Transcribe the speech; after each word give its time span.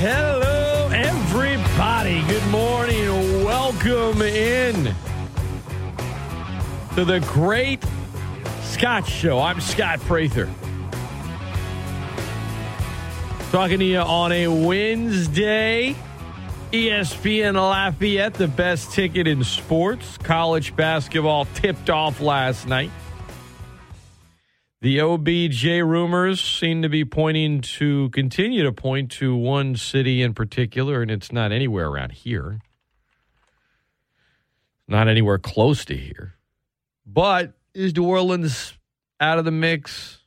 Hello, 0.00 0.88
everybody. 0.92 2.22
Good 2.28 2.46
morning. 2.52 3.44
Welcome 3.44 4.22
in 4.22 4.94
to 6.94 7.04
the 7.04 7.18
Great 7.26 7.84
Scott 8.62 9.08
Show. 9.08 9.40
I'm 9.40 9.60
Scott 9.60 9.98
Prather. 10.02 10.48
Talking 13.50 13.80
to 13.80 13.84
you 13.84 13.98
on 13.98 14.30
a 14.30 14.46
Wednesday. 14.46 15.96
ESPN 16.70 17.54
Lafayette, 17.54 18.34
the 18.34 18.46
best 18.46 18.92
ticket 18.92 19.26
in 19.26 19.42
sports. 19.42 20.16
College 20.18 20.76
basketball 20.76 21.46
tipped 21.54 21.90
off 21.90 22.20
last 22.20 22.68
night. 22.68 22.92
The 24.80 25.00
OBJ 25.00 25.64
rumors 25.64 26.40
seem 26.40 26.82
to 26.82 26.88
be 26.88 27.04
pointing 27.04 27.62
to 27.62 28.10
continue 28.10 28.62
to 28.62 28.72
point 28.72 29.10
to 29.12 29.34
one 29.34 29.74
city 29.74 30.22
in 30.22 30.34
particular, 30.34 31.02
and 31.02 31.10
it's 31.10 31.32
not 31.32 31.50
anywhere 31.50 31.88
around 31.88 32.12
here. 32.12 32.60
Not 34.86 35.08
anywhere 35.08 35.38
close 35.38 35.84
to 35.86 35.96
here. 35.96 36.34
But 37.04 37.54
is 37.74 37.96
New 37.96 38.04
Orleans 38.04 38.72
out 39.18 39.40
of 39.40 39.44
the 39.44 39.50
mix? 39.50 40.18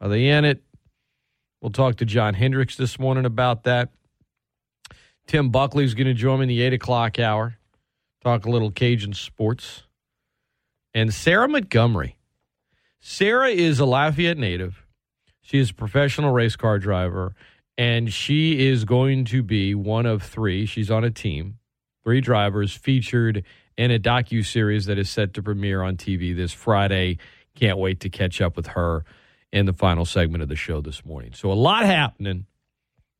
Are 0.00 0.08
they 0.08 0.28
in 0.28 0.44
it? 0.44 0.62
We'll 1.60 1.72
talk 1.72 1.96
to 1.96 2.04
John 2.04 2.34
Hendrix 2.34 2.76
this 2.76 2.96
morning 2.96 3.24
about 3.24 3.64
that. 3.64 3.90
Tim 5.26 5.50
Buckley's 5.50 5.94
going 5.94 6.06
to 6.06 6.14
join 6.14 6.38
me 6.38 6.44
in 6.44 6.48
the 6.48 6.62
8 6.62 6.74
o'clock 6.74 7.18
hour. 7.18 7.58
Talk 8.22 8.46
a 8.46 8.50
little 8.50 8.70
Cajun 8.70 9.14
sports. 9.14 9.82
And 10.94 11.12
Sarah 11.12 11.48
Montgomery 11.48 12.17
Sarah 13.00 13.50
is 13.50 13.78
a 13.78 13.86
Lafayette 13.86 14.38
native. 14.38 14.84
She 15.40 15.58
is 15.58 15.70
a 15.70 15.74
professional 15.74 16.32
race 16.32 16.56
car 16.56 16.78
driver, 16.78 17.34
and 17.76 18.12
she 18.12 18.66
is 18.68 18.84
going 18.84 19.24
to 19.26 19.42
be 19.42 19.74
one 19.74 20.04
of 20.04 20.22
three. 20.22 20.66
She's 20.66 20.90
on 20.90 21.04
a 21.04 21.10
team, 21.10 21.58
three 22.04 22.20
drivers 22.20 22.74
featured 22.74 23.44
in 23.76 23.90
a 23.90 23.98
docu 23.98 24.44
series 24.44 24.86
that 24.86 24.98
is 24.98 25.08
set 25.08 25.32
to 25.34 25.42
premiere 25.42 25.82
on 25.82 25.96
TV 25.96 26.34
this 26.34 26.52
Friday. 26.52 27.18
Can't 27.54 27.78
wait 27.78 28.00
to 28.00 28.10
catch 28.10 28.40
up 28.40 28.56
with 28.56 28.68
her 28.68 29.04
in 29.52 29.66
the 29.66 29.72
final 29.72 30.04
segment 30.04 30.42
of 30.42 30.48
the 30.48 30.56
show 30.56 30.80
this 30.80 31.04
morning. 31.04 31.32
So 31.32 31.50
a 31.50 31.54
lot 31.54 31.84
happening. 31.84 32.46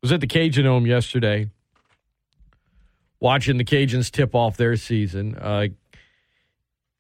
Was 0.02 0.12
at 0.12 0.20
the 0.20 0.26
Cajun 0.26 0.64
Dome 0.64 0.86
yesterday, 0.86 1.50
watching 3.18 3.56
the 3.56 3.64
Cajuns 3.64 4.12
tip 4.12 4.34
off 4.34 4.56
their 4.56 4.76
season. 4.76 5.34
Uh, 5.36 5.68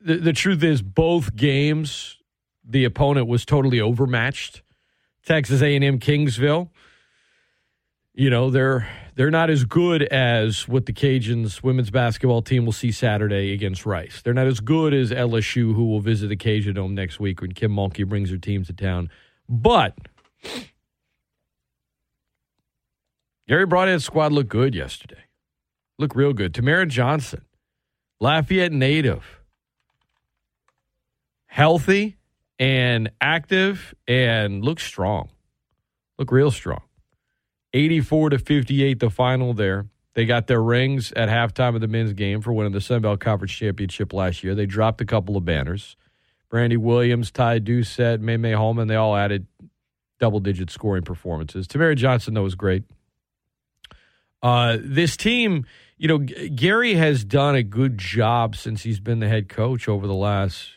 the, 0.00 0.16
the 0.16 0.32
truth 0.32 0.64
is, 0.64 0.82
both 0.82 1.36
games 1.36 2.17
the 2.68 2.84
opponent 2.84 3.26
was 3.26 3.44
totally 3.44 3.80
overmatched. 3.80 4.62
Texas 5.24 5.62
A&M 5.62 5.98
Kingsville, 5.98 6.70
you 8.14 8.30
know, 8.30 8.50
they're 8.50 8.88
they're 9.14 9.30
not 9.30 9.50
as 9.50 9.64
good 9.64 10.02
as 10.04 10.68
what 10.68 10.86
the 10.86 10.92
Cajuns 10.92 11.62
women's 11.62 11.90
basketball 11.90 12.40
team 12.40 12.64
will 12.64 12.72
see 12.72 12.92
Saturday 12.92 13.52
against 13.52 13.84
Rice. 13.84 14.22
They're 14.22 14.34
not 14.34 14.46
as 14.46 14.60
good 14.60 14.94
as 14.94 15.10
LSU, 15.10 15.74
who 15.74 15.86
will 15.86 16.00
visit 16.00 16.28
the 16.28 16.36
Cajun 16.36 16.74
Dome 16.74 16.94
next 16.94 17.18
week 17.18 17.40
when 17.40 17.52
Kim 17.52 17.72
Mulkey 17.72 18.06
brings 18.06 18.30
her 18.30 18.36
team 18.38 18.64
to 18.64 18.72
town. 18.72 19.10
But 19.48 19.96
Garry 23.48 23.66
Brodhead's 23.66 24.04
squad 24.04 24.32
looked 24.32 24.50
good 24.50 24.74
yesterday. 24.74 25.24
Looked 25.98 26.14
real 26.14 26.32
good. 26.32 26.54
Tamara 26.54 26.86
Johnson, 26.86 27.44
Lafayette 28.20 28.72
native, 28.72 29.40
healthy 31.46 32.17
and 32.58 33.10
active 33.20 33.94
and 34.06 34.64
look 34.64 34.80
strong. 34.80 35.28
Look 36.18 36.32
real 36.32 36.50
strong. 36.50 36.82
84 37.72 38.30
to 38.30 38.38
58 38.38 38.98
the 38.98 39.10
final 39.10 39.54
there. 39.54 39.86
They 40.14 40.24
got 40.24 40.48
their 40.48 40.62
rings 40.62 41.12
at 41.12 41.28
halftime 41.28 41.76
of 41.76 41.80
the 41.80 41.86
men's 41.86 42.12
game 42.12 42.40
for 42.40 42.52
winning 42.52 42.72
the 42.72 42.80
Sun 42.80 43.02
Belt 43.02 43.20
Conference 43.20 43.52
Championship 43.52 44.12
last 44.12 44.42
year. 44.42 44.54
They 44.54 44.66
dropped 44.66 45.00
a 45.00 45.04
couple 45.04 45.36
of 45.36 45.44
banners. 45.44 45.96
Brandy 46.48 46.76
Williams, 46.76 47.30
Ty 47.30 47.60
Doucette, 47.60 48.20
May 48.20 48.36
May 48.36 48.52
Holman, 48.52 48.88
they 48.88 48.96
all 48.96 49.14
added 49.14 49.46
double 50.18 50.40
digit 50.40 50.70
scoring 50.70 51.04
performances. 51.04 51.68
Tamara 51.68 51.94
Johnson, 51.94 52.34
though, 52.34 52.42
was 52.42 52.56
great. 52.56 52.82
Uh, 54.42 54.78
this 54.80 55.16
team, 55.16 55.66
you 55.98 56.08
know, 56.08 56.18
Garry 56.18 56.94
has 56.94 57.22
done 57.22 57.54
a 57.54 57.62
good 57.62 57.98
job 57.98 58.56
since 58.56 58.82
he's 58.82 58.98
been 58.98 59.20
the 59.20 59.28
head 59.28 59.48
coach 59.48 59.88
over 59.88 60.06
the 60.06 60.14
last 60.14 60.70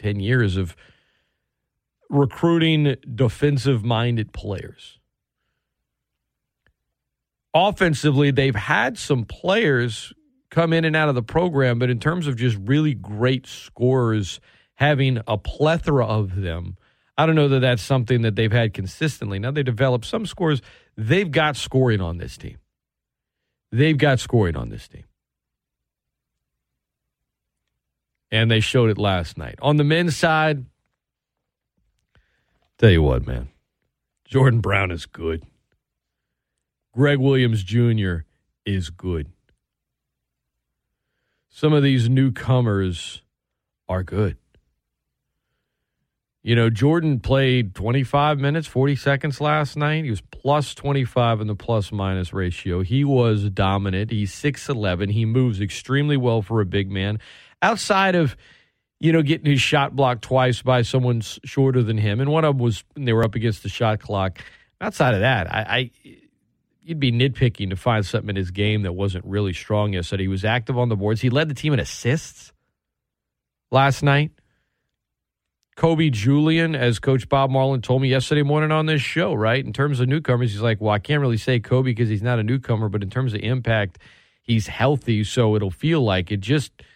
10 0.00 0.20
years 0.20 0.58
of– 0.58 0.76
recruiting 2.14 2.96
defensive 3.14 3.84
minded 3.84 4.32
players. 4.32 4.98
Offensively, 7.52 8.30
they've 8.30 8.54
had 8.54 8.98
some 8.98 9.24
players 9.24 10.12
come 10.50 10.72
in 10.72 10.84
and 10.84 10.96
out 10.96 11.08
of 11.08 11.14
the 11.14 11.22
program, 11.22 11.78
but 11.78 11.90
in 11.90 11.98
terms 11.98 12.26
of 12.26 12.36
just 12.36 12.56
really 12.64 12.94
great 12.94 13.46
scorers, 13.46 14.40
having 14.74 15.20
a 15.26 15.36
plethora 15.38 16.06
of 16.06 16.36
them, 16.36 16.76
I 17.16 17.26
don't 17.26 17.36
know 17.36 17.48
that 17.48 17.60
that's 17.60 17.82
something 17.82 18.22
that 18.22 18.34
they've 18.34 18.52
had 18.52 18.74
consistently. 18.74 19.38
Now 19.38 19.52
they 19.52 19.62
develop 19.62 20.04
some 20.04 20.26
scores. 20.26 20.62
They've 20.96 21.30
got 21.30 21.56
scoring 21.56 22.00
on 22.00 22.18
this 22.18 22.36
team. 22.36 22.58
They've 23.70 23.98
got 23.98 24.20
scoring 24.20 24.56
on 24.56 24.68
this 24.68 24.88
team. 24.88 25.04
And 28.30 28.50
they 28.50 28.60
showed 28.60 28.90
it 28.90 28.98
last 28.98 29.38
night. 29.38 29.56
On 29.62 29.76
the 29.76 29.84
men's 29.84 30.16
side, 30.16 30.64
Tell 32.84 32.90
you 32.90 33.00
what, 33.00 33.26
man. 33.26 33.48
Jordan 34.26 34.60
Brown 34.60 34.90
is 34.90 35.06
good. 35.06 35.42
Greg 36.92 37.18
Williams 37.18 37.62
Jr. 37.62 38.26
is 38.66 38.90
good. 38.90 39.32
Some 41.48 41.72
of 41.72 41.82
these 41.82 42.10
newcomers 42.10 43.22
are 43.88 44.02
good. 44.02 44.36
You 46.42 46.54
know, 46.54 46.68
Jordan 46.68 47.20
played 47.20 47.74
25 47.74 48.38
minutes, 48.38 48.66
40 48.66 48.96
seconds 48.96 49.40
last 49.40 49.78
night. 49.78 50.04
He 50.04 50.10
was 50.10 50.20
plus 50.20 50.74
25 50.74 51.40
in 51.40 51.46
the 51.46 51.54
plus 51.54 51.90
minus 51.90 52.34
ratio. 52.34 52.82
He 52.82 53.02
was 53.02 53.48
dominant. 53.48 54.10
He's 54.10 54.30
6'11. 54.30 55.10
He 55.10 55.24
moves 55.24 55.58
extremely 55.58 56.18
well 56.18 56.42
for 56.42 56.60
a 56.60 56.66
big 56.66 56.90
man. 56.90 57.18
Outside 57.62 58.14
of 58.14 58.36
you 59.04 59.12
know, 59.12 59.20
getting 59.20 59.50
his 59.50 59.60
shot 59.60 59.94
blocked 59.94 60.22
twice 60.22 60.62
by 60.62 60.80
someone 60.80 61.20
shorter 61.20 61.82
than 61.82 61.98
him, 61.98 62.20
and 62.20 62.30
one 62.30 62.42
of 62.42 62.56
them 62.56 62.64
was 62.64 62.84
when 62.94 63.04
they 63.04 63.12
were 63.12 63.22
up 63.22 63.34
against 63.34 63.62
the 63.62 63.68
shot 63.68 64.00
clock. 64.00 64.38
Outside 64.80 65.12
of 65.12 65.20
that, 65.20 65.52
I, 65.52 65.60
I 65.60 65.90
you'd 66.80 67.00
be 67.00 67.12
nitpicking 67.12 67.68
to 67.68 67.76
find 67.76 68.06
something 68.06 68.30
in 68.30 68.36
his 68.36 68.50
game 68.50 68.80
that 68.84 68.94
wasn't 68.94 69.26
really 69.26 69.52
strong 69.52 69.92
yesterday. 69.92 70.22
He 70.22 70.28
was 70.28 70.42
active 70.42 70.78
on 70.78 70.88
the 70.88 70.96
boards. 70.96 71.20
He 71.20 71.28
led 71.28 71.50
the 71.50 71.54
team 71.54 71.74
in 71.74 71.80
assists 71.80 72.54
last 73.70 74.02
night. 74.02 74.30
Kobe 75.76 76.08
Julien, 76.08 76.74
as 76.74 76.98
Coach 76.98 77.28
Bob 77.28 77.50
Marlin 77.50 77.82
told 77.82 78.00
me 78.00 78.08
yesterday 78.08 78.42
morning 78.42 78.72
on 78.72 78.86
this 78.86 79.02
show, 79.02 79.34
right? 79.34 79.62
In 79.62 79.74
terms 79.74 80.00
of 80.00 80.08
newcomers, 80.08 80.52
he's 80.52 80.62
like, 80.62 80.80
well, 80.80 80.92
I 80.92 80.98
can't 80.98 81.20
really 81.20 81.36
say 81.36 81.60
Kobe 81.60 81.90
because 81.90 82.08
he's 82.08 82.22
not 82.22 82.38
a 82.38 82.42
newcomer, 82.42 82.88
but 82.88 83.02
in 83.02 83.10
terms 83.10 83.34
of 83.34 83.40
impact, 83.40 83.98
he's 84.40 84.66
healthy, 84.66 85.24
so 85.24 85.56
it'll 85.56 85.70
feel 85.70 86.00
like 86.00 86.32
it. 86.32 86.40
Just– 86.40 86.72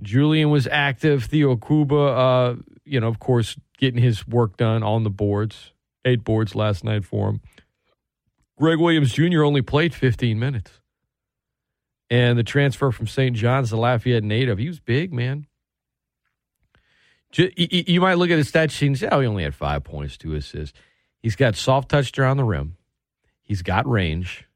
Julien 0.00 0.50
was 0.50 0.66
active. 0.66 1.24
Theo 1.24 1.56
Kuba, 1.56 1.96
uh, 1.96 2.56
you 2.84 3.00
know, 3.00 3.08
of 3.08 3.18
course, 3.18 3.56
getting 3.78 4.02
his 4.02 4.26
work 4.26 4.56
done 4.56 4.82
on 4.82 5.04
the 5.04 5.10
boards. 5.10 5.72
Eight 6.04 6.24
boards 6.24 6.54
last 6.54 6.84
night 6.84 7.04
for 7.04 7.28
him. 7.28 7.40
Greg 8.56 8.78
Williams 8.78 9.12
Jr. 9.12 9.44
only 9.44 9.62
played 9.62 9.94
15 9.94 10.38
minutes. 10.38 10.80
And 12.10 12.38
the 12.38 12.42
transfer 12.42 12.90
from 12.90 13.06
St. 13.06 13.36
John's 13.36 13.70
to 13.70 13.76
Lafayette 13.76 14.24
native, 14.24 14.58
he 14.58 14.68
was 14.68 14.80
big, 14.80 15.12
man. 15.12 15.46
You 17.36 18.00
might 18.00 18.14
look 18.14 18.30
at 18.30 18.38
his 18.38 18.48
stat 18.48 18.70
sheet 18.70 18.86
and 18.86 18.98
say, 18.98 19.08
oh, 19.12 19.20
he 19.20 19.26
only 19.26 19.42
had 19.42 19.54
five 19.54 19.84
points, 19.84 20.16
two 20.16 20.34
assists. 20.34 20.78
He's 21.20 21.36
got 21.36 21.56
soft 21.56 21.90
touch 21.90 22.18
around 22.18 22.38
the 22.38 22.44
rim. 22.44 22.76
He's 23.42 23.62
got 23.62 23.88
range. 23.88 24.46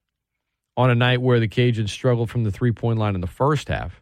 On 0.75 0.89
a 0.89 0.95
night 0.95 1.21
where 1.21 1.39
the 1.39 1.49
Cajuns 1.49 1.91
struggled 1.91 2.31
from 2.31 2.45
the 2.45 2.51
three 2.51 2.73
point 2.73 2.99
line 2.99 3.15
in 3.15 3.21
the 3.21 3.27
first 3.27 3.69
half, 3.69 4.02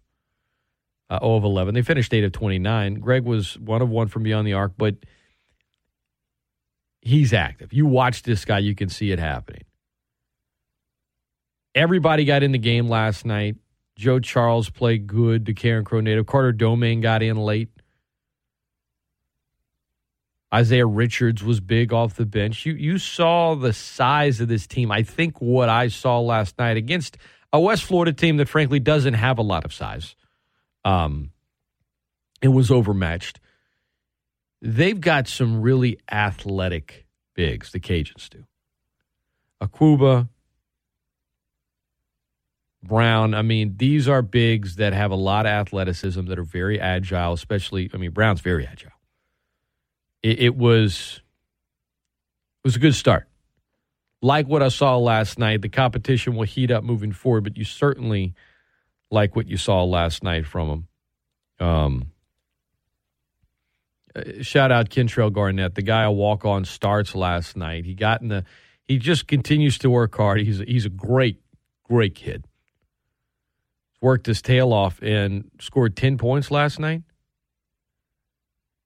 uh, 1.10 1.18
0 1.20 1.36
of 1.36 1.44
11. 1.44 1.74
They 1.74 1.82
finished 1.82 2.14
8 2.14 2.24
of 2.24 2.32
29. 2.32 2.94
Greg 2.94 3.24
was 3.24 3.58
one 3.58 3.82
of 3.82 3.90
one 3.90 4.08
from 4.08 4.22
beyond 4.22 4.46
the 4.46 4.54
arc, 4.54 4.72
but 4.78 4.94
he's 7.02 7.32
active. 7.32 7.72
You 7.72 7.86
watch 7.86 8.22
this 8.22 8.44
guy, 8.44 8.60
you 8.60 8.74
can 8.74 8.88
see 8.88 9.10
it 9.10 9.18
happening. 9.18 9.64
Everybody 11.74 12.24
got 12.24 12.42
in 12.42 12.52
the 12.52 12.58
game 12.58 12.88
last 12.88 13.24
night. 13.24 13.56
Joe 13.96 14.18
Charles 14.18 14.70
played 14.70 15.06
good. 15.06 15.44
The 15.44 15.54
Carencro 15.54 16.02
native. 16.02 16.26
Carter 16.26 16.52
Domain 16.52 17.00
got 17.00 17.22
in 17.22 17.36
late. 17.36 17.68
Isaiah 20.52 20.86
Richards 20.86 21.44
was 21.44 21.60
big 21.60 21.92
off 21.92 22.14
the 22.14 22.26
bench. 22.26 22.66
You 22.66 22.72
you 22.72 22.98
saw 22.98 23.54
the 23.54 23.72
size 23.72 24.40
of 24.40 24.48
this 24.48 24.66
team. 24.66 24.90
I 24.90 25.04
think 25.04 25.40
what 25.40 25.68
I 25.68 25.88
saw 25.88 26.18
last 26.18 26.58
night 26.58 26.76
against 26.76 27.18
a 27.52 27.60
West 27.60 27.84
Florida 27.84 28.12
team 28.12 28.36
that 28.38 28.48
frankly 28.48 28.80
doesn't 28.80 29.14
have 29.14 29.38
a 29.38 29.42
lot 29.42 29.64
of 29.64 29.72
size. 29.72 30.16
Um 30.84 31.30
it 32.42 32.48
was 32.48 32.70
overmatched. 32.70 33.40
They've 34.62 35.00
got 35.00 35.28
some 35.28 35.62
really 35.62 35.98
athletic 36.10 37.06
bigs, 37.34 37.72
the 37.72 37.80
Cajuns 37.80 38.28
do. 38.28 38.44
Akwuba, 39.62 40.28
Brown. 42.82 43.34
I 43.34 43.42
mean, 43.42 43.74
these 43.76 44.08
are 44.08 44.22
bigs 44.22 44.76
that 44.76 44.92
have 44.92 45.10
a 45.10 45.16
lot 45.16 45.46
of 45.46 45.50
athleticism 45.50 46.26
that 46.26 46.38
are 46.38 46.44
very 46.44 46.80
agile, 46.80 47.32
especially, 47.34 47.90
I 47.92 47.98
mean, 47.98 48.10
Brown's 48.10 48.40
very 48.40 48.66
agile. 48.66 48.92
It, 50.22 50.40
it 50.40 50.56
was 50.56 51.20
it 52.62 52.68
was 52.68 52.76
a 52.76 52.80
good 52.80 52.94
start. 52.94 53.26
Like 54.22 54.46
what 54.46 54.62
I 54.62 54.68
saw 54.68 54.98
last 54.98 55.38
night, 55.38 55.62
the 55.62 55.70
competition 55.70 56.36
will 56.36 56.44
heat 56.44 56.70
up 56.70 56.84
moving 56.84 57.12
forward, 57.12 57.44
but 57.44 57.56
you 57.56 57.64
certainly 57.64 58.34
like 59.10 59.34
what 59.34 59.48
you 59.48 59.56
saw 59.56 59.84
last 59.84 60.22
night 60.22 60.46
from 60.46 60.68
them. 60.68 61.68
Um, 61.68 62.12
uh, 64.14 64.42
shout 64.42 64.72
out 64.72 64.90
Kentrell 64.90 65.32
Garnett, 65.32 65.74
the 65.74 65.82
guy 65.82 66.04
I 66.04 66.08
walk 66.08 66.44
on 66.44 66.64
starts 66.64 67.14
last 67.14 67.56
night. 67.56 67.84
He 67.84 67.94
got 67.94 68.22
in 68.22 68.28
the 68.28 68.44
he 68.86 68.98
just 68.98 69.28
continues 69.28 69.78
to 69.78 69.90
work 69.90 70.16
hard. 70.16 70.40
He's 70.40 70.60
a, 70.60 70.64
he's 70.64 70.86
a 70.86 70.90
great 70.90 71.40
great 71.84 72.14
kid. 72.14 72.46
Worked 74.00 74.26
his 74.26 74.42
tail 74.42 74.72
off 74.72 75.00
and 75.02 75.50
scored 75.60 75.96
10 75.96 76.18
points 76.18 76.50
last 76.50 76.78
night. 76.80 77.02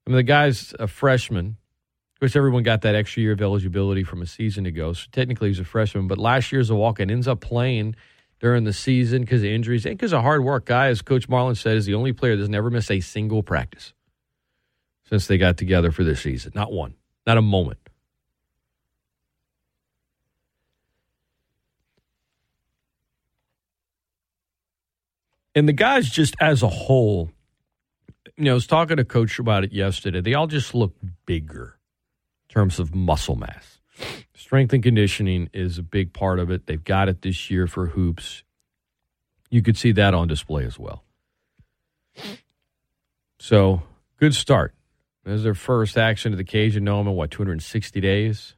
I 0.06 0.10
mean 0.10 0.16
the 0.16 0.22
guy's 0.22 0.74
a 0.78 0.88
freshman. 0.88 1.56
Of 2.14 2.20
course 2.20 2.36
everyone 2.36 2.62
got 2.62 2.82
that 2.82 2.94
extra 2.94 3.22
year 3.22 3.32
of 3.32 3.40
eligibility 3.40 4.04
from 4.04 4.20
a 4.20 4.26
season 4.26 4.66
ago. 4.66 4.92
So 4.92 5.06
technically 5.10 5.48
he's 5.48 5.60
a 5.60 5.64
freshman, 5.64 6.06
but 6.06 6.18
last 6.18 6.52
year's 6.52 6.70
a 6.70 6.74
walk 6.74 7.00
and 7.00 7.10
ends 7.10 7.28
up 7.28 7.40
playing 7.40 7.94
during 8.44 8.64
the 8.64 8.74
season 8.74 9.22
because 9.22 9.40
of 9.40 9.48
injuries 9.48 9.86
and 9.86 9.96
because 9.96 10.12
of 10.12 10.20
hard 10.20 10.44
work. 10.44 10.66
Guy, 10.66 10.88
as 10.88 11.00
Coach 11.00 11.30
Marlin 11.30 11.54
said, 11.54 11.78
is 11.78 11.86
the 11.86 11.94
only 11.94 12.12
player 12.12 12.36
that's 12.36 12.50
never 12.50 12.68
missed 12.68 12.90
a 12.90 13.00
single 13.00 13.42
practice 13.42 13.94
since 15.08 15.26
they 15.26 15.38
got 15.38 15.56
together 15.56 15.90
for 15.90 16.04
this 16.04 16.20
season. 16.20 16.52
Not 16.54 16.70
one, 16.70 16.92
not 17.26 17.38
a 17.38 17.42
moment. 17.42 17.78
And 25.54 25.66
the 25.66 25.72
guys, 25.72 26.10
just 26.10 26.36
as 26.38 26.62
a 26.62 26.68
whole, 26.68 27.30
you 28.36 28.44
know, 28.44 28.50
I 28.50 28.54
was 28.54 28.66
talking 28.66 28.98
to 28.98 29.06
Coach 29.06 29.38
about 29.38 29.64
it 29.64 29.72
yesterday. 29.72 30.20
They 30.20 30.34
all 30.34 30.48
just 30.48 30.74
look 30.74 30.92
bigger 31.24 31.78
in 32.50 32.52
terms 32.52 32.78
of 32.78 32.94
muscle 32.94 33.36
mass. 33.36 33.80
Strength 34.44 34.74
and 34.74 34.82
conditioning 34.82 35.48
is 35.54 35.78
a 35.78 35.82
big 35.82 36.12
part 36.12 36.38
of 36.38 36.50
it. 36.50 36.66
They've 36.66 36.84
got 36.84 37.08
it 37.08 37.22
this 37.22 37.50
year 37.50 37.66
for 37.66 37.86
hoops. 37.86 38.42
You 39.48 39.62
could 39.62 39.78
see 39.78 39.90
that 39.92 40.12
on 40.12 40.28
display 40.28 40.66
as 40.66 40.78
well. 40.78 41.02
So, 43.38 43.84
good 44.18 44.34
start. 44.34 44.74
As 45.24 45.44
their 45.44 45.54
first 45.54 45.96
action 45.96 46.32
to 46.32 46.36
the 46.36 46.44
Cajun 46.44 46.84
Dome 46.84 47.08
in 47.08 47.14
what 47.14 47.30
260 47.30 47.98
days. 48.02 48.54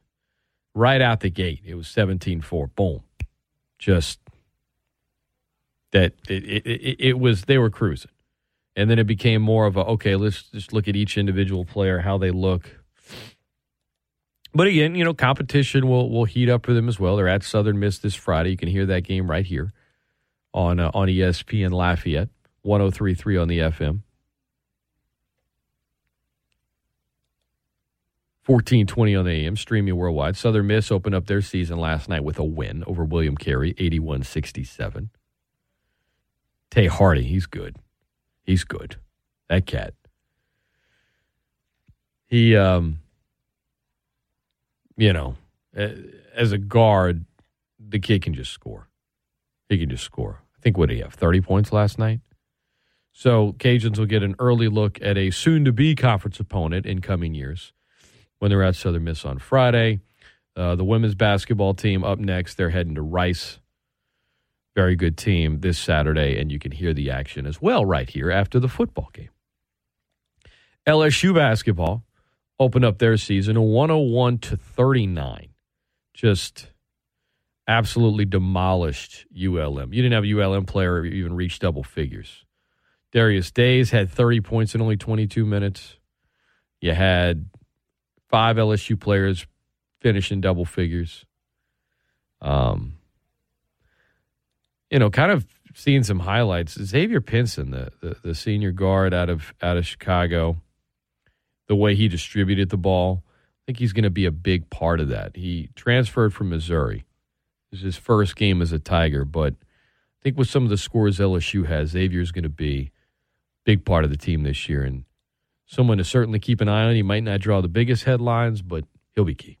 Right 0.75 1.01
out 1.01 1.21
the 1.21 1.29
gate, 1.29 1.61
it 1.63 1.75
was 1.75 1.87
17-4. 1.87 2.75
Boom, 2.75 3.03
just 3.79 4.19
that 5.91 6.15
it, 6.27 6.43
it, 6.43 6.65
it, 6.65 6.95
it 6.99 7.17
was 7.17 7.45
they 7.45 7.57
were 7.57 7.69
cruising, 7.69 8.11
and 8.75 8.89
then 8.89 8.99
it 8.99 9.07
became 9.07 9.41
more 9.41 9.65
of 9.65 9.77
a 9.77 9.85
okay. 9.85 10.17
Let's 10.17 10.43
just 10.51 10.73
look 10.73 10.89
at 10.89 10.97
each 10.97 11.17
individual 11.17 11.63
player, 11.63 11.99
how 11.99 12.17
they 12.17 12.31
look. 12.31 12.83
But 14.57 14.65
again, 14.65 14.95
you 14.95 15.03
know, 15.03 15.13
competition 15.13 15.87
will 15.87 16.09
will 16.09 16.25
heat 16.25 16.49
up 16.49 16.65
for 16.65 16.73
them 16.73 16.89
as 16.89 16.99
well. 16.99 17.15
They're 17.15 17.27
at 17.27 17.43
Southern 17.43 17.77
Miss 17.77 17.99
this 17.99 18.15
Friday. 18.15 18.49
You 18.49 18.57
can 18.57 18.69
hear 18.69 18.87
that 18.87 19.01
game 19.01 19.29
right 19.29 19.45
here 19.45 19.71
on 20.51 20.79
uh, 20.79 20.89
on 20.95 21.09
ESPN 21.09 21.71
Lafayette, 21.71 22.29
103.3 22.65 23.39
on 23.39 23.47
the 23.49 23.59
FM. 23.59 24.01
1420 28.47 29.15
on 29.15 29.25
the 29.25 29.31
AM, 29.31 29.55
streaming 29.55 29.95
worldwide. 29.95 30.35
Southern 30.35 30.65
Miss 30.65 30.91
opened 30.91 31.13
up 31.13 31.27
their 31.27 31.43
season 31.43 31.77
last 31.77 32.09
night 32.09 32.23
with 32.23 32.39
a 32.39 32.43
win 32.43 32.83
over 32.87 33.05
William 33.05 33.37
Carey, 33.37 33.75
81 33.77 34.23
67. 34.23 35.11
Tay 36.71 36.87
Hardy, 36.87 37.21
he's 37.21 37.45
good. 37.45 37.75
He's 38.41 38.63
good. 38.63 38.95
That 39.49 39.67
cat. 39.67 39.93
He, 42.25 42.55
um, 42.55 43.01
you 44.97 45.13
know, 45.13 45.35
as 45.73 46.51
a 46.51 46.57
guard, 46.57 47.25
the 47.79 47.99
kid 47.99 48.23
can 48.23 48.33
just 48.33 48.51
score. 48.51 48.89
He 49.69 49.77
can 49.77 49.89
just 49.89 50.03
score. 50.03 50.41
I 50.57 50.61
think 50.61 50.77
what 50.77 50.89
did 50.89 50.95
he 50.95 51.01
have? 51.01 51.13
30 51.13 51.41
points 51.41 51.71
last 51.71 51.99
night? 51.99 52.19
So 53.11 53.53
Cajuns 53.53 53.97
will 53.97 54.05
get 54.05 54.23
an 54.23 54.35
early 54.39 54.67
look 54.67 54.99
at 55.01 55.17
a 55.17 55.31
soon 55.31 55.65
to 55.65 55.71
be 55.71 55.95
conference 55.95 56.39
opponent 56.39 56.85
in 56.85 57.01
coming 57.01 57.33
years 57.33 57.73
when 58.39 58.49
they're 58.49 58.63
at 58.63 58.75
Southern 58.75 59.03
Miss 59.03 59.25
on 59.25 59.39
Friday. 59.39 60.01
Uh, 60.55 60.75
the 60.75 60.83
women's 60.83 61.15
basketball 61.15 61.73
team 61.73 62.03
up 62.03 62.19
next. 62.19 62.55
They're 62.55 62.71
heading 62.71 62.95
to 62.95 63.01
Rice. 63.01 63.59
Very 64.75 64.95
good 64.95 65.17
team 65.17 65.61
this 65.61 65.77
Saturday, 65.77 66.39
and 66.39 66.51
you 66.51 66.59
can 66.59 66.71
hear 66.71 66.93
the 66.93 67.09
action 67.09 67.45
as 67.47 67.61
well 67.61 67.85
right 67.85 68.09
here 68.09 68.31
after 68.31 68.59
the 68.59 68.67
football 68.67 69.09
game. 69.13 69.29
LSU 70.87 71.33
basketball 71.33 72.03
opened 72.59 72.85
up 72.85 72.99
their 72.99 73.17
season 73.17 73.59
101 73.61 74.37
to 74.39 74.57
39. 74.57 75.49
Just 76.13 76.71
absolutely 77.67 78.25
demolished 78.25 79.25
ULM. 79.35 79.93
You 79.93 80.01
didn't 80.01 80.13
have 80.13 80.23
a 80.23 80.41
ULM 80.41 80.65
player 80.65 81.05
even 81.05 81.35
reach 81.35 81.59
double 81.59 81.83
figures. 81.83 82.45
Darius 83.11 83.51
Days 83.51 83.91
had 83.91 84.09
30 84.09 84.41
points 84.41 84.75
in 84.75 84.81
only 84.81 84.97
22 84.97 85.45
minutes. 85.45 85.97
You 86.81 86.93
had 86.93 87.49
five 88.29 88.57
LSU 88.57 88.99
players 88.99 89.45
finish 89.99 90.31
in 90.31 90.41
double 90.41 90.65
figures. 90.65 91.25
Um, 92.41 92.97
you 94.89 94.99
know, 94.99 95.09
kind 95.09 95.31
of 95.31 95.45
seeing 95.73 96.03
some 96.03 96.19
highlights. 96.19 96.81
Xavier 96.81 97.21
Pinson, 97.21 97.71
the, 97.71 97.91
the, 98.01 98.15
the 98.23 98.35
senior 98.35 98.71
guard 98.71 99.13
out 99.13 99.29
of 99.29 99.53
out 99.61 99.77
of 99.77 99.85
Chicago, 99.85 100.57
the 101.67 101.75
way 101.75 101.95
he 101.95 102.07
distributed 102.07 102.69
the 102.69 102.77
ball, 102.77 103.23
I 103.25 103.59
think 103.67 103.79
he's 103.79 103.93
going 103.93 104.03
to 104.03 104.09
be 104.09 104.25
a 104.25 104.31
big 104.31 104.69
part 104.69 104.99
of 104.99 105.09
that. 105.09 105.35
He 105.35 105.69
transferred 105.75 106.33
from 106.33 106.49
Missouri. 106.49 107.05
This 107.71 107.79
is 107.79 107.85
his 107.85 107.97
first 107.97 108.35
game 108.35 108.61
as 108.61 108.71
a 108.71 108.79
Tiger, 108.79 109.25
but 109.25 109.53
I 109.53 110.23
think 110.23 110.37
with 110.37 110.49
some 110.49 110.63
of 110.63 110.69
the 110.69 110.77
scores 110.77 111.19
LSU 111.19 111.65
has, 111.67 111.89
Xavier's 111.89 112.31
going 112.31 112.43
to 112.43 112.49
be 112.49 112.79
a 112.79 112.91
big 113.65 113.85
part 113.85 114.03
of 114.03 114.09
the 114.09 114.17
team 114.17 114.43
this 114.43 114.69
year 114.69 114.83
and 114.83 115.03
someone 115.65 115.97
to 115.97 116.03
certainly 116.03 116.39
keep 116.39 116.61
an 116.61 116.69
eye 116.69 116.85
on. 116.85 116.95
He 116.95 117.03
might 117.03 117.23
not 117.23 117.41
draw 117.41 117.61
the 117.61 117.67
biggest 117.67 118.05
headlines, 118.05 118.61
but 118.61 118.85
he'll 119.13 119.25
be 119.25 119.35
key. 119.35 119.57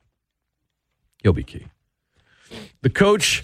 He'll 1.21 1.33
be 1.33 1.43
key. 1.43 1.67
The 2.81 2.89
coach, 2.89 3.43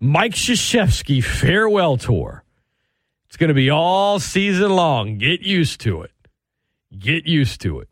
Mike 0.00 0.32
Krzyzewski 0.32 1.22
farewell 1.22 1.98
tour. 1.98 2.44
It's 3.26 3.36
going 3.36 3.48
to 3.48 3.54
be 3.54 3.68
all 3.68 4.18
season 4.18 4.70
long. 4.70 5.18
Get 5.18 5.42
used 5.42 5.80
to 5.82 6.02
it. 6.02 6.12
Get 6.98 7.26
used 7.26 7.60
to 7.60 7.80
it. 7.80 7.88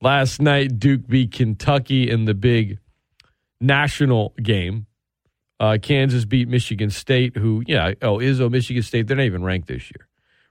Last 0.00 0.40
night, 0.40 0.78
Duke 0.78 1.06
beat 1.06 1.32
Kentucky 1.32 2.10
in 2.10 2.26
the 2.26 2.34
big 2.34 2.78
national 3.60 4.34
game. 4.42 4.86
Uh, 5.58 5.78
Kansas 5.80 6.26
beat 6.26 6.48
Michigan 6.48 6.90
State, 6.90 7.36
who, 7.36 7.62
yeah, 7.66 7.94
oh, 8.02 8.18
Izzo, 8.18 8.50
Michigan 8.50 8.82
State, 8.82 9.06
they're 9.06 9.16
not 9.16 9.24
even 9.24 9.42
ranked 9.42 9.68
this 9.68 9.90
year 9.90 10.06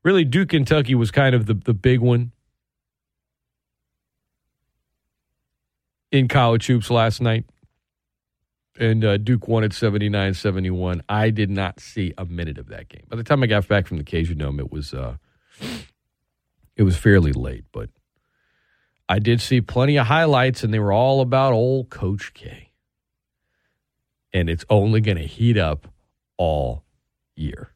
really 0.05 0.23
Duke 0.23 0.49
Kentucky 0.49 0.95
was 0.95 1.11
kind 1.11 1.35
of 1.35 1.47
the, 1.47 1.55
the 1.55 1.73
big 1.73 1.99
one 1.99 2.31
in 6.11 6.29
college 6.29 6.67
hoops 6.67 6.89
last 6.89 7.19
night. 7.19 7.45
And 8.79 9.03
uh, 9.03 9.17
Duke 9.17 9.47
won 9.47 9.63
at 9.63 9.73
79 9.73 10.33
71. 10.33 11.01
I 11.09 11.29
did 11.31 11.49
not 11.49 11.79
see 11.79 12.13
a 12.17 12.25
minute 12.25 12.57
of 12.57 12.67
that 12.67 12.87
game. 12.87 13.03
By 13.09 13.15
the 13.17 13.23
time 13.23 13.41
I 13.41 13.47
got 13.47 13.67
back 13.67 13.87
from 13.87 13.97
the 13.97 14.03
Cajun 14.03 14.37
Dome, 14.37 14.59
it 14.59 14.71
was, 14.71 14.93
uh, 14.93 15.15
it 16.75 16.83
was 16.83 16.97
fairly 16.97 17.31
late, 17.31 17.63
but 17.71 17.89
I 19.07 19.19
did 19.19 19.41
see 19.41 19.61
plenty 19.61 19.97
of 19.97 20.07
highlights, 20.07 20.63
and 20.63 20.73
they 20.73 20.79
were 20.79 20.93
all 20.93 21.21
about 21.21 21.53
old 21.53 21.89
Coach 21.89 22.33
K. 22.33 22.71
And 24.33 24.49
it's 24.49 24.65
only 24.69 24.99
going 24.99 25.17
to 25.17 25.27
heat 25.27 25.57
up 25.57 25.87
all 26.37 26.83
year. 27.35 27.71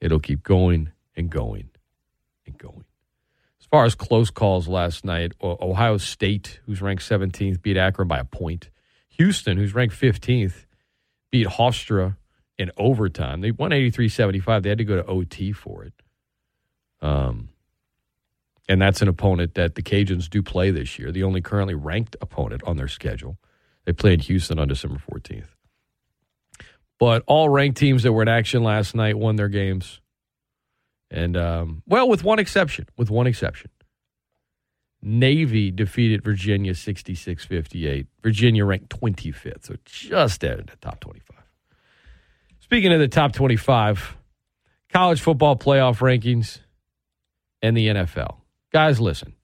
It'll 0.00 0.20
keep 0.20 0.42
going 0.42 0.92
and 1.16 1.30
going 1.30 1.70
and 2.46 2.58
going. 2.58 2.84
As 3.60 3.66
far 3.66 3.84
as 3.84 3.94
close 3.94 4.30
calls 4.30 4.68
last 4.68 5.04
night, 5.04 5.32
Ohio 5.42 5.96
State, 5.96 6.60
who's 6.66 6.82
ranked 6.82 7.02
17th, 7.02 7.62
beat 7.62 7.76
Akron 7.76 8.08
by 8.08 8.18
a 8.18 8.24
point. 8.24 8.70
Houston, 9.08 9.56
who's 9.56 9.74
ranked 9.74 9.98
15th, 9.98 10.66
beat 11.30 11.46
Hofstra 11.46 12.16
in 12.58 12.70
overtime. 12.76 13.40
They 13.40 13.50
won 13.50 13.70
83-75. 13.70 14.62
They 14.62 14.68
had 14.68 14.78
to 14.78 14.84
go 14.84 14.96
to 14.96 15.06
OT 15.06 15.52
for 15.52 15.84
it. 15.84 15.94
Um, 17.00 17.48
and 18.68 18.80
that's 18.80 19.02
an 19.02 19.08
opponent 19.08 19.54
that 19.54 19.74
the 19.74 19.82
Cajuns 19.82 20.28
do 20.28 20.42
play 20.42 20.70
this 20.70 20.98
year, 20.98 21.10
the 21.10 21.24
only 21.24 21.40
currently 21.40 21.74
ranked 21.74 22.16
opponent 22.20 22.62
on 22.64 22.76
their 22.76 22.88
schedule. 22.88 23.38
They 23.84 23.92
play 23.92 24.14
in 24.14 24.20
Houston 24.20 24.58
on 24.58 24.68
December 24.68 25.02
14th. 25.10 25.48
But 26.98 27.24
all 27.26 27.48
ranked 27.48 27.78
teams 27.78 28.04
that 28.04 28.12
were 28.12 28.22
in 28.22 28.28
action 28.28 28.62
last 28.62 28.94
night 28.94 29.18
won 29.18 29.36
their 29.36 29.48
games. 29.48 30.00
And, 31.10 31.36
um, 31.36 31.82
well, 31.86 32.08
with 32.08 32.22
one 32.22 32.38
exception, 32.38 32.86
with 32.96 33.10
one 33.10 33.26
exception. 33.26 33.70
Navy 35.02 35.72
defeated 35.72 36.22
Virginia 36.22 36.74
66 36.76 37.44
58. 37.44 38.06
Virginia 38.22 38.64
ranked 38.64 38.88
25th, 39.00 39.64
so 39.64 39.74
just 39.84 40.44
out 40.44 40.60
of 40.60 40.66
the 40.68 40.76
top 40.76 41.00
25. 41.00 41.36
Speaking 42.60 42.92
of 42.92 43.00
the 43.00 43.08
top 43.08 43.32
25, 43.32 44.16
college 44.90 45.20
football 45.20 45.56
playoff 45.56 45.98
rankings 45.98 46.60
and 47.60 47.76
the 47.76 47.88
NFL. 47.88 48.41
Guys, 48.72 49.00
listen. 49.00 49.34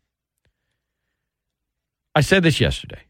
I 2.15 2.23
said 2.23 2.43
this 2.43 2.61
yesterday. 2.61 3.03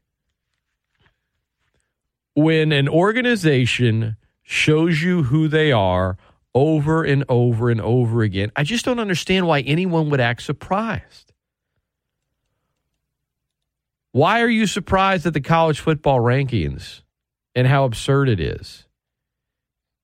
When 2.35 2.73
an 2.73 2.89
organization 2.89 4.17
shows 4.43 5.03
you 5.03 5.25
who 5.25 5.49
they 5.49 5.73
are 5.73 6.17
over 6.55 7.05
and 7.05 7.25
over 7.29 7.71
and 7.71 7.81
over 7.81 8.23
again, 8.23 8.51
I 8.57 8.65
just 8.65 8.85
don't 8.85 8.99
understand 8.99 9.47
why 9.47 9.61
anyone 9.61 10.11
would 10.11 10.21
act 10.21 10.43
surprised. 10.43 11.33
Why 14.13 14.41
are 14.41 14.49
you 14.49 14.67
surprised 14.67 15.27
at 15.27 15.35
the 15.35 15.41
college 15.41 15.81
football 15.81 16.19
rankings 16.19 17.03
and 17.55 17.67
how 17.67 17.85
absurd 17.85 18.29
it 18.29 18.41
is 18.41 18.87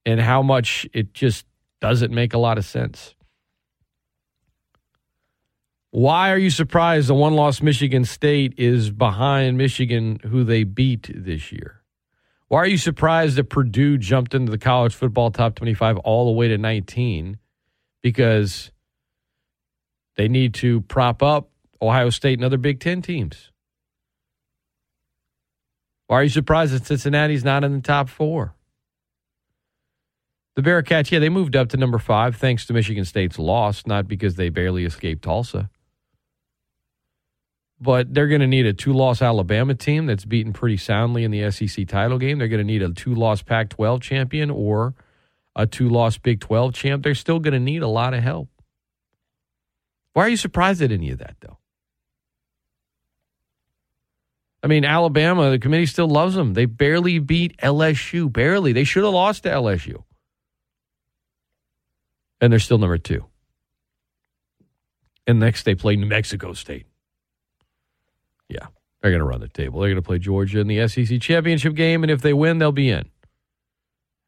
and 0.07 0.21
how 0.21 0.43
much 0.43 0.87
it 0.93 1.15
just 1.15 1.47
doesn't 1.81 2.13
make 2.13 2.35
a 2.35 2.39
lot 2.39 2.59
of 2.59 2.65
sense? 2.65 3.14
Why 5.95 6.33
are 6.33 6.39
you 6.39 6.51
surprised 6.51 7.07
the 7.07 7.15
one 7.15 7.35
loss 7.35 7.63
Michigan 7.63 8.05
State 8.05 8.55
is 8.57 8.91
behind 8.91 9.57
Michigan, 9.57 10.19
who 10.25 10.43
they 10.43 10.65
beat 10.65 11.09
this 11.15 11.53
year? 11.53 11.83
Why 12.49 12.59
are 12.63 12.67
you 12.67 12.79
surprised 12.79 13.37
that 13.37 13.45
Purdue 13.45 13.97
jumped 13.99 14.35
into 14.35 14.51
the 14.51 14.59
college 14.59 14.93
football 14.93 15.31
top 15.31 15.55
25 15.55 15.99
all 15.99 16.25
the 16.27 16.33
way 16.33 16.49
to 16.49 16.59
19? 16.59 17.39
Because 18.03 18.73
they 20.17 20.27
need 20.27 20.55
to 20.55 20.81
prop 20.81 21.23
up 21.23 21.51
Ohio 21.81 22.11
State 22.11 22.41
and 22.41 22.45
other 22.45 22.59
Big 22.59 22.81
Ten 22.81 23.01
teams. 23.01 23.53
Why 26.09 26.17
are 26.17 26.25
you 26.25 26.29
surprised 26.29 26.75
that 26.75 26.87
Cincinnati's 26.87 27.45
not 27.45 27.63
in 27.63 27.73
the 27.73 27.81
top 27.81 28.09
four? 28.09 28.57
The 30.57 30.63
Bearcats, 30.63 31.13
yeah, 31.13 31.21
they 31.21 31.29
moved 31.29 31.55
up 31.55 31.69
to 31.69 31.77
number 31.77 32.01
five 32.01 32.35
thanks 32.35 32.67
to 32.67 32.73
Michigan 32.73 33.05
State's 33.05 33.39
loss, 33.39 33.87
not 33.87 34.09
because 34.09 34.35
they 34.35 34.49
barely 34.49 34.85
escaped 34.85 35.23
Tulsa 35.23 35.71
but 37.81 38.13
they're 38.13 38.29
going 38.29 38.41
to 38.41 38.47
need 38.47 38.67
a 38.67 38.73
two 38.73 38.93
loss 38.93 39.21
Alabama 39.21 39.75
team 39.75 40.07
that's 40.07 40.25
beaten 40.25 40.53
pretty 40.53 40.77
soundly 40.77 41.25
in 41.25 41.31
the 41.31 41.51
SEC 41.51 41.87
title 41.87 42.19
game. 42.19 42.39
They're 42.39 42.49
going 42.49 42.59
to 42.59 42.65
need 42.65 42.83
a 42.83 42.91
two 42.91 43.15
loss 43.15 43.43
Pac 43.43 43.71
12 43.71 44.01
champion 44.01 44.51
or 44.51 44.95
a 45.57 45.67
two 45.67 45.89
loss 45.89 46.19
Big 46.19 46.41
12 46.41 46.75
champ. 46.75 47.03
They're 47.03 47.15
still 47.15 47.41
going 47.41 47.55
to 47.55 47.61
need 47.61 47.83
a 47.83 47.89
lot 47.89 48.15
of 48.15 48.23
help. 48.23 48.49
Why 50.13 50.27
are 50.27 50.29
you 50.29 50.37
surprised 50.37 50.81
at 50.81 50.93
any 50.93 51.11
of 51.11 51.19
that, 51.19 51.37
though? 51.41 51.59
I 54.63 54.67
mean, 54.67 54.85
Alabama, 54.85 55.51
the 55.51 55.59
committee 55.59 55.85
still 55.85 56.09
loves 56.09 56.35
them. 56.35 56.55
They 56.55 56.65
barely 56.65 57.19
beat 57.19 57.59
LSU. 57.59 58.33
Barely. 58.33 58.73
They 58.73 58.85
should 58.85 59.05
have 59.05 59.13
lost 59.13 59.43
to 59.43 59.51
LSU. 59.51 60.05
And 62.41 62.51
they're 62.51 62.61
still 62.61 62.79
number 62.79 62.97
two. 62.97 63.27
And 65.27 65.39
next 65.41 65.65
they 65.65 65.75
play 65.75 65.97
New 65.97 66.07
Mexico 66.07 66.55
State. 66.55 66.87
Yeah, 68.49 68.67
they're 69.01 69.11
going 69.11 69.21
to 69.21 69.27
run 69.27 69.41
the 69.41 69.49
table. 69.49 69.81
They're 69.81 69.91
going 69.91 69.97
to 69.97 70.03
play 70.03 70.19
Georgia 70.19 70.61
in 70.61 70.67
the 70.67 70.89
SEC 70.89 71.21
championship 71.21 71.75
game, 71.75 72.03
and 72.03 72.11
if 72.11 72.23
they 72.23 72.33
win, 72.33 72.59
they'll 72.59 72.73
be 72.73 72.91
in. 72.91 73.05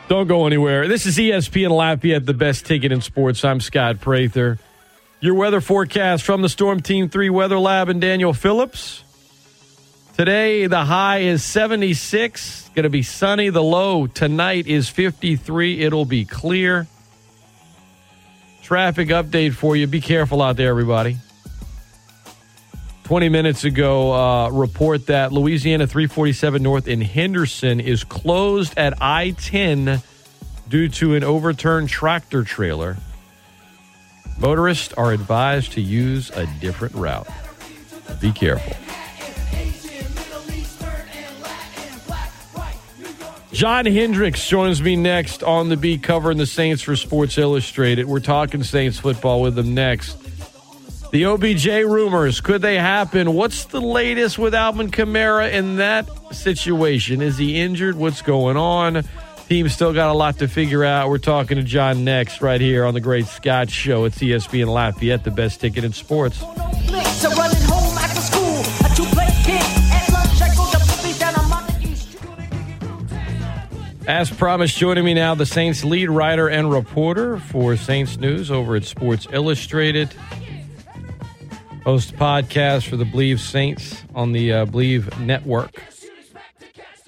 Don't 0.07 0.27
go 0.27 0.45
anywhere. 0.45 0.87
This 0.87 1.07
is 1.07 1.17
ESPN 1.17 1.71
Lafayette, 1.71 2.25
the 2.25 2.33
best 2.33 2.65
ticket 2.65 2.91
in 2.91 3.01
sports. 3.01 3.43
I'm 3.43 3.59
Scott 3.59 4.01
Prather. 4.01 4.59
Your 5.19 5.33
weather 5.33 5.61
forecast 5.61 6.23
from 6.23 6.41
the 6.41 6.49
Storm 6.49 6.81
Team 6.81 7.09
3 7.09 7.29
Weather 7.31 7.57
Lab 7.57 7.89
and 7.89 7.99
Daniel 7.99 8.33
Phillips. 8.33 9.03
Today, 10.15 10.67
the 10.67 10.85
high 10.85 11.19
is 11.19 11.43
76. 11.43 12.69
Going 12.75 12.83
to 12.83 12.89
be 12.89 13.01
sunny. 13.01 13.49
The 13.49 13.63
low 13.63 14.05
tonight 14.05 14.67
is 14.67 14.89
53. 14.89 15.81
It'll 15.81 16.05
be 16.05 16.25
clear. 16.25 16.85
Traffic 18.63 19.09
update 19.09 19.53
for 19.53 19.75
you. 19.75 19.87
Be 19.87 19.99
careful 19.99 20.41
out 20.41 20.55
there, 20.55 20.69
everybody. 20.69 21.17
20 23.03 23.27
minutes 23.27 23.65
ago, 23.65 24.13
uh, 24.13 24.49
report 24.49 25.07
that 25.07 25.33
Louisiana 25.33 25.85
347 25.85 26.63
North 26.63 26.87
in 26.87 27.01
Henderson 27.01 27.81
is 27.81 28.05
closed 28.05 28.73
at 28.77 28.93
I 29.01 29.31
10 29.31 30.01
due 30.69 30.87
to 30.87 31.13
an 31.15 31.25
overturned 31.25 31.89
tractor 31.89 32.43
trailer. 32.43 32.95
Motorists 34.39 34.93
are 34.93 35.11
advised 35.11 35.73
to 35.73 35.81
use 35.81 36.29
a 36.31 36.47
different 36.61 36.95
route. 36.95 37.27
Be 38.21 38.31
careful. 38.31 38.75
John 43.53 43.85
Hendrix 43.85 44.47
joins 44.47 44.81
me 44.81 44.95
next 44.95 45.43
on 45.43 45.69
the 45.69 45.77
beat 45.77 46.01
covering 46.01 46.39
the 46.39 46.47
Saints 46.47 46.81
for 46.81 46.95
Sports 46.95 47.37
Illustrated. 47.37 48.07
We're 48.07 48.19
talking 48.19 48.63
Saints 48.63 48.97
football 48.97 49.41
with 49.41 49.57
him 49.57 49.75
next. 49.75 50.17
The 51.11 51.25
OBJ 51.25 51.67
rumors, 51.67 52.41
could 52.41 52.63
they 52.63 52.79
happen? 52.79 53.35
What's 53.35 53.65
the 53.65 53.79
latest 53.79 54.39
with 54.39 54.55
Alvin 54.55 54.89
Kamara 54.89 55.51
in 55.51 55.75
that 55.75 56.09
situation? 56.33 57.21
Is 57.21 57.37
he 57.37 57.61
injured? 57.61 57.95
What's 57.95 58.23
going 58.23 58.57
on? 58.57 59.03
Team's 59.47 59.75
still 59.75 59.93
got 59.93 60.09
a 60.09 60.17
lot 60.17 60.39
to 60.39 60.47
figure 60.47 60.83
out. 60.83 61.09
We're 61.09 61.19
talking 61.19 61.57
to 61.57 61.63
John 61.63 62.03
next, 62.03 62.41
right 62.41 62.59
here 62.59 62.85
on 62.85 62.95
the 62.95 63.01
Great 63.01 63.27
Scott 63.27 63.69
Show. 63.69 64.05
It's 64.05 64.17
ESPN 64.17 64.65
Lafayette, 64.65 65.23
the 65.23 65.29
best 65.29 65.61
ticket 65.61 65.83
in 65.83 65.93
sports. 65.93 66.43
As 74.07 74.29
promised, 74.29 74.77
joining 74.77 75.05
me 75.05 75.13
now, 75.13 75.33
the 75.33 75.45
Saints 75.45 75.85
lead 75.85 76.09
writer 76.09 76.49
and 76.49 76.69
reporter 76.69 77.37
for 77.39 77.77
Saints 77.77 78.17
News 78.17 78.51
over 78.51 78.75
at 78.75 78.83
Sports 78.83 79.27
Illustrated. 79.31 80.13
Host 81.85 82.13
podcast 82.17 82.89
for 82.89 82.97
the 82.97 83.05
Believe 83.05 83.39
Saints 83.39 84.03
on 84.13 84.33
the 84.33 84.51
uh, 84.51 84.65
Believe 84.65 85.17
Network. 85.21 85.81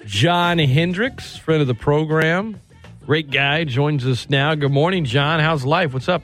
John 0.06 0.58
Hendrix, 0.58 1.36
friend 1.36 1.60
of 1.60 1.66
the 1.66 1.74
program, 1.74 2.60
great 3.04 3.30
guy, 3.30 3.64
joins 3.64 4.06
us 4.06 4.30
now. 4.30 4.54
Good 4.54 4.72
morning, 4.72 5.04
John. 5.04 5.38
How's 5.40 5.66
life? 5.66 5.92
What's 5.92 6.08
up? 6.08 6.22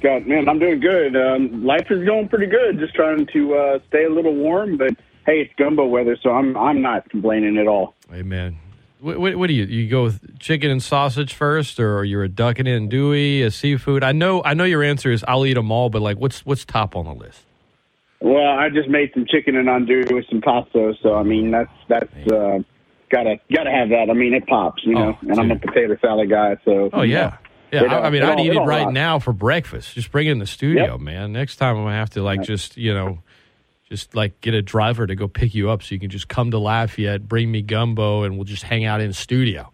God, 0.00 0.28
man, 0.28 0.48
I'm 0.48 0.60
doing 0.60 0.78
good. 0.78 1.16
Um, 1.16 1.64
life 1.64 1.90
is 1.90 2.04
going 2.04 2.28
pretty 2.28 2.46
good. 2.46 2.78
Just 2.78 2.94
trying 2.94 3.26
to 3.32 3.54
uh, 3.54 3.78
stay 3.88 4.04
a 4.04 4.10
little 4.10 4.34
warm, 4.34 4.76
but 4.76 4.94
hey, 5.26 5.40
it's 5.40 5.52
gumbo 5.58 5.86
weather, 5.86 6.16
so 6.22 6.30
I'm 6.30 6.56
I'm 6.56 6.80
not 6.82 7.10
complaining 7.10 7.58
at 7.58 7.66
all. 7.66 7.94
Man. 8.08 8.58
What, 9.02 9.18
what, 9.18 9.36
what 9.36 9.46
do 9.48 9.52
you 9.54 9.64
you 9.64 9.88
go 9.88 10.04
with 10.04 10.38
chicken 10.38 10.70
and 10.70 10.80
sausage 10.82 11.34
first, 11.34 11.80
or 11.80 12.04
you're 12.04 12.22
a 12.22 12.28
duck 12.28 12.60
and 12.60 12.68
andouille, 12.68 13.44
a 13.44 13.50
seafood? 13.50 14.04
I 14.04 14.12
know 14.12 14.42
I 14.44 14.54
know 14.54 14.62
your 14.64 14.82
answer 14.84 15.10
is 15.10 15.24
I'll 15.26 15.44
eat 15.44 15.54
them 15.54 15.72
all, 15.72 15.90
but 15.90 16.02
like 16.02 16.18
what's 16.18 16.46
what's 16.46 16.64
top 16.64 16.94
on 16.94 17.06
the 17.06 17.14
list? 17.14 17.40
Well, 18.20 18.46
I 18.46 18.68
just 18.68 18.88
made 18.88 19.10
some 19.12 19.26
chicken 19.28 19.56
and 19.56 19.66
andouille 19.68 20.12
with 20.14 20.26
some 20.30 20.40
pasta, 20.40 20.94
so 21.02 21.14
I 21.16 21.24
mean 21.24 21.50
that's 21.50 21.72
that's 21.88 22.12
uh, 22.32 22.60
gotta 23.10 23.40
gotta 23.52 23.70
have 23.72 23.88
that. 23.88 24.06
I 24.08 24.12
mean 24.12 24.34
it 24.34 24.46
pops, 24.46 24.84
you 24.84 24.94
know. 24.94 25.18
Oh, 25.20 25.28
and 25.28 25.38
I'm 25.40 25.50
a 25.50 25.58
potato 25.58 25.96
salad 26.00 26.30
guy, 26.30 26.56
so 26.64 26.88
Oh 26.92 27.02
yeah. 27.02 27.38
Yeah, 27.72 27.84
It 27.84 27.90
I, 27.90 28.00
I 28.02 28.10
mean, 28.10 28.22
I'd 28.22 28.38
all- 28.38 28.44
eat 28.46 28.52
it 28.52 28.60
right 28.60 28.92
now 28.92 29.18
for 29.18 29.32
breakfast. 29.32 29.94
Just 29.94 30.12
bring 30.12 30.26
it 30.28 30.30
in 30.32 30.38
the 30.38 30.46
studio, 30.46 30.92
Yep. 30.92 31.00
man. 31.00 31.32
Next 31.32 31.56
time 31.56 31.76
I'm 31.76 31.84
gonna 31.84 31.96
have 31.96 32.10
to 32.10 32.22
like 32.22 32.42
just 32.42 32.76
you 32.76 32.94
know, 32.94 33.18
just 33.92 34.14
like 34.14 34.40
get 34.40 34.54
a 34.54 34.62
driver 34.62 35.06
to 35.06 35.14
go 35.14 35.28
pick 35.28 35.54
you 35.54 35.68
up 35.68 35.82
so 35.82 35.94
you 35.94 36.00
can 36.00 36.08
just 36.08 36.26
come 36.26 36.50
to 36.50 36.58
Lafayette, 36.58 37.28
bring 37.28 37.52
me 37.52 37.60
gumbo, 37.60 38.22
and 38.22 38.36
we'll 38.36 38.46
just 38.46 38.62
hang 38.62 38.86
out 38.86 39.02
in 39.02 39.08
the 39.08 39.14
studio. 39.14 39.70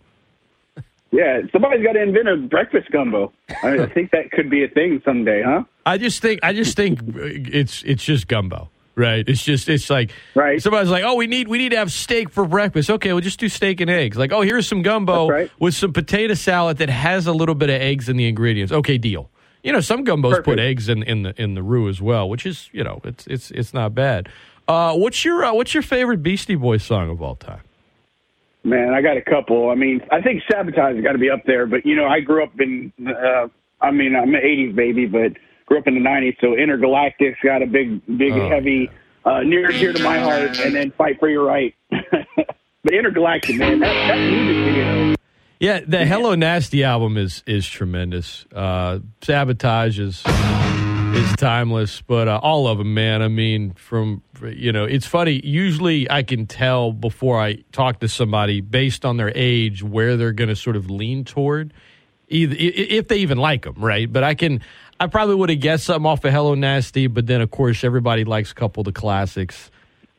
Yeah, 1.12 1.42
somebody's 1.52 1.86
got 1.86 1.92
to 1.92 2.02
invent 2.02 2.28
a 2.28 2.36
breakfast 2.36 2.90
gumbo. 2.90 3.32
I, 3.62 3.78
I 3.78 3.86
think 3.94 4.10
that 4.10 4.32
could 4.32 4.50
be 4.50 4.64
a 4.64 4.68
thing 4.68 5.00
someday, 5.04 5.44
huh? 5.46 5.62
I 5.86 5.98
just 5.98 6.20
think 6.20 6.40
I 6.42 6.52
just 6.52 6.76
think 6.76 7.00
uh, 7.00 7.20
it's 7.22 7.84
it's 7.84 8.02
just 8.02 8.26
gumbo, 8.26 8.70
right? 8.96 9.26
It's 9.26 9.44
just 9.44 9.68
it's 9.68 9.88
like 9.88 10.10
Right. 10.34 10.60
Somebody's 10.60 10.90
like, 10.90 11.04
oh, 11.04 11.14
we 11.14 11.28
need 11.28 11.46
we 11.46 11.58
need 11.58 11.68
to 11.68 11.76
have 11.76 11.92
steak 11.92 12.30
for 12.30 12.44
breakfast. 12.44 12.90
Okay, 12.90 13.12
we'll 13.12 13.22
just 13.22 13.38
do 13.38 13.48
steak 13.48 13.80
and 13.80 13.88
eggs. 13.88 14.16
Like, 14.16 14.32
oh, 14.32 14.40
here's 14.40 14.66
some 14.66 14.82
gumbo 14.82 15.28
right. 15.28 15.50
with 15.60 15.74
some 15.74 15.92
potato 15.92 16.34
salad 16.34 16.78
that 16.78 16.90
has 16.90 17.28
a 17.28 17.32
little 17.32 17.54
bit 17.54 17.70
of 17.70 17.80
eggs 17.80 18.08
in 18.08 18.16
the 18.16 18.26
ingredients. 18.26 18.72
Okay, 18.72 18.98
deal. 18.98 19.30
You 19.62 19.72
know, 19.72 19.80
some 19.80 20.04
gumbos 20.04 20.44
put 20.44 20.58
eggs 20.58 20.88
in, 20.88 21.02
in 21.02 21.22
the 21.24 21.40
in 21.40 21.54
the 21.54 21.62
roux 21.62 21.88
as 21.88 22.00
well, 22.00 22.28
which 22.28 22.46
is 22.46 22.68
you 22.72 22.84
know 22.84 23.00
it's 23.04 23.26
it's 23.26 23.50
it's 23.50 23.74
not 23.74 23.94
bad. 23.94 24.28
Uh, 24.68 24.94
what's 24.94 25.24
your 25.24 25.44
uh, 25.44 25.52
what's 25.52 25.74
your 25.74 25.82
favorite 25.82 26.22
Beastie 26.22 26.54
Boys 26.54 26.84
song 26.84 27.10
of 27.10 27.22
all 27.22 27.34
time? 27.34 27.62
Man, 28.64 28.92
I 28.92 29.00
got 29.00 29.16
a 29.16 29.22
couple. 29.22 29.70
I 29.70 29.74
mean, 29.74 30.02
I 30.12 30.20
think 30.20 30.42
Sabotage 30.50 30.96
has 30.96 31.02
got 31.02 31.12
to 31.12 31.18
be 31.18 31.30
up 31.30 31.44
there, 31.46 31.66
but 31.66 31.86
you 31.86 31.96
know, 31.96 32.06
I 32.06 32.20
grew 32.20 32.42
up 32.42 32.52
in. 32.60 32.92
Uh, 33.06 33.48
I 33.80 33.90
mean, 33.90 34.14
I'm 34.14 34.34
an 34.34 34.40
'80s 34.42 34.74
baby, 34.74 35.06
but 35.06 35.32
grew 35.66 35.78
up 35.78 35.86
in 35.86 35.94
the 35.94 36.00
'90s, 36.00 36.36
so 36.40 36.48
Intergalactic's 36.48 37.38
got 37.42 37.62
a 37.62 37.66
big, 37.66 38.04
big, 38.18 38.32
Oh, 38.32 38.48
heavy, 38.48 38.90
uh, 39.24 39.40
near 39.40 39.68
dear 39.68 39.92
to 39.92 40.02
my 40.02 40.18
heart, 40.18 40.58
and 40.60 40.74
then 40.74 40.90
Fight 40.92 41.18
for 41.18 41.28
Your 41.28 41.44
Right. 41.44 41.74
but 41.90 42.92
Intergalactic, 42.92 43.56
man, 43.56 43.80
that, 43.80 43.94
that 44.08 44.18
music 44.18 44.64
video. 44.64 45.14
Yeah, 45.60 45.80
the 45.84 46.06
Hello 46.06 46.36
Nasty 46.36 46.84
album 46.84 47.16
is 47.16 47.42
is 47.44 47.66
tremendous. 47.66 48.46
Uh, 48.54 49.00
Sabotage 49.22 49.98
is 49.98 50.22
is 50.24 51.32
timeless, 51.36 52.00
but 52.00 52.28
uh, 52.28 52.38
all 52.40 52.68
of 52.68 52.78
them, 52.78 52.94
man. 52.94 53.22
I 53.22 53.28
mean, 53.28 53.72
from 53.72 54.22
you 54.40 54.70
know, 54.70 54.84
it's 54.84 55.06
funny. 55.06 55.44
Usually, 55.44 56.08
I 56.08 56.22
can 56.22 56.46
tell 56.46 56.92
before 56.92 57.40
I 57.40 57.64
talk 57.72 57.98
to 58.00 58.08
somebody 58.08 58.60
based 58.60 59.04
on 59.04 59.16
their 59.16 59.32
age 59.34 59.82
where 59.82 60.16
they're 60.16 60.32
going 60.32 60.48
to 60.48 60.54
sort 60.54 60.76
of 60.76 60.90
lean 60.90 61.24
toward, 61.24 61.74
either 62.28 62.54
if 62.56 63.08
they 63.08 63.18
even 63.18 63.38
like 63.38 63.64
them, 63.64 63.74
right? 63.78 64.10
But 64.12 64.22
I 64.22 64.34
can. 64.34 64.60
I 65.00 65.08
probably 65.08 65.34
would 65.34 65.50
have 65.50 65.60
guessed 65.60 65.86
something 65.86 66.06
off 66.06 66.24
of 66.24 66.32
Hello 66.32 66.54
Nasty, 66.54 67.08
but 67.08 67.26
then 67.26 67.40
of 67.40 67.50
course 67.50 67.82
everybody 67.82 68.22
likes 68.22 68.52
a 68.52 68.54
couple 68.54 68.82
of 68.82 68.84
the 68.84 68.92
classics. 68.92 69.72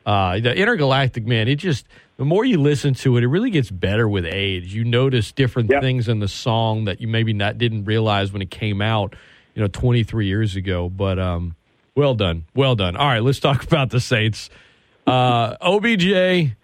Uh, 0.05 0.39
the 0.39 0.53
intergalactic 0.53 1.25
man, 1.25 1.47
it 1.47 1.55
just 1.55 1.85
the 2.19 2.25
more 2.25 2.43
you 2.43 2.59
listen 2.59 2.93
to 2.95 3.15
it, 3.15 3.23
it 3.23 3.27
really 3.27 3.49
gets 3.49 3.71
better 3.71 4.05
with 4.05 4.25
age. 4.25 4.73
You 4.73 4.83
notice 4.83 5.31
different 5.31 5.71
Yep. 5.71 5.81
things 5.81 6.09
in 6.09 6.19
the 6.19 6.27
song 6.27 6.83
that 6.83 6.99
you 6.99 7.07
maybe 7.07 7.31
not 7.31 7.57
didn't 7.57 7.85
realize 7.85 8.33
when 8.33 8.41
it 8.41 8.51
came 8.51 8.81
out, 8.81 9.15
you 9.55 9.61
know, 9.61 9.69
23 9.69 10.27
years 10.27 10.57
ago. 10.57 10.89
But 10.89 11.17
um, 11.17 11.55
well 11.95 12.15
done, 12.15 12.43
well 12.53 12.75
done. 12.75 12.97
All 12.97 13.07
right, 13.07 13.23
let's 13.23 13.39
talk 13.39 13.63
about 13.71 13.89
the 13.89 14.01
Saints. 14.01 14.49
Uh, 15.07 15.55
OBJ, 15.61 16.55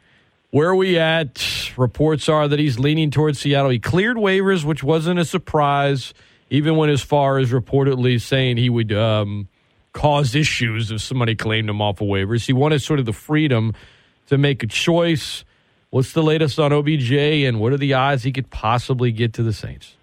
where 0.52 0.68
are 0.68 0.76
we 0.76 1.00
at? 1.00 1.42
Reports 1.78 2.28
are 2.28 2.50
that 2.50 2.60
he's 2.60 2.78
leaning 2.78 3.10
towards 3.10 3.40
Seattle. 3.40 3.70
He 3.72 3.80
cleared 3.80 4.18
waivers, 4.18 4.66
which 4.66 4.84
wasn't 4.84 5.22
a 5.22 5.26
surprise, 5.26 6.14
even 6.50 6.76
went 6.76 6.92
as 6.92 7.02
far 7.02 7.38
as 7.38 7.52
reportedly 7.52 8.20
saying 8.20 8.58
he 8.58 8.70
would 8.70 8.92
um, 8.92 9.48
cause 9.94 10.36
issues 10.36 10.92
if 10.92 11.00
somebody 11.00 11.34
claimed 11.34 11.70
him 11.70 11.82
off 11.82 12.02
of 12.02 12.08
waivers. 12.08 12.46
He 12.46 12.52
wanted 12.52 12.82
sort 12.82 13.00
of 13.00 13.06
the 13.06 13.14
freedom 13.14 13.74
to 14.28 14.38
make 14.38 14.64
a 14.64 14.68
choice. 14.68 15.44
What's 15.90 16.14
the 16.14 16.24
latest 16.24 16.60
on 16.60 16.74
OBJ, 16.74 17.12
and 17.12 17.60
what 17.60 17.72
are 17.72 17.78
the 17.78 17.94
odds 17.94 18.24
he 18.24 18.32
could 18.32 18.50
possibly 18.50 19.12
get 19.12 19.34
to 19.34 19.44
the 19.44 19.54
Saints? 19.54 19.96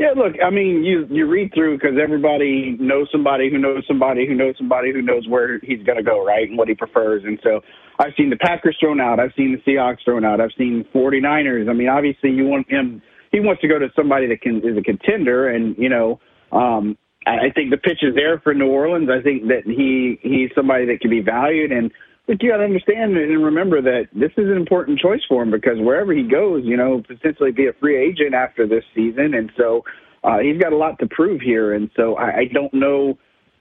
Yeah, 0.00 0.12
look, 0.16 0.32
I 0.42 0.48
mean, 0.48 0.82
you 0.82 1.06
you 1.10 1.26
read 1.26 1.52
through 1.52 1.76
because 1.76 1.98
everybody 2.02 2.74
knows 2.80 3.08
somebody 3.12 3.50
who 3.50 3.58
knows 3.58 3.84
somebody 3.86 4.26
who 4.26 4.34
knows 4.34 4.54
somebody 4.56 4.92
who 4.94 5.02
knows 5.02 5.28
where 5.28 5.58
he's 5.60 5.82
going 5.82 5.98
to 5.98 6.02
go, 6.02 6.24
right, 6.24 6.48
and 6.48 6.56
what 6.56 6.68
he 6.68 6.74
prefers. 6.74 7.22
And 7.22 7.38
so 7.42 7.60
I've 7.98 8.14
seen 8.16 8.30
the 8.30 8.36
Packers 8.36 8.78
thrown 8.80 8.98
out. 8.98 9.20
I've 9.20 9.34
seen 9.36 9.52
the 9.52 9.70
Seahawks 9.70 9.98
thrown 10.02 10.24
out. 10.24 10.40
I've 10.40 10.54
seen 10.56 10.86
49ers. 10.94 11.68
I 11.68 11.74
mean, 11.74 11.90
obviously, 11.90 12.30
you 12.30 12.46
want 12.46 12.70
him. 12.70 13.02
He 13.30 13.40
wants 13.40 13.60
to 13.60 13.68
go 13.68 13.78
to 13.78 13.88
somebody 13.94 14.26
that 14.28 14.40
can 14.40 14.66
is 14.66 14.78
a 14.78 14.82
contender, 14.82 15.50
and 15.50 15.76
you 15.76 15.90
know, 15.90 16.18
um, 16.50 16.96
I 17.26 17.50
think 17.54 17.70
the 17.70 17.76
pitch 17.76 17.98
is 18.00 18.14
there 18.14 18.40
for 18.40 18.54
New 18.54 18.68
Orleans. 18.68 19.10
I 19.10 19.22
think 19.22 19.48
that 19.48 19.64
he 19.66 20.18
he's 20.22 20.48
somebody 20.54 20.86
that 20.86 21.00
can 21.00 21.10
be 21.10 21.20
valued 21.20 21.72
and. 21.72 21.92
But 22.30 22.40
you 22.44 22.50
got 22.50 22.58
to 22.58 22.62
understand 22.62 23.16
and 23.16 23.44
remember 23.44 23.82
that 23.82 24.06
this 24.12 24.30
is 24.36 24.46
an 24.46 24.56
important 24.56 25.00
choice 25.00 25.20
for 25.28 25.42
him 25.42 25.50
because 25.50 25.80
wherever 25.80 26.12
he 26.12 26.22
goes, 26.22 26.62
you 26.64 26.76
know, 26.76 27.02
potentially 27.04 27.50
be 27.50 27.66
a 27.66 27.72
free 27.72 27.98
agent 27.98 28.34
after 28.34 28.68
this 28.68 28.84
season, 28.94 29.34
and 29.34 29.50
so 29.58 29.82
uh, 30.22 30.38
he's 30.38 30.56
got 30.56 30.72
a 30.72 30.76
lot 30.76 31.00
to 31.00 31.08
prove 31.08 31.40
here. 31.40 31.74
And 31.74 31.90
so 31.96 32.14
I, 32.14 32.36
I 32.36 32.44
don't 32.44 32.72
know 32.72 33.18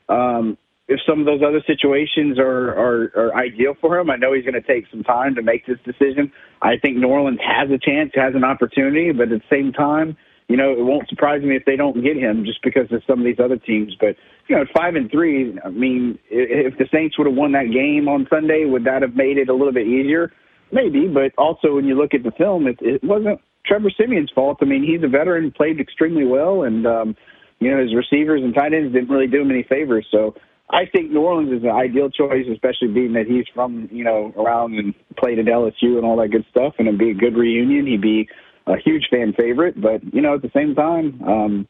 um, 0.07 0.55
if 0.87 0.99
some 1.09 1.19
of 1.19 1.25
those 1.25 1.41
other 1.41 1.63
situations 1.65 2.37
are, 2.37 2.69
are 2.69 3.11
are 3.15 3.35
ideal 3.35 3.73
for 3.81 3.97
him. 3.97 4.11
I 4.11 4.17
know 4.17 4.33
he's 4.33 4.45
going 4.45 4.53
to 4.53 4.61
take 4.61 4.85
some 4.91 5.01
time 5.01 5.33
to 5.33 5.41
make 5.41 5.65
this 5.65 5.79
decision. 5.83 6.31
I 6.61 6.77
think 6.77 6.97
New 6.97 7.07
Orleans 7.07 7.39
has 7.43 7.71
a 7.71 7.79
chance, 7.79 8.11
has 8.13 8.35
an 8.35 8.43
opportunity, 8.43 9.11
but 9.11 9.31
at 9.31 9.41
the 9.41 9.41
same 9.49 9.73
time, 9.73 10.15
you 10.49 10.57
know, 10.57 10.71
it 10.71 10.83
won't 10.83 11.07
surprise 11.07 11.43
me 11.43 11.55
if 11.55 11.63
they 11.65 11.75
don't 11.75 12.03
get 12.03 12.17
him 12.17 12.43
just 12.43 12.61
because 12.63 12.91
of 12.91 13.03
some 13.05 13.19
of 13.19 13.25
these 13.25 13.39
other 13.39 13.57
teams. 13.57 13.95
But 13.97 14.17
you 14.47 14.55
know, 14.55 14.65
five 14.75 14.95
and 14.95 15.09
three, 15.09 15.57
I 15.63 15.69
mean, 15.69 16.17
if 16.29 16.75
the 16.79 16.85
Saints 16.91 17.17
would 17.17 17.27
have 17.27 17.35
won 17.35 17.51
that 17.51 17.71
game 17.71 18.09
on 18.09 18.27
Sunday, 18.29 18.65
would 18.65 18.83
that 18.85 19.03
have 19.03 19.15
made 19.15 19.37
it 19.37 19.47
a 19.47 19.53
little 19.53 19.71
bit 19.71 19.85
easier? 19.85 20.33
Maybe, 20.71 21.07
but 21.07 21.31
also 21.37 21.75
when 21.75 21.85
you 21.85 21.95
look 21.95 22.15
at 22.15 22.23
the 22.23 22.31
film, 22.31 22.67
it, 22.67 22.77
it 22.81 23.03
wasn't 23.03 23.39
Trevor 23.65 23.91
Siemian's 23.95 24.31
fault. 24.33 24.57
I 24.61 24.65
mean, 24.65 24.83
he's 24.83 25.03
a 25.03 25.07
veteran, 25.07 25.51
played 25.51 25.79
extremely 25.79 26.25
well, 26.25 26.63
and 26.63 26.85
um, 26.87 27.15
you 27.59 27.69
know 27.69 27.81
his 27.81 27.93
receivers 27.95 28.41
and 28.43 28.53
tight 28.53 28.73
ends 28.73 28.91
didn't 28.91 29.09
really 29.09 29.27
do 29.27 29.41
him 29.41 29.51
any 29.51 29.63
favors. 29.63 30.07
So 30.09 30.33
I 30.71 30.85
think 30.85 31.11
New 31.11 31.21
Orleans 31.21 31.51
is 31.51 31.63
an 31.63 31.69
ideal 31.69 32.09
choice, 32.09 32.45
especially 32.51 32.87
being 32.87 33.13
that 33.13 33.27
he's 33.27 33.45
from 33.53 33.87
you 33.91 34.03
know 34.03 34.33
around 34.35 34.79
and 34.79 34.95
played 35.15 35.37
at 35.37 35.45
LSU 35.45 35.97
and 35.97 36.05
all 36.05 36.17
that 36.17 36.29
good 36.29 36.45
stuff, 36.49 36.73
and 36.79 36.87
it'd 36.87 36.99
be 36.99 37.11
a 37.11 37.13
good 37.13 37.37
reunion. 37.37 37.85
He'd 37.85 38.01
be 38.01 38.27
a 38.69 38.77
huge 38.83 39.07
fan 39.11 39.33
favorite, 39.33 39.79
but 39.81 40.01
you 40.13 40.21
know 40.21 40.35
at 40.35 40.41
the 40.41 40.51
same 40.55 40.75
time. 40.75 41.21
um 41.23 41.67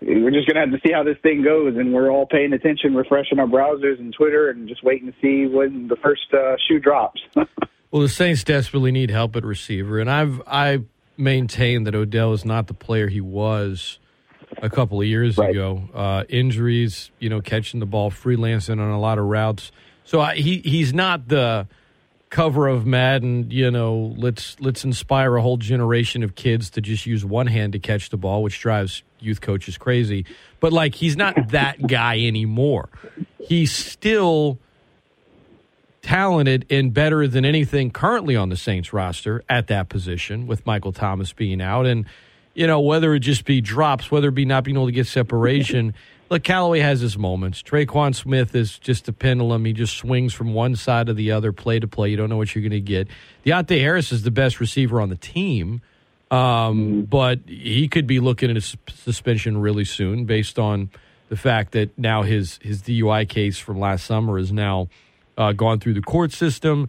we're 0.00 0.30
just 0.30 0.46
going 0.46 0.54
to 0.54 0.60
have 0.60 0.70
to 0.70 0.88
see 0.88 0.92
how 0.94 1.02
this 1.02 1.16
thing 1.24 1.42
goes, 1.42 1.74
and 1.76 1.92
we're 1.92 2.08
all 2.08 2.24
paying 2.24 2.52
attention, 2.52 2.94
refreshing 2.94 3.40
our 3.40 3.48
browsers 3.48 3.98
and 3.98 4.14
Twitter, 4.14 4.48
and 4.48 4.68
just 4.68 4.84
waiting 4.84 5.10
to 5.10 5.14
see 5.20 5.52
when 5.52 5.88
the 5.88 5.96
first 5.96 6.32
uh, 6.32 6.54
shoe 6.68 6.78
drops. 6.78 7.20
Well, 7.90 8.02
the 8.02 8.08
Saints 8.10 8.44
desperately 8.44 8.92
need 8.92 9.10
help 9.10 9.34
at 9.34 9.44
receiver, 9.46 9.98
and 9.98 10.10
I've 10.10 10.42
I 10.46 10.80
maintain 11.16 11.84
that 11.84 11.94
Odell 11.94 12.34
is 12.34 12.44
not 12.44 12.66
the 12.66 12.74
player 12.74 13.08
he 13.08 13.22
was 13.22 13.98
a 14.62 14.68
couple 14.68 15.00
of 15.00 15.06
years 15.06 15.38
Right. 15.38 15.50
ago. 15.50 15.88
Uh, 15.94 16.24
injuries, 16.28 17.10
you 17.18 17.30
know, 17.30 17.40
catching 17.40 17.80
the 17.80 17.86
ball, 17.86 18.10
freelancing 18.10 18.72
on 18.78 18.90
a 18.90 19.00
lot 19.00 19.18
of 19.18 19.24
routes. 19.24 19.72
So 20.04 20.20
I, 20.20 20.34
he 20.36 20.58
he's 20.58 20.92
not 20.92 21.28
the 21.28 21.66
cover 22.30 22.68
of 22.68 22.86
Madden. 22.86 23.50
You 23.50 23.70
know, 23.70 24.14
let's 24.16 24.58
let's 24.60 24.84
inspire 24.84 25.36
a 25.36 25.42
whole 25.42 25.56
generation 25.56 26.22
of 26.22 26.34
kids 26.34 26.70
to 26.70 26.80
just 26.80 27.06
use 27.06 27.24
one 27.24 27.46
hand 27.46 27.72
to 27.72 27.78
catch 27.78 28.10
the 28.10 28.16
ball, 28.16 28.42
which 28.42 28.60
drives 28.60 29.02
youth 29.20 29.40
coaches 29.40 29.78
crazy. 29.78 30.24
But 30.60 30.72
like, 30.72 30.94
he's 30.94 31.16
not 31.16 31.50
that 31.50 31.86
guy 31.86 32.20
anymore. 32.20 32.88
He's 33.42 33.72
still 33.72 34.58
talented 36.02 36.64
and 36.70 36.94
better 36.94 37.26
than 37.26 37.44
anything 37.44 37.90
currently 37.90 38.36
on 38.36 38.48
the 38.48 38.56
Saints 38.56 38.92
roster 38.92 39.42
at 39.48 39.66
that 39.66 39.88
position, 39.88 40.46
with 40.46 40.64
Michael 40.64 40.92
Thomas 40.92 41.32
being 41.32 41.60
out. 41.60 41.86
And, 41.86 42.06
you 42.54 42.66
know, 42.66 42.80
whether 42.80 43.14
it 43.14 43.20
just 43.20 43.44
be 43.44 43.60
drops, 43.60 44.10
whether 44.10 44.28
it 44.28 44.34
be 44.34 44.44
not 44.44 44.64
being 44.64 44.76
able 44.76 44.86
to 44.86 44.92
get 44.92 45.06
separation. 45.06 45.94
Look, 46.30 46.42
Callaway 46.42 46.80
has 46.80 47.00
his 47.00 47.16
moments. 47.16 47.62
Tre'Quan 47.62 48.14
Smith 48.14 48.54
is 48.54 48.78
just 48.78 49.08
a 49.08 49.12
pendulum. 49.12 49.64
He 49.64 49.72
just 49.72 49.96
swings 49.96 50.34
from 50.34 50.52
one 50.52 50.76
side 50.76 51.06
to 51.06 51.14
the 51.14 51.32
other, 51.32 51.52
play 51.52 51.78
to 51.80 51.88
play. 51.88 52.10
You 52.10 52.16
don't 52.18 52.28
know 52.28 52.36
what 52.36 52.54
you're 52.54 52.62
going 52.62 52.72
to 52.72 52.80
get. 52.80 53.08
Deonte 53.46 53.80
Harris 53.80 54.12
is 54.12 54.22
the 54.22 54.30
best 54.30 54.60
receiver 54.60 55.00
on 55.00 55.08
the 55.08 55.16
team, 55.16 55.80
um, 56.30 57.02
but 57.02 57.40
he 57.46 57.88
could 57.88 58.06
be 58.06 58.20
looking 58.20 58.50
at 58.50 58.56
a 58.58 58.60
suspension 58.60 59.56
really 59.58 59.86
soon 59.86 60.26
based 60.26 60.58
on 60.58 60.90
the 61.30 61.36
fact 61.36 61.72
that 61.72 61.96
now 61.98 62.22
his 62.22 62.58
his 62.62 62.82
DUI 62.82 63.28
case 63.28 63.58
from 63.58 63.78
last 63.78 64.04
summer 64.04 64.38
is 64.38 64.52
now 64.52 64.88
uh, 65.38 65.52
gone 65.52 65.78
through 65.80 65.94
the 65.94 66.02
court 66.02 66.32
system. 66.32 66.88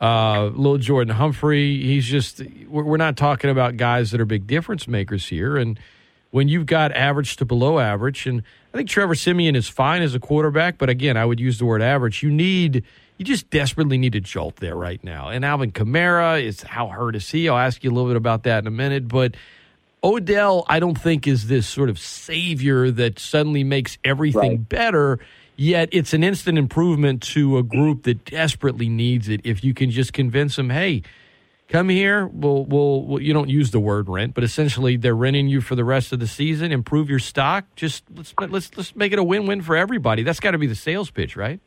Uh, 0.00 0.50
Lil 0.52 0.76
Jordan 0.76 1.14
Humphrey, 1.16 1.82
he's 1.82 2.04
just, 2.04 2.42
we're 2.68 2.98
not 2.98 3.16
talking 3.16 3.48
about 3.48 3.78
guys 3.78 4.10
that 4.10 4.20
are 4.20 4.26
big 4.26 4.46
difference 4.46 4.86
makers 4.86 5.26
here. 5.26 5.56
And 5.56 5.80
when 6.36 6.48
you've 6.48 6.66
got 6.66 6.92
average 6.92 7.36
to 7.36 7.46
below 7.46 7.78
average, 7.78 8.26
and 8.26 8.42
I 8.74 8.76
think 8.76 8.90
Trevor 8.90 9.14
Siemian 9.14 9.56
is 9.56 9.68
fine 9.68 10.02
as 10.02 10.14
a 10.14 10.20
quarterback, 10.20 10.76
but 10.76 10.90
again, 10.90 11.16
I 11.16 11.24
would 11.24 11.40
use 11.40 11.58
the 11.58 11.64
word 11.64 11.80
average. 11.80 12.22
You 12.22 12.30
need, 12.30 12.84
you 13.16 13.24
just 13.24 13.48
desperately 13.48 13.96
need 13.96 14.14
a 14.14 14.20
jolt 14.20 14.56
there 14.56 14.76
right 14.76 15.02
now. 15.02 15.30
And 15.30 15.46
Alvin 15.46 15.72
Kamara 15.72 16.44
is, 16.44 16.60
how 16.60 16.88
hurt 16.88 17.16
is 17.16 17.30
he? 17.30 17.48
I'll 17.48 17.56
ask 17.56 17.82
you 17.82 17.90
a 17.90 17.94
little 17.94 18.10
bit 18.10 18.18
about 18.18 18.42
that 18.42 18.58
in 18.58 18.66
a 18.66 18.70
minute, 18.70 19.08
but 19.08 19.34
Odell, 20.04 20.66
I 20.68 20.78
don't 20.78 21.00
think 21.00 21.26
is 21.26 21.48
this 21.48 21.66
sort 21.66 21.88
of 21.88 21.98
savior 21.98 22.90
that 22.90 23.18
suddenly 23.18 23.64
makes 23.64 23.96
everything 24.04 24.40
Right. 24.42 24.68
better. 24.68 25.18
Yet 25.56 25.88
it's 25.92 26.12
an 26.12 26.22
instant 26.22 26.58
improvement 26.58 27.22
to 27.32 27.56
a 27.56 27.62
group 27.62 28.02
that 28.02 28.26
desperately 28.26 28.90
needs 28.90 29.30
it. 29.30 29.40
If 29.42 29.64
you 29.64 29.72
can 29.72 29.90
just 29.90 30.12
convince 30.12 30.56
them, 30.56 30.68
hey, 30.68 31.02
come 31.68 31.88
here. 31.88 32.26
We'll, 32.26 32.64
we'll, 32.64 33.02
we'll, 33.02 33.22
you 33.22 33.32
don't 33.32 33.48
use 33.48 33.70
the 33.70 33.80
word 33.80 34.08
rent, 34.08 34.34
but 34.34 34.44
essentially 34.44 34.96
they're 34.96 35.16
renting 35.16 35.48
you 35.48 35.60
for 35.60 35.74
the 35.74 35.84
rest 35.84 36.12
of 36.12 36.20
the 36.20 36.26
season. 36.26 36.72
Improve 36.72 37.10
your 37.10 37.18
stock. 37.18 37.64
Just 37.76 38.04
let's 38.14 38.34
let's 38.38 38.76
let's 38.76 38.96
make 38.96 39.12
it 39.12 39.18
a 39.18 39.24
win-win 39.24 39.62
for 39.62 39.76
everybody. 39.76 40.22
That's 40.22 40.40
got 40.40 40.52
to 40.52 40.58
be 40.58 40.66
the 40.66 40.74
sales 40.74 41.10
pitch, 41.10 41.36
right? 41.36 41.60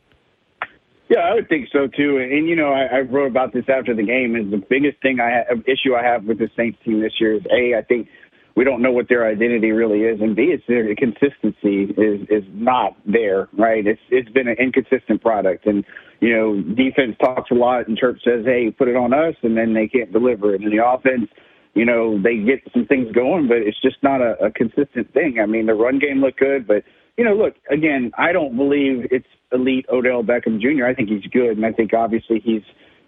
Yeah, 1.08 1.20
I 1.20 1.34
would 1.34 1.48
think 1.48 1.68
so 1.72 1.88
too. 1.88 2.18
And, 2.18 2.32
and 2.32 2.48
you 2.48 2.54
know, 2.54 2.72
I, 2.72 2.84
I 2.84 3.00
wrote 3.00 3.26
about 3.26 3.52
this 3.52 3.64
after 3.68 3.94
the 3.94 4.04
game. 4.04 4.36
Is 4.36 4.50
the 4.50 4.64
biggest 4.68 5.02
thing 5.02 5.18
I 5.18 5.30
have, 5.30 5.58
issue 5.66 5.94
I 5.94 6.04
have 6.04 6.24
with 6.24 6.38
the 6.38 6.48
Saints 6.56 6.78
team 6.84 7.00
this 7.00 7.14
year 7.18 7.34
is 7.34 7.42
a 7.50 7.76
I 7.76 7.82
think 7.82 8.08
we 8.56 8.64
don't 8.64 8.82
know 8.82 8.92
what 8.92 9.08
their 9.08 9.26
identity 9.26 9.70
really 9.70 10.00
is, 10.00 10.20
and 10.20 10.34
b 10.34 10.52
it's 10.52 10.64
their 10.66 10.94
consistency 10.94 11.94
is 11.96 12.26
is 12.28 12.44
not 12.52 12.96
there. 13.06 13.48
Right? 13.52 13.86
It's 13.86 14.00
it's 14.10 14.30
been 14.30 14.48
an 14.48 14.56
inconsistent 14.58 15.22
product, 15.22 15.66
and 15.66 15.84
you 16.20 16.36
know, 16.36 16.60
defense 16.60 17.16
talks 17.18 17.50
a 17.50 17.54
lot, 17.54 17.88
and 17.88 17.96
Church 17.96 18.20
says, 18.24 18.44
"Hey, 18.44 18.70
put 18.70 18.88
it 18.88 18.96
on 18.96 19.12
us," 19.14 19.34
and 19.42 19.56
then 19.56 19.72
they 19.72 19.88
can't 19.88 20.12
deliver 20.12 20.54
it. 20.54 20.60
And 20.60 20.70
the 20.70 20.84
offense, 20.84 21.30
you 21.74 21.84
know, 21.84 22.20
they 22.20 22.36
get 22.36 22.60
some 22.72 22.86
things 22.86 23.10
going, 23.12 23.48
but 23.48 23.58
it's 23.58 23.80
just 23.80 23.96
not 24.02 24.20
a, 24.20 24.36
a 24.44 24.50
consistent 24.50 25.12
thing. 25.14 25.38
I 25.40 25.46
mean, 25.46 25.66
the 25.66 25.74
run 25.74 25.98
game 25.98 26.20
looked 26.20 26.38
good, 26.38 26.66
but 26.66 26.84
you 27.16 27.24
know, 27.24 27.34
look 27.34 27.54
again. 27.70 28.12
I 28.18 28.32
don't 28.32 28.56
believe 28.56 29.06
it's 29.10 29.26
elite 29.52 29.86
Odell 29.90 30.22
Beckham 30.22 30.60
Jr. 30.60 30.84
I 30.84 30.94
think 30.94 31.08
he's 31.08 31.24
good, 31.32 31.56
and 31.56 31.64
I 31.64 31.72
think 31.72 31.94
obviously 31.94 32.40
he's 32.44 32.62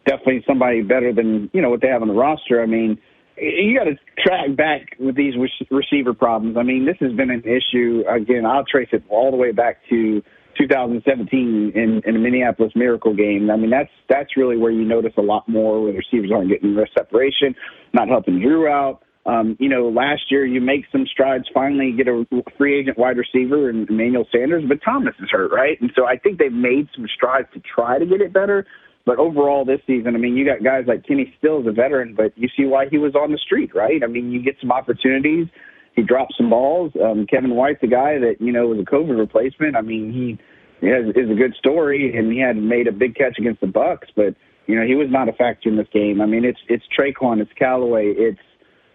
definitely 0.07 0.43
somebody 0.47 0.81
better 0.83 1.13
than 1.13 1.51
you 1.53 1.61
know 1.61 1.69
what 1.69 1.83
they 1.83 1.89
have 1.89 2.03
on 2.03 2.09
the 2.09 2.15
roster. 2.15 2.63
I 2.63 2.67
mean, 2.67 2.99
you 3.37 3.79
got 3.79 3.85
to 3.85 3.97
track 4.23 4.57
back 4.57 4.97
with 4.99 5.17
these 5.17 5.35
receiver 5.71 6.15
problems. 6.15 6.57
I 6.57 6.63
mean, 6.63 6.87
this 6.87 6.97
has 7.01 7.13
been 7.13 7.31
an 7.31 7.43
issue. 7.45 8.05
Again, 8.09 8.47
I'll 8.47 8.65
trace 8.65 8.89
it 8.93 9.03
all 9.09 9.31
the 9.31 9.37
way 9.37 9.53
back 9.53 9.79
to 9.91 10.23
2017 10.59 11.73
in, 11.75 12.03
in 12.05 12.15
the 12.15 12.21
Minneapolis 12.21 12.73
Miracle 12.75 13.15
game. 13.15 13.51
I 13.51 13.57
mean, 13.57 13.71
that's 13.71 13.91
that's 14.09 14.37
really 14.37 14.57
where 14.57 14.71
you 14.71 14.85
notice 14.85 15.13
a 15.17 15.23
lot 15.23 15.49
more 15.49 15.83
where 15.83 15.93
the 15.93 15.99
receivers 15.99 16.31
aren't 16.33 16.51
getting 16.51 16.75
the 16.75 16.87
separation, 16.97 17.55
not 17.93 18.09
helping 18.09 18.41
Drew 18.41 18.69
out. 18.69 19.03
Um, 19.25 19.57
you 19.61 19.69
know, 19.69 19.89
last 19.89 20.23
year 20.31 20.45
you 20.45 20.61
make 20.61 20.85
some 20.91 21.07
strides, 21.07 21.45
finally 21.55 21.93
get 21.93 22.09
a 22.09 22.25
free 22.59 22.81
agent 22.81 22.99
wide 22.99 23.17
receiver 23.17 23.71
and 23.71 23.89
Emmanuel 23.89 24.27
Sanders, 24.33 24.65
but 24.67 24.79
Thomas 24.85 25.15
is 25.21 25.29
hurt, 25.31 25.53
right? 25.53 25.81
And 25.81 25.93
so 25.95 26.07
I 26.07 26.17
think 26.17 26.39
they've 26.39 26.53
made 26.53 26.89
some 26.95 27.07
strides 27.15 27.47
to 27.55 27.61
try 27.61 28.01
to 28.01 28.07
get 28.07 28.21
it 28.21 28.33
better. 28.33 28.67
But 29.05 29.19
overall, 29.19 29.65
this 29.65 29.81
season, 29.87 30.15
I 30.15 30.19
mean, 30.19 30.37
you 30.37 30.45
got 30.45 30.63
guys 30.63 30.85
like 30.87 31.05
Kenny 31.07 31.35
Stills, 31.39 31.67
a 31.67 31.73
veteran, 31.73 32.15
but 32.15 32.33
you 32.37 32.49
see 32.57 32.67
why 32.67 32.89
he 32.89 32.99
was 32.99 33.15
on 33.15 33.33
the 33.33 33.39
street, 33.39 33.75
right? 33.75 34.03
I 34.03 34.07
mean, 34.07 34.31
you 34.31 34.41
get 34.43 34.57
some 34.61 34.71
opportunities. 34.71 35.49
He 35.95 36.03
dropped 36.03 36.35
some 36.37 36.51
balls. 36.51 36.93
Um, 37.03 37.27
Kevin 37.27 37.55
White's 37.57 37.83
a 37.83 37.89
guy 37.89 38.19
that 38.19 38.37
you 38.41 38.53
know 38.53 38.69
was 38.69 38.79
a 38.79 38.85
COVID 38.85 39.19
replacement. 39.19 39.77
I 39.77 39.81
mean, 39.81 40.13
he 40.13 40.87
has, 40.87 41.07
is 41.17 41.31
a 41.31 41.35
good 41.35 41.55
story, 41.59 42.17
and 42.17 42.33
he 42.33 42.39
had 42.39 42.57
made 42.57 42.87
a 42.87 42.93
big 42.93 43.15
catch 43.17 43.39
against 43.39 43.61
the 43.61 43.67
Bucs, 43.67 44.09
but 44.15 44.35
you 44.67 44.79
know 44.79 44.87
he 44.87 44.95
was 44.95 45.09
not 45.11 45.29
a 45.29 45.33
factor 45.33 45.69
in 45.69 45.77
this 45.77 45.89
game. 45.93 46.21
I 46.21 46.27
mean, 46.27 46.45
it's 46.45 46.61
it's 46.69 46.85
Tre'Quan, 46.97 47.41
it's 47.41 47.53
Callaway, 47.59 48.15
it's 48.17 48.41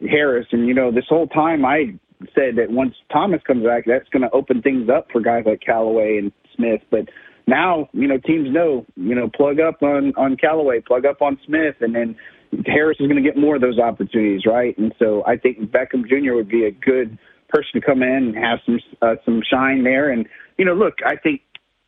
Harris, 0.09 0.47
and 0.51 0.67
you 0.67 0.73
know 0.73 0.91
this 0.91 1.05
whole 1.09 1.27
time 1.27 1.65
I 1.65 1.97
said 2.33 2.55
that 2.57 2.71
once 2.71 2.95
Thomas 3.11 3.41
comes 3.45 3.63
back, 3.63 3.83
that's 3.85 4.09
going 4.09 4.23
to 4.23 4.31
open 4.31 4.61
things 4.61 4.89
up 4.89 5.07
for 5.11 5.21
guys 5.21 5.43
like 5.45 5.61
Callaway 5.61 6.17
and 6.17 6.31
Smith, 6.55 6.81
but 6.89 7.09
now 7.47 7.89
you 7.93 8.07
know 8.07 8.17
teams 8.17 8.49
know 8.51 8.85
you 8.95 9.15
know 9.15 9.29
plug 9.29 9.59
up 9.59 9.81
on 9.81 10.13
on 10.15 10.37
Callaway, 10.37 10.81
plug 10.81 11.05
up 11.05 11.21
on 11.21 11.39
Smith, 11.45 11.75
and 11.81 11.95
then 11.95 12.15
Harris 12.65 12.97
is 12.99 13.07
going 13.07 13.21
to 13.21 13.27
get 13.27 13.37
more 13.37 13.55
of 13.55 13.61
those 13.61 13.79
opportunities, 13.79 14.45
right? 14.45 14.77
And 14.77 14.93
so 14.99 15.23
I 15.25 15.37
think 15.37 15.59
Beckham 15.71 16.07
Jr. 16.07 16.33
would 16.33 16.49
be 16.49 16.65
a 16.65 16.71
good 16.71 17.17
person 17.49 17.79
to 17.79 17.81
come 17.81 18.03
in 18.03 18.35
and 18.35 18.35
have 18.35 18.59
some 18.65 18.79
uh, 19.01 19.15
some 19.25 19.41
shine 19.49 19.83
there. 19.83 20.09
And 20.11 20.27
you 20.57 20.65
know, 20.65 20.73
look, 20.73 20.95
I 21.05 21.15
think 21.15 21.41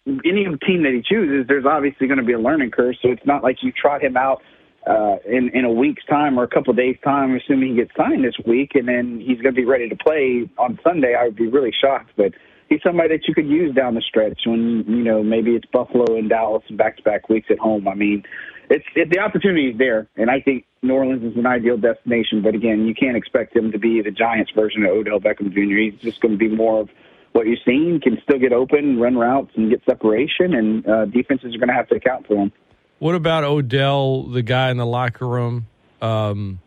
any 0.08 0.46
team 0.66 0.84
that 0.84 0.94
he 0.94 1.04
chooses, 1.04 1.46
there's 1.48 1.66
obviously 1.66 2.08
going 2.08 2.20
to 2.20 2.26
be 2.26 2.34
a 2.34 2.40
learning 2.40 2.72
curve. 2.72 2.96
So 3.02 3.10
it's 3.10 3.26
not 3.26 3.44
like 3.44 3.58
you 3.62 3.72
trot 3.72 4.02
him 4.02 4.18
out 4.18 4.42
uh, 4.88 5.18
in 5.26 5.50
in 5.54 5.66
a 5.66 5.72
week's 5.72 6.06
time 6.06 6.40
or 6.40 6.44
a 6.44 6.48
couple 6.48 6.72
of 6.72 6.78
days' 6.78 6.98
time, 7.04 7.36
assuming 7.36 7.72
he 7.72 7.76
gets 7.76 7.92
signed 7.96 8.24
this 8.24 8.36
week, 8.46 8.72
and 8.76 8.88
then 8.88 9.20
he's 9.20 9.42
going 9.42 9.54
to 9.56 9.62
be 9.62 9.66
ready 9.66 9.90
to 9.90 9.96
play 9.96 10.50
on 10.58 10.80
Sunday. 10.84 11.16
I 11.16 11.26
would 11.26 11.36
be 11.36 11.48
really 11.48 11.74
shocked, 11.80 12.12
but 12.16 12.34
he's 12.70 12.82
somebody 12.84 13.10
that 13.10 13.28
you 13.28 13.34
could 13.34 13.48
use 13.48 13.76
down 13.76 13.96
the 13.96 14.02
stretch 14.02 14.42
when 14.46 14.86
you 14.88 15.04
know 15.04 15.22
maybe 15.24 15.52
it's 15.52 15.66
Buffalo 15.66 16.18
and 16.18 16.30
Dallas 16.30 16.64
and 16.70 16.78
back-to-back 16.78 17.28
weeks 17.30 17.48
at 17.50 17.60
home. 17.60 17.88
I 17.88 17.96
mean, 17.96 18.24
it's 18.70 18.86
it, 18.96 19.10
the 19.10 19.20
opportunity 19.20 19.70
is 19.70 19.78
there, 19.78 20.08
and 20.16 20.30
I 20.30 20.40
think 20.40 20.66
New 20.82 20.94
Orleans 20.94 21.24
is 21.24 21.38
an 21.38 21.46
ideal 21.46 21.78
destination. 21.78 22.42
But 22.42 22.56
again, 22.56 22.86
you 22.86 22.94
can't 22.94 23.18
expect 23.18 23.56
him 23.56 23.72
to 23.72 23.80
be 23.80 24.02
the 24.02 24.12
Giants' 24.12 24.52
version 24.56 24.84
of 24.86 24.92
Odell 24.92 25.20
Beckham 25.20 25.52
Jr. 25.52 25.92
He's 25.92 26.02
just 26.02 26.22
going 26.22 26.34
to 26.34 26.38
be 26.38 26.48
more 26.48 26.82
of 26.82 26.90
what 27.34 27.48
you've 27.48 27.60
seen. 27.66 28.00
Can 28.02 28.20
still 28.24 28.40
get 28.40 28.54
open, 28.54 29.00
run 29.00 29.18
routes, 29.18 29.52
and 29.56 29.70
get 29.70 29.84
separation, 29.86 30.54
and 30.54 30.88
uh, 30.88 31.06
defenses 31.06 31.56
are 31.56 31.58
going 31.58 31.70
to 31.70 31.74
have 31.74 31.90
to 31.90 31.96
account 31.96 32.28
for 32.28 32.36
him. 32.36 32.52
What 33.00 33.16
about 33.16 33.44
Odell, 33.44 34.24
the 34.24 34.42
guy 34.42 34.72
in 34.72 34.78
the 34.78 34.86
locker 34.86 35.28
room? 35.28 35.68
Um, 36.02 36.60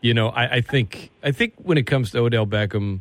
you 0.00 0.12
know, 0.12 0.28
I, 0.28 0.56
I 0.56 0.60
think 0.60 1.10
I 1.22 1.32
think 1.32 1.54
when 1.56 1.78
it 1.78 1.86
comes 1.86 2.10
to 2.12 2.18
Odell 2.18 2.46
Beckham, 2.46 3.00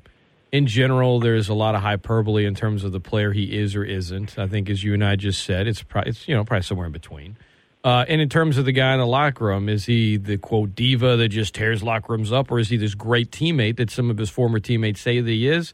in 0.52 0.68
general, 0.68 1.20
there's 1.20 1.50
a 1.50 1.54
lot 1.54 1.76
of 1.76 1.82
hyperbole 1.82 2.46
in 2.46 2.56
terms 2.56 2.84
of 2.84 2.92
the 2.92 3.00
player 3.00 3.34
he 3.34 3.58
is 3.58 3.76
or 3.76 3.84
isn't. 3.84 4.38
I 4.40 4.48
think, 4.48 4.70
as 4.70 4.84
you 4.84 4.94
and 4.94 5.04
I 5.04 5.16
just 5.16 5.44
said, 5.44 5.68
it's 5.68 5.84
probably 5.84 6.12
it's 6.12 6.28
you 6.28 6.36
know 6.36 6.44
probably 6.44 6.64
somewhere 6.64 6.88
in 6.88 6.94
between. 6.94 7.38
Uh, 7.84 8.06
and 8.08 8.20
in 8.20 8.28
terms 8.28 8.58
of 8.58 8.66
the 8.66 8.72
guy 8.72 8.94
in 8.94 9.00
the 9.00 9.08
locker 9.08 9.46
room, 9.46 9.70
is 9.70 9.86
he 9.86 10.18
the 10.18 10.38
quote 10.38 10.76
diva 10.76 11.16
that 11.18 11.30
just 11.30 11.54
tears 11.54 11.84
locker 11.84 12.14
rooms 12.14 12.32
up, 12.32 12.52
or 12.52 12.60
is 12.60 12.70
he 12.70 12.78
this 12.78 12.96
great 12.96 13.32
teammate 13.32 13.78
that 13.78 13.90
some 13.90 14.10
of 14.10 14.18
his 14.18 14.30
former 14.30 14.60
teammates 14.60 15.02
say 15.02 15.20
that 15.20 15.30
he 15.30 15.48
is? 15.48 15.74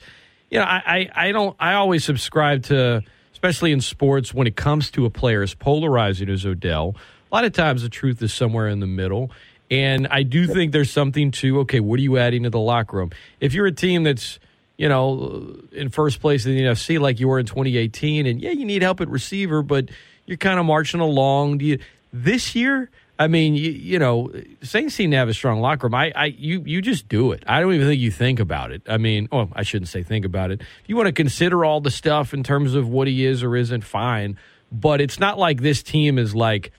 You 0.49 0.59
know, 0.59 0.65
I, 0.65 0.81
I, 0.85 1.27
I 1.27 1.31
don't. 1.31 1.55
I 1.59 1.73
always 1.73 2.03
subscribe 2.03 2.63
to, 2.63 3.01
especially 3.31 3.71
in 3.71 3.81
sports, 3.81 4.33
when 4.33 4.47
it 4.47 4.55
comes 4.55 4.91
to 4.91 5.05
a 5.05 5.09
player 5.09 5.41
as 5.43 5.53
polarizing 5.53 6.29
as 6.29 6.45
Odell. 6.45 6.95
A 7.31 7.35
lot 7.35 7.45
of 7.45 7.53
times, 7.53 7.83
the 7.83 7.89
truth 7.89 8.21
is 8.21 8.33
somewhere 8.33 8.67
in 8.67 8.79
the 8.79 8.87
middle. 8.87 9.31
And 9.71 10.07
I 10.07 10.21
do 10.21 10.45
think 10.45 10.71
there's 10.71 10.91
something 10.91 11.31
to 11.31 11.61
okay, 11.61 11.79
what 11.79 11.97
are 11.99 12.03
you 12.03 12.17
adding 12.17 12.43
to 12.43 12.51
the 12.51 12.59
locker 12.59 12.97
room? 12.97 13.11
If 13.39 13.53
you're 13.53 13.65
a 13.65 13.71
team 13.71 14.03
that's 14.03 14.37
you 14.77 14.89
know 14.89 15.55
in 15.71 15.89
first 15.89 16.19
place 16.19 16.45
in 16.45 16.55
the 16.55 16.61
NFC 16.61 16.99
like 16.99 17.19
you 17.19 17.27
were 17.27 17.39
in 17.39 17.45
2018, 17.45 18.25
and 18.25 18.41
yeah, 18.41 18.51
you 18.51 18.65
need 18.65 18.81
help 18.81 19.01
at 19.01 19.09
receiver, 19.09 19.61
but 19.61 19.89
you're 20.25 20.37
kind 20.37 20.59
of 20.59 20.65
marching 20.65 20.99
along. 20.99 21.59
Do 21.59 21.65
you 21.65 21.79
this 22.11 22.55
year? 22.55 22.89
I 23.19 23.27
mean, 23.27 23.53
you, 23.53 23.71
you 23.71 23.99
know, 23.99 24.31
Saints 24.63 24.95
seem 24.95 25.11
to 25.11 25.17
have 25.17 25.29
a 25.29 25.35
strong 25.35 25.61
locker 25.61 25.85
room. 25.85 25.93
I, 25.93 26.11
I, 26.15 26.25
you, 26.25 26.63
you 26.65 26.81
just 26.81 27.07
do 27.07 27.31
it. 27.31 27.43
I 27.45 27.61
don't 27.61 27.73
even 27.73 27.87
think 27.87 28.01
you 28.01 28.09
think 28.09 28.39
about 28.39 28.71
it. 28.71 28.81
I 28.87 28.97
mean, 28.97 29.29
oh, 29.31 29.49
I 29.53 29.61
shouldn't 29.61 29.89
say 29.89 30.01
think 30.01 30.25
about 30.25 30.49
it. 30.49 30.61
You 30.87 30.95
want 30.95 31.07
to 31.07 31.13
consider 31.13 31.63
all 31.63 31.79
the 31.79 31.91
stuff 31.91 32.33
in 32.33 32.43
terms 32.43 32.73
of 32.73 32.89
what 32.89 33.07
he 33.07 33.23
is 33.23 33.43
or 33.43 33.55
isn't, 33.55 33.83
fine. 33.83 34.37
But 34.71 34.99
it's 34.99 35.19
not 35.19 35.37
like 35.37 35.61
this 35.61 35.83
team 35.83 36.17
is 36.17 36.33
like 36.33 36.73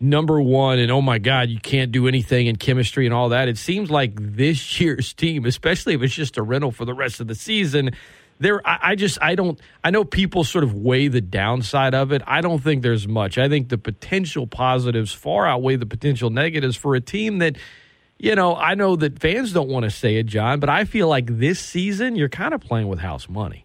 number 0.00 0.40
one 0.40 0.78
and 0.78 0.92
oh 0.92 1.02
my 1.02 1.18
god 1.18 1.48
you 1.48 1.58
can't 1.58 1.90
do 1.90 2.06
anything 2.06 2.46
in 2.46 2.56
chemistry 2.56 3.04
and 3.04 3.14
all 3.14 3.30
that. 3.30 3.48
It 3.48 3.58
seems 3.58 3.90
like 3.90 4.12
this 4.16 4.80
year's 4.80 5.12
team 5.12 5.44
especially 5.44 5.94
if 5.94 6.02
it's 6.02 6.14
just 6.14 6.36
a 6.36 6.42
rental 6.42 6.70
for 6.70 6.84
the 6.84 6.94
rest 6.94 7.20
of 7.20 7.26
the 7.26 7.34
season 7.34 7.90
there 8.38 8.66
I, 8.66 8.78
I 8.90 8.94
just 8.94 9.18
i 9.20 9.34
don't 9.34 9.60
i 9.82 9.90
know 9.90 10.04
people 10.04 10.44
sort 10.44 10.62
of 10.64 10.74
weigh 10.74 11.08
the 11.08 11.20
downside 11.20 11.94
of 11.94 12.12
it. 12.12 12.22
I 12.26 12.40
don't 12.40 12.62
think 12.62 12.82
there's 12.82 13.08
much. 13.08 13.38
I 13.38 13.48
think 13.48 13.68
the 13.68 13.78
potential 13.78 14.46
positives 14.46 15.12
far 15.12 15.46
outweigh 15.46 15.76
the 15.76 15.86
potential 15.86 16.30
negatives 16.30 16.76
for 16.76 16.94
a 16.94 17.00
team 17.00 17.38
that 17.38 17.56
you 18.18 18.34
know 18.34 18.54
i 18.56 18.74
know 18.74 18.96
that 18.96 19.18
fans 19.18 19.52
don't 19.52 19.68
want 19.68 19.84
to 19.84 19.90
say 19.90 20.16
it 20.16 20.26
john 20.26 20.58
but 20.58 20.68
i 20.68 20.84
feel 20.84 21.08
like 21.08 21.38
this 21.38 21.60
season 21.60 22.16
you're 22.16 22.28
kind 22.28 22.52
of 22.54 22.60
playing 22.60 22.88
with 22.88 23.00
house 23.00 23.28
money. 23.28 23.64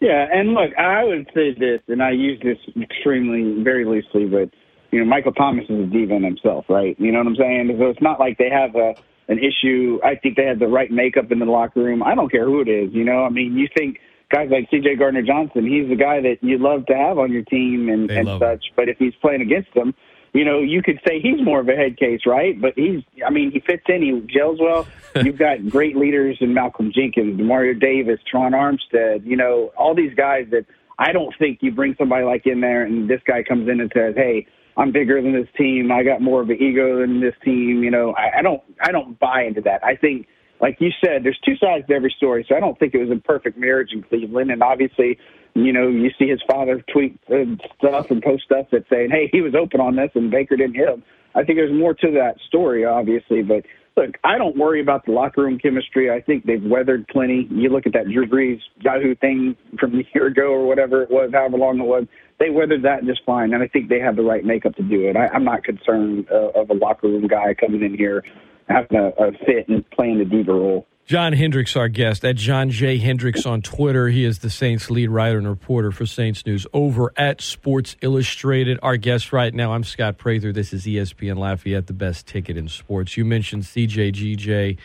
Yeah, 0.00 0.26
and 0.30 0.52
look, 0.52 0.76
I 0.76 1.02
would 1.02 1.30
say 1.34 1.54
this, 1.54 1.80
and 1.88 2.02
I 2.02 2.10
use 2.10 2.38
this 2.42 2.58
extremely, 2.78 3.62
very 3.62 3.86
loosely, 3.86 4.26
but 4.26 4.50
you 4.94 5.00
know, 5.00 5.06
Michael 5.06 5.32
Thomas 5.32 5.64
is 5.68 5.80
a 5.80 5.86
diva 5.86 6.14
in 6.14 6.22
himself, 6.22 6.66
right? 6.68 6.94
You 7.00 7.10
know 7.10 7.18
what 7.18 7.26
I'm 7.26 7.34
saying? 7.36 7.76
So 7.80 7.86
it's 7.86 8.00
not 8.00 8.20
like 8.20 8.38
they 8.38 8.48
have 8.48 8.76
a 8.76 8.94
an 9.26 9.40
issue. 9.40 9.98
I 10.04 10.14
think 10.14 10.36
they 10.36 10.44
have 10.44 10.60
the 10.60 10.68
right 10.68 10.90
makeup 10.90 11.32
in 11.32 11.40
the 11.40 11.46
locker 11.46 11.80
room. 11.80 12.00
I 12.00 12.14
don't 12.14 12.30
care 12.30 12.44
who 12.44 12.60
it 12.60 12.68
is. 12.68 12.92
You 12.92 13.02
know, 13.02 13.24
I 13.24 13.28
mean, 13.28 13.56
you 13.56 13.66
think 13.76 13.98
guys 14.30 14.50
like 14.52 14.68
C.J. 14.70 14.94
Gardner 14.96 15.22
Johnson, 15.22 15.66
he's 15.66 15.88
the 15.88 15.96
guy 15.96 16.20
that 16.20 16.36
you 16.42 16.58
love 16.58 16.86
to 16.86 16.94
have 16.94 17.18
on 17.18 17.32
your 17.32 17.42
team 17.42 17.88
and, 17.88 18.08
They 18.08 18.18
and 18.18 18.28
such. 18.38 18.66
But 18.76 18.88
if 18.88 18.98
he's 18.98 19.14
playing 19.20 19.40
against 19.40 19.74
them, 19.74 19.94
you 20.32 20.44
know, 20.44 20.60
you 20.60 20.80
could 20.80 21.00
say 21.08 21.20
he's 21.20 21.42
more 21.42 21.60
of 21.60 21.68
a 21.68 21.74
head 21.74 21.96
case, 21.96 22.20
right? 22.26 22.60
But 22.60 22.74
he's, 22.76 23.02
I 23.26 23.30
mean, 23.30 23.50
he 23.50 23.60
fits 23.60 23.84
in, 23.88 24.02
he 24.02 24.32
gels 24.32 24.58
well. 24.60 24.86
You've 25.24 25.38
got 25.38 25.68
great 25.70 25.96
leaders 25.96 26.36
in 26.40 26.54
Malcolm 26.54 26.92
Jenkins, 26.94 27.40
Mario 27.40 27.74
Davis, 27.74 28.20
Tron 28.30 28.52
Armstead, 28.52 29.26
you 29.26 29.36
know, 29.36 29.72
all 29.76 29.94
these 29.94 30.14
guys 30.14 30.46
that 30.50 30.66
I 30.98 31.12
don't 31.12 31.34
think 31.38 31.58
you 31.62 31.72
bring 31.72 31.96
somebody 31.98 32.24
like 32.24 32.46
in 32.46 32.60
there 32.60 32.84
and 32.84 33.08
this 33.08 33.20
guy 33.26 33.42
comes 33.42 33.68
in 33.68 33.80
and 33.80 33.90
says, 33.94 34.14
hey, 34.16 34.46
I'm 34.76 34.92
bigger 34.92 35.22
than 35.22 35.32
this 35.32 35.48
team. 35.56 35.90
I 35.92 36.02
got 36.02 36.20
more 36.20 36.42
of 36.42 36.50
an 36.50 36.60
ego 36.60 37.00
than 37.00 37.20
this 37.20 37.34
team. 37.44 37.82
You 37.82 37.90
know, 37.90 38.14
I, 38.14 38.38
I 38.38 38.42
don't, 38.42 38.62
I 38.80 38.90
don't 38.90 39.18
buy 39.18 39.44
into 39.44 39.60
that. 39.62 39.84
I 39.84 39.96
think, 39.96 40.26
like 40.60 40.78
you 40.80 40.90
said, 41.04 41.24
there's 41.24 41.38
two 41.44 41.56
sides 41.56 41.86
to 41.88 41.94
every 41.94 42.14
story. 42.16 42.44
So 42.48 42.56
I 42.56 42.60
don't 42.60 42.78
think 42.78 42.94
it 42.94 43.04
was 43.04 43.16
a 43.16 43.20
perfect 43.20 43.58
marriage 43.58 43.90
in 43.92 44.02
Cleveland. 44.02 44.50
And 44.50 44.62
obviously, 44.62 45.18
you 45.54 45.72
know, 45.72 45.88
you 45.88 46.10
see 46.18 46.28
his 46.28 46.40
father 46.50 46.82
tweet 46.92 47.18
uh, 47.30 47.44
stuff 47.78 48.10
and 48.10 48.22
post 48.22 48.44
stuff 48.44 48.66
that's 48.72 48.88
saying, 48.90 49.10
hey, 49.10 49.28
he 49.32 49.40
was 49.40 49.54
open 49.54 49.80
on 49.80 49.96
this 49.96 50.10
and 50.14 50.30
Baker 50.30 50.56
didn't 50.56 50.74
hit 50.74 50.88
him. 50.88 51.02
I 51.34 51.44
think 51.44 51.58
there's 51.58 51.72
more 51.72 51.94
to 51.94 52.10
that 52.12 52.36
story, 52.46 52.84
obviously. 52.84 53.42
But 53.42 53.64
look, 53.96 54.16
I 54.24 54.38
don't 54.38 54.56
worry 54.56 54.80
about 54.80 55.04
the 55.06 55.12
locker 55.12 55.42
room 55.42 55.58
chemistry. 55.58 56.10
I 56.10 56.20
think 56.20 56.46
they've 56.46 56.62
weathered 56.62 57.06
plenty. 57.08 57.48
You 57.50 57.70
look 57.70 57.86
at 57.86 57.92
that 57.92 58.04
Drew 58.12 58.26
Brees 58.26 58.60
Yahoo 58.80 59.14
thing 59.14 59.56
from 59.78 59.94
a 59.94 60.02
year 60.14 60.26
ago 60.26 60.48
or 60.48 60.66
whatever 60.66 61.02
it 61.02 61.10
was, 61.10 61.30
however 61.32 61.56
long 61.56 61.78
it 61.80 61.84
was. 61.84 62.06
They 62.40 62.50
weathered 62.50 62.82
that 62.82 63.04
just 63.04 63.22
fine, 63.24 63.54
and 63.54 63.62
I 63.62 63.68
think 63.68 63.88
they 63.88 64.00
have 64.00 64.16
the 64.16 64.22
right 64.22 64.44
makeup 64.44 64.74
to 64.76 64.82
do 64.82 65.08
it. 65.08 65.16
I, 65.16 65.28
I'm 65.28 65.44
not 65.44 65.62
concerned 65.62 66.26
uh, 66.30 66.60
of 66.60 66.70
a 66.70 66.74
locker 66.74 67.06
room 67.06 67.28
guy 67.28 67.54
coming 67.54 67.82
in 67.82 67.96
here 67.96 68.24
having 68.68 68.98
a, 68.98 69.08
a 69.22 69.32
fit 69.46 69.68
and 69.68 69.88
playing 69.90 70.18
the 70.18 70.24
diva 70.24 70.52
role. 70.52 70.86
John 71.06 71.34
Hendrix, 71.34 71.76
our 71.76 71.88
guest, 71.88 72.24
at 72.24 72.36
John 72.36 72.70
J. 72.70 72.96
Hendrix 72.96 73.44
on 73.44 73.60
Twitter. 73.60 74.08
He 74.08 74.24
is 74.24 74.38
the 74.38 74.48
Saints 74.48 74.88
lead 74.88 75.10
writer 75.10 75.36
and 75.36 75.46
reporter 75.46 75.92
for 75.92 76.06
Saints 76.06 76.46
News 76.46 76.66
over 76.72 77.12
at 77.14 77.42
Sports 77.42 77.94
Illustrated. 78.00 78.78
Our 78.82 78.96
guest 78.96 79.30
right 79.30 79.52
now, 79.52 79.74
I'm 79.74 79.84
Scott 79.84 80.16
Prather. 80.16 80.50
This 80.50 80.72
is 80.72 80.86
ESPN 80.86 81.36
Lafayette, 81.36 81.88
the 81.88 81.92
best 81.92 82.26
ticket 82.26 82.56
in 82.56 82.68
sports. 82.68 83.18
You 83.18 83.26
mentioned 83.26 83.64
CJGJ. 83.64 84.78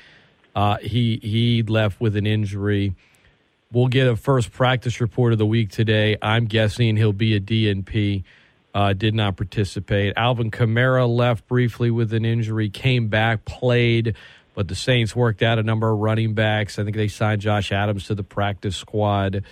Uh, 0.54 0.78
he 0.80 1.22
he 1.24 1.64
left 1.64 2.02
with 2.02 2.18
an 2.18 2.28
injury. 2.28 2.96
We'll 3.72 3.88
get 3.88 4.06
a 4.06 4.18
first 4.18 4.52
practice 4.52 5.00
report 5.00 5.32
of 5.32 5.40
the 5.40 5.46
week 5.46 5.70
today. 5.70 6.18
I'm 6.22 6.48
guessing 6.48 6.98
he'll 6.98 7.14
be 7.14 7.34
a 7.38 7.40
DNP. 7.40 8.26
Uh, 8.74 8.94
did 8.94 9.16
not 9.16 9.38
participate. 9.38 10.14
Alvin 10.18 10.52
Kamara 10.52 11.08
left 11.08 11.48
briefly 11.48 11.90
with 11.90 12.14
an 12.14 12.24
injury, 12.24 12.70
came 12.70 13.08
back, 13.08 13.44
played, 13.46 14.16
but 14.60 14.68
the 14.68 14.76
Saints 14.76 15.16
worked 15.16 15.42
out 15.42 15.58
a 15.58 15.64
number 15.64 15.90
of 15.90 16.00
running 16.00 16.34
backs. 16.34 16.78
I 16.78 16.84
think 16.84 16.98
they 16.98 17.08
signed 17.08 17.40
Josh 17.40 17.72
Adams 17.72 18.08
to 18.08 18.14
the 18.14 18.26
practice 18.26 18.76
squad. 18.76 19.46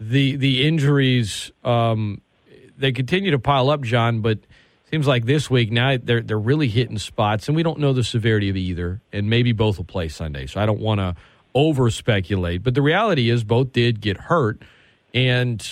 The 0.00 0.34
the 0.34 0.66
injuries 0.66 1.52
um, 1.62 2.20
they 2.76 2.90
continue 2.90 3.30
to 3.30 3.38
pile 3.38 3.70
up, 3.70 3.82
John, 3.82 4.22
but 4.22 4.40
seems 4.90 5.06
like 5.06 5.24
this 5.24 5.48
week 5.48 5.70
now 5.70 5.98
they're 6.02 6.22
they're 6.22 6.36
really 6.36 6.66
hitting 6.66 6.98
spots, 6.98 7.46
and 7.46 7.54
we 7.54 7.62
don't 7.62 7.78
know 7.78 7.92
the 7.92 8.02
severity 8.02 8.48
of 8.48 8.56
either, 8.56 9.00
and 9.12 9.30
maybe 9.30 9.52
both 9.52 9.76
will 9.76 9.84
play 9.84 10.08
Sunday. 10.08 10.48
So 10.48 10.60
I 10.60 10.66
don't 10.66 10.80
want 10.80 10.98
to 10.98 11.14
over 11.54 11.88
speculate, 11.88 12.64
but 12.64 12.74
the 12.74 12.82
reality 12.82 13.30
is 13.30 13.44
both 13.44 13.72
did 13.72 14.00
get 14.00 14.16
hurt, 14.16 14.60
and 15.14 15.64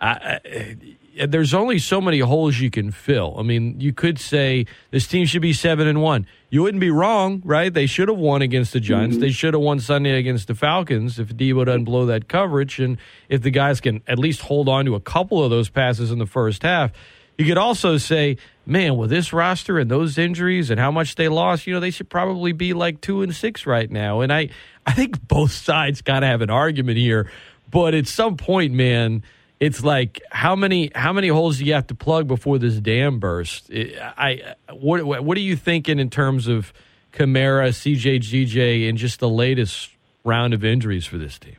I, 0.00 0.74
Uh, 1.18 1.26
there's 1.26 1.54
only 1.54 1.78
so 1.78 2.00
many 2.00 2.20
holes 2.20 2.58
you 2.58 2.70
can 2.70 2.90
fill. 2.90 3.36
I 3.38 3.42
mean, 3.42 3.80
you 3.80 3.92
could 3.92 4.18
say 4.18 4.66
this 4.90 5.06
team 5.06 5.26
should 5.26 5.42
be 5.42 5.52
seven 5.52 5.86
and 5.86 6.00
one. 6.02 6.26
You 6.50 6.62
wouldn't 6.62 6.80
be 6.80 6.90
wrong, 6.90 7.42
right? 7.44 7.72
They 7.72 7.86
should 7.86 8.08
have 8.08 8.18
won 8.18 8.42
against 8.42 8.72
the 8.72 8.80
Giants. 8.80 9.16
Mm-hmm. 9.16 9.22
They 9.22 9.30
should 9.30 9.54
have 9.54 9.62
won 9.62 9.80
Sunday 9.80 10.18
against 10.18 10.48
the 10.48 10.54
Falcons 10.54 11.18
if 11.18 11.28
Debo 11.28 11.66
doesn't 11.66 11.84
blow 11.84 12.06
that 12.06 12.28
coverage, 12.28 12.78
and 12.78 12.98
if 13.28 13.42
the 13.42 13.50
guys 13.50 13.80
can 13.80 14.02
at 14.06 14.18
least 14.18 14.42
hold 14.42 14.68
on 14.68 14.84
to 14.84 14.94
a 14.94 15.00
couple 15.00 15.42
of 15.42 15.50
those 15.50 15.68
passes 15.68 16.10
in 16.10 16.18
the 16.18 16.26
first 16.26 16.62
half. 16.62 16.92
You 17.38 17.44
could 17.44 17.58
also 17.58 17.98
say, 17.98 18.38
man, 18.64 18.96
with 18.96 19.10
this 19.10 19.32
roster 19.32 19.78
and 19.78 19.90
those 19.90 20.16
injuries 20.16 20.70
and 20.70 20.80
how 20.80 20.90
much 20.90 21.16
they 21.16 21.28
lost, 21.28 21.66
you 21.66 21.74
know, 21.74 21.80
they 21.80 21.90
should 21.90 22.08
probably 22.08 22.52
be 22.52 22.72
like 22.72 23.02
two 23.02 23.20
and 23.20 23.34
six 23.34 23.66
right 23.66 23.90
now. 23.90 24.20
And 24.20 24.32
I, 24.32 24.48
I 24.86 24.92
think 24.92 25.26
both 25.28 25.52
sides 25.52 26.00
kind 26.00 26.24
of 26.24 26.30
have 26.30 26.40
an 26.40 26.48
argument 26.48 26.96
here. 26.96 27.30
But 27.70 27.92
at 27.92 28.06
some 28.06 28.38
point, 28.38 28.72
man, 28.72 29.22
it's 29.60 29.82
like 29.82 30.20
how 30.30 30.54
many 30.54 30.90
how 30.94 31.12
many 31.12 31.28
holes 31.28 31.58
do 31.58 31.64
you 31.64 31.74
have 31.74 31.86
to 31.88 31.94
plug 31.94 32.26
before 32.26 32.58
this 32.58 32.78
dam 32.78 33.18
bursts? 33.18 33.70
I, 33.72 34.54
what 34.70 35.04
what 35.04 35.36
are 35.36 35.40
you 35.40 35.56
thinking 35.56 35.98
in 35.98 36.10
terms 36.10 36.46
of 36.48 36.72
Kamara, 37.12 37.68
CJ, 37.70 38.18
GJ, 38.20 38.88
and 38.88 38.98
just 38.98 39.20
the 39.20 39.28
latest 39.28 39.90
round 40.24 40.52
of 40.52 40.64
injuries 40.64 41.06
for 41.06 41.18
this 41.18 41.38
team? 41.38 41.56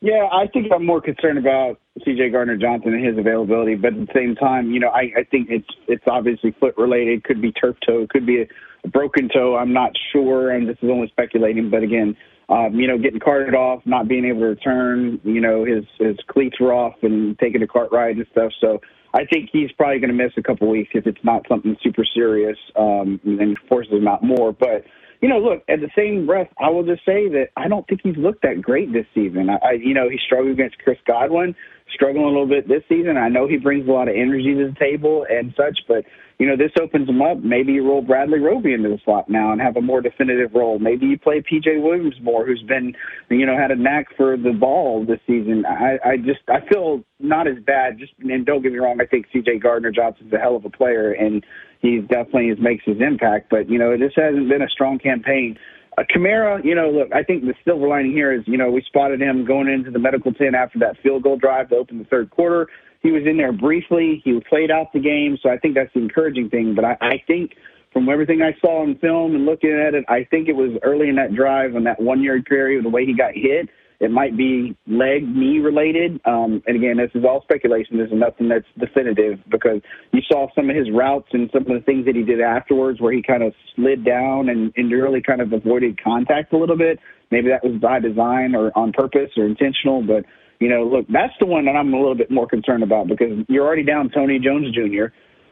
Yeah, 0.00 0.28
I 0.32 0.48
think 0.48 0.66
I'm 0.74 0.84
more 0.84 1.00
concerned 1.00 1.38
about 1.38 1.78
C.J. 2.04 2.30
Gardner 2.30 2.56
Johnson 2.56 2.92
and 2.92 3.06
his 3.06 3.16
availability, 3.16 3.76
but 3.76 3.94
at 3.94 4.00
the 4.08 4.12
same 4.12 4.34
time, 4.34 4.72
you 4.72 4.80
know, 4.80 4.88
I, 4.88 5.12
I 5.16 5.24
think 5.30 5.48
it's 5.48 5.68
it's 5.86 6.02
obviously 6.08 6.50
foot 6.58 6.76
related. 6.76 7.22
Could 7.22 7.40
be 7.40 7.52
turf 7.52 7.76
toe, 7.86 8.08
could 8.10 8.26
be 8.26 8.42
a, 8.42 8.46
a 8.84 8.88
broken 8.88 9.28
toe. 9.28 9.56
I'm 9.56 9.72
not 9.72 9.92
sure, 10.12 10.50
and 10.50 10.68
this 10.68 10.76
is 10.82 10.90
only 10.90 11.06
speculating. 11.06 11.70
But 11.70 11.84
again, 11.84 12.16
um, 12.52 12.74
you 12.78 12.86
know, 12.86 12.98
getting 12.98 13.18
carted 13.18 13.54
off, 13.54 13.80
not 13.86 14.08
being 14.08 14.26
able 14.26 14.40
to 14.40 14.46
return, 14.46 15.18
you 15.24 15.40
know, 15.40 15.64
his 15.64 15.84
his 15.98 16.16
cleats 16.28 16.60
were 16.60 16.74
off 16.74 16.94
and 17.02 17.38
taking 17.38 17.62
a 17.62 17.66
cart 17.66 17.90
ride 17.90 18.16
and 18.16 18.26
stuff. 18.30 18.52
So 18.60 18.80
I 19.14 19.24
think 19.24 19.48
he's 19.50 19.72
probably 19.72 20.00
going 20.00 20.16
to 20.16 20.22
miss 20.22 20.32
a 20.36 20.42
couple 20.42 20.68
weeks 20.68 20.90
if 20.94 21.06
it's 21.06 21.24
not 21.24 21.46
something 21.48 21.76
super 21.82 22.04
serious 22.04 22.58
um, 22.76 23.18
and 23.24 23.58
forces 23.70 23.94
him 23.94 24.06
out 24.06 24.22
more. 24.22 24.52
But 24.52 24.84
you 25.22 25.28
know, 25.28 25.38
look, 25.38 25.62
at 25.68 25.80
the 25.80 25.88
same 25.96 26.26
breath, 26.26 26.48
I 26.60 26.68
will 26.68 26.82
just 26.82 27.06
say 27.06 27.28
that 27.28 27.48
I 27.56 27.68
don't 27.68 27.86
think 27.86 28.00
he's 28.02 28.16
looked 28.16 28.42
that 28.42 28.60
great 28.60 28.92
this 28.92 29.06
season. 29.14 29.48
I, 29.48 29.56
I 29.66 29.72
you 29.72 29.94
know, 29.94 30.10
he 30.10 30.18
struggled 30.26 30.52
against 30.52 30.76
Chris 30.78 30.98
Godwin, 31.06 31.54
struggling 31.94 32.24
a 32.24 32.28
little 32.28 32.46
bit 32.46 32.68
this 32.68 32.82
season. 32.86 33.16
I 33.16 33.30
know 33.30 33.48
he 33.48 33.56
brings 33.56 33.88
a 33.88 33.92
lot 33.92 34.08
of 34.08 34.14
energy 34.14 34.54
to 34.54 34.70
the 34.70 34.78
table 34.78 35.24
and 35.30 35.54
such, 35.56 35.78
but 35.88 36.04
you 36.42 36.48
know, 36.48 36.56
this 36.56 36.72
opens 36.82 37.06
them 37.06 37.22
up. 37.22 37.38
Maybe 37.38 37.74
you 37.74 37.86
roll 37.86 38.02
Bradley 38.02 38.40
Roby 38.40 38.72
into 38.72 38.88
the 38.88 38.98
slot 39.04 39.30
now 39.30 39.52
and 39.52 39.60
have 39.60 39.76
a 39.76 39.80
more 39.80 40.00
definitive 40.00 40.52
role. 40.52 40.80
Maybe 40.80 41.06
you 41.06 41.16
play 41.16 41.40
PJ 41.40 41.80
Williams 41.80 42.16
more, 42.20 42.44
who's 42.44 42.64
been, 42.66 42.94
you 43.30 43.46
know, 43.46 43.56
had 43.56 43.70
a 43.70 43.76
knack 43.76 44.06
for 44.16 44.36
the 44.36 44.50
ball 44.50 45.06
this 45.06 45.20
season. 45.24 45.64
I, 45.64 45.98
I 46.04 46.16
just, 46.16 46.40
I 46.48 46.66
feel 46.68 47.04
not 47.20 47.46
as 47.46 47.62
bad. 47.64 48.00
Just, 48.00 48.14
and 48.18 48.44
don't 48.44 48.60
get 48.60 48.72
me 48.72 48.80
wrong, 48.80 49.00
I 49.00 49.06
think 49.06 49.26
CJ 49.32 49.62
Gardner 49.62 49.92
Johnson's 49.92 50.32
a 50.32 50.38
hell 50.38 50.56
of 50.56 50.64
a 50.64 50.70
player, 50.70 51.12
and 51.12 51.46
he 51.80 52.00
definitely 52.00 52.52
makes 52.56 52.84
his 52.84 52.96
impact. 53.00 53.48
But 53.48 53.70
you 53.70 53.78
know, 53.78 53.96
this 53.96 54.10
hasn't 54.16 54.48
been 54.48 54.62
a 54.62 54.68
strong 54.68 54.98
campaign. 54.98 55.56
Uh, 55.96 56.02
Kamara, 56.12 56.64
you 56.64 56.74
know, 56.74 56.90
look, 56.90 57.14
I 57.14 57.22
think 57.22 57.44
the 57.44 57.54
silver 57.64 57.86
lining 57.86 58.10
here 58.10 58.32
is, 58.32 58.42
you 58.46 58.58
know, 58.58 58.68
we 58.68 58.82
spotted 58.84 59.22
him 59.22 59.44
going 59.44 59.68
into 59.68 59.92
the 59.92 60.00
medical 60.00 60.32
tent 60.32 60.56
after 60.56 60.80
that 60.80 60.96
field 61.04 61.22
goal 61.22 61.36
drive 61.36 61.68
to 61.68 61.76
open 61.76 61.98
the 61.98 62.04
third 62.04 62.30
quarter. 62.30 62.66
He 63.02 63.10
was 63.10 63.22
in 63.26 63.36
there 63.36 63.52
briefly. 63.52 64.22
He 64.24 64.38
played 64.48 64.70
out 64.70 64.92
the 64.92 65.00
game, 65.00 65.38
so 65.42 65.50
I 65.50 65.58
think 65.58 65.74
that's 65.74 65.92
the 65.92 66.00
encouraging 66.00 66.50
thing. 66.50 66.74
But 66.74 66.84
I, 66.84 66.96
I 67.00 67.22
think 67.26 67.52
from 67.92 68.08
everything 68.08 68.42
I 68.42 68.56
saw 68.60 68.82
in 68.84 68.96
film 68.98 69.34
and 69.34 69.44
looking 69.44 69.70
at 69.70 69.94
it, 69.94 70.04
I 70.08 70.24
think 70.30 70.48
it 70.48 70.56
was 70.56 70.70
early 70.82 71.08
in 71.08 71.16
that 71.16 71.34
drive 71.34 71.74
on 71.74 71.84
that 71.84 72.00
one 72.00 72.22
yard 72.22 72.44
period, 72.46 72.84
the 72.84 72.90
way 72.90 73.04
he 73.04 73.14
got 73.14 73.34
hit. 73.34 73.68
It 74.00 74.10
might 74.10 74.36
be 74.36 74.76
leg, 74.88 75.28
knee 75.28 75.60
related. 75.60 76.20
Um, 76.24 76.60
and 76.66 76.76
again, 76.76 76.96
this 76.96 77.10
is 77.14 77.24
all 77.24 77.42
speculation. 77.42 77.98
There's 77.98 78.10
nothing 78.12 78.48
that's 78.48 78.66
definitive 78.76 79.38
because 79.48 79.80
you 80.12 80.20
saw 80.26 80.48
some 80.56 80.70
of 80.70 80.74
his 80.74 80.90
routes 80.90 81.28
and 81.32 81.48
some 81.52 81.62
of 81.62 81.68
the 81.68 81.84
things 81.86 82.06
that 82.06 82.16
he 82.16 82.22
did 82.22 82.40
afterwards 82.40 83.00
where 83.00 83.12
he 83.12 83.22
kind 83.22 83.44
of 83.44 83.54
slid 83.76 84.04
down 84.04 84.48
and, 84.48 84.72
and 84.76 84.90
really 84.90 85.22
kind 85.22 85.40
of 85.40 85.52
avoided 85.52 86.02
contact 86.02 86.52
a 86.52 86.56
little 86.56 86.76
bit. 86.76 86.98
Maybe 87.30 87.48
that 87.48 87.62
was 87.62 87.80
by 87.80 88.00
design 88.00 88.56
or 88.56 88.76
on 88.76 88.92
purpose 88.92 89.30
or 89.36 89.46
intentional. 89.46 90.02
But, 90.02 90.24
you 90.62 90.68
know, 90.68 90.84
look, 90.84 91.06
that's 91.08 91.32
the 91.40 91.46
one 91.46 91.64
that 91.64 91.74
I'm 91.74 91.92
a 91.92 91.96
little 91.96 92.14
bit 92.14 92.30
more 92.30 92.46
concerned 92.46 92.84
about 92.84 93.08
because 93.08 93.44
you're 93.48 93.66
already 93.66 93.82
down 93.82 94.10
Tony 94.10 94.38
Jones 94.38 94.72
Jr. 94.72 95.10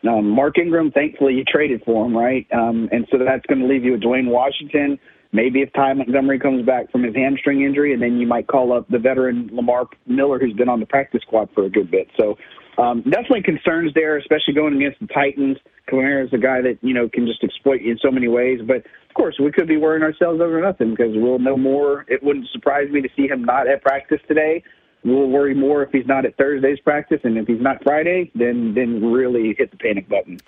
Um, 0.08 0.30
Mark 0.30 0.56
Ingram, 0.56 0.92
thankfully, 0.92 1.34
you 1.34 1.42
traded 1.44 1.82
for 1.84 2.06
him, 2.06 2.16
right? 2.16 2.46
Um, 2.52 2.88
and 2.92 3.06
so 3.10 3.18
that's 3.18 3.44
going 3.46 3.58
to 3.58 3.66
leave 3.66 3.84
you 3.84 3.92
with 3.92 4.02
Dwayne 4.02 4.28
Washington. 4.28 5.00
Maybe 5.32 5.62
if 5.62 5.72
Ty 5.72 5.94
Montgomery 5.94 6.38
comes 6.38 6.64
back 6.64 6.90
from 6.92 7.02
his 7.02 7.14
hamstring 7.14 7.62
injury, 7.62 7.92
and 7.92 8.00
then 8.00 8.18
you 8.18 8.26
might 8.26 8.46
call 8.46 8.72
up 8.72 8.88
the 8.88 8.98
veteran 8.98 9.50
Lamar 9.52 9.86
Miller, 10.06 10.38
who's 10.38 10.54
been 10.54 10.68
on 10.68 10.78
the 10.78 10.86
practice 10.86 11.22
squad 11.22 11.48
for 11.54 11.64
a 11.64 11.70
good 11.70 11.90
bit. 11.90 12.08
So 12.16 12.36
um, 12.78 13.02
definitely 13.02 13.42
concerns 13.42 13.92
there, 13.94 14.16
especially 14.16 14.54
going 14.54 14.76
against 14.76 15.00
the 15.00 15.08
Titans. 15.08 15.58
Kamara 15.90 16.24
is 16.24 16.32
a 16.32 16.38
guy 16.38 16.62
that 16.62 16.78
you 16.82 16.94
know 16.94 17.08
can 17.08 17.26
just 17.26 17.42
exploit 17.42 17.82
you 17.82 17.92
in 17.92 17.98
so 17.98 18.10
many 18.10 18.28
ways. 18.28 18.60
But 18.66 18.78
of 18.78 19.14
course, 19.14 19.36
we 19.42 19.50
could 19.50 19.68
be 19.68 19.76
worrying 19.76 20.02
ourselves 20.02 20.40
over 20.40 20.60
nothing 20.60 20.90
because 20.90 21.12
we'll 21.14 21.40
know 21.40 21.56
more. 21.56 22.06
It 22.08 22.22
wouldn't 22.22 22.48
surprise 22.52 22.90
me 22.90 23.02
to 23.02 23.08
see 23.16 23.26
him 23.26 23.44
not 23.44 23.68
at 23.68 23.82
practice 23.82 24.20
today. 24.28 24.62
We'll 25.04 25.28
worry 25.28 25.54
more 25.54 25.82
if 25.82 25.90
he's 25.92 26.06
not 26.06 26.26
at 26.26 26.36
Thursday's 26.36 26.80
practice, 26.80 27.20
and 27.24 27.38
if 27.38 27.46
he's 27.46 27.60
not 27.60 27.82
Friday, 27.82 28.30
then 28.34 28.74
then 28.74 29.12
really 29.12 29.54
hit 29.56 29.70
the 29.70 29.76
panic 29.76 30.08
button. 30.08 30.40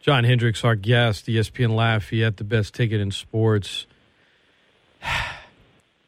John 0.00 0.24
Hendrix, 0.24 0.64
our 0.64 0.76
guest, 0.76 1.26
ESPN 1.26 1.74
Lafayette, 1.74 2.38
the 2.38 2.44
best 2.44 2.74
ticket 2.74 3.00
in 3.00 3.10
sports. 3.10 3.86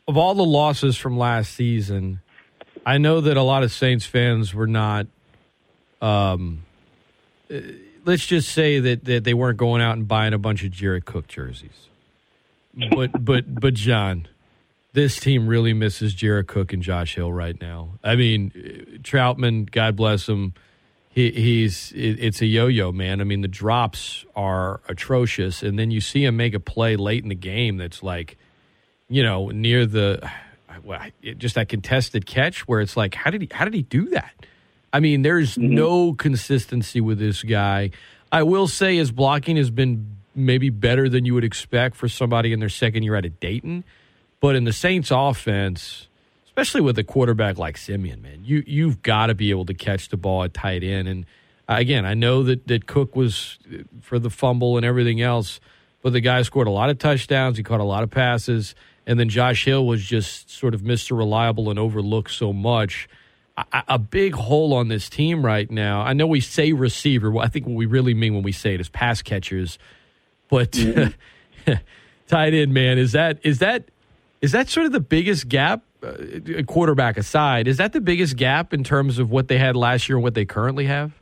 Of 0.08 0.16
all 0.16 0.34
the 0.34 0.44
losses 0.44 0.96
from 0.96 1.16
last 1.16 1.54
season, 1.54 2.20
I 2.84 2.98
know 2.98 3.20
that 3.20 3.36
a 3.36 3.42
lot 3.42 3.62
of 3.62 3.70
Saints 3.70 4.04
fans 4.04 4.52
were 4.52 4.66
not 4.66 5.06
um, 6.02 6.64
let's 8.04 8.26
just 8.26 8.50
say 8.50 8.80
that, 8.80 9.04
that 9.04 9.24
they 9.24 9.34
weren't 9.34 9.56
going 9.56 9.80
out 9.80 9.96
and 9.96 10.06
buying 10.06 10.34
a 10.34 10.38
bunch 10.38 10.64
of 10.64 10.72
Jared 10.72 11.04
Cook 11.04 11.28
jerseys. 11.28 11.88
But 12.90 13.24
but 13.24 13.54
but 13.54 13.74
John, 13.74 14.26
this 14.92 15.18
team 15.18 15.46
really 15.46 15.72
misses 15.72 16.14
Jared 16.14 16.48
Cook 16.48 16.72
and 16.72 16.82
Josh 16.82 17.14
Hill 17.14 17.32
right 17.32 17.58
now. 17.60 17.98
I 18.04 18.16
mean, 18.16 18.52
uh, 18.54 18.98
Trautman, 18.98 19.70
God 19.70 19.96
bless 19.96 20.28
him. 20.28 20.54
He, 21.08 21.30
he's 21.30 21.92
it's 21.94 22.40
a 22.40 22.46
yo-yo, 22.46 22.90
man. 22.92 23.20
I 23.20 23.24
mean, 23.24 23.42
the 23.42 23.48
drops 23.48 24.24
are 24.34 24.80
atrocious, 24.88 25.62
and 25.62 25.78
then 25.78 25.90
you 25.90 26.00
see 26.00 26.24
him 26.24 26.36
make 26.36 26.54
a 26.54 26.60
play 26.60 26.96
late 26.96 27.22
in 27.22 27.28
the 27.28 27.34
game 27.34 27.76
that's 27.76 28.02
like, 28.02 28.38
you 29.08 29.22
know, 29.22 29.50
near 29.50 29.84
the 29.84 30.30
well, 30.82 31.00
just 31.36 31.54
that 31.54 31.68
contested 31.68 32.26
catch 32.26 32.66
where 32.66 32.80
it's 32.80 32.96
like, 32.96 33.14
how 33.14 33.30
did 33.30 33.42
he 33.42 33.48
how 33.50 33.64
did 33.64 33.74
he 33.74 33.82
do 33.82 34.08
that? 34.10 34.32
I 34.92 35.00
mean, 35.00 35.22
there's 35.22 35.56
mm-hmm. 35.56 35.74
no 35.74 36.14
consistency 36.14 37.00
with 37.00 37.18
this 37.18 37.42
guy. 37.42 37.90
I 38.30 38.42
will 38.42 38.68
say 38.68 38.96
his 38.96 39.10
blocking 39.10 39.56
has 39.56 39.70
been 39.70 40.16
maybe 40.34 40.70
better 40.70 41.08
than 41.08 41.24
you 41.26 41.34
would 41.34 41.44
expect 41.44 41.96
for 41.96 42.08
somebody 42.08 42.52
in 42.52 42.60
their 42.60 42.70
second 42.70 43.02
year 43.02 43.16
out 43.16 43.26
of 43.26 43.38
Dayton. 43.38 43.84
But 44.42 44.56
in 44.56 44.64
the 44.64 44.72
Saints 44.72 45.12
offense, 45.12 46.08
especially 46.46 46.80
with 46.80 46.98
a 46.98 47.04
quarterback 47.04 47.58
like 47.58 47.76
Siemian, 47.76 48.20
man, 48.20 48.42
you 48.44 48.64
you've 48.66 49.00
got 49.00 49.26
to 49.26 49.36
be 49.36 49.50
able 49.50 49.66
to 49.66 49.72
catch 49.72 50.08
the 50.08 50.16
ball 50.16 50.42
at 50.42 50.52
tight 50.52 50.82
end. 50.82 51.06
And 51.06 51.26
uh, 51.68 51.76
again, 51.78 52.04
I 52.04 52.14
know 52.14 52.42
that 52.42 52.66
that 52.66 52.88
Cook 52.88 53.14
was 53.14 53.60
uh, 53.72 53.84
for 54.00 54.18
the 54.18 54.30
fumble 54.30 54.76
and 54.76 54.84
everything 54.84 55.20
else, 55.20 55.60
but 56.02 56.12
the 56.12 56.20
guy 56.20 56.42
scored 56.42 56.66
a 56.66 56.72
lot 56.72 56.90
of 56.90 56.98
touchdowns. 56.98 57.56
He 57.56 57.62
caught 57.62 57.78
a 57.78 57.84
lot 57.84 58.02
of 58.02 58.10
passes, 58.10 58.74
and 59.06 59.20
then 59.20 59.28
Josh 59.28 59.64
Hill 59.64 59.86
was 59.86 60.02
just 60.02 60.50
sort 60.50 60.74
of 60.74 60.80
Mr. 60.80 61.16
Reliable 61.16 61.70
and 61.70 61.78
overlooked 61.78 62.32
so 62.32 62.52
much. 62.52 63.08
A, 63.56 63.84
a 63.86 63.98
big 64.00 64.34
hole 64.34 64.74
on 64.74 64.88
this 64.88 65.08
team 65.08 65.46
right 65.46 65.70
now. 65.70 66.00
I 66.00 66.14
know 66.14 66.26
we 66.26 66.40
say 66.40 66.72
receiver. 66.72 67.30
Well, 67.30 67.44
I 67.44 67.48
think 67.48 67.66
what 67.66 67.76
we 67.76 67.86
really 67.86 68.14
mean 68.14 68.34
when 68.34 68.42
we 68.42 68.50
say 68.50 68.74
it 68.74 68.80
is 68.80 68.88
pass 68.88 69.22
catchers. 69.22 69.78
But 70.48 70.72
tight 72.26 72.54
end, 72.54 72.74
man, 72.74 72.98
is 72.98 73.12
that 73.12 73.38
is 73.44 73.60
that 73.60 73.84
is 74.42 74.52
that 74.52 74.68
sort 74.68 74.86
of 74.86 74.92
the 74.92 75.00
biggest 75.00 75.48
gap? 75.48 75.82
Uh, 76.02 76.62
quarterback 76.66 77.16
aside, 77.16 77.68
is 77.68 77.76
that 77.76 77.92
the 77.92 78.00
biggest 78.00 78.36
gap 78.36 78.74
in 78.74 78.82
terms 78.82 79.20
of 79.20 79.30
what 79.30 79.46
they 79.46 79.56
had 79.56 79.76
last 79.76 80.08
year 80.08 80.16
and 80.16 80.24
what 80.24 80.34
they 80.34 80.44
currently 80.44 80.86
have? 80.86 81.12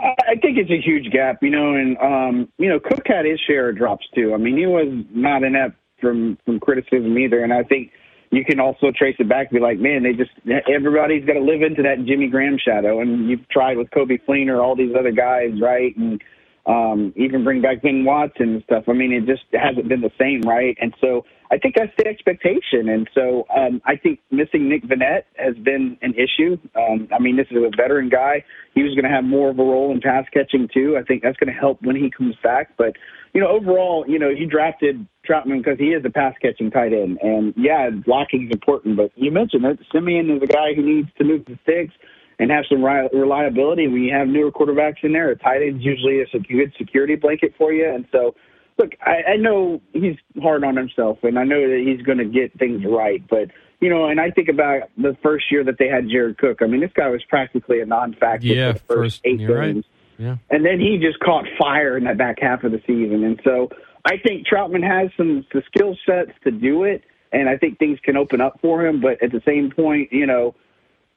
I 0.00 0.36
think 0.40 0.56
it's 0.56 0.70
a 0.70 0.80
huge 0.80 1.12
gap, 1.12 1.42
you 1.42 1.50
know, 1.50 1.74
and 1.74 1.98
um, 1.98 2.48
you 2.56 2.68
know, 2.68 2.80
Cook 2.80 3.02
had 3.06 3.26
his 3.26 3.38
share 3.46 3.68
of 3.68 3.76
drops 3.76 4.06
too. 4.14 4.32
I 4.32 4.38
mean, 4.38 4.56
he 4.56 4.66
was 4.66 4.88
not 5.10 5.42
inept 5.42 5.76
from 6.00 6.38
from 6.44 6.60
criticism 6.60 7.16
either, 7.18 7.42
and 7.42 7.52
I 7.52 7.62
think 7.62 7.90
you 8.30 8.44
can 8.44 8.60
also 8.60 8.90
trace 8.90 9.16
it 9.18 9.28
back 9.28 9.48
and 9.50 9.58
be 9.58 9.60
like, 9.60 9.78
man, 9.78 10.02
they 10.02 10.12
just 10.12 10.30
everybody's 10.68 11.24
got 11.24 11.34
to 11.34 11.40
live 11.40 11.62
into 11.62 11.82
that 11.82 12.04
Jimmy 12.06 12.28
Graham 12.28 12.58
shadow, 12.58 13.00
and 13.00 13.28
you've 13.28 13.48
tried 13.48 13.76
with 13.76 13.90
Coby 13.90 14.20
Fleener, 14.26 14.62
all 14.62 14.76
these 14.76 14.94
other 14.98 15.12
guys, 15.12 15.52
right, 15.60 15.96
and 15.96 16.22
um, 16.66 17.12
even 17.16 17.44
bring 17.44 17.62
back 17.62 17.82
Ben 17.82 18.04
Watson 18.04 18.54
and 18.54 18.62
stuff. 18.64 18.84
I 18.88 18.92
mean, 18.92 19.12
it 19.12 19.26
just 19.26 19.44
hasn't 19.52 19.88
been 19.88 20.00
the 20.00 20.10
same, 20.18 20.40
right? 20.42 20.76
And 20.80 20.94
so 21.00 21.24
I 21.50 21.58
think 21.58 21.76
that's 21.76 21.92
the 21.96 22.06
expectation. 22.06 22.88
And 22.88 23.08
so 23.14 23.46
um, 23.56 23.80
I 23.84 23.96
think 23.96 24.18
missing 24.32 24.68
Nick 24.68 24.82
Vannett 24.82 25.22
has 25.36 25.54
been 25.56 25.96
an 26.02 26.14
issue. 26.14 26.58
Um, 26.74 27.08
I 27.14 27.20
mean, 27.20 27.36
this 27.36 27.46
is 27.50 27.58
a 27.58 27.70
veteran 27.76 28.08
guy. 28.08 28.44
He 28.74 28.82
was 28.82 28.94
going 28.94 29.04
to 29.04 29.10
have 29.10 29.24
more 29.24 29.50
of 29.50 29.58
a 29.58 29.62
role 29.62 29.92
in 29.92 30.00
pass 30.00 30.24
catching 30.32 30.68
too. 30.72 30.96
I 30.98 31.04
think 31.04 31.22
that's 31.22 31.36
going 31.36 31.52
to 31.52 31.58
help 31.58 31.80
when 31.82 31.94
he 31.94 32.10
comes 32.10 32.34
back. 32.42 32.76
But 32.76 32.96
you 33.32 33.40
know, 33.40 33.48
overall, 33.48 34.04
you 34.08 34.18
know, 34.18 34.28
you 34.28 34.46
drafted 34.46 35.06
Trautman 35.28 35.58
because 35.58 35.78
he 35.78 35.88
is 35.88 36.04
a 36.04 36.10
pass 36.10 36.34
catching 36.40 36.70
tight 36.70 36.92
end, 36.92 37.18
and 37.22 37.54
yeah, 37.56 37.90
blocking 37.90 38.46
is 38.46 38.50
important. 38.50 38.96
But 38.96 39.12
you 39.14 39.30
mentioned 39.30 39.64
that 39.64 39.78
Siemian 39.92 40.30
is 40.30 40.42
a 40.42 40.46
guy 40.46 40.74
who 40.74 40.82
needs 40.82 41.10
to 41.18 41.24
move 41.24 41.44
the 41.44 41.58
sticks 41.62 41.94
and 42.38 42.50
have 42.50 42.64
some 42.68 42.84
reliability. 42.84 43.88
When 43.88 44.02
you 44.02 44.12
have 44.12 44.28
newer 44.28 44.52
quarterbacks 44.52 45.02
in 45.02 45.12
there, 45.12 45.30
a 45.30 45.36
tight 45.36 45.62
end's 45.62 45.84
usually 45.84 46.20
a 46.20 46.26
good 46.38 46.72
security 46.76 47.16
blanket 47.16 47.54
for 47.56 47.72
you. 47.72 47.88
And 47.88 48.06
so, 48.12 48.34
look, 48.78 48.92
I, 49.00 49.32
I 49.32 49.36
know 49.36 49.80
he's 49.92 50.16
hard 50.42 50.64
on 50.64 50.76
himself, 50.76 51.18
and 51.22 51.38
I 51.38 51.44
know 51.44 51.60
that 51.60 51.82
he's 51.86 52.04
going 52.04 52.18
to 52.18 52.24
get 52.24 52.58
things 52.58 52.84
right. 52.86 53.22
But 53.28 53.50
you 53.80 53.90
know, 53.90 54.06
and 54.06 54.20
I 54.20 54.30
think 54.30 54.48
about 54.48 54.90
the 54.96 55.16
first 55.22 55.50
year 55.50 55.62
that 55.64 55.78
they 55.78 55.88
had 55.88 56.08
Jared 56.08 56.38
Cook. 56.38 56.58
I 56.62 56.66
mean, 56.66 56.80
this 56.80 56.92
guy 56.94 57.08
was 57.08 57.22
practically 57.24 57.80
a 57.80 57.86
non-factor 57.86 58.46
Yeah, 58.46 58.72
for 58.72 58.78
the 58.78 58.78
first, 58.80 59.16
first- 59.16 59.20
eight 59.26 59.40
you're 59.40 59.58
right. 59.58 59.74
games. 59.74 59.84
Yeah. 60.18 60.36
And 60.48 60.64
then 60.64 60.80
he 60.80 60.96
just 60.96 61.20
caught 61.20 61.44
fire 61.58 61.98
in 61.98 62.04
that 62.04 62.16
back 62.16 62.38
half 62.40 62.64
of 62.64 62.72
the 62.72 62.80
season. 62.86 63.22
And 63.22 63.38
so 63.44 63.68
I 64.06 64.16
think 64.16 64.46
Trautman 64.46 64.82
has 64.82 65.10
some 65.14 65.44
the 65.52 65.62
skill 65.66 65.94
sets 66.06 66.30
to 66.44 66.50
do 66.50 66.84
it, 66.84 67.04
and 67.32 67.50
I 67.50 67.58
think 67.58 67.78
things 67.78 67.98
can 68.02 68.16
open 68.16 68.40
up 68.40 68.58
for 68.62 68.86
him. 68.86 69.00
But 69.02 69.22
at 69.22 69.30
the 69.30 69.42
same 69.44 69.70
point, 69.70 70.10
you 70.12 70.24
know, 70.24 70.54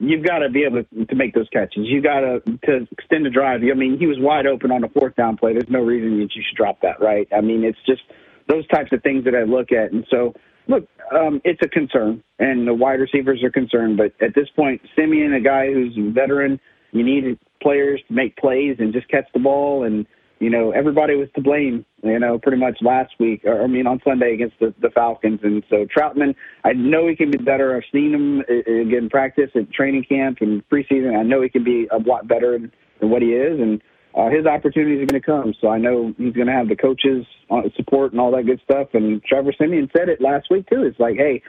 you've 0.00 0.24
got 0.24 0.38
to 0.38 0.48
be 0.48 0.64
able 0.64 0.82
to, 0.82 1.04
to 1.04 1.14
make 1.14 1.34
those 1.34 1.48
catches. 1.52 1.84
You 1.86 2.02
got 2.02 2.20
to 2.20 2.40
to 2.64 2.88
extend 2.90 3.26
the 3.26 3.30
drive. 3.30 3.60
I 3.62 3.74
mean, 3.74 3.98
he 3.98 4.06
was 4.06 4.16
wide 4.18 4.46
open 4.46 4.72
on 4.72 4.82
a 4.82 4.88
fourth 4.88 5.14
down 5.14 5.36
play. 5.36 5.52
There's 5.52 5.68
no 5.68 5.80
reason 5.80 6.18
that 6.18 6.34
you 6.34 6.42
should 6.48 6.56
drop 6.56 6.80
that, 6.82 7.00
right? 7.00 7.28
I 7.32 7.40
mean, 7.42 7.62
it's 7.62 7.78
just 7.86 8.02
those 8.48 8.66
types 8.68 8.90
of 8.92 9.02
things 9.02 9.24
that 9.24 9.34
I 9.34 9.44
look 9.44 9.70
at. 9.70 9.92
And 9.92 10.04
so, 10.10 10.34
look, 10.66 10.88
um, 11.12 11.40
it's 11.44 11.60
a 11.62 11.68
concern, 11.68 12.22
and 12.38 12.66
the 12.66 12.74
wide 12.74 13.00
receivers 13.00 13.44
are 13.44 13.50
concerned. 13.50 13.98
But 13.98 14.12
at 14.24 14.34
this 14.34 14.48
point, 14.56 14.80
Siemian, 14.96 15.34
a 15.34 15.40
guy 15.40 15.72
who's 15.72 15.96
a 15.96 16.10
veteran, 16.10 16.58
you 16.92 17.04
need 17.04 17.38
players 17.62 18.02
to 18.08 18.14
make 18.14 18.36
plays 18.36 18.76
and 18.78 18.92
just 18.92 19.08
catch 19.08 19.26
the 19.34 19.40
ball. 19.40 19.84
And 19.84 20.06
you 20.40 20.48
know, 20.48 20.70
everybody 20.72 21.14
was 21.14 21.28
to 21.36 21.42
blame. 21.42 21.84
You 22.02 22.18
know, 22.18 22.38
pretty 22.38 22.56
much 22.56 22.78
last 22.80 23.12
week, 23.20 23.42
or 23.44 23.62
I 23.62 23.66
mean, 23.66 23.86
on 23.86 24.00
Sunday 24.02 24.32
against 24.32 24.58
the, 24.58 24.74
the 24.80 24.88
Falcons. 24.88 25.40
And 25.42 25.62
so 25.68 25.84
Trautman, 25.84 26.34
I 26.64 26.72
know 26.72 27.06
he 27.06 27.14
can 27.14 27.30
be 27.30 27.36
better. 27.36 27.76
I've 27.76 27.82
seen 27.92 28.14
him 28.14 28.40
uh, 28.40 28.70
uh, 28.70 28.80
again 28.80 29.10
practice 29.10 29.50
at 29.54 29.70
training 29.70 30.04
camp 30.08 30.38
and 30.40 30.66
preseason. 30.70 31.14
I 31.14 31.22
know 31.22 31.42
he 31.42 31.50
can 31.50 31.62
be 31.62 31.88
a 31.92 31.98
lot 31.98 32.26
better 32.26 32.58
than 32.58 33.10
what 33.10 33.20
he 33.20 33.34
is, 33.34 33.60
and 33.60 33.82
uh, 34.14 34.30
his 34.30 34.46
opportunities 34.46 35.02
are 35.02 35.06
going 35.06 35.20
to 35.20 35.26
come. 35.26 35.54
So 35.60 35.68
I 35.68 35.76
know 35.76 36.14
he's 36.16 36.32
going 36.32 36.46
to 36.46 36.54
have 36.54 36.68
the 36.68 36.76
coaches 36.76 37.26
uh, 37.50 37.62
support 37.76 38.12
and 38.12 38.20
all 38.20 38.30
that 38.32 38.46
good 38.46 38.60
stuff. 38.64 38.88
And 38.94 39.22
Trevor 39.22 39.52
Siemian 39.58 39.90
said 39.94 40.08
it 40.08 40.22
last 40.22 40.48
week 40.50 40.68
too. 40.70 40.82
It's 40.84 40.98
like, 40.98 41.16
hey, 41.16 41.42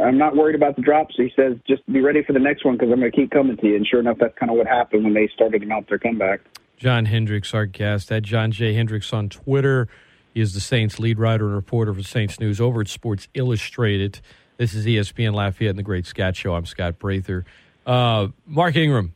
I'm 0.00 0.18
not 0.18 0.36
worried 0.36 0.56
about 0.56 0.76
the 0.76 0.82
drops. 0.82 1.14
He 1.16 1.30
says, 1.36 1.58
just 1.66 1.86
be 1.86 2.00
ready 2.00 2.22
for 2.24 2.32
the 2.32 2.40
next 2.40 2.64
one 2.64 2.76
because 2.76 2.90
I'm 2.90 2.98
going 2.98 3.12
to 3.12 3.16
keep 3.16 3.30
coming 3.30 3.56
to 3.58 3.66
you. 3.66 3.76
And 3.76 3.86
sure 3.86 4.00
enough, 4.00 4.16
that's 4.18 4.36
kind 4.38 4.50
of 4.50 4.56
what 4.56 4.66
happened 4.66 5.04
when 5.04 5.14
they 5.14 5.28
started 5.34 5.70
out 5.70 5.88
their 5.88 5.98
comeback. 5.98 6.40
John 6.82 7.04
Hendrix, 7.04 7.54
our 7.54 7.64
guest, 7.64 8.10
at 8.10 8.24
John 8.24 8.50
J. 8.50 8.74
Hendrix 8.74 9.12
on 9.12 9.28
Twitter. 9.28 9.86
He 10.34 10.40
is 10.40 10.52
the 10.52 10.58
Saints 10.58 10.98
lead 10.98 11.16
writer 11.16 11.46
and 11.46 11.54
reporter 11.54 11.94
for 11.94 12.02
Saints 12.02 12.40
News 12.40 12.60
over 12.60 12.80
at 12.80 12.88
Sports 12.88 13.28
Illustrated. 13.34 14.20
This 14.56 14.74
is 14.74 14.84
ESPN 14.84 15.32
Lafayette 15.32 15.70
and 15.70 15.78
the 15.78 15.84
Great 15.84 16.06
Scott 16.06 16.34
Show. 16.34 16.56
I'm 16.56 16.66
Scott 16.66 16.98
Prather. 16.98 17.44
Uh, 17.86 18.28
Mark 18.46 18.74
Ingram, 18.74 19.14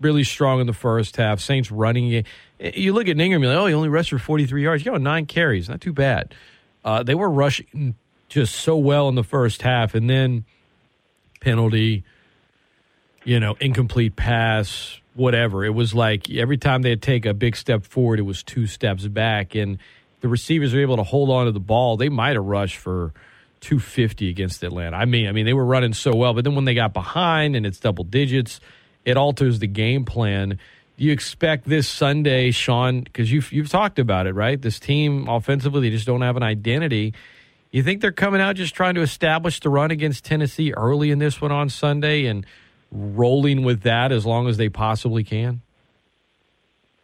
really 0.00 0.24
strong 0.24 0.60
in 0.60 0.66
the 0.66 0.72
first 0.72 1.16
half. 1.16 1.38
Saints 1.38 1.70
running. 1.70 2.24
You 2.58 2.92
look 2.92 3.06
at 3.06 3.20
Ingram, 3.20 3.44
you're 3.44 3.52
like, 3.52 3.62
oh, 3.62 3.66
he 3.66 3.74
only 3.74 3.90
rushed 3.90 4.10
for 4.10 4.18
43 4.18 4.64
yards. 4.64 4.84
You 4.84 4.90
know, 4.90 4.98
nine 4.98 5.26
carries, 5.26 5.68
not 5.68 5.80
too 5.80 5.92
bad. 5.92 6.34
Uh, 6.84 7.04
they 7.04 7.14
were 7.14 7.30
rushing 7.30 7.94
just 8.28 8.56
so 8.56 8.76
well 8.76 9.08
in 9.08 9.14
the 9.14 9.22
first 9.22 9.62
half, 9.62 9.94
and 9.94 10.10
then 10.10 10.44
penalty, 11.38 12.02
you 13.22 13.38
know, 13.38 13.54
incomplete 13.60 14.16
pass, 14.16 14.98
whatever. 15.14 15.64
It 15.64 15.74
was 15.74 15.94
like 15.94 16.30
every 16.30 16.58
time 16.58 16.82
they'd 16.82 17.00
take 17.00 17.26
a 17.26 17.34
big 17.34 17.56
step 17.56 17.84
forward, 17.84 18.18
it 18.18 18.22
was 18.22 18.42
two 18.42 18.66
steps 18.66 19.06
back. 19.06 19.54
And 19.54 19.78
the 20.20 20.28
receivers 20.28 20.74
were 20.74 20.80
able 20.80 20.96
to 20.96 21.02
hold 21.02 21.30
on 21.30 21.46
to 21.46 21.52
the 21.52 21.60
ball. 21.60 21.96
They 21.96 22.08
might 22.08 22.34
have 22.36 22.44
rushed 22.44 22.76
for 22.76 23.12
250 23.60 24.28
against 24.28 24.62
Atlanta. 24.62 24.96
I 24.96 25.04
mean, 25.04 25.26
I 25.26 25.32
mean, 25.32 25.46
they 25.46 25.54
were 25.54 25.64
running 25.64 25.94
so 25.94 26.14
well, 26.14 26.34
but 26.34 26.44
then 26.44 26.54
when 26.54 26.64
they 26.64 26.74
got 26.74 26.92
behind 26.92 27.56
and 27.56 27.64
it's 27.64 27.80
double 27.80 28.04
digits, 28.04 28.60
it 29.04 29.16
alters 29.16 29.58
the 29.58 29.66
game 29.66 30.04
plan. 30.04 30.58
Do 30.96 31.04
you 31.04 31.12
expect 31.12 31.68
this 31.68 31.88
Sunday, 31.88 32.50
Sean? 32.50 33.00
Because 33.00 33.32
you've 33.32 33.52
you've 33.52 33.68
talked 33.68 33.98
about 33.98 34.26
it, 34.26 34.34
right? 34.34 34.60
This 34.60 34.78
team 34.78 35.28
offensively, 35.28 35.88
they 35.88 35.90
just 35.90 36.06
don't 36.06 36.20
have 36.20 36.36
an 36.36 36.42
identity. 36.42 37.14
You 37.70 37.82
think 37.82 38.00
they're 38.00 38.12
coming 38.12 38.40
out 38.40 38.54
just 38.54 38.74
trying 38.74 38.94
to 38.94 39.00
establish 39.00 39.58
the 39.58 39.68
run 39.68 39.90
against 39.90 40.24
Tennessee 40.24 40.72
early 40.72 41.10
in 41.10 41.18
this 41.18 41.40
one 41.40 41.50
on 41.50 41.68
Sunday 41.68 42.26
and 42.26 42.46
rolling 42.90 43.64
with 43.64 43.82
that 43.82 44.12
as 44.12 44.24
long 44.26 44.48
as 44.48 44.56
they 44.56 44.68
possibly 44.68 45.24
can? 45.24 45.60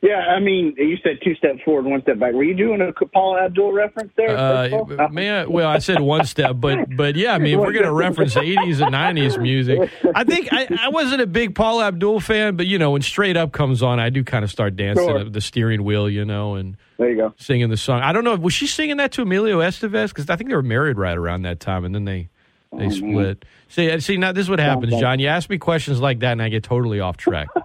Yeah, 0.03 0.16
I 0.16 0.40
mean, 0.40 0.75
you 0.79 0.97
said 1.03 1.19
two 1.23 1.35
steps 1.35 1.61
forward, 1.62 1.85
one 1.85 2.01
step 2.01 2.19
back. 2.19 2.33
Were 2.33 2.43
you 2.43 2.55
doing 2.55 2.81
a 2.81 2.90
Paula 3.05 3.45
Abdul 3.45 3.73
reference 3.73 4.11
there? 4.16 4.35
Uh, 4.35 5.09
man, 5.11 5.53
well, 5.53 5.69
I 5.69 5.77
said 5.79 6.01
one 6.01 6.24
step, 6.24 6.53
but 6.57 6.97
but 6.97 7.16
yeah, 7.16 7.35
I 7.35 7.39
mean, 7.39 7.53
if 7.59 7.61
we're 7.61 7.74
going 7.74 7.85
to 7.85 7.93
reference 7.93 8.35
'80s 8.35 8.81
and 8.81 8.95
'90s 8.95 9.39
music, 9.39 9.91
I 10.14 10.24
think 10.24 10.49
I, 10.53 10.68
I 10.81 10.89
wasn't 10.89 11.20
a 11.20 11.26
big 11.26 11.55
Paula 11.55 11.89
Abdul 11.89 12.20
fan, 12.20 12.57
but 12.57 12.66
you 12.66 12.78
know, 12.78 12.93
when 12.93 13.03
Straight 13.03 13.37
Up 13.37 13.53
comes 13.53 13.83
on, 13.83 14.01
I 14.01 14.09
do 14.09 14.24
kind 14.24 14.43
of 14.43 14.51
start 14.51 14.74
dancing 14.74 15.07
Sure. 15.07 15.24
the 15.24 15.41
steering 15.43 15.85
wheel, 15.85 16.09
you 16.09 16.24
know, 16.24 16.55
and 16.55 16.78
there 16.97 17.11
you 17.11 17.16
go. 17.18 17.35
singing 17.37 17.68
the 17.68 17.76
song. 17.76 18.01
I 18.01 18.12
don't 18.14 18.24
know, 18.24 18.37
was 18.37 18.55
she 18.55 18.66
singing 18.66 18.97
that 18.97 19.12
to 19.12 19.22
Emilio 19.22 19.59
Estevez? 19.61 20.09
Because 20.09 20.31
I 20.31 20.37
think 20.37 20.49
they 20.49 20.57
were 20.57 20.62
married 20.62 20.97
right 20.97 21.16
around 21.18 21.43
that 21.43 21.61
time, 21.61 21.85
and 21.85 21.95
then 21.95 22.07
they 22.07 22.31
they 22.77 22.89
split. 22.91 23.45
See, 23.68 23.91
uh, 23.91 24.01
see, 24.01 24.16
now 24.16 24.33
this 24.33 24.45
is 24.45 24.51
what 24.51 24.59
happens, 24.61 24.99
John. 25.01 25.18
You 25.18 25.29
ask 25.29 25.49
me 25.51 25.59
questions 25.59 26.01
like 26.01 26.21
that, 26.21 26.33
and 26.33 26.43
I 26.43 26.49
get 26.49 26.62
totally 26.62 27.01
off 27.01 27.16
track. 27.16 27.49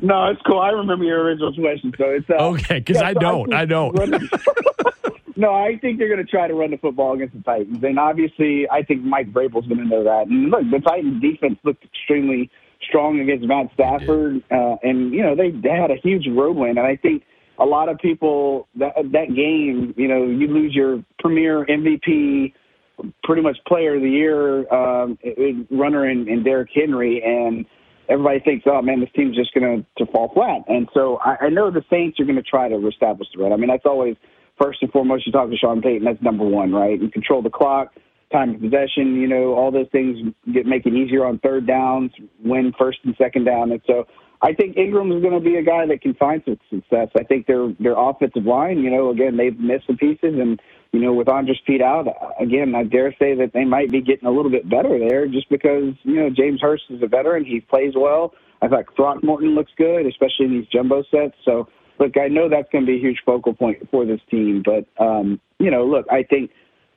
No, 0.00 0.26
it's 0.30 0.40
cool. 0.42 0.58
I 0.58 0.70
remember 0.70 1.04
your 1.04 1.22
original 1.22 1.52
question, 1.54 1.92
so 1.96 2.04
it's 2.06 2.28
uh, 2.30 2.34
Okay, 2.34 2.80
'cause 2.80 2.96
I 2.96 3.12
so 3.12 3.20
don't. 3.20 3.44
think 3.46 3.54
I 3.54 3.64
don't. 3.66 3.94
no, 5.36 5.52
I 5.52 5.78
think 5.80 5.98
they're 5.98 6.08
going 6.08 6.24
to 6.24 6.30
try 6.30 6.48
to 6.48 6.54
run 6.54 6.70
the 6.70 6.76
football 6.76 7.14
against 7.14 7.34
the 7.34 7.42
Titans, 7.42 7.82
and 7.84 7.98
obviously, 7.98 8.68
I 8.70 8.82
think 8.82 9.02
Mike 9.04 9.32
Vrabel's 9.32 9.66
going 9.66 9.78
to 9.78 9.84
know 9.84 10.02
that. 10.04 10.26
And 10.28 10.50
look, 10.50 10.62
the 10.70 10.80
Titans' 10.80 11.20
defense 11.20 11.58
looked 11.62 11.84
extremely 11.84 12.50
strong 12.88 13.20
against 13.20 13.44
Matt 13.46 13.66
Stafford, 13.74 14.42
uh, 14.50 14.76
and 14.82 15.12
you 15.12 15.22
know 15.22 15.36
they, 15.36 15.50
they 15.50 15.68
had 15.70 15.90
a 15.90 15.96
huge 16.02 16.26
road 16.28 16.56
win, 16.56 16.78
and 16.78 16.86
I 16.86 16.96
think 16.96 17.22
a 17.58 17.64
lot 17.66 17.88
of 17.88 17.98
people 17.98 18.66
that 18.76 18.94
that 19.12 19.34
game, 19.34 19.94
you 19.96 20.08
know, 20.08 20.24
you 20.24 20.48
lose 20.48 20.74
your 20.74 21.04
premier 21.20 21.64
MVP, 21.66 22.54
pretty 23.24 23.42
much 23.42 23.56
player 23.66 23.96
of 23.96 24.02
the 24.02 24.10
year 24.10 24.72
um, 24.72 25.18
runner 25.70 26.08
in, 26.08 26.28
in 26.28 26.42
Derrick 26.42 26.70
Henry, 26.74 27.22
and 27.24 27.66
everybody 28.08 28.40
thinks, 28.40 28.64
oh 28.66 28.82
man, 28.82 29.00
this 29.00 29.10
team's 29.14 29.36
just 29.36 29.52
going 29.54 29.86
to 29.98 30.06
fall 30.06 30.30
flat. 30.34 30.62
And 30.68 30.88
so 30.94 31.18
I, 31.18 31.46
I 31.46 31.48
know 31.48 31.70
the 31.70 31.84
Saints 31.90 32.18
are 32.20 32.24
going 32.24 32.36
to 32.36 32.42
try 32.42 32.68
to 32.68 32.76
reestablish 32.76 33.28
the 33.34 33.42
run. 33.42 33.52
I 33.52 33.56
mean, 33.56 33.68
that's 33.68 33.86
always 33.86 34.16
first 34.60 34.82
and 34.82 34.90
foremost. 34.92 35.26
You 35.26 35.32
talk 35.32 35.50
to 35.50 35.56
Sean 35.56 35.82
Payton, 35.82 36.04
that's 36.04 36.22
number 36.22 36.44
one, 36.44 36.72
right? 36.72 37.00
You 37.00 37.08
control 37.10 37.42
the 37.42 37.50
clock, 37.50 37.94
time 38.32 38.54
of 38.54 38.60
possession. 38.60 39.20
You 39.20 39.28
know, 39.28 39.54
all 39.54 39.70
those 39.70 39.88
things 39.92 40.18
get 40.52 40.66
make 40.66 40.86
it 40.86 40.94
easier 40.94 41.24
on 41.24 41.38
third 41.38 41.66
downs, 41.66 42.10
win 42.44 42.72
first 42.78 42.98
and 43.04 43.14
second 43.16 43.44
down, 43.44 43.72
and 43.72 43.80
so. 43.86 44.06
I 44.44 44.52
think 44.52 44.76
Ingram 44.76 45.12
is 45.12 45.22
going 45.22 45.34
to 45.34 45.40
be 45.40 45.54
a 45.54 45.62
guy 45.62 45.86
that 45.86 46.02
can 46.02 46.14
find 46.14 46.42
some 46.44 46.58
success. 46.68 47.10
I 47.16 47.22
think 47.22 47.46
their 47.46 47.72
their 47.78 47.94
offensive 47.96 48.44
line, 48.44 48.78
you 48.78 48.90
know, 48.90 49.10
again 49.10 49.36
they've 49.36 49.56
missed 49.56 49.86
some 49.86 49.96
pieces, 49.96 50.34
and 50.34 50.60
you 50.92 51.00
know 51.00 51.12
with 51.12 51.28
Andrus 51.28 51.58
Peat 51.66 51.82
out, 51.82 52.06
again 52.40 52.74
I 52.74 52.84
dare 52.84 53.14
say 53.18 53.34
that 53.34 53.52
they 53.52 53.64
might 53.64 53.90
be 53.90 54.00
getting 54.00 54.26
a 54.26 54.30
little 54.30 54.50
bit 54.50 54.68
better 54.68 54.98
there, 54.98 55.26
just 55.26 55.48
because 55.48 55.94
you 56.04 56.16
know 56.16 56.30
James 56.30 56.60
Hurst 56.60 56.84
is 56.90 57.02
a 57.02 57.06
veteran, 57.06 57.44
he 57.44 57.60
plays 57.60 57.94
well. 57.96 58.34
I 58.60 58.68
thought 58.68 58.84
Throckmorton 58.94 59.54
looks 59.54 59.72
good, 59.76 60.06
especially 60.06 60.46
in 60.46 60.52
these 60.52 60.68
jumbo 60.68 61.02
sets. 61.10 61.34
So 61.44 61.68
look, 61.98 62.16
I 62.16 62.28
know 62.28 62.48
that's 62.48 62.68
going 62.70 62.86
to 62.86 62.92
be 62.92 62.98
a 62.98 63.00
huge 63.00 63.18
focal 63.26 63.54
point 63.54 63.88
for 63.90 64.04
this 64.06 64.20
team, 64.30 64.62
but 64.64 64.86
um, 65.02 65.40
you 65.58 65.70
know, 65.70 65.84
look, 65.84 66.06
I 66.10 66.22
think 66.22 66.50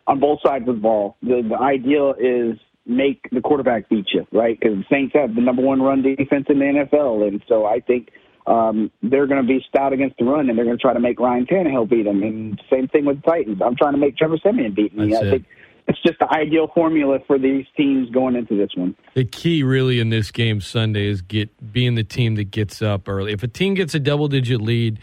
on 0.08 0.20
both 0.20 0.40
sides 0.46 0.68
of 0.68 0.76
the 0.76 0.82
ball, 0.82 1.18
the, 1.22 1.42
the 1.48 1.56
ideal 1.56 2.14
is 2.20 2.60
make 2.86 3.28
the 3.32 3.42
quarterback 3.42 3.90
beat 3.90 4.08
you, 4.14 4.28
right? 4.32 4.60
Because 4.60 4.78
the 4.78 4.86
Saints 4.90 5.14
have 5.16 5.36
the 5.36 5.42
number 5.42 5.62
one 5.62 5.82
run 5.82 6.02
defense 6.02 6.46
in 6.50 6.60
the 6.60 6.66
NFL, 6.66 7.28
and 7.28 7.44
so 7.48 7.66
I 7.66 7.80
think 7.80 8.10
um, 8.48 8.92
they're 9.02 9.28
going 9.28 9.42
to 9.42 9.48
be 9.48 9.64
stout 9.68 9.94
against 9.94 10.18
the 10.18 10.26
run, 10.26 10.50
and 10.50 10.58
they're 10.58 10.66
going 10.66 10.78
to 10.78 10.82
try 10.82 10.94
to 10.94 11.00
make 11.00 11.20
Ryan 11.20 11.46
Tannehill 11.46 11.90
beat 11.90 12.04
them. 12.04 12.22
And 12.24 12.62
same 12.70 12.88
thing 12.88 13.06
with 13.06 13.22
the 13.22 13.32
Titans. 13.32 13.62
I'm 13.64 13.76
trying 13.76 13.94
to 13.94 13.98
make 13.98 14.18
Trevor 14.18 14.38
Siemian 14.44 14.74
beat 14.74 14.96
me. 14.96 15.12
That's 15.12 15.24
I 15.24 15.28
it. 15.28 15.32
think 15.32 15.46
it's 15.88 16.02
just 16.02 16.20
the 16.20 16.32
ideal 16.32 16.68
formula 16.74 17.20
for 17.28 17.38
these 17.38 17.66
teams 17.78 18.10
going 18.10 18.36
into 18.36 18.58
this 18.58 18.70
one. 18.76 18.96
The 19.14 19.26
key, 19.26 19.64
really, 19.64 20.00
in 20.00 20.10
this 20.10 20.32
game 20.32 20.62
Sunday 20.62 21.08
is 21.08 21.22
get 21.22 21.50
being 21.72 21.96
the 21.96 22.04
team 22.04 22.36
that 22.36 22.52
gets 22.52 22.82
up 22.82 23.08
early. 23.08 23.34
If 23.34 23.44
a 23.44 23.48
team 23.48 23.76
gets 23.76 23.94
a 23.94 24.00
double 24.00 24.28
digit 24.28 24.62
lead, 24.62 25.00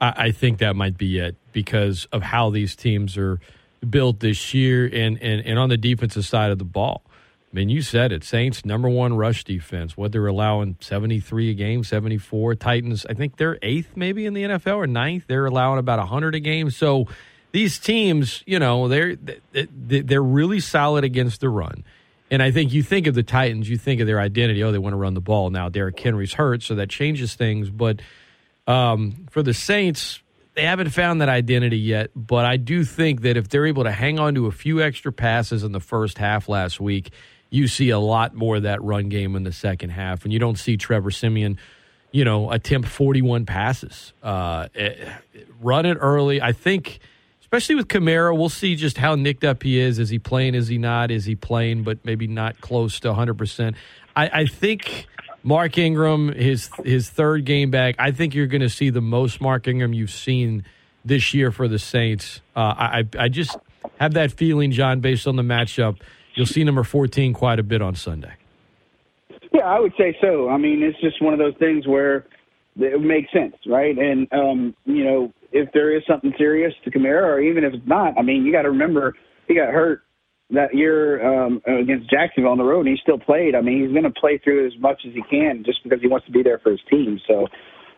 I, 0.00 0.14
I 0.16 0.30
think 0.32 0.58
that 0.58 0.76
might 0.76 0.98
be 0.98 1.18
it 1.18 1.36
because 1.52 2.06
of 2.12 2.22
how 2.22 2.50
these 2.50 2.76
teams 2.76 3.16
are 3.16 3.40
built 3.88 4.20
this 4.20 4.54
year 4.54 4.84
and, 4.84 5.20
and, 5.22 5.44
and 5.44 5.58
on 5.58 5.68
the 5.68 5.76
defensive 5.76 6.24
side 6.24 6.50
of 6.50 6.58
the 6.58 6.64
ball. 6.64 7.02
I 7.52 7.56
mean, 7.56 7.68
you 7.68 7.82
said 7.82 8.12
it. 8.12 8.24
Saints 8.24 8.64
number 8.64 8.88
one 8.88 9.14
rush 9.14 9.44
defense. 9.44 9.94
What 9.94 10.12
they're 10.12 10.26
allowing 10.26 10.76
seventy 10.80 11.20
three 11.20 11.50
a 11.50 11.54
game, 11.54 11.84
seventy 11.84 12.16
four. 12.16 12.54
Titans, 12.54 13.04
I 13.08 13.14
think 13.14 13.36
they're 13.36 13.58
eighth 13.60 13.94
maybe 13.94 14.24
in 14.24 14.32
the 14.32 14.44
NFL 14.44 14.76
or 14.76 14.86
ninth. 14.86 15.24
They're 15.26 15.44
allowing 15.44 15.78
about 15.78 16.06
hundred 16.08 16.34
a 16.34 16.40
game. 16.40 16.70
So 16.70 17.08
these 17.52 17.78
teams, 17.78 18.42
you 18.46 18.58
know, 18.58 18.88
they're 18.88 19.16
they're 19.52 20.22
really 20.22 20.60
solid 20.60 21.04
against 21.04 21.40
the 21.40 21.50
run. 21.50 21.84
And 22.30 22.42
I 22.42 22.50
think 22.50 22.72
you 22.72 22.82
think 22.82 23.06
of 23.06 23.14
the 23.14 23.22
Titans, 23.22 23.68
you 23.68 23.76
think 23.76 24.00
of 24.00 24.06
their 24.06 24.18
identity. 24.18 24.62
Oh, 24.64 24.72
they 24.72 24.78
want 24.78 24.94
to 24.94 24.98
run 24.98 25.12
the 25.12 25.20
ball 25.20 25.50
now. 25.50 25.68
Derrick 25.68 26.00
Henry's 26.00 26.32
hurt, 26.32 26.62
so 26.62 26.76
that 26.76 26.88
changes 26.88 27.34
things. 27.34 27.68
But 27.68 28.00
um, 28.66 29.26
for 29.30 29.42
the 29.42 29.52
Saints, 29.52 30.22
they 30.54 30.62
haven't 30.62 30.88
found 30.90 31.20
that 31.20 31.28
identity 31.28 31.78
yet. 31.78 32.10
But 32.16 32.46
I 32.46 32.56
do 32.56 32.84
think 32.84 33.20
that 33.20 33.36
if 33.36 33.50
they're 33.50 33.66
able 33.66 33.84
to 33.84 33.92
hang 33.92 34.18
on 34.18 34.34
to 34.36 34.46
a 34.46 34.50
few 34.50 34.80
extra 34.80 35.12
passes 35.12 35.62
in 35.62 35.72
the 35.72 35.80
first 35.80 36.16
half 36.16 36.48
last 36.48 36.80
week, 36.80 37.12
you 37.52 37.68
see 37.68 37.90
a 37.90 37.98
lot 37.98 38.34
more 38.34 38.56
of 38.56 38.62
that 38.62 38.82
run 38.82 39.10
game 39.10 39.36
in 39.36 39.44
the 39.44 39.52
second 39.52 39.90
half, 39.90 40.24
and 40.24 40.32
you 40.32 40.38
don't 40.38 40.58
see 40.58 40.78
Trevor 40.78 41.10
Siemian, 41.10 41.58
you 42.10 42.24
know, 42.24 42.50
attempt 42.50 42.88
41 42.88 43.44
passes. 43.44 44.14
Uh, 44.22 44.68
run 45.60 45.84
it 45.84 45.98
early. 46.00 46.40
I 46.40 46.52
think, 46.52 47.00
especially 47.42 47.74
with 47.74 47.88
Kamara, 47.88 48.34
we'll 48.34 48.48
see 48.48 48.74
just 48.74 48.96
how 48.96 49.16
nicked 49.16 49.44
up 49.44 49.62
he 49.62 49.78
is. 49.78 49.98
Is 49.98 50.08
he 50.08 50.18
playing? 50.18 50.54
Is 50.54 50.68
he 50.68 50.78
not? 50.78 51.10
Is 51.10 51.26
he 51.26 51.36
playing, 51.36 51.82
but 51.82 52.02
maybe 52.06 52.26
not 52.26 52.58
close 52.62 52.98
to 53.00 53.08
100%? 53.08 53.74
I, 54.16 54.30
I 54.32 54.46
think 54.46 55.06
Mark 55.42 55.76
Ingram, 55.76 56.32
his 56.32 56.70
his 56.82 57.10
third 57.10 57.44
game 57.44 57.70
back, 57.70 57.96
I 57.98 58.12
think 58.12 58.34
you're 58.34 58.46
going 58.46 58.62
to 58.62 58.70
see 58.70 58.88
the 58.88 59.02
most 59.02 59.42
Mark 59.42 59.68
Ingram 59.68 59.92
you've 59.92 60.10
seen 60.10 60.64
this 61.04 61.34
year 61.34 61.52
for 61.52 61.68
the 61.68 61.78
Saints. 61.78 62.40
Uh, 62.56 62.60
I 62.60 63.08
I 63.18 63.28
just 63.28 63.58
have 64.00 64.14
that 64.14 64.32
feeling, 64.32 64.70
John, 64.70 65.00
based 65.00 65.26
on 65.26 65.36
the 65.36 65.42
matchup. 65.42 65.98
You'll 66.34 66.46
see 66.46 66.64
number 66.64 66.84
14 66.84 67.32
quite 67.32 67.58
a 67.58 67.62
bit 67.62 67.82
on 67.82 67.94
Sunday. 67.94 68.34
Yeah, 69.52 69.64
I 69.64 69.78
would 69.78 69.92
say 69.98 70.16
so. 70.20 70.48
I 70.48 70.56
mean, 70.56 70.82
it's 70.82 71.00
just 71.00 71.22
one 71.22 71.34
of 71.34 71.38
those 71.38 71.54
things 71.58 71.86
where 71.86 72.26
it 72.76 73.00
makes 73.02 73.30
sense, 73.32 73.54
right? 73.66 73.96
And 73.96 74.26
um, 74.32 74.74
you 74.86 75.04
know, 75.04 75.32
if 75.52 75.70
there 75.72 75.94
is 75.94 76.02
something 76.08 76.32
serious 76.38 76.72
to 76.84 76.90
Kamara, 76.90 77.24
or 77.24 77.40
even 77.40 77.64
if 77.64 77.74
it's 77.74 77.86
not, 77.86 78.16
I 78.18 78.22
mean, 78.22 78.44
you 78.46 78.52
got 78.52 78.62
to 78.62 78.70
remember 78.70 79.14
he 79.46 79.54
got 79.54 79.68
hurt 79.68 80.02
that 80.50 80.74
year 80.74 81.24
um, 81.24 81.62
against 81.66 82.10
Jacksonville 82.10 82.52
on 82.52 82.58
the 82.58 82.64
road, 82.64 82.86
and 82.86 82.88
he 82.88 82.96
still 83.02 83.18
played. 83.18 83.54
I 83.54 83.60
mean, 83.60 83.82
he's 83.82 83.92
going 83.92 84.04
to 84.04 84.20
play 84.20 84.38
through 84.42 84.66
as 84.66 84.72
much 84.78 85.02
as 85.06 85.12
he 85.14 85.22
can 85.28 85.62
just 85.64 85.82
because 85.82 86.00
he 86.00 86.08
wants 86.08 86.26
to 86.26 86.32
be 86.32 86.42
there 86.42 86.58
for 86.58 86.70
his 86.70 86.80
team. 86.90 87.20
So, 87.26 87.46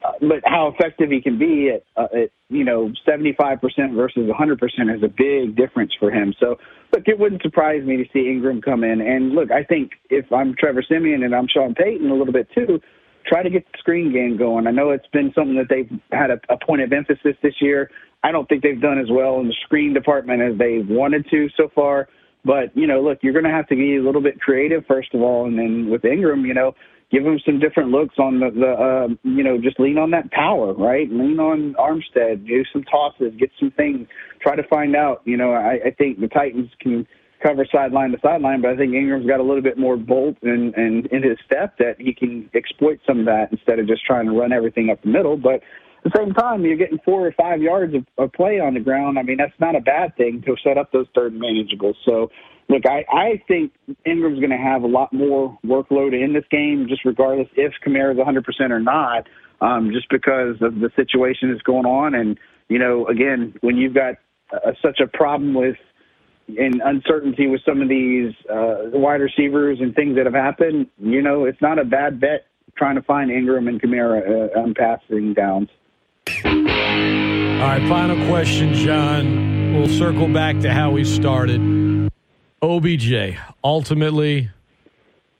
uh, 0.04 0.12
but 0.20 0.42
how 0.44 0.68
effective 0.68 1.10
he 1.10 1.20
can 1.20 1.38
be 1.38 1.70
at, 1.74 1.84
uh, 1.96 2.08
at 2.14 2.30
you 2.50 2.64
know 2.64 2.92
75% 3.08 3.60
versus 3.94 4.28
100% 4.28 4.96
is 4.96 5.02
a 5.02 5.08
big 5.08 5.56
difference 5.56 5.92
for 5.98 6.10
him. 6.10 6.34
So, 6.38 6.56
look, 6.92 7.04
it 7.06 7.18
wouldn't 7.18 7.42
surprise 7.42 7.84
me 7.84 7.96
to 7.96 8.04
see 8.12 8.28
Ingram 8.28 8.60
come 8.60 8.84
in. 8.84 9.00
And 9.00 9.32
look, 9.32 9.50
I 9.50 9.64
think 9.64 9.92
if 10.10 10.30
I'm 10.30 10.54
Trevor 10.58 10.82
Siemian 10.86 11.22
and 11.22 11.34
I'm 11.34 11.48
Sean 11.48 11.74
Payton 11.74 12.10
a 12.10 12.14
little 12.14 12.32
bit 12.32 12.48
too, 12.54 12.80
try 13.26 13.42
to 13.42 13.50
get 13.50 13.64
the 13.72 13.78
screen 13.78 14.12
game 14.12 14.36
going. 14.36 14.66
I 14.66 14.70
know 14.70 14.90
it's 14.90 15.06
been 15.12 15.32
something 15.34 15.56
that 15.56 15.68
they've 15.70 15.90
had 16.12 16.30
a, 16.30 16.38
a 16.50 16.58
point 16.64 16.82
of 16.82 16.92
emphasis 16.92 17.36
this 17.42 17.54
year. 17.60 17.90
I 18.22 18.32
don't 18.32 18.48
think 18.48 18.62
they've 18.62 18.80
done 18.80 18.98
as 18.98 19.10
well 19.10 19.40
in 19.40 19.48
the 19.48 19.56
screen 19.64 19.94
department 19.94 20.42
as 20.42 20.58
they've 20.58 20.86
wanted 20.86 21.26
to 21.30 21.48
so 21.56 21.70
far. 21.74 22.08
But 22.44 22.76
you 22.76 22.86
know, 22.86 23.00
look, 23.00 23.18
you're 23.22 23.32
going 23.32 23.44
to 23.44 23.50
have 23.50 23.68
to 23.68 23.76
be 23.76 23.96
a 23.96 24.02
little 24.02 24.20
bit 24.20 24.40
creative 24.40 24.84
first 24.86 25.14
of 25.14 25.22
all, 25.22 25.46
and 25.46 25.58
then 25.58 25.90
with 25.90 26.04
Ingram, 26.04 26.44
you 26.44 26.54
know, 26.54 26.74
give 27.10 27.24
him 27.24 27.38
some 27.44 27.58
different 27.58 27.90
looks 27.90 28.16
on 28.18 28.40
the, 28.40 28.50
the 28.50 28.72
uh, 28.72 29.08
you 29.22 29.42
know, 29.42 29.58
just 29.58 29.78
lean 29.80 29.98
on 29.98 30.10
that 30.10 30.30
power, 30.30 30.72
right? 30.74 31.08
Lean 31.10 31.38
on 31.38 31.74
Armstead, 31.74 32.46
do 32.46 32.64
some 32.72 32.82
tosses, 32.84 33.32
get 33.38 33.50
some 33.58 33.70
things, 33.70 34.08
try 34.40 34.56
to 34.56 34.62
find 34.64 34.96
out. 34.96 35.22
You 35.24 35.36
know, 35.36 35.52
I, 35.52 35.78
I 35.86 35.90
think 35.90 36.20
the 36.20 36.28
Titans 36.28 36.70
can 36.80 37.06
cover 37.42 37.66
sideline 37.70 38.10
to 38.10 38.18
sideline, 38.22 38.62
but 38.62 38.70
I 38.70 38.76
think 38.76 38.94
Ingram's 38.94 39.26
got 39.26 39.40
a 39.40 39.42
little 39.42 39.62
bit 39.62 39.78
more 39.78 39.96
bolt 39.96 40.36
and 40.42 40.74
and 40.74 41.06
in 41.06 41.22
his 41.22 41.38
step 41.44 41.78
that 41.78 41.96
he 41.98 42.14
can 42.14 42.50
exploit 42.54 43.00
some 43.06 43.20
of 43.20 43.26
that 43.26 43.48
instead 43.52 43.78
of 43.78 43.86
just 43.86 44.04
trying 44.04 44.26
to 44.26 44.32
run 44.32 44.52
everything 44.52 44.90
up 44.90 45.00
the 45.02 45.08
middle. 45.08 45.36
But 45.36 45.60
the 46.04 46.12
same 46.16 46.34
time, 46.34 46.64
you're 46.64 46.76
getting 46.76 46.98
four 47.04 47.26
or 47.26 47.32
five 47.32 47.62
yards 47.62 47.94
of, 47.94 48.04
of 48.18 48.32
play 48.32 48.60
on 48.60 48.74
the 48.74 48.80
ground. 48.80 49.18
I 49.18 49.22
mean, 49.22 49.38
that's 49.38 49.58
not 49.58 49.74
a 49.74 49.80
bad 49.80 50.16
thing 50.16 50.42
to 50.46 50.54
set 50.62 50.76
up 50.76 50.92
those 50.92 51.06
third 51.14 51.32
manageable. 51.32 51.94
So, 52.04 52.30
look, 52.68 52.82
I, 52.86 53.04
I 53.10 53.42
think 53.48 53.72
Ingram's 54.04 54.38
going 54.38 54.50
to 54.50 54.56
have 54.56 54.82
a 54.82 54.86
lot 54.86 55.12
more 55.12 55.58
workload 55.64 56.12
in 56.12 56.34
this 56.34 56.44
game, 56.50 56.86
just 56.88 57.04
regardless 57.04 57.48
if 57.56 57.72
Kamara's 57.84 58.18
100% 58.18 58.70
or 58.70 58.80
not, 58.80 59.26
um, 59.62 59.90
just 59.92 60.08
because 60.10 60.56
of 60.60 60.80
the 60.80 60.90
situation 60.94 61.50
that's 61.50 61.62
going 61.62 61.86
on. 61.86 62.14
And, 62.14 62.38
you 62.68 62.78
know, 62.78 63.06
again, 63.06 63.54
when 63.62 63.78
you've 63.78 63.94
got 63.94 64.16
uh, 64.52 64.72
such 64.82 65.00
a 65.00 65.06
problem 65.06 65.54
with 65.54 65.76
and 66.46 66.82
uncertainty 66.84 67.46
with 67.46 67.62
some 67.64 67.80
of 67.80 67.88
these 67.88 68.34
uh, 68.52 68.90
wide 68.92 69.22
receivers 69.22 69.78
and 69.80 69.94
things 69.94 70.16
that 70.16 70.26
have 70.26 70.34
happened, 70.34 70.86
you 70.98 71.22
know, 71.22 71.46
it's 71.46 71.62
not 71.62 71.78
a 71.78 71.84
bad 71.86 72.20
bet 72.20 72.44
trying 72.76 72.96
to 72.96 73.02
find 73.02 73.30
Ingram 73.30 73.68
and 73.68 73.80
Kamara 73.80 74.54
uh, 74.54 74.60
on 74.60 74.74
passing 74.74 75.32
downs. 75.32 75.70
All 76.94 77.70
right, 77.70 77.88
final 77.88 78.26
question, 78.28 78.72
John. 78.74 79.74
We'll 79.74 79.88
circle 79.88 80.28
back 80.28 80.60
to 80.60 80.72
how 80.72 80.92
we 80.92 81.04
started. 81.04 81.60
OBJ, 82.62 83.36
ultimately, 83.64 84.50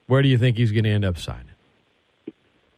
where 0.07 0.21
do 0.21 0.29
you 0.29 0.37
think 0.37 0.57
he's 0.57 0.73
going 0.73 0.85
to 0.85 0.91
end 0.91 1.05
up 1.05 1.17
signing? 1.17 1.55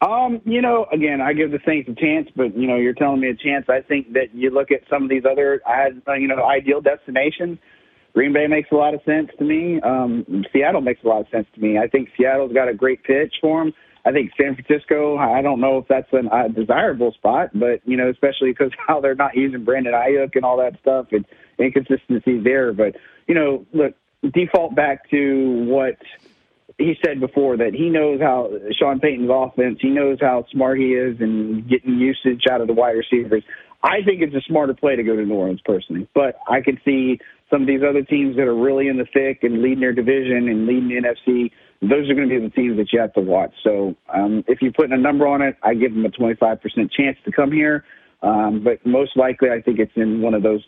Um, 0.02 0.42
you 0.44 0.60
know, 0.60 0.86
again, 0.92 1.22
I 1.22 1.32
give 1.32 1.52
the 1.52 1.58
Saints 1.64 1.88
a 1.88 1.94
chance, 1.94 2.28
but 2.36 2.54
you 2.56 2.66
know, 2.66 2.76
you're 2.76 2.92
telling 2.92 3.20
me 3.20 3.28
a 3.30 3.34
chance. 3.34 3.64
I 3.68 3.80
think 3.80 4.12
that 4.12 4.34
you 4.34 4.50
look 4.50 4.70
at 4.70 4.82
some 4.90 5.04
of 5.04 5.08
these 5.08 5.24
other, 5.24 5.62
uh, 5.66 6.12
you 6.12 6.28
know, 6.28 6.44
ideal 6.44 6.82
destinations. 6.82 7.58
Green 8.12 8.32
Bay 8.32 8.46
makes 8.46 8.70
a 8.72 8.74
lot 8.74 8.94
of 8.94 9.00
sense 9.04 9.30
to 9.38 9.44
me. 9.44 9.80
Um, 9.80 10.44
Seattle 10.52 10.80
makes 10.82 11.02
a 11.02 11.08
lot 11.08 11.22
of 11.22 11.28
sense 11.30 11.46
to 11.54 11.60
me. 11.60 11.78
I 11.78 11.86
think 11.86 12.10
Seattle's 12.16 12.52
got 12.52 12.68
a 12.68 12.74
great 12.74 13.02
pitch 13.04 13.34
for 13.40 13.62
him. 13.62 13.72
I 14.06 14.12
think 14.12 14.30
San 14.40 14.54
Francisco. 14.54 15.18
I 15.18 15.42
don't 15.42 15.60
know 15.60 15.78
if 15.78 15.88
that's 15.88 16.10
a 16.12 16.48
desirable 16.48 17.12
spot, 17.12 17.50
but 17.52 17.80
you 17.84 17.96
know, 17.96 18.08
especially 18.08 18.50
because 18.52 18.70
how 18.86 19.00
they're 19.00 19.16
not 19.16 19.36
using 19.36 19.64
Brandon 19.64 19.92
Aiyuk 19.92 20.36
and 20.36 20.44
all 20.44 20.56
that 20.58 20.78
stuff, 20.80 21.06
and 21.10 21.24
inconsistencies 21.58 22.44
there. 22.44 22.72
But 22.72 22.94
you 23.26 23.34
know, 23.34 23.66
look, 23.72 23.94
default 24.32 24.76
back 24.76 25.10
to 25.10 25.64
what 25.66 25.96
he 26.78 26.94
said 27.04 27.20
before 27.20 27.56
that 27.56 27.74
he 27.74 27.88
knows 27.88 28.20
how 28.20 28.50
Sean 28.78 29.00
Payton's 29.00 29.30
offense. 29.32 29.78
He 29.80 29.88
knows 29.88 30.18
how 30.20 30.46
smart 30.52 30.78
he 30.78 30.92
is 30.92 31.16
and 31.20 31.68
getting 31.68 31.98
usage 31.98 32.44
out 32.50 32.60
of 32.60 32.68
the 32.68 32.74
wide 32.74 32.92
receivers. 32.92 33.42
I 33.82 34.02
think 34.04 34.22
it's 34.22 34.34
a 34.34 34.40
smarter 34.42 34.74
play 34.74 34.96
to 34.96 35.02
go 35.02 35.16
to 35.16 35.24
New 35.24 35.34
Orleans 35.34 35.60
personally, 35.64 36.08
but 36.14 36.36
I 36.48 36.60
can 36.60 36.80
see 36.84 37.18
some 37.50 37.62
of 37.62 37.68
these 37.68 37.82
other 37.88 38.02
teams 38.02 38.36
that 38.36 38.42
are 38.42 38.54
really 38.54 38.88
in 38.88 38.98
the 38.98 39.04
thick 39.04 39.42
and 39.42 39.62
leading 39.62 39.80
their 39.80 39.92
division 39.92 40.48
and 40.48 40.66
leading 40.66 40.88
the 40.88 41.08
NFC 41.08 41.50
those 41.82 42.08
are 42.08 42.14
going 42.14 42.28
to 42.28 42.40
be 42.40 42.40
the 42.40 42.50
teams 42.50 42.76
that 42.78 42.92
you 42.92 43.00
have 43.00 43.12
to 43.14 43.20
watch. 43.20 43.52
So 43.62 43.94
um, 44.12 44.44
if 44.48 44.62
you're 44.62 44.72
putting 44.72 44.92
a 44.92 44.98
number 44.98 45.26
on 45.26 45.42
it, 45.42 45.56
I 45.62 45.74
give 45.74 45.92
them 45.92 46.04
a 46.04 46.10
25% 46.10 46.60
chance 46.90 47.18
to 47.24 47.32
come 47.32 47.52
here. 47.52 47.84
Um, 48.22 48.64
but 48.64 48.84
most 48.84 49.16
likely, 49.16 49.50
I 49.50 49.60
think 49.60 49.78
it's 49.78 49.92
in 49.94 50.22
one 50.22 50.34
of 50.34 50.42
those 50.42 50.64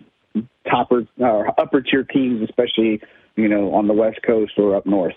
topper 0.70 1.06
or 1.18 1.48
upper 1.60 1.80
tier 1.80 2.04
teams, 2.04 2.42
especially 2.42 3.00
you 3.36 3.48
know 3.48 3.74
on 3.74 3.86
the 3.86 3.94
West 3.94 4.20
Coast 4.26 4.52
or 4.58 4.76
up 4.76 4.86
north. 4.86 5.14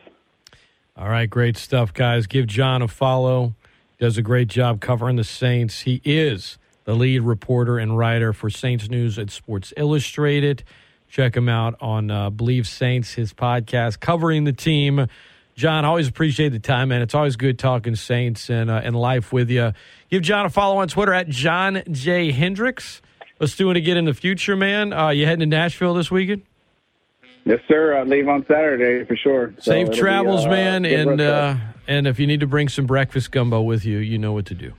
All 0.97 1.09
right, 1.09 1.29
great 1.29 1.57
stuff, 1.57 1.93
guys. 1.93 2.27
Give 2.27 2.47
John 2.47 2.81
a 2.81 2.87
follow. 2.87 3.53
Does 3.99 4.17
a 4.17 4.21
great 4.21 4.47
job 4.47 4.81
covering 4.81 5.17
the 5.17 5.23
Saints. 5.23 5.81
He 5.81 6.01
is 6.03 6.57
the 6.85 6.95
lead 6.95 7.19
reporter 7.19 7.77
and 7.77 7.97
writer 7.97 8.33
for 8.33 8.49
Saints 8.49 8.89
News 8.89 9.19
at 9.19 9.29
Sports 9.29 9.73
Illustrated. 9.77 10.63
Check 11.07 11.35
him 11.35 11.49
out 11.49 11.75
on 11.81 12.09
uh, 12.09 12.29
Believe 12.29 12.67
Saints, 12.67 13.13
his 13.13 13.33
podcast 13.33 13.99
covering 13.99 14.45
the 14.45 14.53
team. 14.53 15.07
John, 15.55 15.85
always 15.85 16.07
appreciate 16.07 16.49
the 16.49 16.59
time, 16.59 16.89
man. 16.89 17.01
It's 17.01 17.13
always 17.13 17.35
good 17.35 17.59
talking 17.59 17.95
Saints 17.95 18.49
and 18.49 18.71
uh, 18.71 18.81
and 18.83 18.95
life 18.95 19.31
with 19.33 19.49
you. 19.49 19.73
Give 20.09 20.21
John 20.21 20.45
a 20.45 20.49
follow 20.49 20.77
on 20.77 20.87
Twitter 20.87 21.13
at 21.13 21.29
John 21.29 21.83
J 21.91 22.31
Hendrix. 22.31 23.01
Let's 23.39 23.55
do 23.55 23.69
it 23.71 23.77
again 23.77 23.97
in 23.97 24.05
the 24.05 24.13
future, 24.13 24.55
man. 24.55 24.93
Uh, 24.93 25.09
you 25.09 25.25
heading 25.25 25.39
to 25.39 25.45
Nashville 25.45 25.93
this 25.93 26.11
weekend? 26.11 26.43
Yes, 27.43 27.59
sir. 27.67 27.97
I 27.97 28.03
leave 28.03 28.27
on 28.27 28.45
Saturday 28.45 29.03
for 29.05 29.15
sure. 29.15 29.53
So 29.57 29.71
Safe 29.71 29.81
it'll 29.83 29.93
be, 29.93 29.99
travels, 29.99 30.45
uh, 30.45 30.49
man, 30.49 30.85
and 30.85 31.19
uh, 31.19 31.55
and 31.87 32.07
if 32.07 32.19
you 32.19 32.27
need 32.27 32.41
to 32.41 32.47
bring 32.47 32.69
some 32.69 32.85
breakfast 32.85 33.31
gumbo 33.31 33.61
with 33.61 33.83
you, 33.83 33.97
you 33.97 34.17
know 34.17 34.33
what 34.33 34.45
to 34.47 34.53
do. 34.53 34.73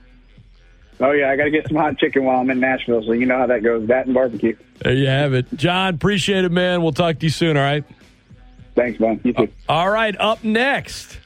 oh 1.01 1.11
yeah, 1.11 1.29
I 1.29 1.35
got 1.35 1.43
to 1.45 1.51
get 1.51 1.67
some 1.67 1.77
hot 1.77 1.97
chicken 1.97 2.23
while 2.23 2.39
I'm 2.39 2.49
in 2.49 2.59
Nashville, 2.61 3.03
so 3.03 3.11
you 3.11 3.25
know 3.25 3.37
how 3.37 3.47
that 3.47 3.63
goes. 3.63 3.87
That 3.87 4.05
and 4.05 4.13
barbecue. 4.13 4.55
There 4.79 4.93
you 4.93 5.07
have 5.07 5.33
it, 5.33 5.53
John. 5.55 5.95
Appreciate 5.95 6.45
it, 6.45 6.51
man. 6.51 6.81
We'll 6.81 6.93
talk 6.93 7.19
to 7.19 7.25
you 7.25 7.31
soon. 7.31 7.57
All 7.57 7.63
right. 7.63 7.83
Thanks, 8.75 8.99
man. 8.99 9.19
You 9.23 9.33
too. 9.33 9.43
Uh, 9.69 9.71
all 9.71 9.89
right. 9.89 10.15
Up 10.19 10.43
next, 10.43 11.19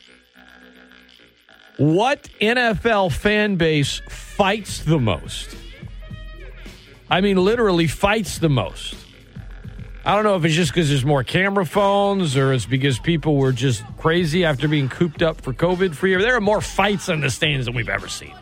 what 1.78 2.30
NFL 2.42 3.12
fan 3.12 3.56
base 3.56 4.02
fights 4.10 4.84
the 4.84 5.00
most? 5.00 5.56
I 7.10 7.22
mean, 7.22 7.38
literally 7.38 7.88
fights 7.88 8.40
the 8.40 8.50
most. 8.50 8.96
I 10.04 10.16
don't 10.16 10.24
know 10.24 10.36
if 10.36 10.46
it's 10.46 10.56
just 10.56 10.72
because 10.72 10.88
there's 10.88 11.04
more 11.04 11.24
camera 11.24 11.66
phones 11.66 12.38
or 12.38 12.54
it's 12.54 12.66
because 12.66 12.98
people 12.98 13.36
were 13.36 13.52
just 13.52 13.84
crazy 13.98 14.46
after 14.46 14.68
being 14.68 14.88
cooped 14.88 15.22
up 15.22 15.42
for 15.42 15.54
COVID 15.54 15.96
for 15.96 16.08
year. 16.08 16.22
There 16.22 16.36
are 16.36 16.42
more 16.42 16.62
fights 16.62 17.10
in 17.10 17.20
the 17.20 17.30
stands 17.30 17.66
than 17.66 17.76
we've 17.76 17.90
ever 17.90 18.08
seen. 18.08 18.34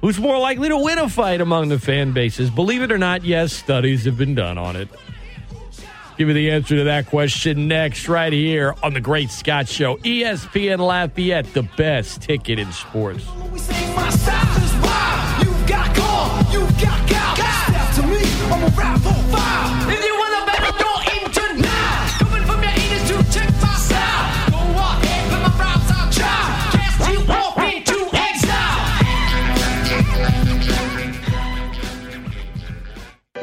Who's 0.00 0.18
more 0.18 0.38
likely 0.38 0.68
to 0.68 0.76
win 0.76 0.98
a 0.98 1.08
fight 1.08 1.40
among 1.40 1.68
the 1.68 1.78
fan 1.78 2.12
bases? 2.12 2.50
Believe 2.50 2.82
it 2.82 2.92
or 2.92 2.98
not, 2.98 3.24
yes, 3.24 3.52
studies 3.52 4.04
have 4.04 4.18
been 4.18 4.34
done 4.34 4.58
on 4.58 4.76
it. 4.76 4.88
Give 6.16 6.28
you 6.28 6.34
the 6.34 6.50
answer 6.52 6.76
to 6.76 6.84
that 6.84 7.06
question 7.06 7.66
next, 7.66 8.08
right 8.08 8.32
here 8.32 8.74
on 8.82 8.94
The 8.94 9.00
Great 9.00 9.30
Scott 9.30 9.68
Show. 9.68 9.96
ESPN 9.96 10.78
Lafayette, 10.78 11.52
the 11.54 11.64
best 11.76 12.22
ticket 12.22 12.58
in 12.58 12.70
sports. 12.70 13.24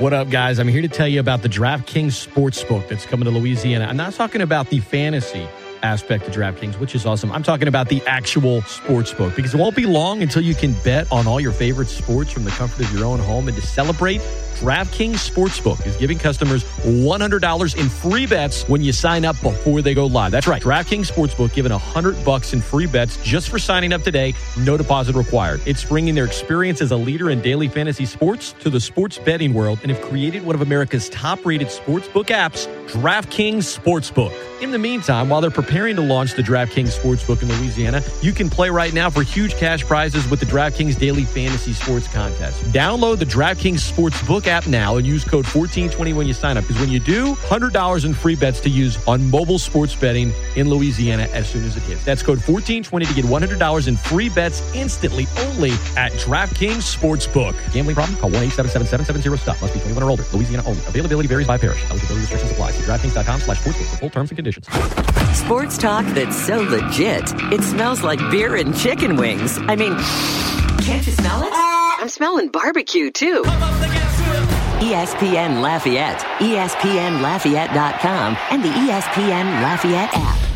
What 0.01 0.13
up, 0.13 0.31
guys? 0.31 0.57
I'm 0.57 0.67
here 0.67 0.81
to 0.81 0.87
tell 0.87 1.07
you 1.07 1.19
about 1.19 1.43
the 1.43 1.47
DraftKings 1.47 2.27
Sportsbook 2.27 2.87
that's 2.87 3.05
coming 3.05 3.25
to 3.25 3.29
Louisiana. 3.29 3.85
I'm 3.85 3.97
not 3.97 4.13
talking 4.13 4.41
about 4.41 4.71
the 4.71 4.79
fantasy 4.79 5.47
aspect 5.83 6.27
of 6.27 6.33
DraftKings, 6.33 6.79
which 6.79 6.95
is 6.95 7.05
awesome. 7.05 7.31
I'm 7.31 7.43
talking 7.43 7.67
about 7.67 7.87
the 7.87 8.01
actual 8.07 8.61
sportsbook 8.61 9.35
because 9.35 9.53
it 9.53 9.57
won't 9.57 9.75
be 9.75 9.85
long 9.85 10.23
until 10.23 10.41
you 10.41 10.55
can 10.55 10.73
bet 10.83 11.05
on 11.11 11.27
all 11.27 11.39
your 11.39 11.51
favorite 11.51 11.87
sports 11.87 12.31
from 12.31 12.45
the 12.45 12.49
comfort 12.49 12.87
of 12.87 12.91
your 12.95 13.05
own 13.05 13.19
home. 13.19 13.47
And 13.47 13.55
to 13.55 13.61
celebrate, 13.61 14.21
DraftKings 14.61 15.27
Sportsbook 15.27 15.83
is 15.87 15.97
giving 15.97 16.19
customers 16.19 16.63
$100 16.83 17.75
in 17.77 17.89
free 17.89 18.27
bets 18.27 18.61
when 18.69 18.83
you 18.83 18.93
sign 18.93 19.25
up 19.25 19.35
before 19.41 19.81
they 19.81 19.95
go 19.95 20.05
live. 20.05 20.31
That's 20.31 20.45
right. 20.45 20.61
DraftKings 20.61 21.11
Sportsbook 21.11 21.51
giving 21.55 21.71
100 21.71 22.23
bucks 22.23 22.53
in 22.53 22.61
free 22.61 22.85
bets 22.85 23.17
just 23.23 23.49
for 23.49 23.57
signing 23.57 23.91
up 23.91 24.03
today. 24.03 24.35
No 24.59 24.77
deposit 24.77 25.15
required. 25.15 25.61
It's 25.65 25.83
bringing 25.83 26.13
their 26.13 26.25
experience 26.25 26.79
as 26.79 26.91
a 26.91 26.95
leader 26.95 27.31
in 27.31 27.41
daily 27.41 27.69
fantasy 27.69 28.05
sports 28.05 28.53
to 28.59 28.69
the 28.69 28.79
sports 28.79 29.17
betting 29.17 29.51
world 29.51 29.79
and 29.81 29.89
have 29.89 30.01
created 30.07 30.45
one 30.45 30.53
of 30.53 30.61
America's 30.61 31.09
top-rated 31.09 31.69
sportsbook 31.69 32.25
apps, 32.25 32.67
DraftKings 32.85 33.65
Sportsbook. 33.79 34.31
In 34.61 34.69
the 34.69 34.77
meantime, 34.77 35.27
while 35.27 35.41
they're 35.41 35.49
preparing 35.49 35.95
to 35.95 36.03
launch 36.03 36.35
the 36.35 36.43
DraftKings 36.43 36.95
Sportsbook 36.95 37.41
in 37.41 37.49
Louisiana, 37.49 38.03
you 38.21 38.31
can 38.31 38.47
play 38.47 38.69
right 38.69 38.93
now 38.93 39.09
for 39.09 39.23
huge 39.23 39.55
cash 39.55 39.83
prizes 39.83 40.29
with 40.29 40.39
the 40.39 40.45
DraftKings 40.45 40.99
Daily 40.99 41.23
Fantasy 41.23 41.73
Sports 41.73 42.07
Contest. 42.09 42.61
Download 42.65 43.17
the 43.17 43.25
DraftKings 43.25 43.91
Sportsbook 43.91 44.50
app 44.51 44.67
now 44.67 44.97
and 44.97 45.07
use 45.07 45.23
code 45.23 45.45
1420 45.45 46.13
when 46.13 46.27
you 46.27 46.33
sign 46.33 46.57
up 46.57 46.67
because 46.67 46.79
when 46.79 46.91
you 46.91 46.99
do, 46.99 47.33
$100 47.35 48.05
in 48.05 48.13
free 48.13 48.35
bets 48.35 48.59
to 48.59 48.69
use 48.69 49.03
on 49.07 49.27
mobile 49.31 49.57
sports 49.57 49.95
betting 49.95 50.31
in 50.55 50.69
Louisiana 50.69 51.23
as 51.33 51.49
soon 51.49 51.63
as 51.63 51.75
it 51.75 51.83
hits. 51.83 52.05
That's 52.05 52.21
code 52.21 52.37
1420 52.37 53.05
to 53.05 53.13
get 53.13 53.25
$100 53.25 53.87
in 53.87 53.95
free 53.95 54.29
bets 54.29 54.61
instantly 54.75 55.25
only 55.39 55.71
at 55.97 56.11
DraftKings 56.13 56.83
Sportsbook. 56.95 57.55
Gambling 57.73 57.95
problem? 57.95 58.17
Call 58.19 58.29
1-877-770-STOP. 58.31 59.61
Must 59.61 59.73
be 59.73 59.79
21 59.79 60.03
or 60.03 60.09
older. 60.09 60.23
Louisiana 60.33 60.63
only. 60.67 60.79
Availability 60.85 61.27
varies 61.27 61.47
by 61.47 61.57
parish. 61.57 61.83
Eligibility 61.89 62.21
restrictions 62.21 62.51
apply. 62.51 62.71
See 62.71 62.83
DraftKings.com 62.83 63.39
slash 63.41 63.61
sportsbook 63.61 63.89
for 63.89 63.97
full 63.97 64.09
terms 64.09 64.29
and 64.31 64.37
conditions. 64.37 64.67
Sports 65.33 65.77
talk 65.77 66.05
that's 66.07 66.35
so 66.35 66.61
legit, 66.61 67.23
it 67.51 67.63
smells 67.63 68.03
like 68.03 68.19
beer 68.29 68.55
and 68.55 68.75
chicken 68.75 69.15
wings. 69.15 69.57
I 69.59 69.75
mean, 69.75 69.95
can't 70.83 71.05
you 71.05 71.13
smell 71.13 71.43
it? 71.43 71.51
I'm 71.53 72.09
smelling 72.09 72.49
barbecue 72.49 73.11
too. 73.11 73.43
ESPN 74.81 75.61
Lafayette, 75.61 76.21
ESPNLafayette.com, 76.39 78.35
and 78.49 78.63
the 78.63 78.69
ESPN 78.69 79.61
Lafayette 79.61 80.09
app. 80.11 80.50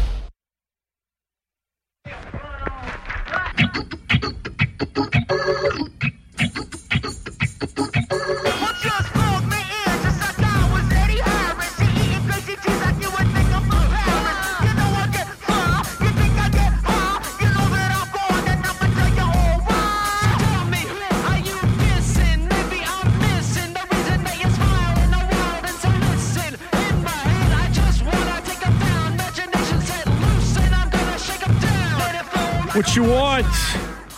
What 32.75 32.93
you 32.93 33.03
want? 33.03 33.47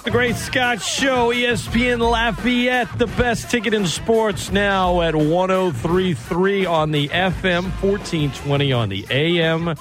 The 0.03 0.09
Great 0.09 0.35
Scott 0.35 0.81
Show, 0.81 1.31
ESPN 1.31 1.99
Lafayette, 1.99 2.87
the 2.97 3.05
best 3.05 3.51
ticket 3.51 3.75
in 3.75 3.85
sports 3.85 4.51
now 4.51 5.01
at 5.01 5.15
1033 5.15 6.65
on 6.65 6.89
the 6.89 7.07
FM, 7.09 7.65
1420 7.83 8.73
on 8.73 8.89
the 8.89 9.05
AM, 9.11 9.75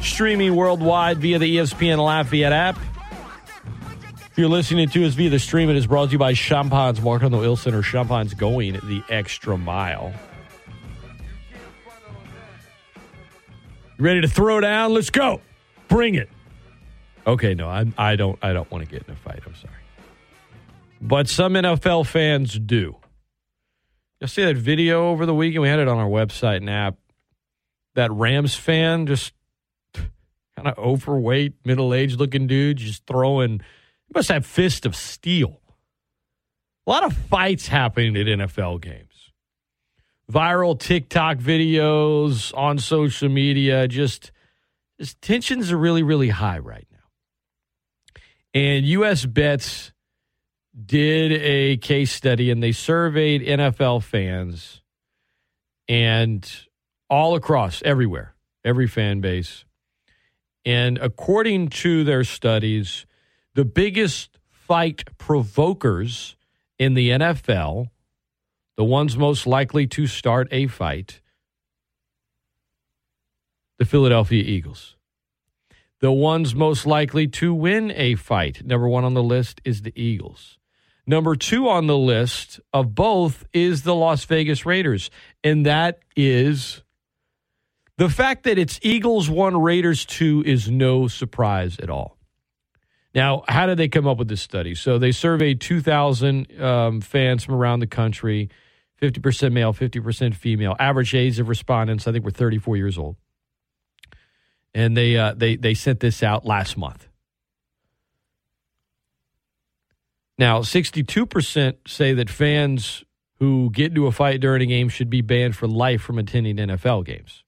streaming 0.00 0.54
worldwide 0.54 1.18
via 1.18 1.40
the 1.40 1.56
ESPN 1.56 1.98
Lafayette 1.98 2.52
app. 2.52 2.78
If 4.30 4.38
you're 4.38 4.50
listening 4.50 4.88
to 4.90 5.04
us 5.04 5.14
via 5.14 5.28
the 5.28 5.40
stream, 5.40 5.68
it 5.68 5.74
is 5.74 5.88
brought 5.88 6.06
to 6.06 6.12
you 6.12 6.18
by 6.18 6.32
Champagne's 6.32 7.00
Mark 7.00 7.24
on 7.24 7.32
the 7.32 7.38
Oil 7.38 7.56
Center. 7.56 7.82
Champagne's 7.82 8.34
going 8.34 8.74
the 8.74 9.02
extra 9.08 9.58
mile. 9.58 10.14
Ready 13.98 14.20
to 14.20 14.28
throw 14.28 14.60
down? 14.60 14.94
Let's 14.94 15.10
go. 15.10 15.40
Bring 15.88 16.14
it. 16.14 16.28
Okay, 17.26 17.54
no, 17.54 17.68
I, 17.68 17.86
I 17.98 18.16
don't. 18.16 18.38
I 18.42 18.52
don't 18.52 18.70
want 18.70 18.84
to 18.84 18.90
get 18.90 19.06
in 19.06 19.12
a 19.12 19.16
fight. 19.16 19.40
I'm 19.44 19.54
sorry, 19.56 19.74
but 21.00 21.28
some 21.28 21.54
NFL 21.54 22.06
fans 22.06 22.58
do. 22.58 22.96
You 24.20 24.26
see 24.28 24.44
that 24.44 24.56
video 24.56 25.08
over 25.08 25.26
the 25.26 25.34
weekend? 25.34 25.62
We 25.62 25.68
had 25.68 25.78
it 25.78 25.88
on 25.88 25.98
our 25.98 26.08
website 26.08 26.58
and 26.58 26.70
app. 26.70 26.96
That 27.94 28.12
Rams 28.12 28.54
fan, 28.54 29.06
just 29.06 29.32
kind 29.94 30.68
of 30.68 30.78
overweight, 30.78 31.54
middle-aged 31.64 32.18
looking 32.18 32.46
dude, 32.46 32.78
just 32.78 33.06
throwing. 33.06 33.60
He 34.06 34.12
must 34.14 34.28
have 34.28 34.46
fist 34.46 34.86
of 34.86 34.94
steel. 34.96 35.60
A 36.86 36.90
lot 36.90 37.04
of 37.04 37.12
fights 37.14 37.66
happening 37.66 38.16
at 38.16 38.26
NFL 38.26 38.80
games. 38.80 39.32
Viral 40.30 40.78
TikTok 40.78 41.38
videos 41.38 42.56
on 42.56 42.78
social 42.78 43.28
media. 43.28 43.88
Just, 43.88 44.30
just 44.98 45.20
tensions 45.20 45.72
are 45.72 45.78
really, 45.78 46.02
really 46.02 46.28
high 46.28 46.58
right 46.58 46.86
now. 46.92 46.95
And 48.56 48.86
US 48.86 49.26
Bets 49.26 49.92
did 50.86 51.30
a 51.30 51.76
case 51.76 52.10
study 52.10 52.50
and 52.50 52.62
they 52.62 52.72
surveyed 52.72 53.42
NFL 53.42 54.02
fans 54.02 54.80
and 55.86 56.50
all 57.10 57.34
across 57.34 57.82
everywhere, 57.84 58.34
every 58.64 58.86
fan 58.86 59.20
base. 59.20 59.66
And 60.64 60.96
according 60.96 61.68
to 61.84 62.02
their 62.02 62.24
studies, 62.24 63.04
the 63.52 63.66
biggest 63.66 64.38
fight 64.48 65.04
provokers 65.18 66.34
in 66.78 66.94
the 66.94 67.10
NFL, 67.10 67.88
the 68.78 68.84
ones 68.84 69.18
most 69.18 69.46
likely 69.46 69.86
to 69.88 70.06
start 70.06 70.48
a 70.50 70.66
fight, 70.66 71.20
the 73.78 73.84
Philadelphia 73.84 74.42
Eagles. 74.42 74.95
The 76.00 76.12
ones 76.12 76.54
most 76.54 76.86
likely 76.86 77.26
to 77.28 77.54
win 77.54 77.90
a 77.92 78.16
fight, 78.16 78.64
number 78.64 78.88
one 78.88 79.04
on 79.04 79.14
the 79.14 79.22
list 79.22 79.60
is 79.64 79.82
the 79.82 79.98
Eagles. 80.00 80.58
Number 81.06 81.36
two 81.36 81.68
on 81.68 81.86
the 81.86 81.96
list 81.96 82.60
of 82.72 82.94
both 82.94 83.46
is 83.52 83.82
the 83.82 83.94
Las 83.94 84.24
Vegas 84.24 84.66
Raiders, 84.66 85.10
and 85.42 85.64
that 85.64 86.00
is 86.16 86.82
the 87.96 88.10
fact 88.10 88.44
that 88.44 88.58
it's 88.58 88.78
Eagles 88.82 89.30
one, 89.30 89.56
Raiders 89.56 90.04
two 90.04 90.42
is 90.44 90.70
no 90.70 91.08
surprise 91.08 91.78
at 91.78 91.88
all. 91.88 92.18
Now, 93.14 93.44
how 93.48 93.64
did 93.64 93.78
they 93.78 93.88
come 93.88 94.06
up 94.06 94.18
with 94.18 94.28
this 94.28 94.42
study? 94.42 94.74
So 94.74 94.98
they 94.98 95.12
surveyed 95.12 95.62
2,000 95.62 96.60
um, 96.60 97.00
fans 97.00 97.44
from 97.44 97.54
around 97.54 97.80
the 97.80 97.86
country 97.86 98.50
50% 99.00 99.52
male, 99.52 99.72
50% 99.72 100.34
female. 100.34 100.76
Average 100.78 101.14
age 101.14 101.38
of 101.38 101.48
respondents, 101.48 102.06
I 102.06 102.12
think, 102.12 102.24
were 102.24 102.30
34 102.30 102.76
years 102.76 102.98
old. 102.98 103.16
And 104.76 104.94
they, 104.94 105.16
uh, 105.16 105.32
they, 105.34 105.56
they 105.56 105.72
sent 105.72 106.00
this 106.00 106.22
out 106.22 106.44
last 106.44 106.76
month. 106.76 107.08
Now, 110.36 110.60
62% 110.60 111.76
say 111.88 112.12
that 112.12 112.28
fans 112.28 113.02
who 113.38 113.70
get 113.70 113.86
into 113.86 114.06
a 114.06 114.12
fight 114.12 114.40
during 114.40 114.60
a 114.60 114.66
game 114.66 114.90
should 114.90 115.08
be 115.08 115.22
banned 115.22 115.56
for 115.56 115.66
life 115.66 116.02
from 116.02 116.18
attending 116.18 116.58
NFL 116.58 117.06
games. 117.06 117.42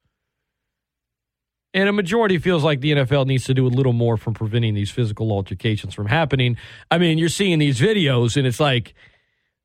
And 1.74 1.86
a 1.86 1.92
majority 1.92 2.38
feels 2.38 2.64
like 2.64 2.80
the 2.80 2.92
NFL 2.92 3.26
needs 3.26 3.44
to 3.44 3.52
do 3.52 3.66
a 3.66 3.68
little 3.68 3.92
more 3.92 4.16
from 4.16 4.32
preventing 4.32 4.72
these 4.72 4.90
physical 4.90 5.30
altercations 5.30 5.92
from 5.92 6.06
happening. 6.06 6.56
I 6.90 6.96
mean, 6.96 7.18
you're 7.18 7.28
seeing 7.28 7.58
these 7.58 7.78
videos, 7.78 8.38
and 8.38 8.46
it's 8.46 8.58
like 8.58 8.94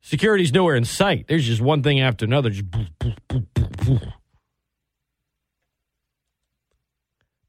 security's 0.01 0.51
nowhere 0.51 0.76
in 0.76 0.84
sight. 0.84 1.28
There's 1.30 1.45
just 1.45 1.61
one 1.61 1.82
thing 1.82 2.01
after 2.01 2.26
another. 2.26 2.49
Just 2.49 2.66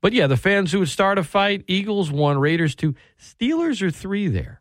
But 0.04 0.12
yeah, 0.12 0.26
the 0.26 0.36
fans 0.36 0.70
who 0.70 0.80
would 0.80 0.90
start 0.90 1.16
a 1.16 1.22
fight 1.22 1.64
Eagles 1.66 2.10
one, 2.10 2.36
Raiders 2.36 2.74
two, 2.74 2.94
Steelers 3.18 3.80
are 3.80 3.90
three 3.90 4.28
there. 4.28 4.60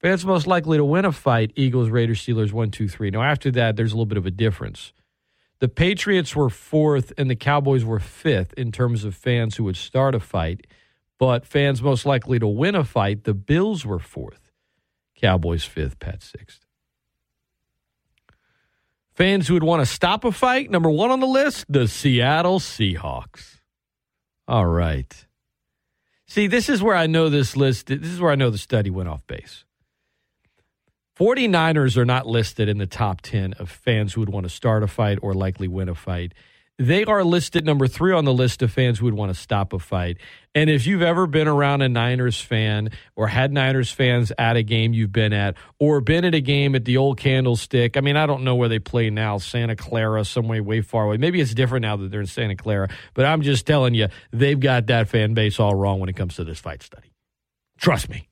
Fans 0.00 0.24
most 0.24 0.46
likely 0.46 0.78
to 0.78 0.84
win 0.84 1.04
a 1.04 1.12
fight 1.12 1.52
Eagles, 1.56 1.90
Raiders, 1.90 2.22
Steelers 2.24 2.52
one, 2.52 2.70
two, 2.70 2.88
three. 2.88 3.10
Now, 3.10 3.22
after 3.22 3.50
that, 3.50 3.76
there's 3.76 3.92
a 3.92 3.96
little 3.96 4.06
bit 4.06 4.16
of 4.16 4.24
a 4.24 4.30
difference. 4.30 4.94
The 5.58 5.68
Patriots 5.68 6.34
were 6.34 6.48
fourth 6.48 7.12
and 7.18 7.28
the 7.28 7.36
Cowboys 7.36 7.84
were 7.84 8.00
fifth 8.00 8.54
in 8.54 8.72
terms 8.72 9.04
of 9.04 9.14
fans 9.14 9.56
who 9.56 9.64
would 9.64 9.76
start 9.76 10.14
a 10.14 10.20
fight, 10.20 10.66
but 11.18 11.44
fans 11.44 11.82
most 11.82 12.06
likely 12.06 12.38
to 12.38 12.46
win 12.46 12.74
a 12.74 12.84
fight, 12.84 13.24
the 13.24 13.34
Bills 13.34 13.84
were 13.84 13.98
fourth, 13.98 14.50
Cowboys 15.20 15.64
fifth, 15.64 15.98
Pat 15.98 16.22
sixth. 16.22 16.64
Fans 19.12 19.48
who 19.48 19.52
would 19.52 19.62
want 19.62 19.82
to 19.82 19.86
stop 19.86 20.24
a 20.24 20.32
fight, 20.32 20.70
number 20.70 20.88
one 20.88 21.10
on 21.10 21.20
the 21.20 21.26
list, 21.26 21.66
the 21.68 21.86
Seattle 21.86 22.58
Seahawks. 22.58 23.55
All 24.48 24.66
right. 24.66 25.26
See, 26.26 26.46
this 26.46 26.68
is 26.68 26.82
where 26.82 26.96
I 26.96 27.06
know 27.06 27.28
this 27.28 27.56
list, 27.56 27.86
this 27.86 28.02
is 28.02 28.20
where 28.20 28.32
I 28.32 28.36
know 28.36 28.50
the 28.50 28.58
study 28.58 28.90
went 28.90 29.08
off 29.08 29.26
base. 29.26 29.64
49ers 31.18 31.96
are 31.96 32.04
not 32.04 32.26
listed 32.26 32.68
in 32.68 32.78
the 32.78 32.86
top 32.86 33.22
10 33.22 33.54
of 33.54 33.70
fans 33.70 34.12
who 34.12 34.20
would 34.20 34.28
want 34.28 34.44
to 34.44 34.50
start 34.50 34.82
a 34.82 34.86
fight 34.86 35.18
or 35.22 35.32
likely 35.34 35.66
win 35.66 35.88
a 35.88 35.94
fight. 35.94 36.34
They 36.78 37.06
are 37.06 37.24
listed 37.24 37.64
number 37.64 37.86
three 37.86 38.12
on 38.12 38.26
the 38.26 38.34
list 38.34 38.60
of 38.60 38.70
fans 38.70 38.98
who 38.98 39.06
would 39.06 39.14
want 39.14 39.32
to 39.32 39.40
stop 39.40 39.72
a 39.72 39.78
fight. 39.78 40.18
And 40.54 40.68
if 40.68 40.86
you've 40.86 41.00
ever 41.00 41.26
been 41.26 41.48
around 41.48 41.80
a 41.80 41.88
Niners 41.88 42.38
fan 42.38 42.90
or 43.14 43.28
had 43.28 43.50
Niners 43.50 43.90
fans 43.90 44.30
at 44.36 44.56
a 44.56 44.62
game 44.62 44.92
you've 44.92 45.12
been 45.12 45.32
at 45.32 45.54
or 45.78 46.02
been 46.02 46.26
at 46.26 46.34
a 46.34 46.40
game 46.42 46.74
at 46.74 46.84
the 46.84 46.98
old 46.98 47.16
Candlestick, 47.16 47.96
I 47.96 48.02
mean, 48.02 48.18
I 48.18 48.26
don't 48.26 48.44
know 48.44 48.56
where 48.56 48.68
they 48.68 48.78
play 48.78 49.08
now, 49.08 49.38
Santa 49.38 49.74
Clara, 49.74 50.22
some 50.26 50.48
way 50.48 50.60
way 50.60 50.82
far 50.82 51.04
away. 51.04 51.16
Maybe 51.16 51.40
it's 51.40 51.54
different 51.54 51.82
now 51.82 51.96
that 51.96 52.10
they're 52.10 52.20
in 52.20 52.26
Santa 52.26 52.56
Clara, 52.56 52.90
but 53.14 53.24
I'm 53.24 53.40
just 53.40 53.66
telling 53.66 53.94
you, 53.94 54.08
they've 54.30 54.60
got 54.60 54.86
that 54.88 55.08
fan 55.08 55.32
base 55.32 55.58
all 55.58 55.74
wrong 55.74 55.98
when 55.98 56.10
it 56.10 56.16
comes 56.16 56.36
to 56.36 56.44
this 56.44 56.60
fight 56.60 56.82
study. 56.82 57.10
Trust 57.78 58.10
me. 58.10 58.28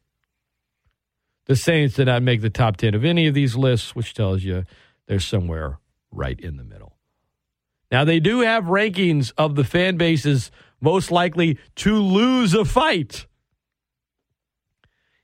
The 1.46 1.56
Saints 1.56 1.94
did 1.94 2.06
not 2.06 2.22
make 2.22 2.42
the 2.42 2.50
top 2.50 2.76
10 2.76 2.94
of 2.94 3.04
any 3.04 3.26
of 3.26 3.34
these 3.34 3.56
lists, 3.56 3.94
which 3.94 4.12
tells 4.12 4.42
you 4.42 4.64
they're 5.06 5.20
somewhere 5.20 5.78
right 6.10 6.38
in 6.38 6.56
the 6.56 6.64
middle. 6.64 6.93
Now, 7.94 8.02
they 8.02 8.18
do 8.18 8.40
have 8.40 8.64
rankings 8.64 9.32
of 9.38 9.54
the 9.54 9.62
fan 9.62 9.96
bases 9.96 10.50
most 10.80 11.12
likely 11.12 11.60
to 11.76 11.94
lose 11.94 12.52
a 12.52 12.64
fight. 12.64 13.26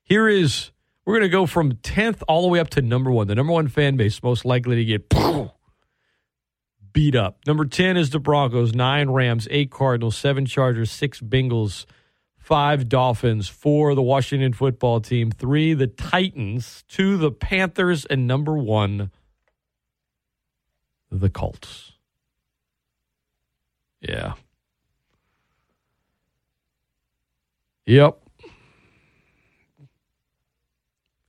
Here 0.04 0.28
is, 0.28 0.70
we're 1.04 1.14
going 1.14 1.28
to 1.28 1.28
go 1.28 1.46
from 1.46 1.72
10th 1.72 2.22
all 2.28 2.42
the 2.42 2.46
way 2.46 2.60
up 2.60 2.70
to 2.70 2.80
number 2.80 3.10
one. 3.10 3.26
The 3.26 3.34
number 3.34 3.52
one 3.52 3.66
fan 3.66 3.96
base 3.96 4.22
most 4.22 4.44
likely 4.44 4.76
to 4.76 4.84
get 4.84 5.12
beat 6.92 7.16
up. 7.16 7.38
Number 7.44 7.64
10 7.64 7.96
is 7.96 8.10
the 8.10 8.20
Broncos, 8.20 8.72
nine 8.72 9.10
Rams, 9.10 9.48
eight 9.50 9.72
Cardinals, 9.72 10.16
seven 10.16 10.46
Chargers, 10.46 10.92
six 10.92 11.20
Bengals, 11.20 11.86
five 12.38 12.88
Dolphins, 12.88 13.48
four 13.48 13.96
the 13.96 14.02
Washington 14.02 14.52
football 14.52 15.00
team, 15.00 15.32
three 15.32 15.74
the 15.74 15.88
Titans, 15.88 16.84
two 16.86 17.16
the 17.16 17.32
Panthers, 17.32 18.04
and 18.04 18.28
number 18.28 18.56
one, 18.56 19.10
the 21.10 21.28
Colts. 21.28 21.89
Yeah. 24.00 24.34
Yep. 27.86 28.18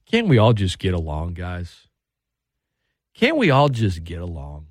Can't 0.06 0.28
we 0.28 0.38
all 0.38 0.54
just 0.54 0.78
get 0.80 0.94
along, 0.94 1.34
guys? 1.34 1.88
Can't 3.14 3.38
we 3.38 3.50
all 3.50 3.70
just 3.70 4.04
get 4.04 4.22
along? 4.22 4.68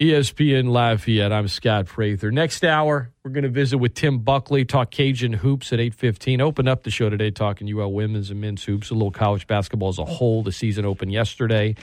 ESPN 0.00 0.70
Lafayette. 0.70 1.30
I'm 1.30 1.46
Scott 1.46 1.84
Prather. 1.84 2.30
Next 2.30 2.64
hour, 2.64 3.10
we're 3.22 3.32
going 3.32 3.44
to 3.44 3.50
visit 3.50 3.76
with 3.76 3.92
Tim 3.92 4.20
Buckley, 4.20 4.64
talk 4.64 4.90
Cajun 4.90 5.34
hoops 5.34 5.74
at 5.74 5.78
8:15. 5.78 6.40
Open 6.40 6.68
up 6.68 6.84
the 6.84 6.90
show 6.90 7.10
today, 7.10 7.30
talking 7.30 7.68
UL 7.68 7.92
women's 7.92 8.30
and 8.30 8.40
men's 8.40 8.64
hoops, 8.64 8.88
a 8.88 8.94
little 8.94 9.10
college 9.10 9.46
basketball 9.46 9.90
as 9.90 9.98
a 9.98 10.06
whole. 10.06 10.42
The 10.42 10.52
season 10.52 10.86
opened 10.86 11.12
yesterday. 11.12 11.74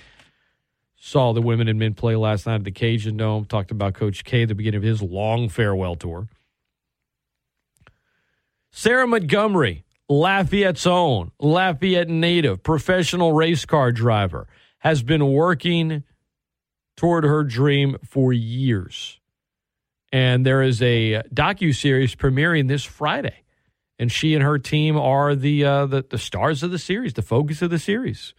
Saw 1.00 1.32
the 1.32 1.42
women 1.42 1.68
and 1.68 1.78
men 1.78 1.94
play 1.94 2.16
last 2.16 2.48
night 2.48 2.56
at 2.56 2.64
the 2.64 2.72
Cajun 2.72 3.18
Dome. 3.18 3.46
Talked 3.46 3.72
about 3.72 3.94
Coach 3.94 4.24
K 4.24 4.42
at 4.42 4.50
the 4.50 4.56
beginning 4.56 4.80
of 4.80 4.84
his 4.84 5.02
long 5.02 5.48
farewell 5.48 5.96
tour. 5.96 6.28
Sarah 8.72 9.08
Montgomery, 9.08 9.86
Lafayette's 10.10 10.88
own, 10.88 11.32
Lafayette 11.40 12.10
native, 12.10 12.64
professional 12.64 13.34
race 13.34 13.66
car 13.66 13.92
driver, 13.92 14.48
has 14.80 15.04
been 15.04 15.32
working 15.32 16.04
toward 16.96 17.24
her 17.24 17.44
dream 17.44 17.98
for 18.04 18.34
years. 18.34 19.20
And 20.12 20.46
there 20.46 20.62
is 20.62 20.82
a 20.82 21.24
docu 21.34 21.76
series 21.76 22.16
premiering 22.16 22.68
this 22.68 22.84
Friday, 22.84 23.44
and 24.00 24.12
she 24.12 24.34
and 24.34 24.44
her 24.44 24.58
team 24.58 24.98
are 24.98 25.36
the, 25.36 25.64
uh, 25.64 25.86
the 25.86 26.06
the 26.10 26.18
stars 26.18 26.64
of 26.64 26.72
the 26.72 26.80
series, 26.80 27.14
the 27.14 27.22
focus 27.22 27.62
of 27.62 27.70
the 27.70 27.80
series. 27.80 28.34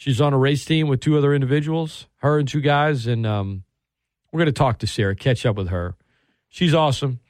She's 0.00 0.18
on 0.18 0.32
a 0.32 0.38
race 0.38 0.64
team 0.64 0.88
with 0.88 1.00
two 1.00 1.18
other 1.18 1.34
individuals, 1.34 2.06
her 2.22 2.38
and 2.38 2.48
two 2.48 2.62
guys, 2.62 3.06
and 3.06 3.26
um, 3.26 3.64
we're 4.32 4.38
going 4.38 4.46
to 4.46 4.52
talk 4.52 4.78
to 4.78 4.86
Sarah, 4.86 5.14
catch 5.14 5.44
up 5.44 5.56
with 5.56 5.68
her. 5.68 5.94
She's 6.48 6.72
awesome, 6.72 7.20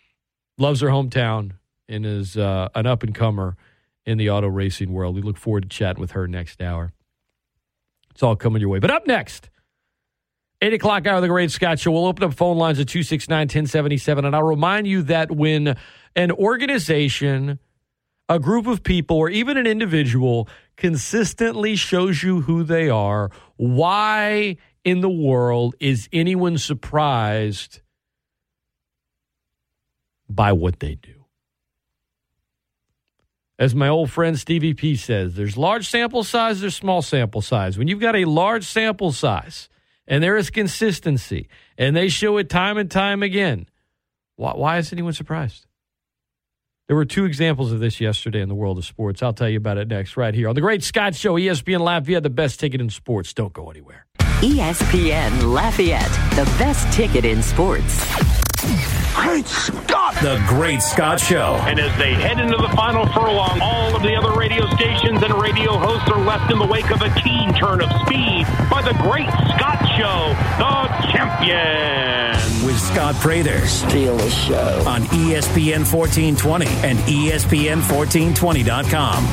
loves 0.56 0.80
her 0.80 0.86
hometown, 0.86 1.54
and 1.88 2.06
is 2.06 2.36
uh, 2.36 2.68
an 2.76 2.86
up 2.86 3.02
and 3.02 3.12
comer 3.12 3.56
in 4.06 4.18
the 4.18 4.30
auto 4.30 4.46
racing 4.46 4.92
world. 4.92 5.16
We 5.16 5.22
look 5.22 5.36
forward 5.36 5.64
to 5.64 5.68
chatting 5.68 6.00
with 6.00 6.12
her 6.12 6.28
next 6.28 6.62
hour. 6.62 6.92
It's 8.12 8.22
all 8.22 8.36
coming 8.36 8.60
your 8.60 8.70
way. 8.70 8.78
But 8.78 8.92
up 8.92 9.04
next, 9.04 9.50
8 10.62 10.72
o'clock 10.72 11.08
hour 11.08 11.16
of 11.16 11.22
the 11.22 11.28
Great 11.28 11.50
Scott 11.50 11.80
Show. 11.80 11.90
We'll 11.90 12.06
open 12.06 12.22
up 12.22 12.34
phone 12.34 12.56
lines 12.56 12.78
at 12.78 12.86
269 12.86 13.36
1077. 13.46 14.24
And 14.24 14.36
I'll 14.36 14.44
remind 14.44 14.86
you 14.86 15.02
that 15.02 15.32
when 15.32 15.76
an 16.14 16.30
organization, 16.30 17.58
a 18.28 18.38
group 18.38 18.68
of 18.68 18.84
people, 18.84 19.16
or 19.16 19.28
even 19.28 19.56
an 19.56 19.66
individual 19.66 20.48
consistently 20.80 21.76
shows 21.76 22.22
you 22.22 22.40
who 22.40 22.64
they 22.64 22.88
are, 22.88 23.30
why 23.56 24.56
in 24.82 25.00
the 25.00 25.10
world 25.10 25.76
is 25.78 26.08
anyone 26.12 26.58
surprised 26.58 27.80
by 30.28 30.52
what 30.52 30.80
they 30.80 30.96
do? 30.96 31.26
As 33.58 33.74
my 33.74 33.88
old 33.88 34.10
friend 34.10 34.38
Stevie 34.38 34.72
P 34.72 34.96
says, 34.96 35.34
there's 35.34 35.58
large 35.58 35.86
sample 35.86 36.24
size, 36.24 36.62
there's 36.62 36.74
small 36.74 37.02
sample 37.02 37.42
size. 37.42 37.76
When 37.76 37.88
you've 37.88 38.00
got 38.00 38.16
a 38.16 38.24
large 38.24 38.64
sample 38.64 39.12
size 39.12 39.68
and 40.06 40.24
there 40.24 40.38
is 40.38 40.48
consistency 40.48 41.48
and 41.76 41.94
they 41.94 42.08
show 42.08 42.38
it 42.38 42.48
time 42.48 42.78
and 42.78 42.90
time 42.90 43.22
again, 43.22 43.68
why, 44.36 44.52
why 44.52 44.78
is 44.78 44.92
anyone 44.94 45.12
surprised? 45.12 45.66
There 46.90 46.96
were 46.96 47.04
two 47.04 47.24
examples 47.24 47.70
of 47.70 47.78
this 47.78 48.00
yesterday 48.00 48.40
in 48.40 48.48
the 48.48 48.54
world 48.56 48.76
of 48.76 48.84
sports. 48.84 49.22
I'll 49.22 49.32
tell 49.32 49.48
you 49.48 49.58
about 49.58 49.78
it 49.78 49.86
next, 49.86 50.16
right 50.16 50.34
here 50.34 50.48
on 50.48 50.56
the 50.56 50.60
Great 50.60 50.82
Scott 50.82 51.14
Show, 51.14 51.34
ESPN 51.34 51.78
Lafayette, 51.78 52.24
the 52.24 52.30
best 52.30 52.58
ticket 52.58 52.80
in 52.80 52.90
sports. 52.90 53.32
Don't 53.32 53.52
go 53.52 53.70
anywhere. 53.70 54.06
ESPN 54.18 55.54
Lafayette, 55.54 56.10
the 56.34 56.44
best 56.58 56.92
ticket 56.92 57.24
in 57.24 57.44
sports. 57.44 58.04
Great 59.14 59.46
Scott! 59.46 60.16
The 60.20 60.44
Great 60.48 60.82
Scott 60.82 61.20
Show. 61.20 61.60
And 61.62 61.78
as 61.78 61.96
they 61.96 62.12
head 62.14 62.40
into 62.40 62.56
the 62.56 62.70
final 62.70 63.06
furlong, 63.12 63.60
all 63.62 63.94
of 63.94 64.02
the 64.02 64.16
other 64.16 64.36
radio 64.36 64.68
stations 64.74 65.22
and 65.22 65.32
radio 65.40 65.78
hosts 65.78 66.10
are 66.10 66.20
left 66.24 66.50
in 66.50 66.58
the 66.58 66.66
wake 66.66 66.90
of 66.90 67.02
a 67.02 67.10
keen 67.20 67.54
turn 67.54 67.80
of 67.80 67.90
speed 68.04 68.48
by 68.68 68.82
the 68.82 68.98
Great 69.00 69.30
Scott 69.54 69.78
Show, 69.96 70.34
the 70.58 71.12
champion. 71.12 72.59
With 72.80 72.88
Scott 72.88 73.14
Prather 73.16 73.66
Steal 73.66 74.16
the 74.16 74.30
show. 74.30 74.84
on 74.86 75.02
ESPN 75.02 75.84
1420 75.84 76.66
and 76.66 76.98
E 77.08 77.30
ESPN1420.com. 77.30 79.24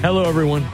Hello, 0.00 0.24
everyone. 0.28 0.64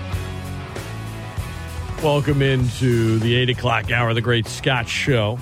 Welcome 2.03 2.41
into 2.41 3.19
the 3.19 3.37
8 3.37 3.51
o'clock 3.51 3.91
hour 3.91 4.09
of 4.09 4.15
the 4.15 4.23
Great 4.23 4.47
Scott 4.47 4.89
Show. 4.89 5.39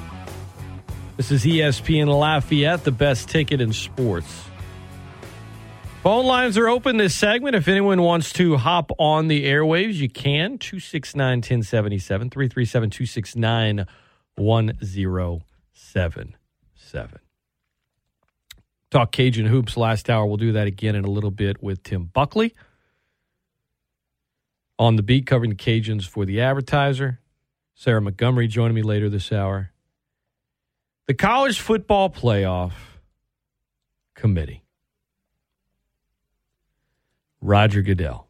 This 1.17 1.31
is 1.31 1.45
ESPN 1.45 2.09
Lafayette, 2.09 2.83
the 2.83 2.91
best 2.91 3.29
ticket 3.29 3.61
in 3.61 3.73
sports. 3.73 4.43
Phone 6.03 6.27
lines 6.27 6.59
are 6.59 6.69
open 6.69 6.97
this 6.97 7.15
segment. 7.15 7.55
If 7.55 7.69
anyone 7.69 8.03
wants 8.03 8.33
to 8.33 8.57
hop 8.57 8.91
on 8.99 9.29
the 9.29 9.47
airwaves, 9.47 9.95
you 9.95 10.09
can. 10.09 10.59
269 10.59 11.39
1077, 11.39 12.29
337 12.29 12.91
269 12.91 13.87
1077. 14.35 17.19
Talk 18.91 19.13
Cajun 19.13 19.47
Hoops 19.47 19.77
last 19.77 20.11
hour. 20.11 20.27
We'll 20.27 20.39
do 20.39 20.51
that 20.51 20.67
again 20.67 20.97
in 20.97 21.05
a 21.05 21.11
little 21.11 21.31
bit 21.31 21.63
with 21.63 21.85
Tim 21.85 22.07
Buckley 22.07 22.53
on 24.79 24.97
the 24.97 25.03
beat 25.03 25.27
covering 25.27 25.51
the 25.51 25.57
Cajuns 25.57 26.07
for 26.07 26.25
the 26.25 26.41
advertiser. 26.41 27.21
Sarah 27.75 28.01
Montgomery 28.01 28.47
joining 28.47 28.75
me 28.75 28.83
later 28.83 29.09
this 29.09 29.33
hour. 29.33 29.73
The 31.07 31.15
College 31.15 31.59
Football 31.61 32.11
Playoff 32.11 32.73
Committee. 34.15 34.65
Roger 37.41 37.83
Goodell. 37.83 38.29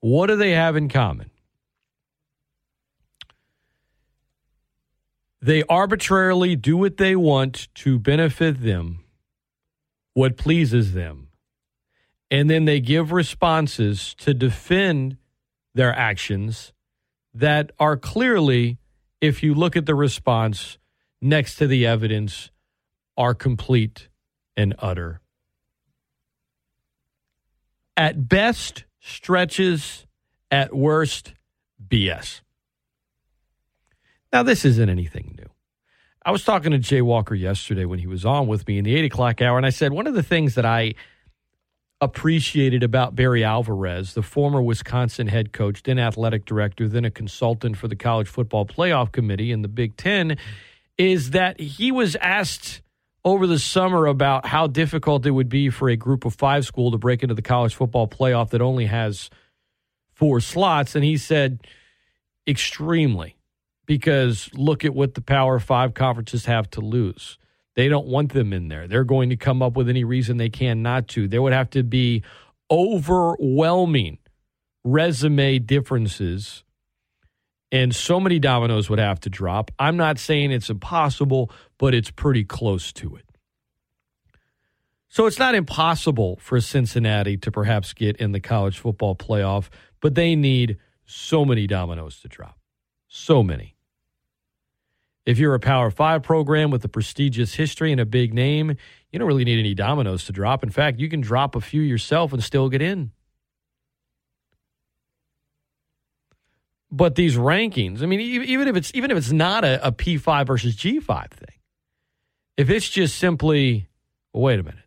What 0.00 0.26
do 0.26 0.36
they 0.36 0.50
have 0.50 0.76
in 0.76 0.88
common? 0.88 1.30
They 5.40 5.62
arbitrarily 5.64 6.56
do 6.56 6.76
what 6.76 6.96
they 6.96 7.14
want 7.14 7.68
to 7.76 7.98
benefit 7.98 8.62
them, 8.62 9.04
what 10.14 10.38
pleases 10.38 10.94
them 10.94 11.23
and 12.34 12.50
then 12.50 12.64
they 12.64 12.80
give 12.80 13.12
responses 13.12 14.12
to 14.16 14.34
defend 14.34 15.16
their 15.72 15.94
actions 15.94 16.72
that 17.32 17.70
are 17.78 17.96
clearly, 17.96 18.76
if 19.20 19.44
you 19.44 19.54
look 19.54 19.76
at 19.76 19.86
the 19.86 19.94
response 19.94 20.76
next 21.22 21.54
to 21.54 21.68
the 21.68 21.86
evidence, 21.86 22.50
are 23.16 23.34
complete 23.34 24.08
and 24.56 24.74
utter. 24.80 25.20
At 27.96 28.28
best, 28.28 28.82
stretches, 28.98 30.04
at 30.50 30.74
worst, 30.74 31.34
BS. 31.86 32.40
Now, 34.32 34.42
this 34.42 34.64
isn't 34.64 34.88
anything 34.88 35.36
new. 35.38 35.50
I 36.26 36.32
was 36.32 36.42
talking 36.42 36.72
to 36.72 36.78
Jay 36.78 37.00
Walker 37.00 37.36
yesterday 37.36 37.84
when 37.84 38.00
he 38.00 38.08
was 38.08 38.24
on 38.24 38.48
with 38.48 38.66
me 38.66 38.78
in 38.78 38.84
the 38.84 38.96
eight 38.96 39.04
o'clock 39.04 39.40
hour, 39.40 39.56
and 39.56 39.64
I 39.64 39.70
said 39.70 39.92
one 39.92 40.08
of 40.08 40.14
the 40.14 40.22
things 40.24 40.56
that 40.56 40.64
I 40.66 40.94
appreciated 42.04 42.82
about 42.82 43.14
Barry 43.14 43.42
Alvarez, 43.42 44.14
the 44.14 44.22
former 44.22 44.62
Wisconsin 44.62 45.26
head 45.26 45.52
coach, 45.52 45.82
then 45.82 45.98
athletic 45.98 46.44
director, 46.44 46.86
then 46.86 47.04
a 47.04 47.10
consultant 47.10 47.76
for 47.76 47.88
the 47.88 47.96
College 47.96 48.28
Football 48.28 48.66
Playoff 48.66 49.10
Committee 49.10 49.50
in 49.50 49.62
the 49.62 49.68
Big 49.68 49.96
Ten, 49.96 50.36
is 50.96 51.30
that 51.30 51.58
he 51.58 51.90
was 51.90 52.14
asked 52.16 52.82
over 53.24 53.46
the 53.46 53.58
summer 53.58 54.06
about 54.06 54.46
how 54.46 54.66
difficult 54.66 55.24
it 55.24 55.30
would 55.30 55.48
be 55.48 55.70
for 55.70 55.88
a 55.88 55.96
group 55.96 56.24
of 56.24 56.34
five 56.34 56.64
school 56.64 56.90
to 56.90 56.98
break 56.98 57.22
into 57.22 57.34
the 57.34 57.42
college 57.42 57.74
football 57.74 58.06
playoff 58.06 58.50
that 58.50 58.60
only 58.60 58.86
has 58.86 59.30
four 60.12 60.40
slots. 60.40 60.94
And 60.94 61.04
he 61.04 61.16
said, 61.16 61.66
extremely, 62.46 63.36
because 63.86 64.50
look 64.54 64.84
at 64.84 64.94
what 64.94 65.14
the 65.14 65.22
Power 65.22 65.58
Five 65.58 65.94
conferences 65.94 66.44
have 66.46 66.70
to 66.70 66.80
lose. 66.80 67.38
They 67.76 67.88
don't 67.88 68.06
want 68.06 68.32
them 68.32 68.52
in 68.52 68.68
there. 68.68 68.86
They're 68.86 69.04
going 69.04 69.30
to 69.30 69.36
come 69.36 69.62
up 69.62 69.76
with 69.76 69.88
any 69.88 70.04
reason 70.04 70.36
they 70.36 70.48
can 70.48 70.82
not 70.82 71.08
to. 71.08 71.26
There 71.26 71.42
would 71.42 71.52
have 71.52 71.70
to 71.70 71.82
be 71.82 72.22
overwhelming 72.70 74.18
resume 74.84 75.58
differences, 75.58 76.62
and 77.72 77.94
so 77.94 78.20
many 78.20 78.38
dominoes 78.38 78.88
would 78.88 78.98
have 78.98 79.18
to 79.20 79.30
drop. 79.30 79.70
I'm 79.78 79.96
not 79.96 80.18
saying 80.18 80.52
it's 80.52 80.70
impossible, 80.70 81.50
but 81.78 81.94
it's 81.94 82.10
pretty 82.10 82.44
close 82.44 82.92
to 82.94 83.16
it. 83.16 83.24
So 85.08 85.26
it's 85.26 85.38
not 85.38 85.54
impossible 85.54 86.38
for 86.40 86.60
Cincinnati 86.60 87.36
to 87.38 87.50
perhaps 87.52 87.92
get 87.92 88.16
in 88.16 88.32
the 88.32 88.40
college 88.40 88.78
football 88.78 89.14
playoff, 89.14 89.68
but 90.00 90.14
they 90.14 90.34
need 90.34 90.78
so 91.06 91.44
many 91.44 91.66
dominoes 91.66 92.20
to 92.20 92.28
drop. 92.28 92.58
So 93.08 93.42
many. 93.42 93.73
If 95.26 95.38
you're 95.38 95.54
a 95.54 95.60
Power 95.60 95.90
Five 95.90 96.22
program 96.22 96.70
with 96.70 96.84
a 96.84 96.88
prestigious 96.88 97.54
history 97.54 97.92
and 97.92 98.00
a 98.00 98.04
big 98.04 98.34
name, 98.34 98.76
you 99.10 99.18
don't 99.18 99.26
really 99.26 99.44
need 99.44 99.58
any 99.58 99.74
dominoes 99.74 100.24
to 100.26 100.32
drop. 100.32 100.62
In 100.62 100.70
fact, 100.70 100.98
you 100.98 101.08
can 101.08 101.20
drop 101.20 101.56
a 101.56 101.60
few 101.60 101.80
yourself 101.80 102.32
and 102.32 102.42
still 102.42 102.68
get 102.68 102.82
in. 102.82 103.10
But 106.90 107.16
these 107.16 107.36
rankings, 107.36 108.02
I 108.02 108.06
mean, 108.06 108.20
even 108.20 108.68
if 108.68 108.76
it's 108.76 108.92
even 108.94 109.10
if 109.10 109.16
it's 109.16 109.32
not 109.32 109.64
a, 109.64 109.84
a 109.84 109.90
P5 109.90 110.46
versus 110.46 110.76
G5 110.76 111.30
thing, 111.30 111.58
if 112.56 112.70
it's 112.70 112.88
just 112.88 113.16
simply, 113.16 113.88
well, 114.32 114.44
wait 114.44 114.60
a 114.60 114.62
minute, 114.62 114.78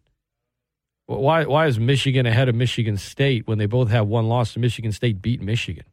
why 1.07 1.45
why 1.45 1.67
is 1.67 1.79
Michigan 1.79 2.25
ahead 2.25 2.47
of 2.47 2.55
Michigan 2.55 2.95
State 2.95 3.47
when 3.47 3.57
they 3.57 3.65
both 3.65 3.89
have 3.89 4.07
one 4.07 4.29
loss 4.29 4.53
and 4.53 4.61
Michigan 4.61 4.91
State 4.91 5.21
beat 5.21 5.41
Michigan? 5.41 5.85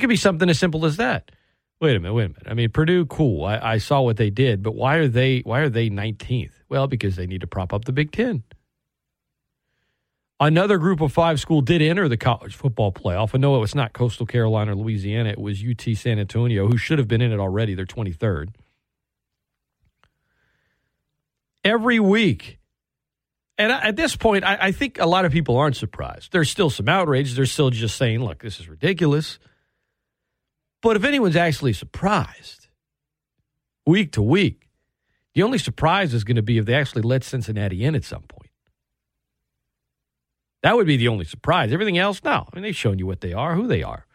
It 0.00 0.04
could 0.04 0.08
be 0.08 0.16
something 0.16 0.48
as 0.48 0.58
simple 0.58 0.86
as 0.86 0.96
that. 0.96 1.30
Wait 1.78 1.94
a 1.94 2.00
minute, 2.00 2.14
wait 2.14 2.24
a 2.24 2.28
minute. 2.28 2.46
I 2.46 2.54
mean, 2.54 2.70
Purdue, 2.70 3.04
cool. 3.04 3.44
I, 3.44 3.58
I 3.58 3.76
saw 3.76 4.00
what 4.00 4.16
they 4.16 4.30
did, 4.30 4.62
but 4.62 4.74
why 4.74 4.96
are 4.96 5.08
they 5.08 5.40
why 5.40 5.60
are 5.60 5.68
they 5.68 5.90
19th? 5.90 6.52
Well, 6.70 6.86
because 6.86 7.16
they 7.16 7.26
need 7.26 7.42
to 7.42 7.46
prop 7.46 7.74
up 7.74 7.84
the 7.84 7.92
Big 7.92 8.10
Ten. 8.10 8.42
Another 10.40 10.78
group 10.78 11.02
of 11.02 11.12
five 11.12 11.38
school 11.38 11.60
did 11.60 11.82
enter 11.82 12.08
the 12.08 12.16
college 12.16 12.54
football 12.54 12.92
playoff. 12.92 13.34
And 13.34 13.42
no, 13.42 13.56
it 13.56 13.58
was 13.58 13.74
not 13.74 13.92
Coastal 13.92 14.24
Carolina 14.24 14.72
or 14.72 14.74
Louisiana. 14.74 15.28
It 15.28 15.38
was 15.38 15.62
UT 15.62 15.82
San 15.98 16.18
Antonio, 16.18 16.66
who 16.66 16.78
should 16.78 16.98
have 16.98 17.06
been 17.08 17.20
in 17.20 17.30
it 17.30 17.38
already. 17.38 17.74
They're 17.74 17.84
23rd. 17.84 18.54
Every 21.62 22.00
week, 22.00 22.58
and 23.58 23.70
at 23.70 23.96
this 23.96 24.16
point, 24.16 24.44
I, 24.44 24.56
I 24.58 24.72
think 24.72 24.98
a 24.98 25.04
lot 25.04 25.26
of 25.26 25.32
people 25.32 25.58
aren't 25.58 25.76
surprised. 25.76 26.32
There's 26.32 26.48
still 26.48 26.70
some 26.70 26.88
outrage. 26.88 27.34
They're 27.34 27.44
still 27.44 27.68
just 27.68 27.98
saying, 27.98 28.24
look, 28.24 28.38
this 28.38 28.60
is 28.60 28.66
ridiculous. 28.66 29.38
But 30.82 30.96
if 30.96 31.04
anyone's 31.04 31.36
actually 31.36 31.72
surprised 31.72 32.68
week 33.86 34.12
to 34.12 34.22
week, 34.22 34.68
the 35.34 35.42
only 35.42 35.58
surprise 35.58 36.14
is 36.14 36.24
going 36.24 36.36
to 36.36 36.42
be 36.42 36.58
if 36.58 36.66
they 36.66 36.74
actually 36.74 37.02
let 37.02 37.22
Cincinnati 37.22 37.84
in 37.84 37.94
at 37.94 38.04
some 38.04 38.22
point. 38.22 38.50
That 40.62 40.76
would 40.76 40.86
be 40.86 40.96
the 40.96 41.08
only 41.08 41.24
surprise. 41.24 41.72
Everything 41.72 41.98
else, 41.98 42.22
no. 42.22 42.46
I 42.50 42.54
mean, 42.54 42.62
they've 42.62 42.76
shown 42.76 42.98
you 42.98 43.06
what 43.06 43.20
they 43.20 43.32
are, 43.32 43.54
who 43.54 43.66
they 43.66 43.82
are. 43.82 44.06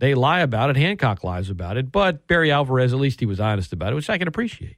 They 0.00 0.14
lie 0.14 0.40
about 0.40 0.70
it. 0.70 0.76
Hancock 0.76 1.24
lies 1.24 1.50
about 1.50 1.76
it. 1.76 1.92
But 1.92 2.26
Barry 2.26 2.50
Alvarez, 2.50 2.92
at 2.92 2.98
least 2.98 3.20
he 3.20 3.26
was 3.26 3.40
honest 3.40 3.72
about 3.72 3.92
it, 3.92 3.96
which 3.96 4.10
I 4.10 4.18
can 4.18 4.28
appreciate. 4.28 4.76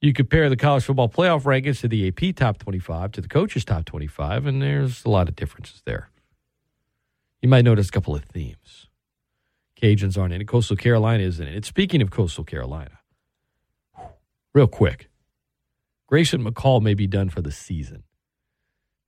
You 0.00 0.12
compare 0.12 0.50
the 0.50 0.56
college 0.56 0.84
football 0.84 1.08
playoff 1.08 1.42
rankings 1.42 1.80
to 1.80 1.88
the 1.88 2.08
AP 2.08 2.34
top 2.34 2.58
25 2.58 3.12
to 3.12 3.20
the 3.20 3.28
coaches' 3.28 3.64
top 3.64 3.84
25, 3.84 4.46
and 4.46 4.60
there's 4.60 5.04
a 5.04 5.08
lot 5.08 5.28
of 5.28 5.36
differences 5.36 5.80
there. 5.84 6.10
You 7.42 7.48
might 7.48 7.64
notice 7.64 7.88
a 7.88 7.92
couple 7.92 8.14
of 8.14 8.24
themes. 8.24 8.88
Cajuns 9.80 10.16
aren't 10.16 10.32
in 10.32 10.40
it. 10.40 10.48
Coastal 10.48 10.76
Carolina 10.76 11.24
isn't 11.24 11.46
in 11.46 11.54
it. 11.54 11.64
Speaking 11.64 12.00
of 12.00 12.10
Coastal 12.10 12.44
Carolina, 12.44 13.00
real 14.54 14.68
quick, 14.68 15.10
Grayson 16.06 16.44
McCall 16.44 16.80
may 16.80 16.94
be 16.94 17.08
done 17.08 17.28
for 17.30 17.42
the 17.42 17.50
season. 17.50 18.04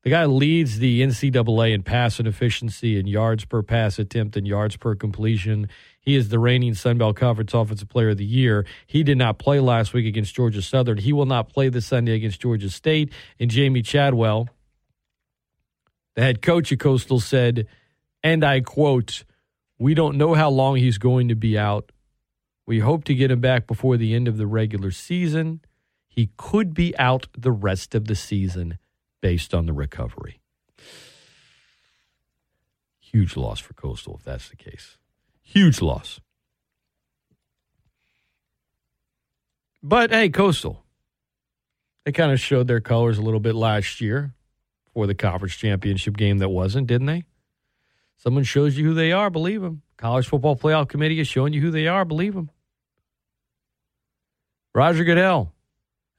The 0.03 0.11
guy 0.11 0.27
leads 0.27 0.81
the 0.81 1.01
NCAA 1.01 1.73
in 1.73 1.83
passing 1.83 2.27
efficiency 2.27 2.99
and 2.99 3.09
yards 3.09 3.47
per 3.47 3.63
pass 3.63 3.99
attempt 3.99 4.37
and 4.37 4.47
yards 4.47 4.77
per 4.77 4.95
completion. 4.95 5.69
He 6.01 6.15
is 6.17 6.29
the 6.29 6.39
reigning 6.39 6.75
Sun 6.75 6.99
Belt 6.99 7.17
Conference 7.17 7.55
Offensive 7.55 7.89
Player 7.89 8.11
of 8.11 8.19
the 8.19 8.25
Year. 8.25 8.67
He 8.87 9.03
did 9.03 9.17
not 9.17 9.39
play 9.39 9.61
last 9.61 9.95
week 9.95 10.07
against 10.07 10.35
Georgia 10.35 10.61
Southern. 10.61 10.99
He 10.99 11.15
will 11.15 11.25
not 11.25 11.49
play 11.49 11.71
this 11.71 11.87
Sunday 11.87 12.15
against 12.15 12.41
Georgia 12.41 12.69
State. 12.69 13.13
And 13.41 13.51
Jamey 13.51 13.83
Chadwell, 13.85 14.49
The 16.17 16.23
head 16.23 16.43
coach 16.43 16.71
of 16.73 16.81
Coastal 16.81 17.21
said, 17.21 17.67
and 18.25 18.43
I 18.43 18.61
quote, 18.61 19.23
We 19.79 19.95
don't 19.95 20.17
know 20.17 20.35
how 20.35 20.49
long 20.51 20.77
he's 20.77 20.99
going 20.99 21.29
to 21.29 21.37
be 21.37 21.57
out. 21.57 21.93
We 22.67 22.81
hope 22.81 23.05
to 23.05 23.15
get 23.15 23.31
him 23.31 23.41
back 23.41 23.67
before 23.67 23.99
the 23.99 24.15
end 24.15 24.27
of 24.27 24.39
the 24.39 24.47
regular 24.47 24.91
season. 24.91 25.61
He 26.09 26.31
could 26.39 26.73
be 26.73 26.97
out 26.99 27.27
the 27.37 27.53
rest 27.53 27.95
of 27.95 28.07
the 28.07 28.15
season 28.15 28.79
based 29.21 29.53
on 29.53 29.67
the 29.67 29.75
recovery. 29.75 30.41
Huge 32.99 33.37
loss 33.37 33.61
for 33.61 33.75
Coastal 33.75 34.17
if 34.17 34.25
that's 34.25 34.49
the 34.49 34.57
case. 34.57 34.97
Huge 35.43 35.83
loss. 35.83 36.21
But 39.83 40.11
hey, 40.11 40.31
Coastal, 40.31 40.83
they 42.05 42.13
kind 42.13 42.33
of 42.33 42.41
showed 42.41 42.69
their 42.69 42.81
colors 42.81 43.19
a 43.19 43.23
little 43.23 43.41
bit 43.41 43.55
last 43.55 44.01
year 44.01 44.33
for 44.95 45.07
the 45.07 45.15
conference 45.15 45.57
championship 45.57 46.17
game 46.17 46.39
that 46.39 46.49
wasn't, 46.49 46.87
didn't 46.87 47.07
they? 47.07 47.25
Someone 48.17 48.45
shows 48.45 48.77
you 48.77 48.85
who 48.85 48.95
they 48.95 49.13
are, 49.13 49.31
believe 49.31 49.61
them. 49.63 49.83
College 49.97 50.27
Football 50.27 50.57
Playoff 50.57 50.89
Committee 50.89 51.21
is 51.21 51.29
showing 51.29 51.53
you 51.53 51.61
who 51.61 51.71
they 51.71 51.87
are, 51.87 52.05
believe 52.05 52.35
them. 52.35 52.51
Roger 54.75 55.05
Goodell 55.05 55.53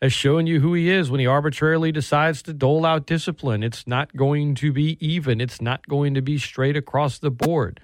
has 0.01 0.13
shown 0.13 0.47
you 0.47 0.59
who 0.59 0.73
he 0.73 0.89
is 0.89 1.09
when 1.09 1.19
he 1.19 1.27
arbitrarily 1.27 1.91
decides 1.91 2.41
to 2.43 2.53
dole 2.53 2.85
out 2.85 3.05
discipline. 3.05 3.63
It's 3.63 3.87
not 3.87 4.15
going 4.15 4.55
to 4.55 4.71
be 4.71 4.97
even, 5.05 5.41
it's 5.41 5.61
not 5.61 5.87
going 5.87 6.13
to 6.13 6.21
be 6.21 6.37
straight 6.37 6.77
across 6.77 7.17
the 7.19 7.31
board. 7.31 7.79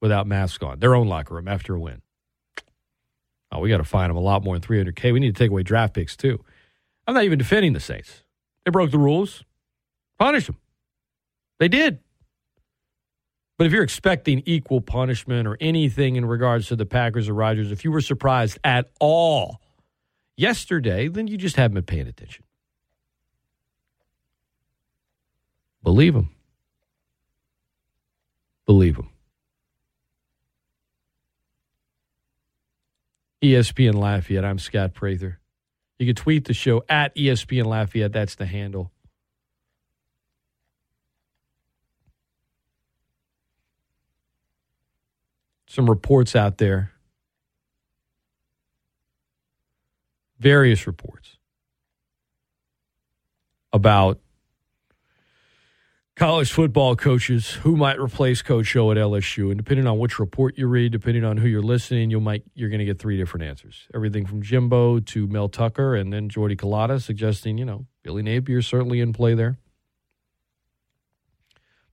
without 0.02 0.28
masks 0.28 0.64
on, 0.64 0.80
their 0.80 0.96
own 0.96 1.08
locker 1.08 1.36
room 1.36 1.48
after 1.48 1.76
a 1.76 1.80
win. 1.80 2.02
Oh, 3.52 3.60
we 3.60 3.70
got 3.70 3.78
to 3.78 3.84
fine 3.84 4.10
them 4.10 4.18
a 4.18 4.22
lot 4.22 4.44
more 4.44 4.58
than 4.58 4.68
300K. 4.68 5.12
We 5.12 5.20
need 5.20 5.36
to 5.36 5.40
take 5.40 5.52
away 5.52 5.64
draft 5.64 5.94
picks, 5.94 6.16
too. 6.16 6.44
I'm 7.08 7.16
not 7.16 7.24
even 7.24 7.40
defending 7.40 7.74
the 7.74 7.80
Saints. 7.80 8.24
They 8.64 8.72
broke 8.72 8.92
the 8.92 9.00
rules. 9.00 9.44
Punish 10.20 10.46
them. 10.46 10.58
They 11.60 11.68
did. 11.68 12.00
But 13.60 13.68
if 13.68 13.74
you're 13.74 13.84
expecting 13.84 14.42
equal 14.46 14.80
punishment 14.80 15.46
or 15.46 15.58
anything 15.60 16.16
in 16.16 16.24
regards 16.24 16.70
to 16.70 16.78
the 16.78 16.86
Packers 16.86 17.28
or 17.28 17.34
Rodgers, 17.34 17.74
if 17.74 17.84
you 17.84 17.92
were 17.92 18.00
surprised 18.00 18.58
at 18.64 18.90
all 19.02 19.60
yesterday, 20.38 21.10
then 21.10 21.28
you 21.28 21.36
just 21.36 21.58
haven't 21.58 21.76
been 21.76 21.84
paying 21.84 22.08
attention. 22.08 22.46
Believe 25.84 26.16
him. 26.16 26.30
Believe 28.66 28.96
him. 28.96 29.10
ESPN 33.42 33.96
Lafayette. 33.96 34.46
I'm 34.46 34.60
Scott 34.60 34.94
Prather. 34.94 35.38
You 35.98 36.06
can 36.06 36.16
tweet 36.16 36.46
the 36.46 36.54
show 36.54 36.86
at 36.88 37.14
ESPN 37.14 37.66
Lafayette. 37.66 38.14
That's 38.14 38.36
the 38.36 38.46
handle. 38.46 38.94
Some 45.70 45.88
reports 45.88 46.36
out 46.36 46.58
there. 46.58 46.94
Various 50.40 50.88
reports 50.88 51.38
about 53.72 54.20
college 56.16 56.52
football 56.52 56.96
coaches 56.96 57.52
who 57.52 57.78
might 57.78 58.00
replace 58.00 58.42
Coach 58.42 58.76
O 58.76 58.90
at 58.90 58.98
LSU, 58.98 59.52
and 59.52 59.58
depending 59.58 59.86
on 59.86 60.00
which 60.00 60.18
report 60.18 60.58
you 60.58 60.66
read, 60.66 60.92
depending 60.92 61.24
on 61.24 61.38
who 61.38 61.48
you're 61.48 61.62
listening, 61.62 62.10
you 62.10 62.20
might 62.20 62.42
you're 62.56 62.70
going 62.70 62.80
to 62.80 62.86
get 62.86 62.98
three 62.98 63.18
different 63.18 63.46
answers. 63.46 63.88
Everything 63.94 64.26
from 64.26 64.42
Jimbo 64.42 65.02
to 65.02 65.28
Mel 65.28 65.50
Tucker, 65.50 65.94
and 65.94 66.12
then 66.12 66.30
Jordy 66.30 66.56
Culotta 66.56 67.00
suggesting 67.00 67.60
you 67.60 67.66
know 67.66 67.86
Billy 68.02 68.24
Napier 68.24 68.64
certainly 68.64 69.02
in 69.02 69.14
play 69.14 69.36
there. 69.36 69.60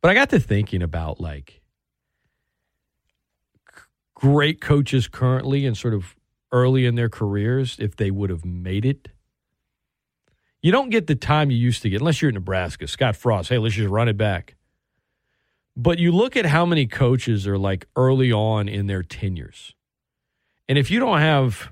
But 0.01 0.13
I 0.13 0.15
got 0.15 0.31
to 0.31 0.41
thinking 0.41 0.83
about 0.83 1.21
like 1.21 1.61
great 4.17 4.61
coaches 4.61 5.07
currently 5.07 5.65
and 5.65 5.77
sort 5.77 5.95
of 5.95 6.17
early 6.51 6.87
in 6.87 6.97
their 6.97 7.09
careers 7.09 7.77
if 7.79 7.95
they 7.95 8.11
would 8.11 8.31
have 8.31 8.45
made 8.45 8.85
it 8.85 9.09
you 10.67 10.73
don't 10.73 10.91
get 10.91 11.07
the 11.07 11.15
time 11.15 11.53
you 11.53 11.57
used 11.57 11.83
to 11.83 11.89
get 11.89 12.01
unless 12.01 12.21
you're 12.21 12.31
in 12.31 12.35
Nebraska. 12.35 12.89
Scott 12.89 13.15
Frost, 13.15 13.51
hey, 13.51 13.59
let's 13.59 13.77
just 13.77 13.89
run 13.89 14.09
it 14.09 14.17
back. 14.17 14.57
But 15.77 16.01
you 16.01 16.11
look 16.11 16.37
at 16.37 16.45
how 16.45 16.67
many 16.67 16.89
coaches 16.89 17.47
are 17.47 17.57
like 17.57 17.87
early 17.95 18.33
on 18.33 18.69
in 18.69 18.89
their 18.89 19.05
tenures. 19.05 19.77
And 20.69 20.77
if 20.77 20.91
you 20.91 20.99
don't 20.99 21.21
have 21.21 21.71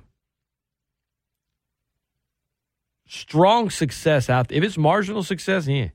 strong 3.09 3.69
success 3.69 4.31
out 4.31 4.53
if 4.53 4.63
it's 4.63 4.79
marginal 4.79 5.25
success, 5.25 5.67
yeah. 5.67 5.89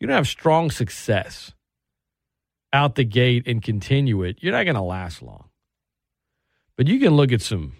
You 0.00 0.06
don't 0.06 0.16
have 0.16 0.26
strong 0.26 0.70
success 0.70 1.52
out 2.72 2.94
the 2.94 3.04
gate 3.04 3.46
and 3.46 3.62
continue 3.62 4.22
it, 4.22 4.38
you're 4.40 4.52
not 4.52 4.64
going 4.64 4.76
to 4.76 4.80
last 4.80 5.20
long. 5.20 5.50
But 6.76 6.88
you 6.88 6.98
can 6.98 7.14
look 7.14 7.32
at 7.32 7.42
some 7.42 7.74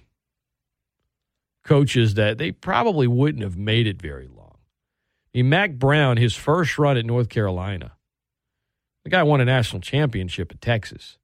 coaches 1.64 2.14
that 2.14 2.38
they 2.38 2.52
probably 2.52 3.06
wouldn't 3.06 3.42
have 3.42 3.56
made 3.56 3.86
it 3.86 4.00
very 4.00 4.28
long. 4.28 4.58
I 5.34 5.38
mean, 5.38 5.48
Mack 5.48 5.72
Brown, 5.72 6.16
his 6.16 6.34
first 6.34 6.78
run 6.78 6.96
at 6.96 7.04
North 7.04 7.28
Carolina, 7.28 7.92
the 9.02 9.10
guy 9.10 9.22
won 9.22 9.40
a 9.40 9.44
national 9.44 9.80
championship 9.80 10.52
at 10.52 10.60
Texas, 10.60 11.18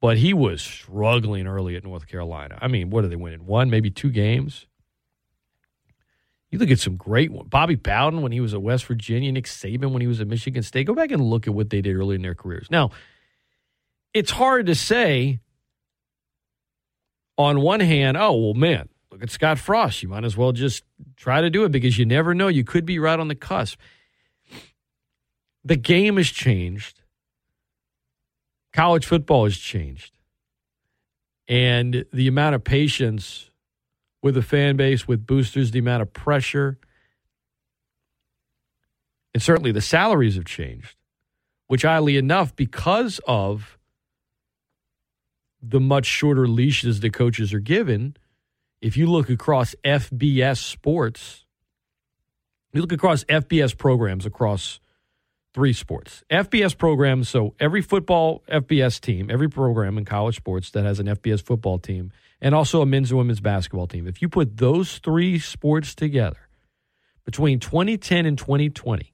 but 0.00 0.16
he 0.18 0.32
was 0.32 0.62
struggling 0.62 1.46
early 1.46 1.76
at 1.76 1.84
North 1.84 2.06
Carolina. 2.06 2.58
I 2.60 2.68
mean, 2.68 2.90
what 2.90 3.04
are 3.04 3.08
they 3.08 3.16
winning? 3.16 3.46
One, 3.46 3.70
maybe 3.70 3.90
two 3.90 4.10
games. 4.10 4.66
You 6.50 6.58
look 6.58 6.70
at 6.70 6.80
some 6.80 6.96
great 6.96 7.32
ones. 7.32 7.48
Bobby 7.48 7.76
Bowden 7.76 8.20
when 8.20 8.32
he 8.32 8.40
was 8.40 8.52
at 8.52 8.62
West 8.62 8.84
Virginia, 8.84 9.32
Nick 9.32 9.46
Saban 9.46 9.92
when 9.92 10.02
he 10.02 10.06
was 10.06 10.20
at 10.20 10.26
Michigan 10.26 10.62
State. 10.62 10.86
Go 10.86 10.94
back 10.94 11.10
and 11.10 11.22
look 11.22 11.46
at 11.46 11.54
what 11.54 11.70
they 11.70 11.80
did 11.80 11.96
early 11.96 12.14
in 12.14 12.22
their 12.22 12.34
careers. 12.34 12.68
Now, 12.70 12.90
it's 14.12 14.30
hard 14.30 14.66
to 14.66 14.74
say 14.74 15.40
on 17.38 17.60
one 17.60 17.80
hand, 17.80 18.16
oh, 18.16 18.36
well, 18.36 18.54
man, 18.54 18.88
look 19.10 19.22
at 19.22 19.30
Scott 19.30 19.58
Frost. 19.58 20.02
You 20.02 20.08
might 20.08 20.24
as 20.24 20.36
well 20.36 20.52
just 20.52 20.84
try 21.16 21.40
to 21.40 21.50
do 21.50 21.64
it 21.64 21.72
because 21.72 21.98
you 21.98 22.06
never 22.06 22.34
know. 22.34 22.48
You 22.48 22.64
could 22.64 22.84
be 22.84 22.98
right 22.98 23.18
on 23.18 23.28
the 23.28 23.34
cusp. 23.34 23.78
The 25.64 25.76
game 25.76 26.16
has 26.16 26.28
changed. 26.28 27.00
College 28.72 29.06
football 29.06 29.44
has 29.44 29.56
changed. 29.56 30.18
And 31.48 32.04
the 32.12 32.28
amount 32.28 32.54
of 32.54 32.64
patience 32.64 33.50
with 34.22 34.34
the 34.34 34.42
fan 34.42 34.76
base, 34.76 35.06
with 35.06 35.26
boosters, 35.26 35.72
the 35.72 35.80
amount 35.80 36.02
of 36.02 36.12
pressure, 36.12 36.78
and 39.34 39.42
certainly 39.42 39.72
the 39.72 39.80
salaries 39.80 40.36
have 40.36 40.44
changed, 40.44 40.96
which, 41.66 41.84
oddly 41.84 42.16
enough, 42.16 42.54
because 42.54 43.20
of 43.26 43.78
the 45.62 45.80
much 45.80 46.06
shorter 46.06 46.48
leashes 46.48 47.00
the 47.00 47.10
coaches 47.10 47.54
are 47.54 47.60
given, 47.60 48.16
if 48.80 48.96
you 48.96 49.06
look 49.06 49.30
across 49.30 49.74
FBS 49.84 50.58
sports, 50.58 51.44
You 52.72 52.80
look 52.80 52.92
across 52.92 53.24
FBS 53.24 53.76
programs 53.76 54.24
across 54.26 54.80
three 55.54 55.74
sports. 55.74 56.24
FBS 56.30 56.76
programs, 56.76 57.28
so 57.28 57.54
every 57.60 57.82
football 57.82 58.42
FBS 58.48 59.00
team, 59.00 59.30
every 59.30 59.50
program 59.50 59.98
in 59.98 60.04
college 60.06 60.36
sports 60.36 60.70
that 60.70 60.84
has 60.84 60.98
an 60.98 61.06
FBS 61.06 61.42
football 61.42 61.78
team, 61.78 62.12
and 62.40 62.54
also 62.54 62.80
a 62.80 62.86
men's 62.86 63.10
and 63.10 63.18
women's 63.18 63.40
basketball 63.40 63.86
team. 63.86 64.06
If 64.06 64.22
you 64.22 64.28
put 64.30 64.56
those 64.56 64.98
three 64.98 65.38
sports 65.38 65.94
together 65.94 66.48
between 67.26 67.60
2010 67.60 68.24
and 68.26 68.38
2020, 68.38 69.12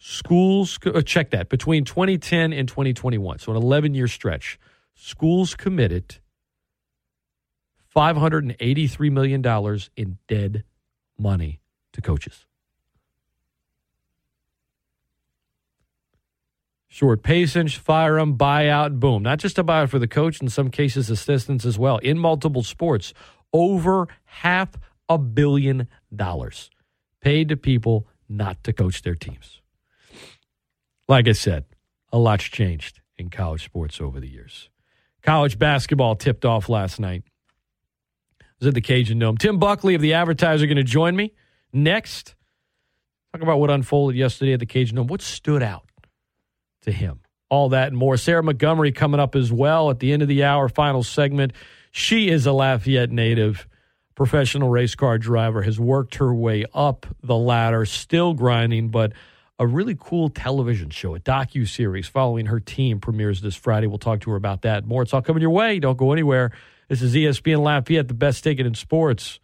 schools, 0.00 0.78
uh, 0.84 1.02
check 1.02 1.30
that, 1.30 1.48
between 1.48 1.84
2010 1.84 2.52
and 2.52 2.66
2021, 2.66 3.38
so 3.38 3.52
an 3.52 3.56
11 3.56 3.94
year 3.94 4.08
stretch, 4.08 4.58
schools 4.94 5.54
committed 5.54 6.16
$583 7.94 9.12
million 9.12 9.78
in 9.96 10.18
dead 10.26 10.64
money 11.18 11.60
to 11.92 12.00
coaches. 12.00 12.46
Short 16.88 17.22
patience, 17.22 17.74
fire 17.74 18.16
them, 18.16 18.36
buyout, 18.36 18.98
boom. 18.98 19.22
Not 19.22 19.38
just 19.38 19.58
a 19.58 19.64
buyout 19.64 19.90
for 19.90 20.00
the 20.00 20.08
coach, 20.08 20.40
in 20.40 20.48
some 20.48 20.70
cases, 20.70 21.08
assistants 21.08 21.64
as 21.64 21.78
well. 21.78 21.98
In 21.98 22.18
multiple 22.18 22.64
sports, 22.64 23.14
over 23.52 24.08
half 24.24 24.70
a 25.08 25.16
billion 25.16 25.88
dollars 26.14 26.70
paid 27.20 27.48
to 27.50 27.56
people 27.56 28.08
not 28.28 28.62
to 28.64 28.72
coach 28.72 29.02
their 29.02 29.14
teams. 29.14 29.59
Like 31.10 31.26
I 31.26 31.32
said, 31.32 31.64
a 32.12 32.18
lot's 32.18 32.44
changed 32.44 33.00
in 33.18 33.30
college 33.30 33.64
sports 33.64 34.00
over 34.00 34.20
the 34.20 34.28
years. 34.28 34.70
College 35.22 35.58
basketball 35.58 36.14
tipped 36.14 36.44
off 36.44 36.68
last 36.68 37.00
night. 37.00 37.24
I 38.40 38.44
was 38.60 38.68
at 38.68 38.74
the 38.74 38.80
Cajun 38.80 39.18
Dome. 39.18 39.36
Tim 39.36 39.58
Buckley 39.58 39.96
of 39.96 40.02
the 40.02 40.14
Advertiser 40.14 40.66
going 40.66 40.76
to 40.76 40.84
join 40.84 41.16
me 41.16 41.32
next. 41.72 42.36
Talk 43.32 43.42
about 43.42 43.58
what 43.58 43.70
unfolded 43.70 44.16
yesterday 44.16 44.52
at 44.52 44.60
the 44.60 44.66
Cajun 44.66 44.94
Dome. 44.94 45.08
What 45.08 45.20
stood 45.20 45.64
out 45.64 45.90
to 46.82 46.92
him? 46.92 47.22
All 47.48 47.70
that 47.70 47.88
and 47.88 47.96
more. 47.96 48.16
Sarah 48.16 48.44
Montgomery 48.44 48.92
coming 48.92 49.18
up 49.18 49.34
as 49.34 49.50
well 49.52 49.90
at 49.90 49.98
the 49.98 50.12
end 50.12 50.22
of 50.22 50.28
the 50.28 50.44
hour, 50.44 50.68
final 50.68 51.02
segment. 51.02 51.54
She 51.90 52.28
is 52.28 52.46
a 52.46 52.52
Lafayette 52.52 53.10
native, 53.10 53.66
professional 54.14 54.68
race 54.68 54.94
car 54.94 55.18
driver, 55.18 55.62
has 55.62 55.80
worked 55.80 56.14
her 56.14 56.32
way 56.32 56.66
up 56.72 57.04
the 57.20 57.36
ladder, 57.36 57.84
still 57.84 58.32
grinding, 58.32 58.90
but 58.90 59.12
a 59.60 59.66
really 59.66 59.94
cool 59.94 60.30
television 60.30 60.88
show, 60.88 61.14
a 61.14 61.20
docu 61.20 61.68
series 61.68 62.08
following 62.08 62.46
her 62.46 62.58
team 62.58 62.98
premieres 62.98 63.42
this 63.42 63.54
Friday. 63.54 63.86
We'll 63.86 63.98
talk 63.98 64.22
to 64.22 64.30
her 64.30 64.36
about 64.36 64.62
that. 64.62 64.86
More. 64.86 65.02
It's 65.02 65.12
all 65.12 65.20
coming 65.20 65.42
your 65.42 65.50
way. 65.50 65.78
Don't 65.78 65.98
go 65.98 66.12
anywhere. 66.12 66.50
This 66.88 67.02
is 67.02 67.14
ESPN 67.14 67.62
Lafayette, 67.62 68.08
the 68.08 68.14
best 68.14 68.42
ticket 68.42 68.64
in 68.64 68.74
sports. 68.74 69.38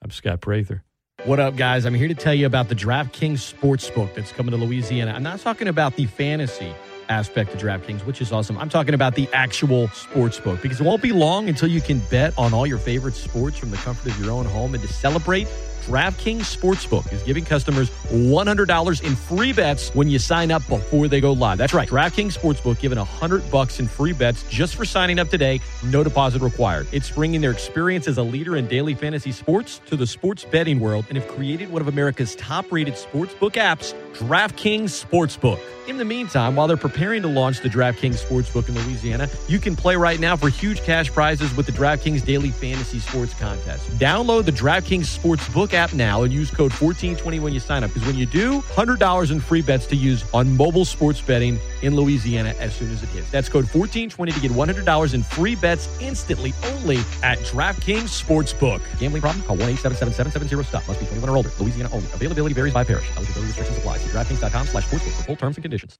I'm 0.00 0.12
Scott 0.12 0.40
Prather. 0.40 0.84
What 1.24 1.40
up, 1.40 1.56
guys? 1.56 1.86
I'm 1.86 1.94
here 1.94 2.06
to 2.06 2.14
tell 2.14 2.32
you 2.32 2.46
about 2.46 2.68
the 2.68 2.76
DraftKings 2.76 3.52
Sportsbook 3.52 4.14
that's 4.14 4.30
coming 4.30 4.52
to 4.52 4.56
Louisiana. 4.56 5.10
I'm 5.10 5.24
not 5.24 5.40
talking 5.40 5.66
about 5.66 5.96
the 5.96 6.06
fantasy 6.06 6.72
aspect 7.08 7.52
of 7.52 7.60
DraftKings, 7.60 8.06
which 8.06 8.22
is 8.22 8.30
awesome. 8.30 8.56
I'm 8.58 8.68
talking 8.68 8.94
about 8.94 9.16
the 9.16 9.28
actual 9.32 9.88
sportsbook 9.88 10.62
because 10.62 10.80
it 10.80 10.84
won't 10.84 11.02
be 11.02 11.10
long 11.10 11.48
until 11.48 11.68
you 11.68 11.80
can 11.80 11.98
bet 12.10 12.32
on 12.38 12.54
all 12.54 12.64
your 12.64 12.78
favorite 12.78 13.14
sports 13.14 13.58
from 13.58 13.72
the 13.72 13.76
comfort 13.78 14.12
of 14.12 14.20
your 14.24 14.30
own 14.30 14.46
home. 14.46 14.74
And 14.74 14.82
to 14.84 14.92
celebrate, 14.92 15.48
DraftKings 15.88 16.54
Sportsbook 16.54 17.10
is 17.14 17.22
giving 17.22 17.46
customers 17.46 17.88
$100 18.10 19.02
in 19.02 19.16
free 19.16 19.54
bets 19.54 19.88
when 19.94 20.06
you 20.10 20.18
sign 20.18 20.50
up 20.50 20.60
before 20.68 21.08
they 21.08 21.18
go 21.18 21.32
live. 21.32 21.56
That's 21.56 21.72
right. 21.72 21.88
DraftKings 21.88 22.36
Sportsbook 22.36 22.78
giving 22.78 22.98
100 22.98 23.50
bucks 23.50 23.80
in 23.80 23.88
free 23.88 24.12
bets 24.12 24.42
just 24.50 24.76
for 24.76 24.84
signing 24.84 25.18
up 25.18 25.30
today. 25.30 25.62
No 25.86 26.04
deposit 26.04 26.42
required. 26.42 26.88
It's 26.92 27.10
bringing 27.10 27.40
their 27.40 27.52
experience 27.52 28.06
as 28.06 28.18
a 28.18 28.22
leader 28.22 28.56
in 28.56 28.68
daily 28.68 28.94
fantasy 28.94 29.32
sports 29.32 29.80
to 29.86 29.96
the 29.96 30.06
sports 30.06 30.44
betting 30.44 30.78
world 30.78 31.06
and 31.08 31.16
have 31.16 31.26
created 31.26 31.72
one 31.72 31.80
of 31.80 31.88
America's 31.88 32.36
top-rated 32.36 32.92
sportsbook 32.92 33.52
apps, 33.52 33.94
DraftKings 34.12 35.06
Sportsbook. 35.06 35.58
In 35.88 35.96
the 35.96 36.04
meantime, 36.04 36.54
while 36.54 36.66
they're 36.66 36.76
preparing 36.76 37.22
to 37.22 37.28
launch 37.28 37.60
the 37.60 37.70
DraftKings 37.70 38.22
Sportsbook 38.22 38.68
in 38.68 38.74
Louisiana, 38.74 39.26
you 39.48 39.58
can 39.58 39.74
play 39.74 39.96
right 39.96 40.20
now 40.20 40.36
for 40.36 40.50
huge 40.50 40.82
cash 40.82 41.10
prizes 41.10 41.56
with 41.56 41.64
the 41.64 41.72
DraftKings 41.72 42.22
Daily 42.26 42.50
Fantasy 42.50 42.98
Sports 42.98 43.32
Contest. 43.32 43.88
Download 43.92 44.44
the 44.44 44.52
DraftKings 44.52 45.06
Sportsbook 45.06 45.72
app 45.72 45.77
now 45.94 46.22
and 46.24 46.32
use 46.32 46.50
code 46.50 46.72
1420 46.72 47.38
when 47.38 47.52
you 47.52 47.60
sign 47.60 47.84
up 47.84 47.92
because 47.92 48.06
when 48.06 48.16
you 48.16 48.26
do, 48.26 48.60
$100 48.62 49.30
in 49.30 49.40
free 49.40 49.62
bets 49.62 49.86
to 49.86 49.96
use 49.96 50.24
on 50.34 50.56
mobile 50.56 50.84
sports 50.84 51.20
betting 51.20 51.58
in 51.82 51.94
Louisiana 51.94 52.54
as 52.58 52.74
soon 52.74 52.90
as 52.90 53.02
it 53.02 53.08
hits. 53.10 53.30
That's 53.30 53.48
code 53.48 53.64
1420 53.64 54.32
to 54.32 54.40
get 54.40 54.50
$100 54.50 55.14
in 55.14 55.22
free 55.22 55.54
bets 55.54 55.88
instantly 56.00 56.52
only 56.66 56.98
at 57.22 57.38
DraftKings 57.38 58.10
Sportsbook. 58.10 58.80
Gambling 58.98 59.22
problem? 59.22 59.44
Call 59.44 59.56
1-877-770-STOP. 59.58 60.88
Must 60.88 61.00
be 61.00 61.06
21 61.06 61.28
or 61.28 61.36
older. 61.36 61.50
Louisiana 61.60 61.90
only. 61.92 62.06
Availability 62.12 62.54
varies 62.54 62.74
by 62.74 62.84
parish. 62.84 63.08
Eligibility 63.16 63.46
restrictions 63.46 63.78
apply. 63.78 63.98
See 63.98 64.08
DraftKings.com 64.10 64.66
slash 64.66 64.86
sportsbook 64.86 65.16
for 65.16 65.22
full 65.24 65.36
terms 65.36 65.56
and 65.56 65.64
conditions. 65.64 65.98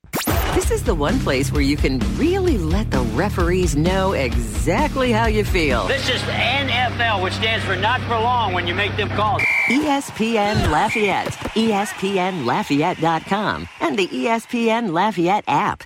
This 0.55 0.71
is 0.71 0.83
the 0.83 0.95
one 0.95 1.21
place 1.21 1.53
where 1.53 1.63
you 1.63 1.77
can 1.77 2.01
really 2.17 2.59
let 2.59 2.91
the 2.91 3.01
referees 3.01 3.77
know 3.77 4.13
exactly 4.13 5.13
how 5.13 5.27
you 5.27 5.45
feel. 5.45 5.87
This 5.87 6.09
is 6.09 6.21
NFL, 6.23 7.23
which 7.23 7.35
stands 7.35 7.65
for 7.65 7.77
not 7.77 8.01
for 8.03 8.19
long 8.19 8.53
when 8.53 8.67
you 8.67 8.75
make 8.75 8.97
them 8.97 9.09
calls. 9.11 9.43
ESPN 9.69 10.71
Lafayette, 10.71 11.33
ESPNLafayette.com, 11.53 13.69
and 13.81 13.99
the 13.99 14.09
ESPN 14.09 14.93
Lafayette 14.93 15.45
app. 15.47 15.85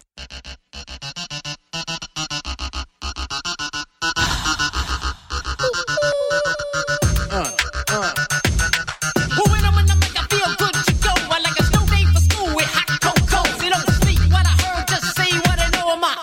Well, 9.36 9.50
when 9.50 9.64
I'm 9.64 9.76
in 9.78 9.86
the 9.86 9.96
make 9.98 10.14
I 10.16 10.22
feel 10.30 10.46
good 10.58 10.74
to 10.74 10.92
go. 11.02 11.10
I 11.34 11.40
like 11.42 11.58
a 11.58 11.64
snow 11.64 11.84
day 11.86 12.04
for 12.14 12.20
school 12.20 12.54
with 12.54 12.66
hot 12.70 13.00
cocoa. 13.00 13.42
So 13.58 13.68
don't 13.68 13.90
speak 14.00 14.20
what 14.30 14.46
I 14.46 14.54
heard, 14.62 14.86
just 14.86 15.16
say 15.16 15.36
what 15.40 15.58
I 15.58 15.68
know. 15.74 15.96
My 15.96 16.14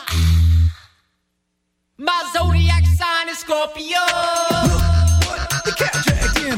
my 1.97 2.23
zodiac 2.31 2.85
sign 2.85 3.27
is 3.27 3.39
Scorpio. 3.39 3.99
The 5.65 5.73
cat 5.77 5.93
dragged 6.05 6.37
in 6.39 6.57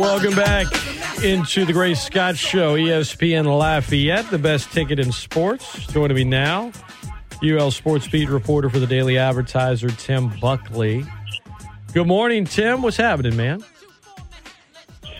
Welcome 0.00 0.34
back 0.34 0.66
into 1.22 1.66
the 1.66 1.74
Great 1.74 1.98
Scott 1.98 2.38
Show, 2.38 2.74
ESPN 2.74 3.44
Lafayette, 3.44 4.30
the 4.30 4.38
best 4.38 4.72
ticket 4.72 4.98
in 4.98 5.12
sports. 5.12 5.86
Joining 5.88 6.14
me 6.14 6.24
now, 6.24 6.72
UL 7.44 7.70
Sports 7.70 8.08
Beat 8.08 8.30
reporter 8.30 8.70
for 8.70 8.78
the 8.78 8.86
Daily 8.86 9.18
Advertiser, 9.18 9.90
Tim 9.90 10.30
Buckley. 10.40 11.04
Good 11.92 12.06
morning, 12.06 12.46
Tim. 12.46 12.80
What's 12.80 12.96
happening, 12.96 13.36
man? 13.36 13.62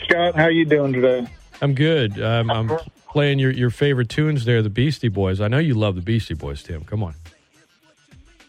Scott, 0.08 0.34
how 0.34 0.48
you 0.48 0.64
doing 0.64 0.94
today? 0.94 1.26
I'm 1.60 1.74
good. 1.74 2.18
Um, 2.18 2.50
I'm 2.50 2.70
playing 3.06 3.38
your, 3.38 3.50
your 3.50 3.68
favorite 3.68 4.08
tunes 4.08 4.46
there, 4.46 4.62
the 4.62 4.70
Beastie 4.70 5.08
Boys. 5.08 5.42
I 5.42 5.48
know 5.48 5.58
you 5.58 5.74
love 5.74 5.94
the 5.94 6.00
Beastie 6.00 6.32
Boys, 6.32 6.62
Tim. 6.62 6.84
Come 6.84 7.02
on. 7.02 7.14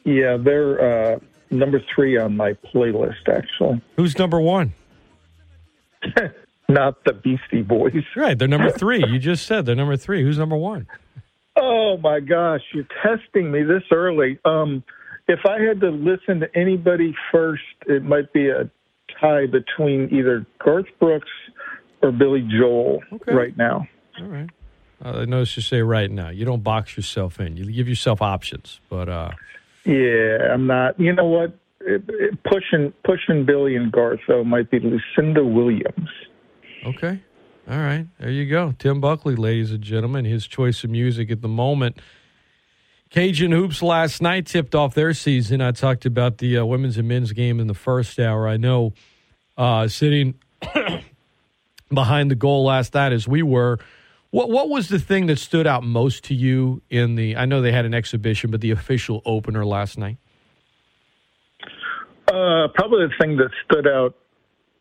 Yeah, 0.05 0.37
they're 0.37 1.15
uh, 1.15 1.19
number 1.49 1.83
three 1.93 2.17
on 2.17 2.37
my 2.37 2.53
playlist, 2.53 3.27
actually. 3.27 3.81
Who's 3.97 4.17
number 4.17 4.39
one? 4.39 4.71
Not 6.69 7.03
the 7.03 7.13
Beastie 7.13 7.61
Boys. 7.63 8.03
Right, 8.15 8.37
they're 8.37 8.47
number 8.47 8.71
three. 8.71 9.03
You 9.05 9.19
just 9.19 9.45
said 9.45 9.65
they're 9.65 9.75
number 9.75 9.97
three. 9.97 10.23
Who's 10.23 10.37
number 10.37 10.55
one? 10.55 10.87
Oh 11.57 11.97
my 11.97 12.19
gosh, 12.21 12.61
you're 12.73 12.87
testing 13.03 13.51
me 13.51 13.63
this 13.63 13.83
early. 13.91 14.39
Um, 14.45 14.83
if 15.27 15.39
I 15.45 15.59
had 15.59 15.81
to 15.81 15.89
listen 15.89 16.39
to 16.39 16.57
anybody 16.57 17.13
first, 17.31 17.63
it 17.87 18.03
might 18.03 18.31
be 18.31 18.47
a 18.49 18.69
tie 19.19 19.47
between 19.47 20.07
either 20.13 20.45
Garth 20.63 20.85
Brooks 20.99 21.27
or 22.01 22.11
Billy 22.11 22.47
Joel 22.49 23.01
Okay. 23.13 23.33
right 23.33 23.55
now. 23.57 23.85
All 24.19 24.27
right. 24.27 24.49
Uh, 25.03 25.21
I 25.21 25.25
noticed 25.25 25.57
you 25.57 25.61
say 25.63 25.81
right 25.81 26.09
now. 26.09 26.29
You 26.29 26.45
don't 26.45 26.63
box 26.63 26.95
yourself 26.95 27.39
in. 27.39 27.57
You 27.57 27.65
give 27.71 27.89
yourself 27.89 28.21
options. 28.21 28.79
But 28.89 29.09
uh, 29.09 29.31
Yeah, 29.83 30.53
I'm 30.53 30.67
not. 30.67 30.99
You 30.99 31.13
know 31.13 31.25
what? 31.25 31.53
Pushing 32.45 32.93
pushing 33.03 33.45
Billy 33.45 33.75
and 33.75 33.91
Garth 33.91 34.19
though 34.27 34.43
might 34.43 34.69
be 34.69 34.79
Lucinda 34.79 35.43
Williams. 35.43 36.09
okay. 36.85 37.21
All 37.69 37.77
right. 37.77 38.07
There 38.19 38.31
you 38.31 38.47
go. 38.49 38.73
Tim 38.79 38.99
Buckley, 38.99 39.35
ladies 39.35 39.71
and 39.71 39.81
gentlemen. 39.81 40.25
His 40.25 40.47
choice 40.47 40.83
of 40.83 40.89
music 40.89 41.29
at 41.31 41.41
the 41.41 41.47
moment. 41.47 41.97
Cajun 43.11 43.51
Hoops 43.51 43.83
last 43.83 44.21
night 44.21 44.45
tipped 44.45 44.73
off 44.73 44.93
their 44.93 45.13
season. 45.13 45.61
I 45.61 45.71
talked 45.71 46.05
about 46.05 46.39
the 46.39 46.57
uh, 46.57 46.65
women's 46.65 46.97
and 46.97 47.07
men's 47.07 47.33
game 47.33 47.59
in 47.59 47.67
the 47.67 47.73
first 47.73 48.19
hour. 48.19 48.47
I 48.47 48.57
know 48.57 48.93
uh, 49.57 49.87
sitting 49.89 50.35
behind 51.93 52.31
the 52.31 52.35
goal 52.35 52.65
last 52.65 52.93
night 52.93 53.11
as 53.11 53.27
we 53.27 53.43
were. 53.43 53.79
What 54.31 54.49
what 54.49 54.69
was 54.69 54.87
the 54.87 54.99
thing 54.99 55.27
that 55.27 55.39
stood 55.39 55.67
out 55.67 55.83
most 55.83 56.23
to 56.25 56.33
you 56.33 56.81
in 56.89 57.15
the? 57.15 57.35
I 57.35 57.45
know 57.45 57.61
they 57.61 57.73
had 57.73 57.85
an 57.85 57.93
exhibition, 57.93 58.49
but 58.49 58.61
the 58.61 58.71
official 58.71 59.21
opener 59.25 59.65
last 59.65 59.97
night. 59.97 60.17
Uh, 62.31 62.69
probably 62.75 63.05
the 63.07 63.13
thing 63.19 63.35
that 63.35 63.49
stood 63.65 63.85
out 63.85 64.15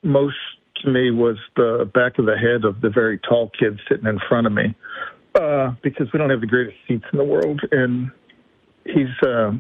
most 0.05 0.37
to 0.77 0.89
me 0.89 1.11
was 1.11 1.37
the 1.57 1.91
back 1.93 2.17
of 2.21 2.27
the 2.27 2.37
head 2.37 2.65
of 2.65 2.81
the 2.81 2.89
very 2.89 3.19
tall 3.19 3.51
kid 3.59 3.81
sitting 3.89 4.07
in 4.07 4.21
front 4.29 4.47
of 4.47 4.53
me, 4.53 4.73
uh, 5.35 5.73
because 5.83 6.07
we 6.13 6.19
don't 6.19 6.31
have 6.31 6.41
the 6.41 6.47
greatest 6.47 6.77
seats 6.87 7.05
in 7.13 7.19
the 7.19 7.25
world, 7.25 7.61
and 7.73 8.13
he's 8.85 9.11
uh, 9.27 9.51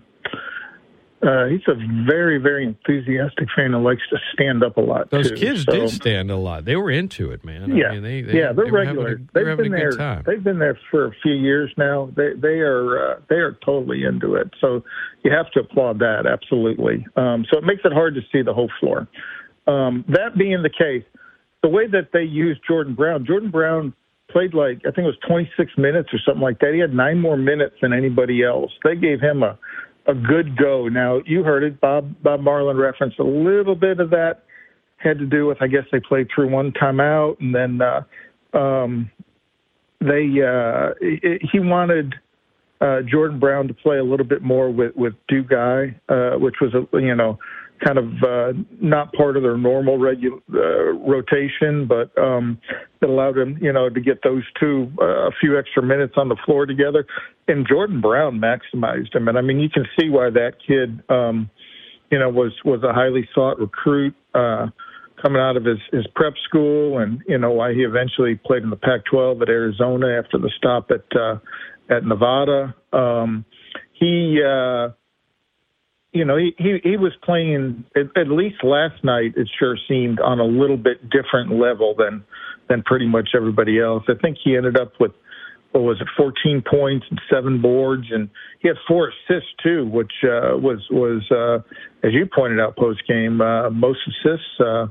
uh, 1.22 1.46
he's 1.46 1.60
a 1.68 1.74
very, 2.06 2.38
very 2.38 2.64
enthusiastic 2.64 3.46
fan 3.54 3.74
and 3.74 3.84
likes 3.84 4.00
to 4.08 4.16
stand 4.32 4.64
up 4.64 4.78
a 4.78 4.80
lot. 4.80 5.10
Those 5.10 5.28
too. 5.30 5.36
kids 5.36 5.64
So- 5.64 5.72
did 5.72 5.90
stand 5.90 6.30
a 6.30 6.36
lot. 6.36 6.64
They 6.64 6.76
were 6.76 6.90
into 6.90 7.30
it, 7.30 7.44
man. 7.44 7.76
Yeah, 7.76 7.88
I 7.88 7.92
mean, 7.94 8.02
they, 8.02 8.22
they, 8.22 8.38
yeah, 8.38 8.52
they're 8.52 8.64
they 8.64 8.70
regular. 8.70 9.08
a- 9.14 9.18
they've 9.34 9.56
been 9.56 9.72
there. 9.72 9.90
time. 9.92 10.22
They've 10.26 10.42
been 10.42 10.58
there 10.58 10.78
for 10.90 11.06
a 11.06 11.12
few 11.22 11.34
years 11.34 11.70
now. 11.76 12.10
They 12.16 12.32
they 12.34 12.60
are 12.60 13.12
uh, 13.12 13.20
they 13.28 13.36
are 13.36 13.58
totally 13.64 14.04
into 14.04 14.34
it. 14.34 14.50
So 14.60 14.82
you 15.22 15.30
have 15.30 15.50
to 15.52 15.60
applaud 15.60 15.98
that 15.98 16.26
absolutely. 16.26 17.06
Um, 17.16 17.44
so 17.50 17.58
it 17.58 17.64
makes 17.64 17.82
it 17.84 17.92
hard 17.92 18.14
to 18.14 18.22
see 18.32 18.40
the 18.42 18.54
whole 18.54 18.70
floor. 18.80 19.06
Um, 19.66 20.04
that 20.08 20.38
being 20.38 20.62
the 20.62 20.70
case, 20.70 21.04
the 21.62 21.68
way 21.68 21.86
that 21.86 22.08
they 22.14 22.22
used 22.22 22.60
Jordan 22.66 22.94
Brown, 22.94 23.26
Jordan 23.26 23.50
Brown 23.50 23.92
played 24.30 24.54
like 24.54 24.78
I 24.86 24.90
think 24.90 24.98
it 24.98 25.02
was 25.02 25.18
26 25.28 25.72
minutes 25.76 26.08
or 26.14 26.18
something 26.24 26.40
like 26.42 26.60
that. 26.60 26.72
He 26.72 26.80
had 26.80 26.94
nine 26.94 27.20
more 27.20 27.36
minutes 27.36 27.74
than 27.82 27.92
anybody 27.92 28.42
else. 28.42 28.70
They 28.84 28.96
gave 28.96 29.20
him 29.20 29.42
a 29.42 29.58
a 30.06 30.14
good 30.14 30.56
go. 30.56 30.88
Now 30.88 31.20
you 31.26 31.42
heard 31.42 31.62
it. 31.62 31.80
Bob 31.80 32.14
Bob 32.22 32.40
Marlin 32.40 32.76
referenced 32.76 33.18
a 33.18 33.24
little 33.24 33.74
bit 33.74 34.00
of 34.00 34.10
that 34.10 34.42
had 34.96 35.18
to 35.18 35.26
do 35.26 35.46
with 35.46 35.58
I 35.60 35.66
guess 35.66 35.84
they 35.90 36.00
played 36.00 36.28
through 36.34 36.50
one 36.50 36.72
timeout 36.72 37.40
and 37.40 37.54
then 37.54 37.80
uh, 37.80 38.02
um, 38.56 39.10
they 40.00 40.28
uh, 40.42 40.90
he 41.00 41.38
he 41.52 41.60
wanted 41.60 42.14
uh, 42.80 43.00
Jordan 43.02 43.38
Brown 43.38 43.68
to 43.68 43.74
play 43.74 43.98
a 43.98 44.04
little 44.04 44.26
bit 44.26 44.42
more 44.42 44.70
with 44.70 44.94
with 44.96 45.14
Dugai, 45.30 45.94
uh, 46.08 46.38
which 46.38 46.56
was 46.60 46.74
a 46.74 47.00
you 47.00 47.14
know 47.14 47.38
kind 47.84 47.98
of 47.98 48.04
uh, 48.22 48.52
not 48.80 49.12
part 49.12 49.36
of 49.36 49.42
their 49.42 49.56
normal 49.56 49.98
regu- 49.98 50.42
uh, 50.52 50.92
rotation, 51.10 51.86
but 51.86 52.16
um, 52.20 52.58
it 53.00 53.08
allowed 53.08 53.36
him 53.38 53.58
you 53.60 53.72
know 53.72 53.88
to 53.88 54.00
get 54.00 54.22
those 54.22 54.44
two 54.58 54.90
uh, 55.00 55.28
a 55.28 55.30
few 55.40 55.58
extra 55.58 55.82
minutes 55.82 56.14
on 56.16 56.28
the 56.28 56.36
floor 56.44 56.66
together. 56.66 57.06
And 57.48 57.66
Jordan 57.66 58.00
Brown 58.00 58.40
maximized 58.40 59.14
him, 59.14 59.28
and 59.28 59.38
I 59.38 59.40
mean 59.40 59.60
you 59.60 59.70
can 59.70 59.86
see 59.98 60.08
why 60.08 60.30
that 60.30 60.52
kid 60.66 61.02
um, 61.08 61.50
you 62.10 62.18
know 62.18 62.28
was 62.28 62.52
was 62.64 62.82
a 62.82 62.92
highly 62.92 63.28
sought 63.34 63.58
recruit. 63.58 64.14
Uh, 64.34 64.66
coming 65.22 65.40
out 65.40 65.54
of 65.54 65.66
his, 65.66 65.76
his 65.92 66.06
prep 66.14 66.32
school 66.48 66.98
and 66.98 67.20
you 67.28 67.36
know 67.36 67.50
why 67.50 67.74
he 67.74 67.80
eventually 67.80 68.40
played 68.46 68.62
in 68.62 68.70
the 68.70 68.76
Pac-12 68.76 69.42
at 69.42 69.50
Arizona 69.50 70.18
after 70.18 70.38
the 70.38 70.50
stop 70.56 70.90
at 70.90 71.04
uh, 71.14 71.38
at 71.94 72.04
Nevada. 72.04 72.74
Um, 72.92 73.44
he 73.92 74.40
uh, 74.42 74.90
you 76.12 76.24
know 76.24 76.36
he, 76.36 76.54
he 76.58 76.78
he 76.82 76.96
was 76.96 77.12
playing 77.22 77.84
at, 77.94 78.06
at 78.20 78.28
least 78.28 78.62
last 78.62 79.02
night. 79.04 79.34
It 79.36 79.48
sure 79.58 79.76
seemed 79.88 80.20
on 80.20 80.40
a 80.40 80.44
little 80.44 80.76
bit 80.76 81.08
different 81.10 81.52
level 81.52 81.94
than 81.96 82.24
than 82.68 82.82
pretty 82.82 83.06
much 83.06 83.30
everybody 83.34 83.80
else. 83.80 84.04
I 84.08 84.14
think 84.20 84.38
he 84.42 84.56
ended 84.56 84.78
up 84.78 84.92
with 84.98 85.12
what 85.72 85.82
was 85.82 86.00
it, 86.00 86.08
14 86.16 86.64
points 86.68 87.06
and 87.10 87.20
seven 87.30 87.62
boards, 87.62 88.06
and 88.10 88.28
he 88.58 88.68
had 88.68 88.76
four 88.88 89.08
assists 89.08 89.50
too, 89.62 89.86
which 89.86 90.12
uh, 90.24 90.56
was 90.56 90.84
was 90.90 91.22
uh, 91.30 91.58
as 92.06 92.12
you 92.12 92.26
pointed 92.26 92.58
out 92.58 92.76
post 92.76 93.06
game, 93.06 93.40
uh, 93.40 93.70
most 93.70 94.00
assists 94.08 94.46
uh, 94.58 94.86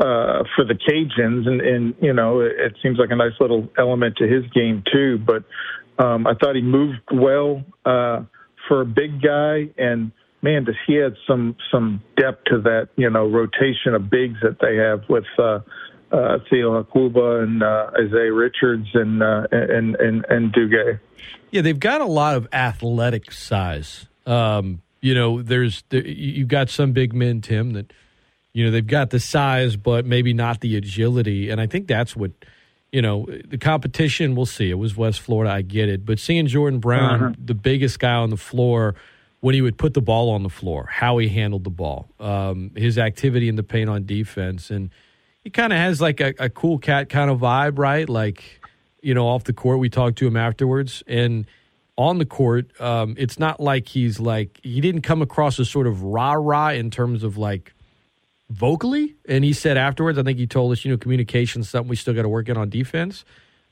uh, 0.00 0.44
for 0.56 0.64
the 0.64 0.74
Cajuns, 0.74 1.46
and, 1.46 1.60
and 1.60 1.94
you 2.00 2.12
know 2.12 2.40
it, 2.40 2.52
it 2.58 2.72
seems 2.82 2.98
like 2.98 3.10
a 3.10 3.16
nice 3.16 3.32
little 3.40 3.68
element 3.76 4.16
to 4.16 4.26
his 4.26 4.44
game 4.54 4.82
too. 4.90 5.18
But 5.18 5.44
um, 6.02 6.26
I 6.26 6.34
thought 6.34 6.54
he 6.54 6.62
moved 6.62 7.00
well 7.12 7.62
uh, 7.84 8.22
for 8.66 8.80
a 8.80 8.86
big 8.86 9.20
guy, 9.20 9.68
and 9.76 10.12
man, 10.42 10.64
does 10.64 10.76
he 10.86 10.94
had 10.94 11.14
some 11.26 11.56
some 11.70 12.02
depth 12.16 12.44
to 12.46 12.60
that 12.62 12.88
you 12.96 13.10
know 13.10 13.26
rotation 13.26 13.94
of 13.94 14.08
bigs 14.10 14.38
that 14.42 14.58
they 14.60 14.76
have 14.76 15.02
with. 15.08 15.24
Uh, 15.38 15.60
uh, 16.10 16.38
Theo 16.48 16.82
Akwuba 16.82 17.42
and 17.42 17.62
uh, 17.62 17.90
Isaiah 18.00 18.32
Richards 18.32 18.88
and 18.94 19.22
uh, 19.22 19.46
and 19.52 19.94
and 19.96 20.24
and 20.30 20.50
Duguay. 20.54 20.98
Yeah, 21.50 21.60
they've 21.60 21.78
got 21.78 22.00
a 22.00 22.06
lot 22.06 22.34
of 22.34 22.48
athletic 22.50 23.30
size. 23.30 24.06
Um, 24.24 24.80
you 25.02 25.14
know, 25.14 25.42
there's 25.42 25.84
there, 25.90 26.06
you've 26.06 26.48
got 26.48 26.70
some 26.70 26.92
big 26.92 27.12
men, 27.12 27.42
Tim, 27.42 27.74
that 27.74 27.92
you 28.54 28.64
know 28.64 28.70
they've 28.70 28.86
got 28.86 29.10
the 29.10 29.20
size, 29.20 29.76
but 29.76 30.06
maybe 30.06 30.32
not 30.32 30.60
the 30.62 30.76
agility. 30.76 31.50
And 31.50 31.60
I 31.60 31.66
think 31.66 31.88
that's 31.88 32.16
what 32.16 32.30
you 32.90 33.02
know 33.02 33.26
the 33.46 33.58
competition. 33.58 34.34
We'll 34.34 34.46
see. 34.46 34.70
It 34.70 34.78
was 34.78 34.96
West 34.96 35.20
Florida, 35.20 35.52
I 35.52 35.60
get 35.60 35.90
it, 35.90 36.06
but 36.06 36.18
seeing 36.18 36.46
Jordan 36.46 36.80
Brown, 36.80 37.22
Uh-huh. 37.22 37.34
the 37.38 37.52
biggest 37.54 37.98
guy 37.98 38.14
on 38.14 38.30
the 38.30 38.38
floor. 38.38 38.94
When 39.40 39.54
he 39.54 39.62
would 39.62 39.78
put 39.78 39.94
the 39.94 40.00
ball 40.00 40.30
on 40.30 40.42
the 40.42 40.48
floor, 40.48 40.88
how 40.90 41.18
he 41.18 41.28
handled 41.28 41.62
the 41.62 41.70
ball, 41.70 42.08
um, 42.18 42.72
his 42.74 42.98
activity 42.98 43.48
in 43.48 43.54
the 43.54 43.62
paint 43.62 43.88
on 43.88 44.04
defense, 44.04 44.70
and 44.70 44.90
he 45.44 45.50
kind 45.50 45.72
of 45.72 45.78
has 45.78 46.00
like 46.00 46.20
a, 46.20 46.34
a 46.40 46.50
cool 46.50 46.78
cat 46.78 47.08
kind 47.08 47.30
of 47.30 47.38
vibe, 47.38 47.78
right? 47.78 48.08
Like, 48.08 48.60
you 49.00 49.14
know, 49.14 49.28
off 49.28 49.44
the 49.44 49.52
court, 49.52 49.78
we 49.78 49.88
talked 49.88 50.18
to 50.18 50.26
him 50.26 50.36
afterwards, 50.36 51.04
and 51.06 51.46
on 51.96 52.18
the 52.18 52.26
court, 52.26 52.80
um, 52.80 53.14
it's 53.18 53.38
not 53.38 53.60
like 53.60 53.88
he's 53.88 54.18
like 54.18 54.60
he 54.62 54.80
didn't 54.80 55.02
come 55.02 55.22
across 55.22 55.58
as 55.60 55.68
sort 55.68 55.86
of 55.86 56.02
rah 56.02 56.32
rah 56.32 56.70
in 56.70 56.90
terms 56.90 57.22
of 57.22 57.36
like 57.36 57.74
vocally. 58.50 59.16
And 59.28 59.44
he 59.44 59.52
said 59.52 59.76
afterwards, 59.76 60.18
I 60.18 60.22
think 60.22 60.38
he 60.38 60.46
told 60.46 60.72
us, 60.72 60.84
you 60.84 60.90
know, 60.90 60.96
communication's 60.96 61.68
something 61.68 61.88
we 61.88 61.96
still 61.96 62.14
got 62.14 62.22
to 62.22 62.28
work 62.28 62.48
in 62.48 62.56
on 62.56 62.70
defense. 62.70 63.24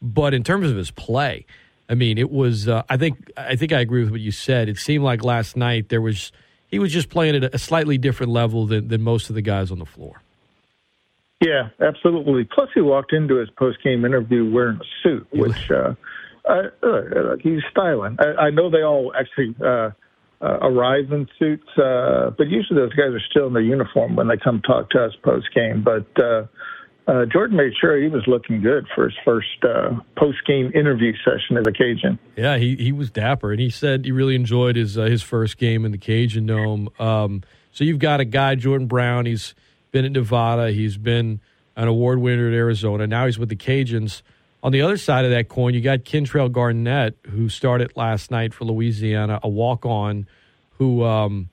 But 0.03 0.35
in 0.35 0.43
terms 0.43 0.71
of 0.71 0.77
his 0.77 0.91
play, 0.91 1.47
I 1.89 1.95
mean, 1.95 2.19
it 2.19 2.31
was. 2.31 2.69
Uh, 2.69 2.83
I 2.89 2.97
think. 2.97 3.31
I 3.37 3.57
think 3.57 3.73
I 3.73 3.81
agree 3.81 4.03
with 4.03 4.11
what 4.11 4.21
you 4.21 4.33
said. 4.33 4.69
It 4.69 4.79
seemed 4.79 5.05
like 5.05 5.23
last 5.23 5.57
night 5.57 5.89
there 5.89 6.01
was. 6.01 6.33
He 6.69 6.79
was 6.79 6.93
just 6.93 7.09
playing 7.11 7.37
at 7.37 7.55
a 7.55 7.59
slightly 7.59 7.97
different 7.97 8.33
level 8.33 8.67
than, 8.67 8.89
than 8.89 9.01
most 9.01 9.29
of 9.29 9.37
the 9.37 9.43
guys 9.43 9.71
on 9.71 9.79
the 9.79 9.87
floor. 9.87 10.21
Yeah, 11.41 11.69
absolutely. 11.81 12.45
Plus, 12.45 12.71
he 12.75 12.81
walked 12.81 13.13
into 13.13 13.37
his 13.37 13.49
post 13.51 13.79
game 13.85 14.05
interview 14.05 14.51
wearing 14.51 14.81
a 14.81 14.85
suit, 15.03 15.27
which 15.33 15.71
uh, 15.71 15.95
uh, 16.49 16.63
uh, 16.83 17.37
he's 17.41 17.61
styling. 17.71 18.17
I, 18.19 18.47
I 18.47 18.51
know 18.51 18.71
they 18.71 18.83
all 18.83 19.13
actually 19.15 19.55
uh, 19.65 19.91
uh, 20.41 20.59
arrive 20.63 21.13
in 21.13 21.29
suits, 21.39 21.69
uh, 21.77 22.31
but 22.37 22.49
usually 22.49 22.81
those 22.81 22.95
guys 22.95 23.13
are 23.13 23.23
still 23.31 23.47
in 23.49 23.53
their 23.53 23.63
uniform 23.63 24.17
when 24.17 24.29
they 24.29 24.37
come 24.37 24.63
talk 24.63 24.91
to 24.91 25.05
us 25.05 25.13
post 25.23 25.47
game. 25.55 25.83
But 25.83 26.07
uh, 26.23 26.47
uh, 27.07 27.25
Jordan 27.27 27.57
made 27.57 27.73
sure 27.81 28.01
he 28.01 28.09
was 28.09 28.25
looking 28.27 28.61
good 28.61 28.87
for 28.95 29.05
his 29.05 29.17
first 29.25 29.63
uh, 29.63 29.93
post 30.17 30.39
game 30.47 30.73
interview 30.75 31.13
session 31.25 31.57
as 31.57 31.67
a 31.67 31.73
Cajun. 31.73 32.19
Yeah, 32.37 32.57
he, 32.57 32.75
he 32.77 32.93
was 32.93 33.11
dapper, 33.11 33.53
and 33.53 33.61
he 33.61 33.71
said 33.71 34.05
he 34.05 34.13
really 34.13 34.35
enjoyed 34.35 34.77
his 34.77 34.99
uh, 34.99 35.05
his 35.05 35.23
first 35.23 35.57
game 35.57 35.85
in 35.85 35.93
the 35.93 35.99
Cajun 35.99 36.47
Dome. 36.47 36.89
Um, 36.99 37.43
so 37.71 37.85
you've 37.85 38.01
got 38.01 38.21
a 38.21 38.25
guy, 38.25 38.57
Jordan 38.57 38.89
Brown. 38.89 39.27
He's 39.27 39.55
been 39.93 40.05
at 40.05 40.13
Nevada. 40.13 40.73
He's 40.73 40.97
been 40.97 41.41
an 41.77 41.87
award 41.87 42.19
winner 42.21 42.49
at 42.49 42.55
Arizona. 42.55 43.07
Now 43.07 43.27
he's 43.27 43.39
with 43.39 43.51
the 43.51 43.57
Cajuns. 43.57 44.23
On 44.63 44.73
the 44.73 44.83
other 44.83 44.97
side 44.97 45.25
of 45.25 45.31
that 45.31 45.49
coin, 45.49 45.75
you 45.75 45.81
got 45.81 46.01
Kentrell 46.01 46.51
Garnett, 46.51 47.15
who 47.31 47.49
started 47.49 47.93
last 47.95 48.33
night 48.33 48.53
for 48.53 48.65
Louisiana, 48.65 49.39
a 49.45 49.49
walk 49.49 49.87
on, 49.87 50.27
who 50.79 51.05
um, 51.05 51.51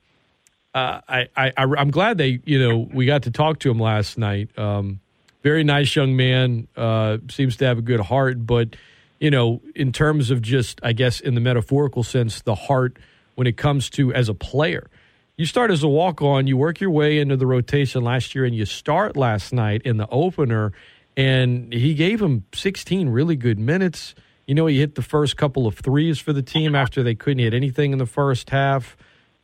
uh, 0.74 1.02
I, 1.08 1.28
I 1.36 1.54
I 1.56 1.64
I'm 1.78 1.92
glad 1.92 2.18
they 2.18 2.40
you 2.44 2.58
know 2.58 2.90
we 2.92 3.06
got 3.06 3.24
to 3.24 3.32
talk 3.32 3.60
to 3.60 3.70
him 3.70 3.80
last 3.80 4.18
night. 4.18 4.58
Um, 4.58 5.00
very 5.44 5.64
nice 5.64 5.96
young 5.96 6.16
man. 6.16 6.68
Uh, 6.76 7.18
seems 7.30 7.58
to 7.58 7.66
have 7.66 7.78
a 7.78 7.82
good 7.82 8.00
heart, 8.00 8.46
but 8.46 8.76
you 9.20 9.32
know, 9.32 9.62
in 9.74 9.94
terms 9.94 10.32
of 10.32 10.42
just, 10.42 10.82
I 10.84 10.92
guess, 10.92 11.22
in 11.22 11.34
the 11.34 11.40
metaphorical 11.40 12.04
sense, 12.04 12.42
the 12.42 12.56
heart 12.56 12.98
when 13.36 13.48
it 13.48 13.56
comes 13.56 13.90
to 13.92 14.14
as 14.14 14.28
a 14.28 14.34
player. 14.34 14.90
You 15.38 15.46
start 15.46 15.72
as 15.72 15.82
a 15.82 15.88
walk 15.88 16.22
on, 16.22 16.46
you 16.46 16.58
work 16.58 16.82
your 16.82 16.90
way 16.90 17.20
into 17.20 17.38
the 17.38 17.48
rotation 17.48 18.04
last 18.04 18.36
year, 18.36 18.44
and 18.44 18.54
you 18.54 18.66
start 18.66 19.16
last 19.16 19.54
night 19.54 19.82
in 19.84 19.96
the 19.96 20.10
opener, 20.10 20.74
and 21.16 21.72
he 21.72 21.94
gave 21.94 22.22
him 22.22 22.44
16 22.54 23.08
really 23.08 23.38
good 23.38 23.60
minutes. 23.60 24.14
You 24.46 24.56
know, 24.56 24.66
he 24.66 24.80
hit 24.80 24.96
the 24.96 25.02
first 25.02 25.38
couple 25.38 25.68
of 25.68 25.78
threes 25.78 26.20
for 26.20 26.34
the 26.34 26.42
team 26.42 26.76
after 26.76 27.02
they 27.02 27.16
couldn't 27.16 27.40
hit 27.40 27.54
anything 27.54 27.94
in 27.94 28.00
the 28.00 28.06
first 28.06 28.50
half. 28.50 28.98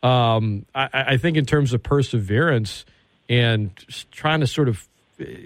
Um, 0.04 0.66
I, 0.76 0.90
I 0.94 1.18
think 1.18 1.38
in 1.38 1.46
terms 1.46 1.72
of 1.72 1.82
perseverance 1.82 2.84
and 3.30 3.72
trying 4.12 4.42
to 4.42 4.48
sort 4.48 4.68
of 4.68 4.89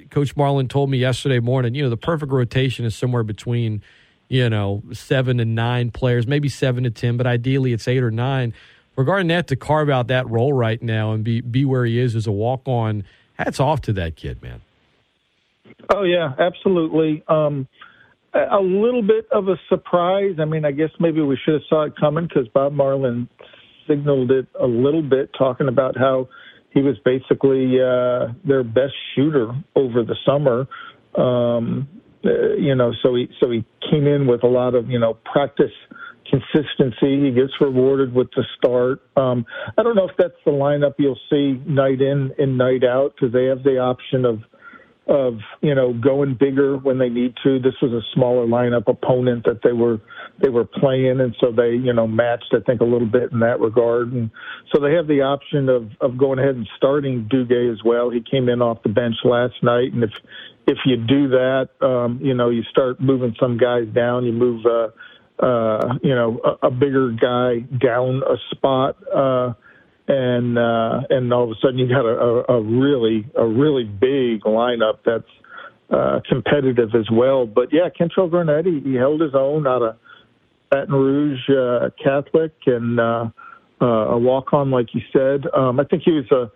Coach 0.10 0.36
Marlin 0.36 0.68
told 0.68 0.90
me 0.90 0.98
yesterday 0.98 1.40
morning, 1.40 1.76
you 1.76 1.84
know, 1.84 1.90
the 1.90 1.98
perfect 1.98 2.32
rotation 2.32 2.86
is 2.86 2.96
somewhere 2.96 3.24
between, 3.24 3.82
you 4.30 4.50
know, 4.50 4.84
seven 4.92 5.40
and 5.40 5.56
nine 5.56 5.92
players, 5.92 6.28
maybe 6.28 6.50
seven 6.50 6.84
to 6.84 6.92
10, 6.92 7.18
but 7.18 7.28
ideally 7.28 7.74
it's 7.74 7.88
eight 7.88 8.04
or 8.04 8.12
nine. 8.12 8.54
For 8.96 9.04
Garnett 9.04 9.48
to 9.48 9.56
carve 9.56 9.90
out 9.90 10.08
that 10.08 10.30
role 10.30 10.54
right 10.54 10.82
now 10.82 11.14
and 11.14 11.24
be, 11.24 11.42
be 11.42 11.66
where 11.66 11.86
he 11.86 12.00
is 12.00 12.16
as 12.16 12.28
a 12.28 12.32
walk 12.32 12.62
on, 12.66 13.04
hats 13.34 13.60
off 13.60 13.82
to 13.82 13.94
that 13.94 14.16
kid, 14.16 14.42
man. 14.42 14.62
Oh 15.90 16.04
yeah, 16.04 16.34
absolutely. 16.38 17.24
Um, 17.28 17.68
a 18.34 18.60
little 18.60 19.02
bit 19.02 19.28
of 19.32 19.48
a 19.48 19.60
surprise. 19.70 20.36
I 20.40 20.46
mean, 20.46 20.66
I 20.66 20.72
guess 20.72 20.90
maybe 21.00 21.22
we 21.22 21.38
should 21.44 21.56
have 21.56 21.64
saw 21.70 21.84
it 21.84 21.94
coming 22.00 22.28
because 22.28 22.48
Bob 22.48 22.74
Marlin 22.74 23.28
signaled 23.88 24.32
it 24.32 24.48
a 24.60 24.66
little 24.66 25.04
bit, 25.04 25.32
talking 25.38 25.68
about 25.68 25.98
how 25.98 26.28
he 26.74 26.82
was 26.82 26.98
basically 27.06 27.80
uh, 27.80 28.34
their 28.46 28.64
best 28.64 28.94
shooter 29.16 29.52
over 29.76 30.04
the 30.04 30.16
summer. 30.26 30.68
Um, 31.16 31.88
uh, 32.26 32.56
you 32.58 32.74
know, 32.74 32.94
so 33.04 33.16
he 33.16 33.30
so 33.40 33.52
he 33.52 33.64
came 33.92 34.08
in 34.08 34.28
with 34.28 34.44
a 34.44 34.48
lot 34.48 34.76
of 34.76 34.90
you 34.90 35.00
know 35.00 35.18
practice 35.26 35.72
consistency. 36.30 37.26
He 37.26 37.32
gets 37.32 37.52
rewarded 37.60 38.14
with 38.14 38.30
the 38.36 38.44
start. 38.58 39.02
Um, 39.16 39.46
I 39.78 39.84
don't 39.84 39.96
know 39.96 40.08
if 40.08 40.16
that's 40.18 40.34
the 40.46 40.52
lineup 40.52 40.96
you'll 40.98 41.20
see 41.30 41.62
night 41.68 42.02
in 42.02 42.34
and 42.38 42.58
night 42.58 42.84
out 42.84 43.14
because 43.16 43.34
they 43.34 43.46
have 43.46 43.64
the 43.64 43.78
option 43.78 44.26
of 44.26 44.40
of 45.08 45.40
you 45.62 45.76
know 45.76 45.94
going 45.94 46.36
bigger 46.40 46.78
when 46.78 46.98
they 46.98 47.10
need 47.10 47.36
to. 47.44 47.60
This 47.60 47.76
was 47.82 47.92
a 47.92 48.02
smaller 48.14 48.48
lineup 48.48 48.88
opponent 48.88 49.44
that 49.46 49.60
they 49.64 49.74
were 49.74 50.00
they 50.40 50.50
were 50.50 50.66
playing, 50.66 51.22
and 51.22 51.36
so 51.40 51.52
they 51.52 51.72
you 51.72 51.94
know 51.94 52.08
matched 52.08 52.54
I 52.54 52.60
think 52.60 52.82
a 52.82 52.86
little 52.86 53.08
bit 53.08 53.32
in 53.32 53.40
that 53.40 53.60
regard, 53.60 54.12
and 54.12 54.32
so 54.74 54.82
they 54.82 54.94
have 54.94 55.08
the 55.08 55.22
option 55.22 55.70
of 55.70 55.90
of 56.02 56.18
going 56.18 56.40
ahead 56.40 56.56
and 56.56 56.68
starting 56.78 57.30
Duguay 57.32 57.72
as 57.72 57.84
well. 57.84 58.10
He 58.10 58.22
came 58.22 58.50
in 58.50 58.62
off 58.62 58.84
the 58.84 58.90
bench 58.90 59.16
last 59.24 59.62
night, 59.62 59.94
and 59.94 60.04
if 60.04 60.12
if 60.68 60.78
you 60.86 60.98
do 60.98 61.30
that, 61.30 61.70
um, 61.82 62.20
you 62.22 62.34
know 62.34 62.50
you 62.50 62.64
start 62.64 63.00
moving 63.00 63.36
some 63.40 63.58
guys 63.58 63.88
down, 63.94 64.26
you 64.26 64.34
move. 64.34 64.66
Uh, 64.66 64.90
uh, 65.40 65.96
you 66.04 66.14
know, 66.14 66.40
a, 66.44 66.68
a 66.68 66.72
bigger 66.72 67.12
guy 67.12 67.60
down 67.60 68.22
a 68.24 68.38
spot, 68.52 68.96
uh, 69.14 69.54
and 70.08 70.58
uh, 70.58 71.02
and 71.10 71.34
all 71.34 71.46
of 71.46 71.50
a 71.50 71.56
sudden 71.62 71.80
you 71.80 71.88
got 71.88 72.06
a, 72.06 72.52
a, 72.52 72.58
a 72.58 72.62
really 72.62 73.26
a 73.36 73.46
really 73.46 73.84
big 73.84 74.42
lineup 74.44 75.00
that's 75.04 75.24
uh, 75.90 76.20
competitive 76.30 76.90
as 76.96 77.10
well. 77.12 77.46
But 77.46 77.70
yeah, 77.72 77.90
Kentrell 77.90 78.30
Garnett 78.30 78.66
he, 78.66 78.80
he 78.82 78.94
held 78.94 79.22
his 79.22 79.34
own 79.34 79.66
out 79.66 79.82
of 79.82 79.96
Baton 80.74 80.96
Rouge 80.96 81.50
uh, 81.52 81.90
Catholic 82.04 82.52
and 82.66 83.00
uh, 83.00 83.26
uh, 83.80 83.86
a 83.86 84.18
walk 84.18 84.54
on, 84.54 84.72
like 84.72 84.88
you 84.94 85.02
said. 85.14 85.46
Um, 85.56 85.80
I 85.80 85.84
think 85.84 86.02
he 86.04 86.12
was 86.12 86.26
a 86.32 86.52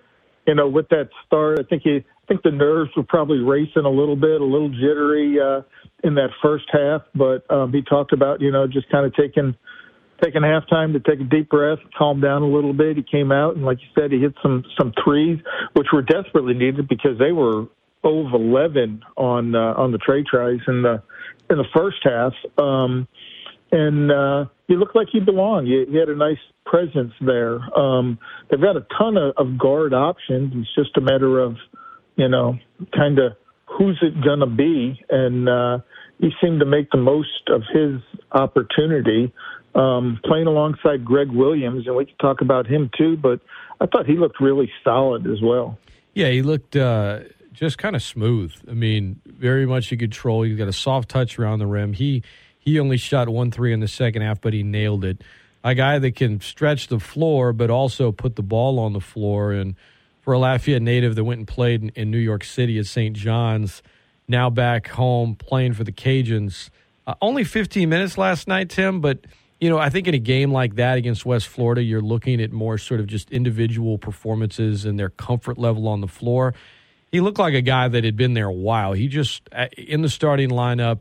you 0.48 0.56
know 0.56 0.68
with 0.68 0.90
that 0.90 1.10
start. 1.26 1.60
I 1.60 1.64
think 1.64 1.84
he 1.84 1.98
I 1.98 2.26
think 2.28 2.42
the 2.42 2.50
nerves 2.50 2.90
were 2.98 3.04
probably 3.04 3.38
racing 3.38 3.86
a 3.86 3.90
little 3.90 4.16
bit, 4.16 4.42
a 4.42 4.44
little 4.44 4.70
jittery 4.70 5.38
uh, 5.40 5.62
in 6.04 6.16
that 6.16 6.30
first 6.42 6.66
half. 6.72 7.04
But 7.14 7.50
um, 7.52 7.72
he 7.72 7.84
talked 7.84 8.12
about 8.12 8.42
you 8.42 8.52
know 8.52 8.66
just 8.66 8.90
kind 8.90 9.06
of 9.06 9.14
taking 9.14 9.56
taking 10.24 10.42
halftime 10.42 10.94
to 10.94 11.00
take 11.00 11.22
a 11.22 11.30
deep 11.30 11.50
breath, 11.50 11.78
calm 11.96 12.20
down 12.20 12.42
a 12.42 12.48
little 12.48 12.74
bit. 12.74 12.98
He 12.98 13.04
came 13.04 13.32
out 13.32 13.56
and, 13.56 13.64
like 13.64 13.78
you 13.82 14.02
said, 14.02 14.12
he 14.12 14.18
hit 14.18 14.34
some 14.42 14.64
some 14.80 14.94
threes, 15.04 15.38
which 15.74 15.88
were 15.94 16.02
desperately 16.02 16.56
needed 16.56 16.88
because 16.88 17.20
they 17.20 17.34
were 17.34 17.68
over 18.04 18.36
11 18.36 19.04
on 19.16 19.54
uh, 19.54 19.76
on 19.78 19.92
the 19.92 20.00
trade 20.00 20.26
tries 20.26 20.60
in 20.68 20.82
the 20.82 21.04
in 21.52 21.58
the 21.58 21.68
first 21.76 21.98
half. 22.04 22.34
Um, 22.58 23.08
and 23.72 24.12
uh, 24.12 24.46
he 24.68 24.76
looked 24.76 24.96
like 24.96 25.08
he 25.12 25.20
belonged. 25.20 25.68
He, 25.68 25.98
had 25.98 26.10
a 26.10 26.16
nice 26.16 26.38
presence 26.66 27.14
there. 27.22 27.60
Um, 27.78 28.20
they've 28.50 28.62
got 28.62 28.78
a 28.78 28.86
ton 28.98 29.18
of, 29.18 29.34
of 29.38 29.58
guard 29.58 29.94
options. 29.94 30.54
It's 30.56 30.76
just 30.76 30.98
a 30.98 31.02
matter 31.02 31.40
of, 31.40 31.56
you 32.16 32.30
know, 32.30 32.58
kind 32.96 33.20
of 33.20 33.34
who's 33.66 33.98
it 34.02 34.22
going 34.24 34.40
to 34.40 34.46
be. 34.46 35.00
And 35.10 35.50
uh, 35.50 35.80
he 36.20 36.30
seemed 36.42 36.60
to 36.60 36.66
make 36.66 36.90
the 36.92 36.98
most 36.98 37.50
of 37.50 37.64
his 37.74 38.02
opportunity 38.32 39.34
um, 39.76 40.20
playing 40.26 40.48
alongside 40.48 41.06
Greg 41.06 41.30
Williams, 41.30 41.86
and 41.88 41.96
we 41.96 42.06
can 42.06 42.18
talk 42.18 42.42
about 42.42 42.66
him 42.66 42.90
too. 42.98 43.16
But 43.16 43.40
I 43.80 43.86
thought 43.86 44.06
he 44.06 44.18
looked 44.18 44.42
really 44.42 44.72
solid 44.84 45.28
as 45.28 45.42
well. 45.42 45.78
Yeah, 46.14 46.30
he 46.30 46.42
looked 46.42 46.76
uh, 46.76 47.20
just 47.54 47.78
kind 47.78 47.96
of 47.96 48.02
smooth. 48.02 48.54
I 48.68 48.74
mean, 48.74 49.22
very 49.26 49.66
much 49.68 49.92
in 49.92 50.00
control. 50.00 50.42
He's 50.42 50.58
got 50.58 50.68
a 50.68 50.74
soft 50.74 51.10
touch 51.10 51.38
around 51.38 51.60
the 51.60 51.68
rim. 51.68 51.94
He 51.94 52.24
he 52.68 52.82
only 52.82 52.98
shot 52.98 53.30
one 53.30 53.50
three 53.50 53.72
in 53.72 53.80
the 53.80 53.88
second 53.88 54.24
half, 54.24 54.42
but 54.42 54.52
he 54.52 54.62
nailed 54.62 55.06
it. 55.06 55.24
A 55.64 55.74
guy 55.74 56.00
that 56.00 56.18
can 56.18 56.42
stretch 56.42 56.90
the 56.90 57.00
floor, 57.00 57.54
but 57.54 57.70
also 57.70 58.12
put 58.12 58.36
the 58.36 58.44
ball 58.44 58.78
on 58.78 58.92
the 58.92 59.00
floor. 59.00 59.54
And 59.54 59.76
for 60.20 60.34
a 60.34 60.38
Lafayette 60.40 60.82
native 60.82 61.16
that 61.16 61.24
went 61.24 61.38
and 61.38 61.48
played 61.48 61.82
in, 61.82 61.90
in 61.96 62.12
New 62.12 62.18
York 62.18 62.44
City 62.44 62.78
at 62.78 62.86
St. 62.86 63.16
John's, 63.16 63.82
now 64.28 64.50
back 64.50 64.90
home 64.90 65.34
playing 65.36 65.76
for 65.76 65.86
the 65.86 65.94
Cajuns. 65.94 66.70
Uh, 67.08 67.14
only 67.22 67.46
15 67.46 67.88
minutes 67.88 68.18
last 68.18 68.50
night, 68.50 68.70
Tim, 68.70 69.00
but 69.00 69.20
you 69.62 69.70
know, 69.70 69.78
I 69.78 69.90
think 69.90 70.10
in 70.10 70.14
a 70.14 70.20
game 70.20 70.52
like 70.52 70.76
that 70.76 70.98
against 70.98 71.26
West 71.26 71.48
Florida, 71.48 71.82
you're 71.82 72.02
looking 72.02 72.42
at 72.42 72.52
more 72.52 72.78
sort 72.78 73.00
of 73.00 73.08
just 73.08 73.32
individual 73.32 73.98
performances 73.98 74.84
and 74.84 75.00
their 75.00 75.12
comfort 75.12 75.58
level 75.58 75.88
on 75.88 76.02
the 76.02 76.08
floor. 76.08 76.54
He 77.14 77.22
looked 77.22 77.40
like 77.40 77.54
a 77.54 77.62
guy 77.62 77.88
that 77.88 78.04
had 78.04 78.18
been 78.18 78.34
there 78.34 78.48
a 78.48 78.54
while. 78.54 78.92
He 78.92 79.08
just, 79.08 79.48
uh, 79.54 79.68
in 79.78 80.02
the 80.02 80.10
starting 80.10 80.50
lineup, 80.50 81.00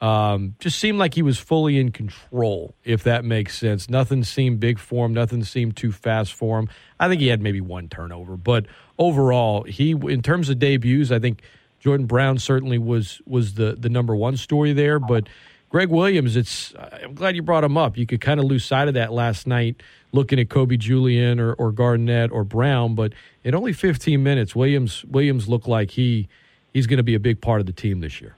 um, 0.00 0.54
just 0.58 0.78
seemed 0.78 0.98
like 0.98 1.14
he 1.14 1.22
was 1.22 1.38
fully 1.38 1.78
in 1.78 1.92
control, 1.92 2.74
if 2.84 3.02
that 3.04 3.24
makes 3.24 3.58
sense. 3.58 3.90
Nothing 3.90 4.24
seemed 4.24 4.58
big 4.58 4.78
for 4.78 5.04
him. 5.04 5.12
Nothing 5.12 5.44
seemed 5.44 5.76
too 5.76 5.92
fast 5.92 6.32
for 6.32 6.58
him. 6.58 6.68
I 6.98 7.08
think 7.08 7.20
he 7.20 7.28
had 7.28 7.42
maybe 7.42 7.60
one 7.60 7.88
turnover, 7.88 8.36
but 8.36 8.66
overall, 8.98 9.64
he, 9.64 9.90
in 9.90 10.22
terms 10.22 10.48
of 10.48 10.58
debuts, 10.58 11.10
I 11.10 11.18
think 11.18 11.42
Jordan 11.80 12.06
Brown 12.06 12.38
certainly 12.38 12.78
was 12.78 13.20
was 13.26 13.54
the 13.54 13.76
the 13.78 13.88
number 13.88 14.14
one 14.14 14.36
story 14.36 14.72
there, 14.72 14.98
but 14.98 15.28
Greg 15.70 15.88
Williams, 15.88 16.36
it's 16.36 16.74
I'm 17.02 17.14
glad 17.14 17.36
you 17.36 17.42
brought 17.42 17.64
him 17.64 17.76
up. 17.76 17.96
You 17.96 18.06
could 18.06 18.20
kind 18.20 18.40
of 18.40 18.46
lose 18.46 18.64
sight 18.64 18.88
of 18.88 18.94
that 18.94 19.12
last 19.12 19.46
night 19.46 19.82
looking 20.12 20.40
at 20.40 20.48
Kobe 20.48 20.76
Julien 20.76 21.38
or, 21.38 21.52
or 21.54 21.72
Garnett 21.72 22.32
or 22.32 22.42
Brown, 22.42 22.94
but 22.94 23.12
in 23.44 23.54
only 23.54 23.72
15 23.72 24.22
minutes, 24.22 24.54
Williams 24.56 25.04
Williams 25.04 25.48
looked 25.48 25.68
like 25.68 25.92
he 25.92 26.28
he's 26.72 26.86
going 26.86 26.98
to 26.98 27.02
be 27.04 27.14
a 27.14 27.20
big 27.20 27.40
part 27.40 27.60
of 27.60 27.66
the 27.66 27.72
team 27.72 28.00
this 28.00 28.20
year. 28.20 28.36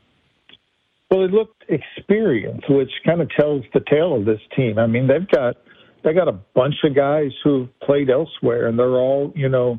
Well, 1.13 1.25
it 1.25 1.31
looked 1.31 1.65
experienced, 1.69 2.71
which 2.71 2.91
kind 3.05 3.21
of 3.21 3.29
tells 3.39 3.65
the 3.75 3.81
tale 3.81 4.17
of 4.17 4.25
this 4.25 4.41
team. 4.57 4.79
I 4.79 4.87
mean, 4.87 5.07
they've 5.07 5.29
got 5.29 5.57
they 6.03 6.15
got 6.15 6.27
a 6.27 6.33
bunch 6.33 6.77
of 6.85 6.97
guys 6.97 7.33
who've 7.45 7.69
played 7.81 8.09
elsewhere, 8.09 8.67
and 8.67 8.79
they're 8.79 8.97
all 8.97 9.31
you 9.37 9.51
know 9.51 9.79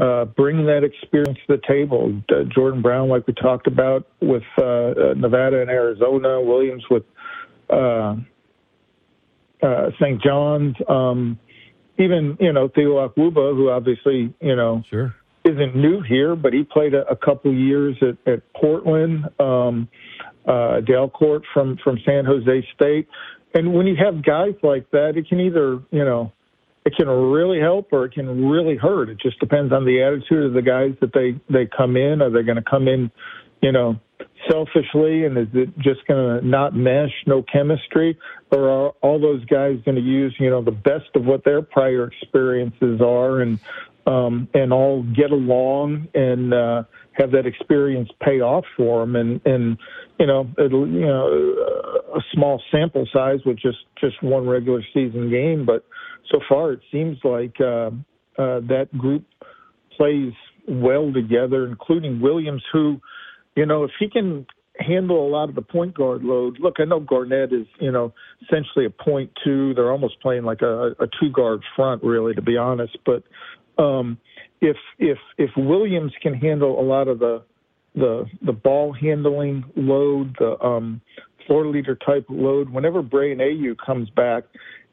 uh, 0.00 0.24
bring 0.24 0.66
that 0.66 0.82
experience 0.82 1.38
to 1.46 1.56
the 1.56 1.62
table. 1.68 2.20
Uh, 2.28 2.42
Jordan 2.52 2.82
Brown, 2.82 3.08
like 3.08 3.24
we 3.28 3.34
talked 3.34 3.68
about 3.68 4.08
with 4.20 4.42
uh, 4.58 4.64
uh 4.64 5.14
Nevada 5.16 5.60
and 5.60 5.70
Arizona, 5.70 6.40
Williams 6.40 6.82
with 6.90 7.04
uh, 7.70 8.16
uh, 9.62 9.90
St. 10.00 10.20
John's, 10.20 10.74
um, 10.88 11.38
even 12.00 12.36
you 12.40 12.52
know 12.52 12.68
Theo 12.74 13.06
Akwuba, 13.06 13.54
who 13.54 13.70
obviously 13.70 14.34
you 14.40 14.56
know 14.56 14.82
sure. 14.90 15.14
isn't 15.44 15.76
new 15.76 16.02
here, 16.02 16.34
but 16.34 16.52
he 16.52 16.64
played 16.64 16.94
a, 16.94 17.08
a 17.08 17.14
couple 17.14 17.54
years 17.54 17.96
at, 18.02 18.32
at 18.32 18.42
Portland. 18.54 19.26
Um, 19.38 19.88
uh, 20.46 20.80
Dalcourt 20.80 21.42
from 21.52 21.78
from 21.82 21.98
San 22.04 22.24
Jose 22.24 22.68
State, 22.74 23.08
and 23.54 23.74
when 23.74 23.86
you 23.86 23.96
have 23.96 24.24
guys 24.24 24.54
like 24.62 24.90
that, 24.90 25.16
it 25.16 25.28
can 25.28 25.40
either 25.40 25.80
you 25.90 26.04
know 26.04 26.32
it 26.84 26.94
can 26.96 27.08
really 27.08 27.60
help 27.60 27.88
or 27.92 28.04
it 28.04 28.12
can 28.12 28.46
really 28.48 28.76
hurt. 28.76 29.08
It 29.08 29.18
just 29.18 29.40
depends 29.40 29.72
on 29.72 29.84
the 29.84 30.02
attitude 30.02 30.44
of 30.44 30.52
the 30.52 30.62
guys 30.62 30.94
that 31.00 31.12
they 31.12 31.40
they 31.52 31.66
come 31.66 31.96
in. 31.96 32.20
Are 32.20 32.30
they 32.30 32.42
going 32.42 32.56
to 32.56 32.62
come 32.62 32.88
in, 32.88 33.10
you 33.62 33.72
know, 33.72 33.98
selfishly, 34.50 35.24
and 35.24 35.38
is 35.38 35.48
it 35.54 35.76
just 35.78 36.06
going 36.06 36.40
to 36.40 36.46
not 36.46 36.76
mesh, 36.76 37.12
no 37.26 37.42
chemistry, 37.42 38.18
or 38.50 38.68
are 38.68 38.88
all 39.02 39.18
those 39.18 39.44
guys 39.46 39.78
going 39.84 39.96
to 39.96 40.02
use, 40.02 40.34
you 40.38 40.50
know, 40.50 40.62
the 40.62 40.70
best 40.70 41.08
of 41.14 41.24
what 41.24 41.44
their 41.44 41.62
prior 41.62 42.08
experiences 42.08 43.00
are 43.00 43.40
and 43.40 43.58
um, 44.06 44.48
and 44.52 44.70
all 44.70 45.02
get 45.02 45.30
along 45.30 46.08
and 46.14 46.52
uh, 46.52 46.82
have 47.12 47.30
that 47.30 47.46
experience 47.46 48.10
pay 48.20 48.40
off 48.40 48.64
for 48.76 49.00
them, 49.00 49.16
and 49.16 49.40
and 49.46 49.78
you 50.18 50.26
know, 50.26 50.48
it'll 50.58 50.88
you 50.88 51.06
know, 51.06 51.26
a 52.14 52.20
small 52.32 52.62
sample 52.70 53.06
size 53.12 53.40
with 53.44 53.58
just 53.58 53.78
just 54.00 54.22
one 54.22 54.46
regular 54.46 54.82
season 54.92 55.30
game, 55.30 55.66
but 55.66 55.84
so 56.30 56.40
far 56.48 56.72
it 56.72 56.80
seems 56.90 57.18
like 57.24 57.54
uh, 57.60 57.90
uh, 58.38 58.60
that 58.60 58.88
group 58.96 59.24
plays 59.96 60.32
well 60.68 61.12
together, 61.12 61.66
including 61.66 62.20
Williams, 62.20 62.62
who, 62.72 63.00
you 63.56 63.66
know, 63.66 63.84
if 63.84 63.90
he 63.98 64.08
can 64.08 64.46
handle 64.78 65.26
a 65.26 65.30
lot 65.30 65.48
of 65.48 65.54
the 65.54 65.62
point 65.62 65.94
guard 65.94 66.24
load. 66.24 66.58
Look, 66.58 66.76
I 66.78 66.84
know 66.84 67.00
Garnett 67.00 67.52
is, 67.52 67.66
you 67.80 67.92
know, 67.92 68.12
essentially 68.42 68.86
a 68.86 68.90
point 68.90 69.30
two. 69.44 69.74
They're 69.74 69.92
almost 69.92 70.20
playing 70.20 70.44
like 70.44 70.62
a, 70.62 70.94
a 70.98 71.06
two 71.20 71.30
guard 71.32 71.62
front, 71.76 72.02
really, 72.02 72.34
to 72.34 72.42
be 72.42 72.56
honest. 72.56 72.98
But 73.04 73.22
um, 73.82 74.18
if 74.60 74.76
if 74.98 75.18
if 75.38 75.50
Williams 75.56 76.12
can 76.22 76.34
handle 76.34 76.80
a 76.80 76.82
lot 76.82 77.08
of 77.08 77.18
the 77.18 77.42
the 77.94 78.26
the 78.42 78.52
ball 78.52 78.92
handling 78.92 79.64
load, 79.76 80.36
the 80.38 80.60
um, 80.64 81.00
floor 81.46 81.66
leader 81.66 81.94
type 81.94 82.26
load, 82.28 82.70
whenever 82.70 83.02
Brayan 83.02 83.38
Aiyuk 83.38 83.76
comes 83.84 84.10
back, 84.10 84.44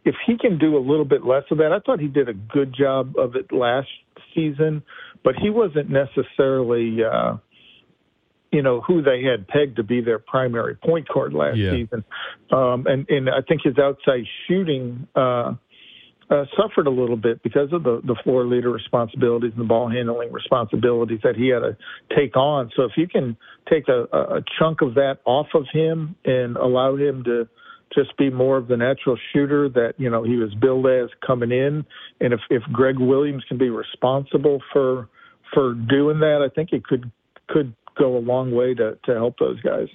if 0.05 0.15
he 0.25 0.37
can 0.37 0.57
do 0.57 0.77
a 0.77 0.79
little 0.79 1.05
bit 1.05 1.25
less 1.25 1.43
of 1.51 1.57
that, 1.59 1.71
I 1.71 1.79
thought 1.79 1.99
he 1.99 2.07
did 2.07 2.29
a 2.29 2.33
good 2.33 2.73
job 2.73 3.13
of 3.17 3.35
it 3.35 3.51
last 3.51 3.89
season, 4.35 4.83
but 5.23 5.35
he 5.35 5.49
wasn't 5.49 5.89
necessarily, 5.89 7.03
uh, 7.03 7.37
you 8.51 8.61
know, 8.61 8.81
who 8.81 9.01
they 9.01 9.23
had 9.23 9.47
pegged 9.47 9.77
to 9.77 9.83
be 9.83 10.01
their 10.01 10.19
primary 10.19 10.75
point 10.75 11.07
guard 11.07 11.33
last 11.33 11.57
Yeah. 11.57 11.71
season. 11.71 12.03
Um, 12.51 12.85
and, 12.87 13.07
and 13.09 13.29
I 13.29 13.41
think 13.47 13.61
his 13.63 13.77
outside 13.77 14.25
shooting 14.47 15.07
uh, 15.15 15.53
uh, 16.31 16.45
suffered 16.57 16.87
a 16.87 16.91
little 16.91 17.17
bit 17.17 17.43
because 17.43 17.73
of 17.73 17.83
the, 17.83 18.01
the 18.05 18.15
floor 18.23 18.45
leader 18.45 18.71
responsibilities 18.71 19.51
and 19.51 19.59
the 19.59 19.67
ball 19.67 19.89
handling 19.89 20.31
responsibilities 20.31 21.19
that 21.23 21.35
he 21.35 21.49
had 21.49 21.59
to 21.59 21.77
take 22.15 22.37
on. 22.37 22.71
So 22.75 22.83
if 22.83 22.93
you 22.95 23.07
can 23.07 23.35
take 23.69 23.89
a, 23.89 24.03
a 24.13 24.43
chunk 24.57 24.81
of 24.81 24.95
that 24.95 25.17
off 25.25 25.47
of 25.53 25.65
him 25.71 26.15
and 26.23 26.55
allow 26.55 26.95
him 26.95 27.23
to 27.25 27.49
just 27.93 28.15
be 28.17 28.29
more 28.29 28.55
of 28.55 28.69
the 28.69 28.77
natural 28.77 29.17
shooter 29.33 29.67
that 29.67 29.95
you 29.97 30.09
know 30.09 30.23
he 30.23 30.37
was 30.37 30.55
billed 30.55 30.87
as 30.87 31.09
coming 31.25 31.51
in, 31.51 31.85
and 32.21 32.33
if 32.33 32.39
if 32.49 32.63
Greg 32.71 32.97
Williams 32.97 33.43
can 33.49 33.57
be 33.57 33.69
responsible 33.69 34.63
for 34.71 35.09
for 35.53 35.73
doing 35.73 36.19
that, 36.21 36.41
I 36.41 36.53
think 36.53 36.71
it 36.71 36.85
could 36.85 37.11
could 37.49 37.75
go 37.97 38.15
a 38.15 38.19
long 38.19 38.53
way 38.53 38.73
to 38.75 38.97
to 39.03 39.13
help 39.13 39.37
those 39.39 39.59
guys. 39.59 39.89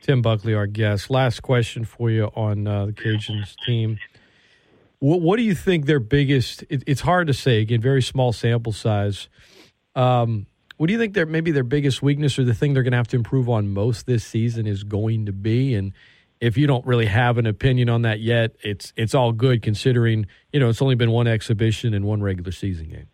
Tim 0.00 0.22
Buckley, 0.22 0.54
our 0.54 0.66
guest. 0.66 1.10
Last 1.10 1.40
question 1.40 1.84
for 1.84 2.10
you 2.10 2.30
on 2.36 2.66
uh, 2.66 2.86
the 2.86 2.92
Cajuns 2.92 3.54
team. 3.66 3.98
What, 5.00 5.20
what 5.20 5.36
do 5.36 5.42
you 5.42 5.54
think 5.54 5.86
their 5.86 6.00
biggest? 6.00 6.62
It, 6.68 6.84
it's 6.86 7.00
hard 7.00 7.26
to 7.26 7.34
say. 7.34 7.60
Again, 7.60 7.80
very 7.80 8.02
small 8.02 8.32
sample 8.32 8.72
size. 8.72 9.28
Um, 9.94 10.46
what 10.76 10.86
do 10.86 10.92
you 10.92 10.98
think 10.98 11.14
their 11.14 11.26
maybe 11.26 11.50
their 11.50 11.64
biggest 11.64 12.00
weakness 12.00 12.38
or 12.38 12.44
the 12.44 12.54
thing 12.54 12.72
they're 12.72 12.82
going 12.82 12.92
to 12.92 12.96
have 12.96 13.08
to 13.08 13.16
improve 13.16 13.48
on 13.48 13.68
most 13.68 14.06
this 14.06 14.24
season 14.24 14.66
is 14.66 14.84
going 14.84 15.26
to 15.26 15.32
be? 15.32 15.74
And 15.74 15.92
if 16.40 16.56
you 16.56 16.66
don't 16.66 16.86
really 16.86 17.06
have 17.06 17.36
an 17.36 17.46
opinion 17.46 17.88
on 17.90 18.02
that 18.02 18.20
yet, 18.20 18.56
it's 18.62 18.92
it's 18.96 19.14
all 19.14 19.32
good 19.32 19.62
considering 19.62 20.26
you 20.52 20.60
know 20.60 20.68
it's 20.68 20.80
only 20.80 20.94
been 20.94 21.10
one 21.10 21.26
exhibition 21.26 21.92
and 21.92 22.04
one 22.04 22.22
regular 22.22 22.52
season 22.52 22.88
game. 22.88 23.08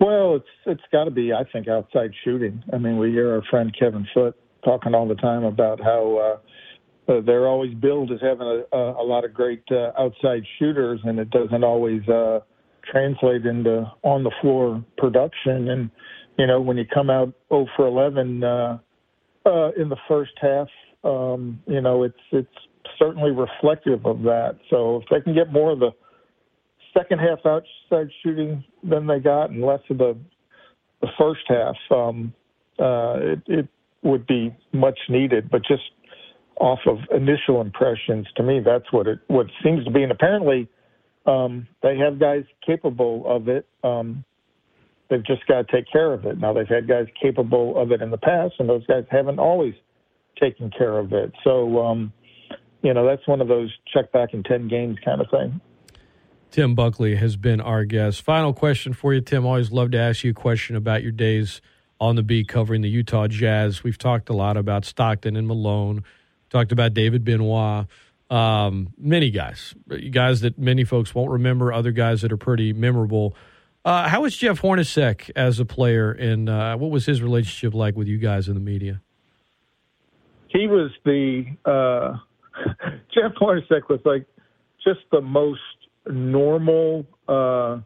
Well, 0.00 0.36
it's 0.36 0.48
it's 0.66 0.82
got 0.90 1.04
to 1.04 1.10
be, 1.10 1.32
I 1.32 1.44
think, 1.44 1.68
outside 1.68 2.12
shooting. 2.24 2.62
I 2.72 2.78
mean, 2.78 2.98
we 2.98 3.10
hear 3.10 3.34
our 3.34 3.42
friend 3.50 3.74
Kevin 3.78 4.06
Foote 4.12 4.36
talking 4.64 4.94
all 4.94 5.06
the 5.06 5.14
time 5.14 5.44
about 5.44 5.80
how 5.80 6.16
uh, 6.16 6.38
uh, 7.08 7.20
they're 7.20 7.46
always 7.46 7.74
billed 7.74 8.10
as 8.12 8.20
having 8.20 8.46
a, 8.46 8.76
a, 8.76 9.02
a 9.02 9.04
lot 9.04 9.24
of 9.24 9.34
great 9.34 9.62
uh, 9.70 9.92
outside 9.98 10.42
shooters, 10.58 11.00
and 11.04 11.18
it 11.18 11.30
doesn't 11.30 11.62
always 11.62 12.06
uh, 12.08 12.40
translate 12.90 13.44
into 13.44 13.90
on 14.02 14.24
the 14.24 14.30
floor 14.40 14.82
production. 14.96 15.68
And 15.68 15.90
you 16.38 16.46
know, 16.46 16.60
when 16.60 16.76
you 16.76 16.84
come 16.86 17.10
out 17.10 17.32
0 17.50 17.66
for 17.76 17.86
11 17.86 18.42
uh, 18.42 18.78
uh, 19.46 19.70
in 19.76 19.88
the 19.88 19.96
first 20.08 20.32
half, 20.40 20.68
um, 21.04 21.60
you 21.66 21.80
know, 21.80 22.02
it's 22.02 22.18
it's 22.32 22.48
certainly 22.98 23.30
reflective 23.30 24.06
of 24.06 24.22
that. 24.22 24.58
So 24.70 24.96
if 24.96 25.08
they 25.10 25.20
can 25.20 25.34
get 25.34 25.52
more 25.52 25.72
of 25.72 25.80
the 25.80 25.90
second 26.96 27.18
half 27.18 27.38
outside 27.44 28.10
shooting 28.22 28.64
than 28.82 29.06
they 29.06 29.18
got, 29.18 29.50
and 29.50 29.62
less 29.62 29.80
of 29.90 29.98
the 29.98 30.16
the 31.02 31.08
first 31.18 31.42
half, 31.48 31.76
um, 31.90 32.32
uh, 32.78 33.16
it, 33.18 33.42
it 33.46 33.68
would 34.02 34.26
be 34.26 34.54
much 34.72 34.98
needed. 35.10 35.50
But 35.50 35.62
just 35.66 35.82
off 36.60 36.80
of 36.86 36.98
initial 37.14 37.60
impressions, 37.60 38.26
to 38.36 38.42
me, 38.42 38.60
that's 38.60 38.92
what 38.92 39.06
it 39.06 39.18
what 39.26 39.46
seems 39.62 39.84
to 39.84 39.90
be. 39.90 40.02
And 40.02 40.12
apparently, 40.12 40.68
um, 41.26 41.66
they 41.82 41.96
have 41.98 42.18
guys 42.18 42.44
capable 42.64 43.24
of 43.26 43.48
it. 43.48 43.66
Um, 43.82 44.24
they've 45.08 45.24
just 45.24 45.46
got 45.46 45.66
to 45.66 45.72
take 45.72 45.90
care 45.90 46.12
of 46.12 46.24
it. 46.24 46.38
Now 46.38 46.52
they've 46.52 46.68
had 46.68 46.86
guys 46.88 47.06
capable 47.20 47.80
of 47.80 47.92
it 47.92 48.02
in 48.02 48.10
the 48.10 48.18
past, 48.18 48.54
and 48.58 48.68
those 48.68 48.86
guys 48.86 49.04
haven't 49.10 49.38
always 49.38 49.74
taken 50.40 50.70
care 50.70 50.98
of 50.98 51.12
it. 51.12 51.32
So, 51.44 51.84
um, 51.84 52.12
you 52.82 52.92
know, 52.92 53.06
that's 53.06 53.26
one 53.26 53.40
of 53.40 53.48
those 53.48 53.72
check 53.92 54.12
back 54.12 54.34
in 54.34 54.42
ten 54.42 54.68
games 54.68 54.98
kind 55.04 55.20
of 55.20 55.28
thing. 55.30 55.60
Tim 56.50 56.76
Buckley 56.76 57.16
has 57.16 57.36
been 57.36 57.60
our 57.60 57.84
guest. 57.84 58.22
Final 58.22 58.52
question 58.52 58.92
for 58.92 59.12
you, 59.12 59.20
Tim. 59.20 59.44
Always 59.44 59.72
love 59.72 59.90
to 59.90 59.98
ask 59.98 60.22
you 60.22 60.30
a 60.30 60.34
question 60.34 60.76
about 60.76 61.02
your 61.02 61.10
days 61.10 61.60
on 62.00 62.14
the 62.14 62.22
beat 62.22 62.46
covering 62.46 62.82
the 62.82 62.88
Utah 62.88 63.26
Jazz. 63.26 63.82
We've 63.82 63.98
talked 63.98 64.28
a 64.28 64.34
lot 64.34 64.56
about 64.56 64.84
Stockton 64.84 65.36
and 65.36 65.48
Malone. 65.48 66.04
Talked 66.54 66.70
about 66.70 66.94
David 66.94 67.24
Benoit. 67.24 67.86
Um, 68.30 68.94
many 68.96 69.32
guys, 69.32 69.74
guys 70.12 70.42
that 70.42 70.56
many 70.56 70.84
folks 70.84 71.12
won't 71.12 71.32
remember. 71.32 71.72
Other 71.72 71.90
guys 71.90 72.22
that 72.22 72.30
are 72.30 72.36
pretty 72.36 72.72
memorable. 72.72 73.34
Uh, 73.84 74.06
how 74.06 74.22
was 74.22 74.36
Jeff 74.36 74.62
Hornacek 74.62 75.32
as 75.34 75.58
a 75.58 75.64
player, 75.64 76.12
and 76.12 76.48
uh, 76.48 76.76
what 76.76 76.92
was 76.92 77.06
his 77.06 77.20
relationship 77.20 77.74
like 77.74 77.96
with 77.96 78.06
you 78.06 78.18
guys 78.18 78.46
in 78.46 78.54
the 78.54 78.60
media? 78.60 79.00
He 80.46 80.68
was 80.68 80.92
the 81.04 81.44
uh, 81.64 82.18
Jeff 83.12 83.32
Hornacek 83.34 83.88
was 83.88 83.98
like 84.04 84.24
just 84.84 85.00
the 85.10 85.20
most 85.20 85.60
normal. 86.06 87.04
Uh, 87.28 87.80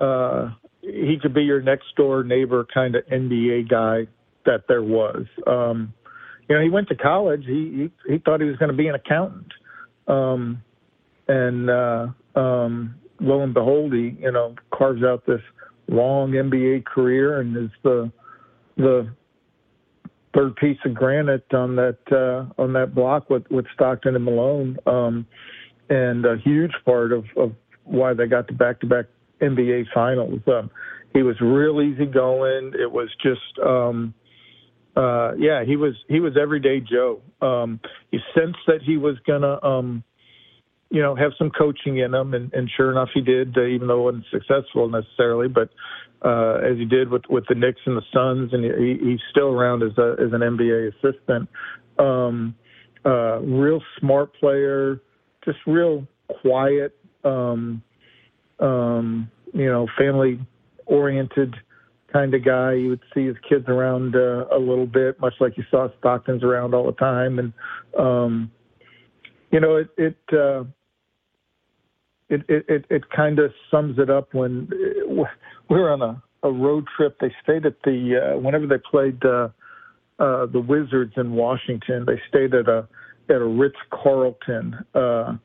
uh, 0.00 0.50
he 0.80 1.16
could 1.22 1.32
be 1.32 1.44
your 1.44 1.62
next 1.62 1.94
door 1.94 2.24
neighbor 2.24 2.66
kind 2.74 2.96
of 2.96 3.06
NBA 3.06 3.70
guy 3.70 4.08
that 4.46 4.64
there 4.66 4.82
was. 4.82 5.26
Um, 5.46 5.94
you 6.48 6.56
know, 6.56 6.62
he 6.62 6.70
went 6.70 6.88
to 6.88 6.94
college. 6.94 7.44
He 7.46 7.90
he, 8.06 8.12
he 8.12 8.18
thought 8.18 8.40
he 8.40 8.46
was 8.46 8.56
going 8.56 8.70
to 8.70 8.76
be 8.76 8.88
an 8.88 8.94
accountant, 8.94 9.52
um, 10.08 10.62
and 11.28 11.70
uh, 11.70 12.06
um, 12.34 12.94
lo 13.20 13.42
and 13.42 13.54
behold, 13.54 13.92
he 13.92 14.16
you 14.20 14.32
know 14.32 14.54
carves 14.72 15.02
out 15.02 15.24
this 15.26 15.40
long 15.88 16.32
NBA 16.32 16.84
career 16.84 17.40
and 17.40 17.56
is 17.56 17.70
the 17.82 18.10
the 18.76 19.08
third 20.34 20.56
piece 20.56 20.78
of 20.84 20.94
granite 20.94 21.46
on 21.52 21.76
that 21.76 21.98
uh, 22.10 22.60
on 22.60 22.72
that 22.74 22.94
block 22.94 23.30
with 23.30 23.44
with 23.50 23.66
Stockton 23.74 24.14
and 24.16 24.24
Malone. 24.24 24.76
Um, 24.86 25.26
and 25.88 26.24
a 26.24 26.36
huge 26.42 26.72
part 26.84 27.12
of, 27.12 27.24
of 27.36 27.52
why 27.84 28.14
they 28.14 28.26
got 28.26 28.48
to 28.48 28.54
back 28.54 28.80
to 28.80 28.86
back 28.86 29.06
NBA 29.40 29.86
finals. 29.92 30.40
Um, 30.46 30.70
he 31.12 31.22
was 31.22 31.36
real 31.40 31.80
easygoing. 31.80 32.72
It 32.78 32.90
was 32.90 33.08
just, 33.22 33.58
um, 33.64 34.14
uh, 34.96 35.32
yeah, 35.38 35.64
he 35.64 35.76
was 35.76 35.94
he 36.08 36.20
was 36.20 36.36
everyday 36.40 36.80
Joe. 36.80 37.20
Um, 37.40 37.80
you 38.10 38.20
sensed 38.34 38.58
that 38.66 38.80
he 38.82 38.96
was 38.96 39.16
gonna, 39.26 39.62
um, 39.62 40.04
you 40.90 41.02
know, 41.02 41.14
have 41.16 41.32
some 41.36 41.50
coaching 41.50 41.98
in 41.98 42.14
him, 42.14 42.34
and, 42.34 42.52
and 42.52 42.70
sure 42.76 42.90
enough, 42.92 43.08
he 43.12 43.20
did. 43.20 43.56
Uh, 43.56 43.64
even 43.64 43.88
though 43.88 44.08
it 44.08 44.14
wasn't 44.14 44.24
successful 44.30 44.88
necessarily, 44.88 45.48
but 45.48 45.70
uh, 46.24 46.58
as 46.64 46.78
he 46.78 46.84
did 46.84 47.10
with 47.10 47.22
with 47.28 47.44
the 47.48 47.54
Knicks 47.54 47.80
and 47.86 47.96
the 47.96 48.02
Suns, 48.12 48.52
and 48.52 48.64
he, 48.64 49.04
he's 49.04 49.20
still 49.30 49.48
around 49.48 49.82
as 49.82 49.96
a 49.98 50.16
as 50.20 50.32
an 50.32 50.40
NBA 50.40 50.92
assistant. 50.94 51.48
Um, 51.98 52.54
uh, 53.04 53.40
real 53.40 53.82
smart 53.98 54.34
player 54.34 55.00
just 55.44 55.58
real 55.66 56.06
quiet, 56.40 56.96
um, 57.24 57.82
um, 58.60 59.30
you 59.52 59.66
know, 59.66 59.86
family 59.98 60.40
oriented 60.86 61.54
kind 62.14 62.32
of 62.34 62.44
guy. 62.44 62.72
You 62.72 62.90
would 62.90 63.06
see 63.12 63.26
his 63.26 63.36
kids 63.48 63.66
around 63.68 64.14
uh, 64.14 64.46
a 64.50 64.58
little 64.58 64.86
bit, 64.86 65.20
much 65.20 65.34
like 65.40 65.58
you 65.58 65.64
saw 65.70 65.88
Stockton's 65.98 66.44
around 66.44 66.74
all 66.74 66.86
the 66.86 66.92
time. 66.92 67.38
And, 67.40 67.52
um, 67.98 68.50
you 69.50 69.60
know, 69.60 69.76
it, 69.76 69.88
it, 69.98 70.16
uh, 70.32 70.64
it, 72.28 72.40
it, 72.48 72.64
it, 72.68 72.84
it 72.88 73.10
kind 73.10 73.38
of 73.38 73.52
sums 73.70 73.98
it 73.98 74.10
up 74.10 74.32
when 74.32 74.68
we 75.68 75.76
were 75.76 75.92
on 75.92 76.02
a, 76.02 76.22
a 76.42 76.52
road 76.52 76.84
trip. 76.96 77.18
They 77.20 77.32
stayed 77.42 77.66
at 77.66 77.76
the, 77.82 77.98
uh, 78.16 78.38
whenever 78.38 78.66
they 78.66 78.78
played, 78.78 79.22
uh, 79.24 79.48
uh, 80.18 80.46
the 80.46 80.60
Wizards 80.60 81.14
in 81.16 81.32
Washington, 81.32 82.04
they 82.06 82.20
stayed 82.28 82.54
at 82.54 82.68
a, 82.68 82.86
at 83.28 83.36
a 83.36 83.44
Ritz 83.44 83.76
Carlton 83.90 84.76
uh, 84.94 85.36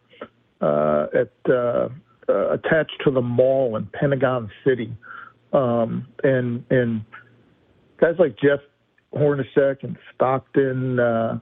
uh, 0.62 1.08
at 1.14 1.32
uh, 1.50 1.90
uh, 2.30 2.52
attached 2.52 3.02
to 3.04 3.12
the 3.12 3.22
mall 3.22 3.76
in 3.78 3.88
Pentagon 4.00 4.52
City, 4.66 4.94
um, 5.54 6.08
and 6.24 6.64
and 6.70 7.04
guys 8.00 8.16
like 8.20 8.38
Jeff 8.38 8.60
Hornacek 9.14 9.84
and 9.84 9.98
Stockton. 10.14 11.00
Uh, 11.00 11.40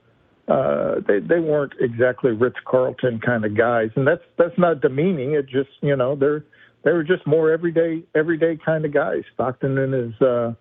uh, 0.48 1.02
they 1.08 1.20
they 1.20 1.40
weren't 1.40 1.74
exactly 1.80 2.32
Ritz 2.32 2.56
Carlton 2.66 3.20
kind 3.20 3.44
of 3.44 3.56
guys, 3.58 3.90
and 3.96 4.08
that's 4.08 4.24
that's 4.38 4.58
not 4.58 4.82
demeaning. 4.82 5.34
It 5.34 5.48
just 5.48 5.70
you 5.82 5.96
know 5.96 6.16
they're 6.16 6.46
they 6.84 6.94
were 6.94 7.04
just 7.04 7.28
more 7.28 7.52
everyday 7.52 8.04
everyday 8.16 8.58
kind 8.64 8.86
of 8.86 8.94
guys. 8.94 9.24
Stockton 9.34 9.78
in 9.78 9.92
his 9.92 10.22
uh, 10.22 10.54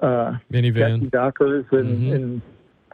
uh, 0.00 0.38
minivan, 0.52 1.10
Dockers 1.10 1.64
and, 1.72 1.98
Mhm. 1.98 2.14
and 2.14 2.42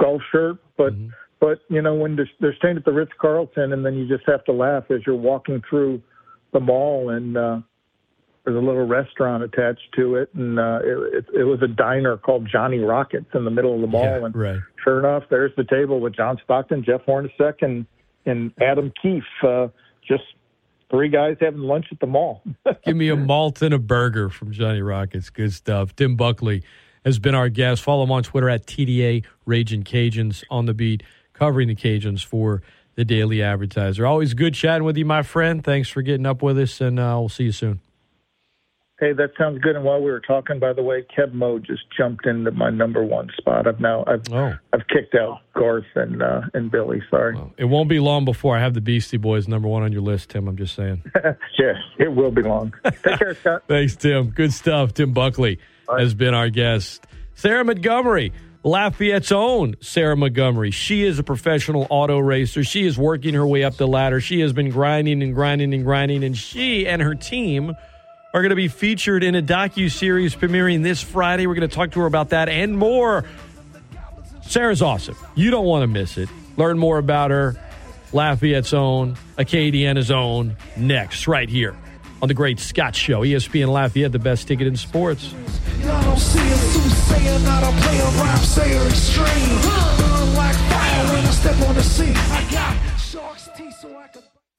golf 0.00 0.22
shirt, 0.30 0.56
but 0.78 0.94
Mhm. 0.94 1.10
but 1.38 1.60
you 1.68 1.82
know 1.82 1.94
when 1.94 2.16
they're, 2.16 2.30
they're 2.40 2.54
staying 2.54 2.78
at 2.78 2.86
the 2.86 2.92
Ritz 2.92 3.12
Carlton, 3.18 3.74
and 3.74 3.84
then 3.84 3.94
you 3.94 4.08
just 4.08 4.24
have 4.26 4.42
to 4.44 4.52
laugh 4.52 4.90
as 4.90 5.04
you're 5.06 5.14
walking 5.16 5.62
through 5.68 6.00
the 6.52 6.60
mall, 6.60 7.10
and 7.10 7.36
uh, 7.36 7.60
there's 8.44 8.56
a 8.56 8.60
little 8.60 8.86
restaurant 8.86 9.42
attached 9.44 9.92
to 9.96 10.16
it, 10.16 10.30
and 10.34 10.58
uh, 10.58 10.80
it, 10.82 11.14
it, 11.14 11.40
it 11.40 11.44
was 11.44 11.62
a 11.62 11.68
diner 11.68 12.16
called 12.16 12.48
Johnny 12.50 12.78
Rockets 12.80 13.26
in 13.34 13.44
the 13.44 13.50
middle 13.50 13.74
of 13.74 13.80
the 13.80 13.86
mall, 13.86 14.02
Yeah, 14.04 14.24
and 14.26 14.34
right. 14.34 14.60
sure 14.82 14.98
enough, 14.98 15.24
there's 15.30 15.52
the 15.56 15.64
table 15.64 16.00
with 16.00 16.16
John 16.16 16.38
Stockton, 16.42 16.82
Jeff 16.84 17.02
Hornacek, 17.06 17.62
and 17.62 17.86
and 18.26 18.52
Adam 18.60 18.92
Keefe, 19.02 19.24
uh, 19.42 19.68
just 20.06 20.22
three 20.90 21.08
guys 21.08 21.36
having 21.40 21.60
lunch 21.60 21.86
at 21.90 21.98
the 22.00 22.06
mall. 22.06 22.42
Give 22.84 22.96
me 22.96 23.08
a 23.08 23.16
malt 23.16 23.62
and 23.62 23.74
a 23.74 23.78
burger 23.78 24.28
from 24.28 24.52
Johnny 24.52 24.80
Rockets. 24.82 25.28
Good 25.30 25.52
stuff. 25.52 25.96
Tim 25.96 26.14
Buckley 26.16 26.62
has 27.04 27.18
been 27.18 27.34
our 27.34 27.48
guest. 27.48 27.82
Follow 27.82 28.04
him 28.04 28.12
on 28.12 28.22
Twitter 28.22 28.48
at 28.48 28.66
TDA 28.66 29.24
Raging 29.44 29.82
Cajuns 29.82 30.44
on 30.50 30.66
the 30.66 30.74
beat, 30.74 31.02
covering 31.32 31.66
the 31.68 31.74
Cajuns 31.74 32.24
for 32.24 32.62
the 32.94 33.04
Daily 33.04 33.42
Advertiser. 33.42 34.06
Always 34.06 34.34
good 34.34 34.54
chatting 34.54 34.84
with 34.84 34.96
you, 34.96 35.04
my 35.04 35.22
friend. 35.22 35.64
Thanks 35.64 35.88
for 35.88 36.02
getting 36.02 36.26
up 36.26 36.42
with 36.42 36.58
us, 36.58 36.80
and 36.80 37.00
uh, 37.00 37.16
we'll 37.18 37.28
see 37.28 37.44
you 37.44 37.52
soon. 37.52 37.80
Hey, 39.02 39.12
that 39.14 39.32
sounds 39.36 39.58
good. 39.58 39.74
And 39.74 39.84
while 39.84 40.00
we 40.00 40.12
were 40.12 40.20
talking, 40.20 40.60
by 40.60 40.72
the 40.72 40.82
way, 40.84 41.04
Keb' 41.12 41.32
Mo' 41.32 41.58
just 41.58 41.82
jumped 41.98 42.24
into 42.24 42.52
my 42.52 42.70
number 42.70 43.02
one 43.02 43.30
spot. 43.36 43.66
I've 43.66 43.80
now 43.80 44.04
I've 44.06 44.22
Oh. 44.32 44.56
I've 44.72 44.86
kicked 44.86 45.16
out 45.16 45.40
Garth 45.54 45.86
and 45.96 46.22
uh, 46.22 46.42
and 46.54 46.70
Billy. 46.70 47.02
Sorry. 47.10 47.36
It 47.56 47.64
won't 47.64 47.88
be 47.88 47.98
long 47.98 48.24
before 48.24 48.56
I 48.56 48.60
have 48.60 48.74
the 48.74 48.80
Beastie 48.80 49.16
Boys 49.16 49.48
number 49.48 49.66
one 49.66 49.82
on 49.82 49.90
your 49.90 50.02
list, 50.02 50.30
Tim. 50.30 50.46
I'm 50.46 50.56
just 50.56 50.76
saying. 50.76 51.02
yeah, 51.58 51.72
it 51.98 52.12
will 52.14 52.30
be 52.30 52.42
long. 52.42 52.72
Take 52.84 53.02
care, 53.02 53.34
Scott. 53.34 53.64
Thanks, 53.68 53.96
Tim. 53.96 54.30
Good 54.30 54.52
stuff. 54.52 54.94
Tim 54.94 55.12
Buckley 55.12 55.58
has 55.98 56.14
been 56.14 56.32
our 56.32 56.48
guest. 56.48 57.04
Sarah 57.34 57.64
Montgomery, 57.64 58.32
Lafayette's 58.62 59.32
own 59.32 59.74
Sarah 59.80 60.16
Montgomery. 60.16 60.70
She 60.70 61.02
is 61.02 61.18
a 61.18 61.24
professional 61.24 61.88
auto 61.90 62.20
racer. 62.20 62.62
She 62.62 62.86
is 62.86 62.96
working 62.96 63.34
her 63.34 63.44
way 63.44 63.64
up 63.64 63.78
the 63.78 63.88
ladder. 63.88 64.20
She 64.20 64.38
has 64.42 64.52
been 64.52 64.70
grinding 64.70 65.24
and 65.24 65.34
grinding 65.34 65.74
and 65.74 65.82
grinding, 65.82 66.22
and 66.22 66.36
she 66.38 66.86
and 66.86 67.02
her 67.02 67.16
team 67.16 67.74
are 68.34 68.40
going 68.40 68.50
to 68.50 68.56
be 68.56 68.68
featured 68.68 69.22
in 69.22 69.34
a 69.34 69.42
docu 69.42 69.90
series 69.90 70.34
premiering 70.34 70.82
this 70.82 71.02
Friday. 71.02 71.46
We're 71.46 71.54
going 71.54 71.68
to 71.68 71.74
talk 71.74 71.92
to 71.92 72.00
her 72.00 72.06
about 72.06 72.30
that 72.30 72.48
and 72.48 72.76
more. 72.76 73.24
Sarah's 74.42 74.82
awesome. 74.82 75.16
You 75.34 75.50
don't 75.50 75.66
want 75.66 75.82
to 75.82 75.86
miss 75.86 76.16
it. 76.16 76.28
Learn 76.56 76.78
more 76.78 76.98
about 76.98 77.30
her, 77.30 77.56
Lafayette's 78.12 78.74
own, 78.74 79.16
Acadiana's 79.38 80.10
own, 80.10 80.56
next, 80.76 81.26
right 81.26 81.48
here 81.48 81.74
on 82.20 82.28
the 82.28 82.34
Great 82.34 82.60
Scott 82.60 82.94
Show. 82.94 83.22
ESPN 83.22 83.68
Lafayette, 83.68 84.12
the 84.12 84.18
best 84.18 84.48
ticket 84.48 84.66
in 84.66 84.76
sports. 84.76 85.34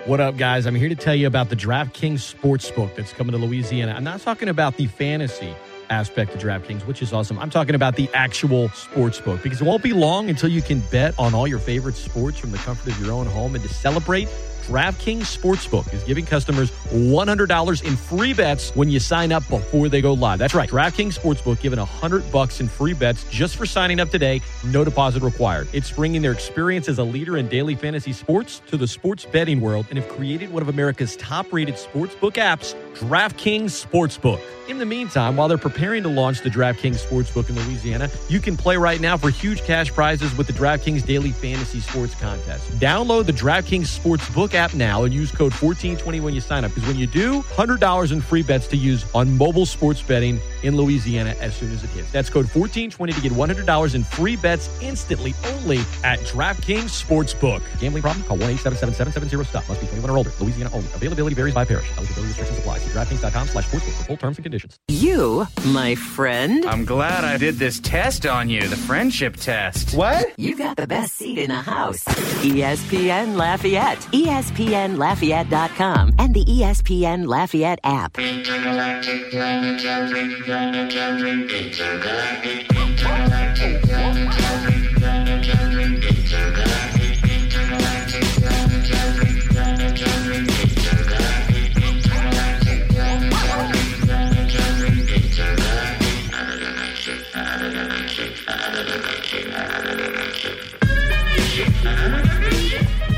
What 0.06 0.20
up, 0.20 0.36
guys? 0.36 0.66
I'm 0.66 0.76
here 0.76 0.90
to 0.90 0.96
tell 0.96 1.16
you 1.16 1.28
about 1.28 1.48
the 1.48 1.56
DraftKings 1.56 2.36
Sportsbook 2.36 2.94
that's 2.94 3.14
coming 3.14 3.32
to 3.32 3.38
Louisiana. 3.38 3.94
I'm 3.94 4.04
not 4.04 4.20
talking 4.20 4.50
about 4.50 4.76
the 4.76 4.88
fantasy 4.88 5.56
aspect 5.90 6.36
of 6.36 6.42
DraftKings, 6.42 6.86
which 6.86 7.02
is 7.02 7.14
awesome. 7.14 7.40
I'm 7.40 7.50
talking 7.50 7.74
about 7.74 7.96
the 7.96 8.10
actual 8.14 8.68
sportsbook 8.68 9.42
because 9.42 9.62
it 9.62 9.64
won't 9.64 9.82
be 9.82 9.94
long 9.94 10.30
until 10.30 10.50
you 10.50 10.62
can 10.62 10.82
bet 10.92 11.18
on 11.18 11.34
all 11.34 11.48
your 11.48 11.58
favorite 11.58 11.96
sports 11.96 12.38
from 12.38 12.52
the 12.52 12.58
comfort 12.58 12.92
of 12.92 13.00
your 13.00 13.14
own 13.14 13.28
home. 13.28 13.56
And 13.56 13.64
to 13.64 13.74
celebrate, 13.74 14.28
DraftKings 14.64 15.38
Sportsbook 15.38 15.94
is 15.94 16.03
giving 16.03 16.26
customers 16.26 16.72
$100 16.91 17.84
in 17.84 17.95
free 17.98 18.34
bets 18.34 18.73
when 18.76 18.90
you 18.90 18.99
sign 18.99 19.31
up 19.31 19.48
before 19.49 19.90
they 19.90 20.02
go 20.02 20.14
live. 20.14 20.40
That's 20.40 20.56
right. 20.56 20.69
DraftKings 20.69 21.19
Sportsbook 21.19 21.60
giving 21.60 21.80
100 21.80 22.31
bucks 22.31 22.61
in 22.61 22.69
free 22.69 22.94
bets 22.94 23.26
just 23.30 23.57
for 23.57 23.65
signing 23.65 23.99
up 23.99 24.10
today. 24.10 24.41
No 24.65 24.85
deposit 24.85 25.22
required. 25.22 25.68
It's 25.73 25.91
bringing 25.91 26.22
their 26.22 26.31
experience 26.31 26.88
as 26.88 26.98
a 26.99 27.03
leader 27.03 27.38
in 27.38 27.49
daily 27.49 27.76
fantasy 27.76 28.14
sports 28.14 28.61
to 28.68 28.77
the 28.77 28.88
sports 28.88 29.26
betting 29.26 29.60
world 29.60 29.85
and 29.90 29.99
have 29.99 30.07
created 30.07 30.52
one 30.52 30.61
of 30.61 30.69
America's 30.69 31.18
top-rated 31.18 31.76
sportsbook 31.76 32.35
apps, 32.35 32.73
DraftKings 32.95 33.85
Sportsbook. 33.85 34.41
In 34.69 34.77
the 34.77 34.85
meantime, 34.85 35.35
while 35.35 35.49
they're 35.49 35.57
preparing 35.57 36.03
to 36.03 36.10
launch 36.10 36.40
the 36.40 36.49
DraftKings 36.49 37.06
Sportsbook 37.06 37.49
in 37.49 37.56
Louisiana, 37.68 38.10
you 38.30 38.40
can 38.40 38.56
play 38.56 38.77
right 38.77 39.02
now 39.02 39.18
for 39.18 39.30
huge 39.30 39.61
cash 39.64 39.91
prizes 39.91 40.34
with 40.38 40.48
the 40.48 40.53
DraftKings 40.53 41.06
Daily 41.06 41.31
Fantasy 41.31 41.81
Sports 41.81 42.15
Contest. 42.15 42.72
Download 42.80 43.26
the 43.26 43.34
DraftKings 43.34 43.99
Sportsbook 43.99 44.53
app 44.54 44.74
now 44.74 45.04
and 45.04 45.14
use 45.14 45.32
code 45.32 45.54
1420 45.54 46.20
when 46.20 46.34
you 46.34 46.42
sign 46.42 46.64
up 46.64 46.74
because 46.74 46.88
when 46.88 46.98
you 46.98 47.08
do, 47.08 47.42
$100 47.42 48.12
in 48.12 48.22
free 48.22 48.44
bets 48.44 48.68
to 48.68 48.78
use 48.78 49.06
on 49.14 49.38
mobile 49.38 49.66
sports 49.66 50.02
betting 50.02 50.40
in 50.64 50.76
Louisiana 50.76 51.36
as 51.40 51.56
soon 51.56 51.72
as 51.72 51.84
it 51.84 51.90
hits. 51.92 52.12
That's 52.12 52.30
code 52.30 52.46
1420 52.46 53.14
to 53.14 53.22
get 53.22 53.32
$100 53.32 53.96
in 53.96 54.04
free 54.04 54.36
bets 54.36 54.70
instantly 54.82 55.34
only 55.46 55.80
at 56.04 56.20
DraftKings 56.20 57.04
Sportsbook. 57.04 57.62
Gambling 57.80 58.04
problem? 58.04 58.24
Call 58.26 58.38
1-877-770-STOP. 58.38 59.68
Must 59.70 59.82
be 59.82 59.88
21 59.88 60.10
or 60.10 60.18
older. 60.18 60.32
Louisiana 60.40 60.70
only. 60.74 60.88
Availability 60.94 61.36
varies 61.36 61.54
by 61.54 61.66
parish. 61.66 61.90
Eligibility 61.98 62.28
restrictions 62.28 62.60
apply. 62.60 62.78
See 62.80 62.90
DraftKings.com 62.92 63.48
slash 63.48 63.68
sportsbook 63.68 63.98
for 63.98 64.04
full 64.06 64.18
terms 64.18 64.38
and 64.38 64.46
conditions. 64.46 64.80
You, 64.88 65.48
my 65.66 65.96
friend, 65.96 66.66
I'm 66.66 66.86
glad 66.86 67.24
I 67.24 67.38
did 67.38 67.56
this 67.56 67.80
test 67.80 68.26
on 68.26 68.50
you, 68.50 68.68
the 68.68 68.76
friendship 68.78 69.36
test. 69.38 69.96
What? 69.96 70.28
you 70.38 70.58
got 70.58 70.78
the 70.78 70.88
best 70.88 71.16
seat 71.16 71.38
in 71.38 71.50
the 71.50 71.56
house. 71.56 72.04
ESPN 72.44 73.36
Lafayette, 73.36 74.08
E 74.14 74.28
ESPNLafayette.com, 74.44 76.14
and 76.20 76.34
the 76.34 76.41
E 76.41 76.64
ESPN 76.64 77.28
Lafayette 77.28 77.80
app. 77.84 78.18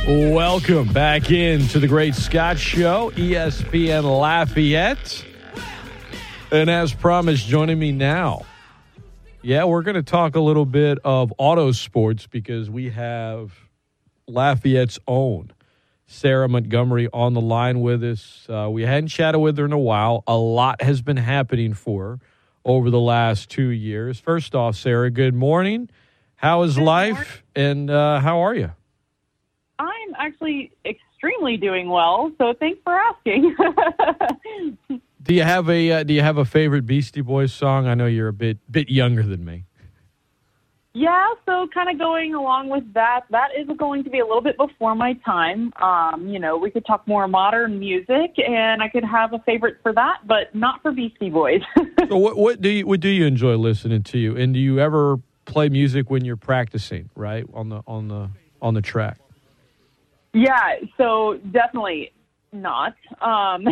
Welcome 0.07 0.93
back 0.93 1.31
into 1.31 1.79
the 1.79 1.87
Great 1.87 2.13
Scott 2.13 2.59
Show, 2.59 3.09
ESPN 3.15 4.03
Lafayette. 4.03 5.25
And 6.51 6.69
as 6.69 6.93
promised, 6.93 7.47
joining 7.47 7.79
me 7.79 7.91
now. 7.91 8.45
Yeah, 9.41 9.63
we're 9.63 9.81
going 9.81 9.95
to 9.95 10.03
talk 10.03 10.35
a 10.35 10.39
little 10.39 10.67
bit 10.67 10.99
of 11.03 11.33
auto 11.39 11.71
sports 11.71 12.27
because 12.27 12.69
we 12.69 12.91
have 12.91 13.51
Lafayette's 14.27 14.99
own 15.07 15.51
Sarah 16.05 16.47
Montgomery 16.47 17.09
on 17.11 17.33
the 17.33 17.41
line 17.41 17.81
with 17.81 18.03
us. 18.03 18.45
Uh, 18.47 18.69
we 18.71 18.83
hadn't 18.83 19.07
chatted 19.07 19.41
with 19.41 19.57
her 19.57 19.65
in 19.65 19.73
a 19.73 19.79
while. 19.79 20.23
A 20.27 20.37
lot 20.37 20.83
has 20.83 21.01
been 21.01 21.17
happening 21.17 21.73
for 21.73 22.03
her 22.03 22.19
over 22.63 22.91
the 22.91 22.99
last 22.99 23.49
two 23.49 23.69
years. 23.69 24.19
First 24.19 24.53
off, 24.53 24.75
Sarah, 24.75 25.09
good 25.09 25.33
morning. 25.33 25.89
How 26.35 26.61
is 26.61 26.77
life 26.77 27.43
and 27.55 27.89
uh, 27.89 28.19
how 28.19 28.41
are 28.41 28.53
you? 28.53 28.69
I'm 30.17 30.27
actually 30.27 30.71
extremely 30.85 31.57
doing 31.57 31.89
well, 31.89 32.31
so 32.37 32.53
thanks 32.59 32.79
for 32.83 32.93
asking. 32.93 33.55
Do 35.21 35.33
you 35.33 35.43
have 35.43 35.69
a 35.69 35.91
uh, 35.91 36.03
Do 36.03 36.13
you 36.13 36.21
have 36.21 36.37
a 36.37 36.45
favorite 36.45 36.85
Beastie 36.85 37.21
Boys 37.21 37.51
song? 37.53 37.87
I 37.87 37.95
know 37.95 38.05
you're 38.05 38.27
a 38.27 38.33
bit 38.33 38.59
bit 38.71 38.89
younger 38.89 39.23
than 39.23 39.43
me. 39.43 39.65
yeah, 40.93 41.27
so 41.45 41.67
kind 41.73 41.89
of 41.89 41.97
going 41.97 42.33
along 42.35 42.69
with 42.69 42.83
that, 42.93 43.21
that 43.31 43.49
is 43.57 43.67
going 43.77 44.03
to 44.03 44.09
be 44.09 44.19
a 44.19 44.25
little 44.25 44.41
bit 44.41 44.55
before 44.55 44.95
my 44.95 45.13
time. 45.25 45.73
Um, 45.81 46.27
you 46.27 46.39
know, 46.39 46.57
we 46.57 46.69
could 46.71 46.85
talk 46.85 47.07
more 47.07 47.27
modern 47.27 47.79
music, 47.79 48.35
and 48.37 48.81
I 48.83 48.87
could 48.87 49.03
have 49.03 49.33
a 49.33 49.39
favorite 49.39 49.77
for 49.81 49.91
that, 49.93 50.19
but 50.25 50.53
not 50.53 50.81
for 50.81 50.91
Beastie 50.91 51.29
Boys. 51.29 51.61
So 52.07 52.17
what 52.17 52.37
what 52.37 52.61
do 52.61 52.69
you 52.69 52.85
what 52.85 52.99
do 52.99 53.09
you 53.09 53.25
enjoy 53.25 53.55
listening 53.55 54.03
to? 54.03 54.19
You 54.19 54.37
and 54.37 54.53
do 54.53 54.59
you 54.59 54.79
ever 54.79 55.17
play 55.45 55.69
music 55.69 56.11
when 56.11 56.23
you're 56.23 56.37
practicing? 56.37 57.09
Right 57.15 57.45
on 57.51 57.69
the 57.69 57.81
on 57.87 58.09
the 58.09 58.29
on 58.61 58.75
the 58.75 58.81
track. 58.83 59.17
Yeah, 60.35 60.75
so 60.97 61.39
definitely 61.51 62.11
not. 62.51 62.93
Um, 63.21 63.65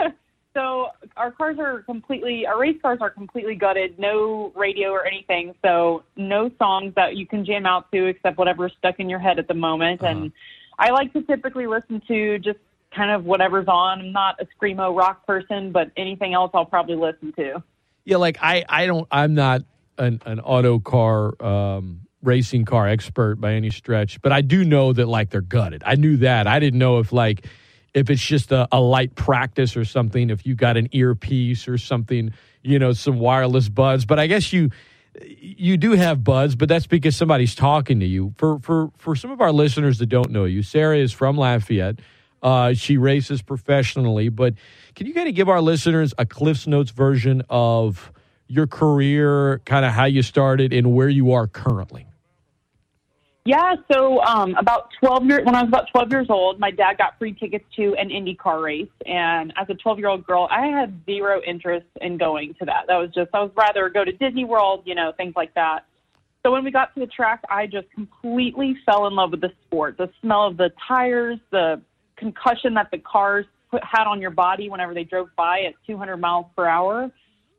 so 0.54 0.88
our 1.16 1.30
cars 1.30 1.58
are 1.58 1.82
completely, 1.82 2.46
our 2.46 2.58
race 2.58 2.78
cars 2.80 2.98
are 3.02 3.10
completely 3.10 3.54
gutted, 3.54 3.98
no 3.98 4.50
radio 4.56 4.90
or 4.90 5.06
anything. 5.06 5.54
So 5.62 6.04
no 6.16 6.50
songs 6.58 6.94
that 6.96 7.16
you 7.16 7.26
can 7.26 7.44
jam 7.44 7.66
out 7.66 7.92
to 7.92 8.06
except 8.06 8.38
whatever's 8.38 8.72
stuck 8.78 8.98
in 8.98 9.10
your 9.10 9.18
head 9.18 9.38
at 9.38 9.46
the 9.46 9.54
moment. 9.54 10.00
And 10.02 10.32
I 10.78 10.90
like 10.90 11.12
to 11.12 11.22
typically 11.22 11.66
listen 11.66 12.00
to 12.08 12.38
just 12.38 12.58
kind 12.94 13.10
of 13.10 13.24
whatever's 13.24 13.68
on. 13.68 14.00
I'm 14.00 14.12
not 14.12 14.40
a 14.40 14.46
screamo 14.56 14.96
rock 14.96 15.26
person, 15.26 15.70
but 15.70 15.90
anything 15.98 16.32
else 16.32 16.50
I'll 16.54 16.64
probably 16.64 16.96
listen 16.96 17.34
to. 17.34 17.62
Yeah, 18.06 18.16
like 18.16 18.38
I 18.40 18.64
I 18.68 18.86
don't 18.86 19.06
I'm 19.10 19.34
not 19.34 19.62
an 19.98 20.22
an 20.24 20.40
auto 20.40 20.78
car 20.78 21.34
um, 21.44 22.05
racing 22.22 22.64
car 22.64 22.88
expert 22.88 23.40
by 23.40 23.52
any 23.52 23.70
stretch, 23.70 24.20
but 24.22 24.32
I 24.32 24.40
do 24.40 24.64
know 24.64 24.92
that 24.92 25.06
like 25.06 25.30
they're 25.30 25.40
gutted. 25.40 25.82
I 25.84 25.94
knew 25.94 26.16
that. 26.18 26.46
I 26.46 26.58
didn't 26.58 26.78
know 26.78 26.98
if 26.98 27.12
like 27.12 27.46
if 27.94 28.10
it's 28.10 28.24
just 28.24 28.52
a, 28.52 28.68
a 28.72 28.80
light 28.80 29.14
practice 29.14 29.76
or 29.76 29.84
something. 29.84 30.30
If 30.30 30.44
you 30.46 30.54
got 30.54 30.76
an 30.76 30.88
earpiece 30.92 31.68
or 31.68 31.78
something, 31.78 32.32
you 32.62 32.78
know, 32.78 32.92
some 32.92 33.18
wireless 33.18 33.68
buds. 33.68 34.04
But 34.04 34.18
I 34.18 34.26
guess 34.26 34.52
you 34.52 34.70
you 35.24 35.76
do 35.76 35.92
have 35.92 36.22
buds, 36.22 36.56
but 36.56 36.68
that's 36.68 36.86
because 36.86 37.16
somebody's 37.16 37.54
talking 37.54 38.00
to 38.00 38.06
you. 38.06 38.34
For 38.36 38.58
for 38.58 38.90
for 38.98 39.16
some 39.16 39.30
of 39.30 39.40
our 39.40 39.52
listeners 39.52 39.98
that 39.98 40.06
don't 40.06 40.30
know 40.30 40.44
you, 40.44 40.62
Sarah 40.62 40.98
is 40.98 41.12
from 41.12 41.36
Lafayette. 41.36 42.00
Uh, 42.42 42.74
she 42.74 42.96
races 42.96 43.40
professionally, 43.42 44.28
but 44.28 44.54
can 44.94 45.06
you 45.06 45.14
kind 45.14 45.28
of 45.28 45.34
give 45.34 45.48
our 45.48 45.60
listeners 45.60 46.12
a 46.18 46.26
Cliff's 46.26 46.66
Notes 46.66 46.90
version 46.90 47.42
of 47.48 48.12
your 48.48 48.66
career, 48.66 49.60
kind 49.64 49.84
of 49.84 49.92
how 49.92 50.04
you 50.04 50.22
started 50.22 50.72
and 50.72 50.94
where 50.94 51.08
you 51.08 51.32
are 51.32 51.46
currently? 51.46 52.06
Yeah, 53.46 53.76
so 53.92 54.20
um, 54.22 54.56
about 54.56 54.88
12 54.98 55.24
years, 55.26 55.44
when 55.44 55.54
I 55.54 55.62
was 55.62 55.68
about 55.68 55.86
12 55.92 56.10
years 56.10 56.26
old, 56.28 56.58
my 56.58 56.72
dad 56.72 56.98
got 56.98 57.16
free 57.16 57.32
tickets 57.32 57.64
to 57.76 57.94
an 57.94 58.08
IndyCar 58.08 58.60
race. 58.60 58.88
And 59.06 59.52
as 59.56 59.68
a 59.70 59.74
12 59.74 60.00
year 60.00 60.08
old 60.08 60.26
girl, 60.26 60.48
I 60.50 60.66
had 60.66 61.00
zero 61.06 61.40
interest 61.46 61.86
in 62.00 62.18
going 62.18 62.54
to 62.58 62.64
that. 62.64 62.86
That 62.88 62.96
was 62.96 63.10
just, 63.14 63.30
I 63.32 63.42
was 63.42 63.52
rather 63.56 63.88
go 63.88 64.04
to 64.04 64.10
Disney 64.10 64.44
World, 64.44 64.82
you 64.84 64.96
know, 64.96 65.12
things 65.16 65.34
like 65.36 65.54
that. 65.54 65.84
So 66.42 66.50
when 66.50 66.64
we 66.64 66.72
got 66.72 66.92
to 66.94 67.00
the 67.00 67.06
track, 67.06 67.40
I 67.48 67.66
just 67.68 67.88
completely 67.92 68.76
fell 68.84 69.06
in 69.06 69.14
love 69.14 69.30
with 69.30 69.40
the 69.40 69.52
sport. 69.64 69.96
The 69.96 70.10
smell 70.20 70.48
of 70.48 70.56
the 70.56 70.72
tires, 70.86 71.38
the 71.52 71.80
concussion 72.16 72.74
that 72.74 72.90
the 72.90 72.98
cars 72.98 73.46
put, 73.70 73.82
had 73.84 74.08
on 74.08 74.20
your 74.20 74.30
body 74.30 74.68
whenever 74.68 74.92
they 74.92 75.04
drove 75.04 75.28
by 75.36 75.62
at 75.62 75.74
200 75.86 76.16
miles 76.16 76.46
per 76.56 76.66
hour. 76.66 77.12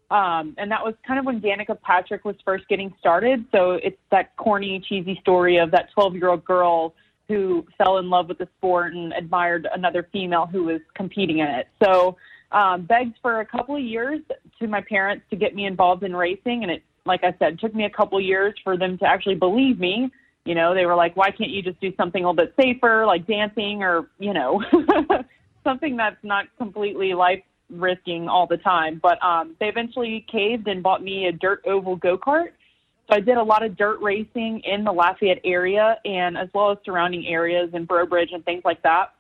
Um, 0.10 0.56
and 0.58 0.72
that 0.72 0.84
was 0.84 0.94
kind 1.06 1.20
of 1.20 1.26
when 1.26 1.42
Danica 1.42 1.80
Patrick 1.82 2.24
was 2.24 2.36
first 2.46 2.68
getting 2.70 2.94
started. 3.00 3.46
So 3.52 3.72
it's 3.72 3.98
that 4.12 4.36
corny, 4.38 4.82
cheesy 4.88 5.18
story 5.22 5.58
of 5.58 5.72
that 5.72 5.92
12 5.94 6.16
year 6.16 6.30
old 6.30 6.46
girl 6.46 6.94
who 7.28 7.66
fell 7.78 7.98
in 7.98 8.10
love 8.10 8.30
with 8.30 8.38
the 8.38 8.48
sport 8.58 8.94
and 8.94 9.12
admired 9.14 9.68
another 9.74 10.08
female 10.14 10.46
who 10.46 10.64
was 10.64 10.80
competing 10.96 11.40
in 11.40 11.48
it. 11.48 11.68
So 11.84 12.16
um, 12.54 12.86
begged 12.86 13.18
for 13.22 13.42
a 13.42 13.46
couple 13.46 13.76
of 13.76 13.82
years 13.82 14.22
to 14.60 14.68
my 14.68 14.82
parents 14.82 15.26
to 15.30 15.36
get 15.36 15.54
me 15.54 15.66
involved 15.66 16.04
in 16.04 16.16
racing. 16.16 16.64
And 16.64 16.72
it, 16.72 16.84
like 17.06 17.26
I 17.26 17.36
said, 17.38 17.60
took 17.60 17.76
me 17.76 17.84
a 17.84 17.90
couple 17.90 18.18
of 18.18 18.24
years 18.24 18.54
for 18.64 18.78
them 18.78 18.98
to 19.00 19.06
actually 19.06 19.36
believe 19.36 19.80
me. 19.80 20.10
You 20.46 20.56
know, 20.56 20.74
they 20.74 20.86
were 20.86 20.96
like, 20.96 21.18
why 21.18 21.32
can't 21.32 21.50
you 21.50 21.62
just 21.62 21.82
do 21.82 21.94
something 21.98 22.24
a 22.24 22.30
little 22.32 22.46
bit 22.46 22.54
safer, 22.58 23.06
like 23.06 23.28
dancing 23.28 23.84
or, 23.84 24.08
you 24.18 24.34
know, 24.34 24.64
something 25.66 25.98
that's 25.98 26.24
not 26.24 26.46
completely 26.58 27.14
life 27.14 27.44
risking 27.70 28.28
all 28.28 28.48
the 28.48 28.58
time. 28.58 29.00
But 29.02 29.24
um, 29.24 29.56
they 29.60 29.68
eventually 29.68 30.26
caved 30.32 30.68
and 30.68 30.82
bought 30.82 31.04
me 31.04 31.28
a 31.28 31.32
dirt 31.32 31.64
oval 31.66 31.96
go 31.96 32.18
kart. 32.18 32.50
So 33.10 33.16
I 33.16 33.20
did 33.22 33.38
a 33.38 33.44
lot 33.44 33.64
of 33.64 33.78
dirt 33.78 34.02
racing 34.02 34.62
in 34.66 34.84
the 34.84 34.92
Lafayette 34.92 35.40
area 35.46 35.98
and 36.04 36.38
as 36.38 36.50
well 36.54 36.72
as 36.72 36.78
surrounding 36.84 37.26
areas 37.26 37.70
in 37.74 37.86
Breaux 37.86 38.06
Bridge 38.06 38.30
and 38.34 38.44
things 38.44 38.64
like 38.66 38.82
that. 38.84 39.14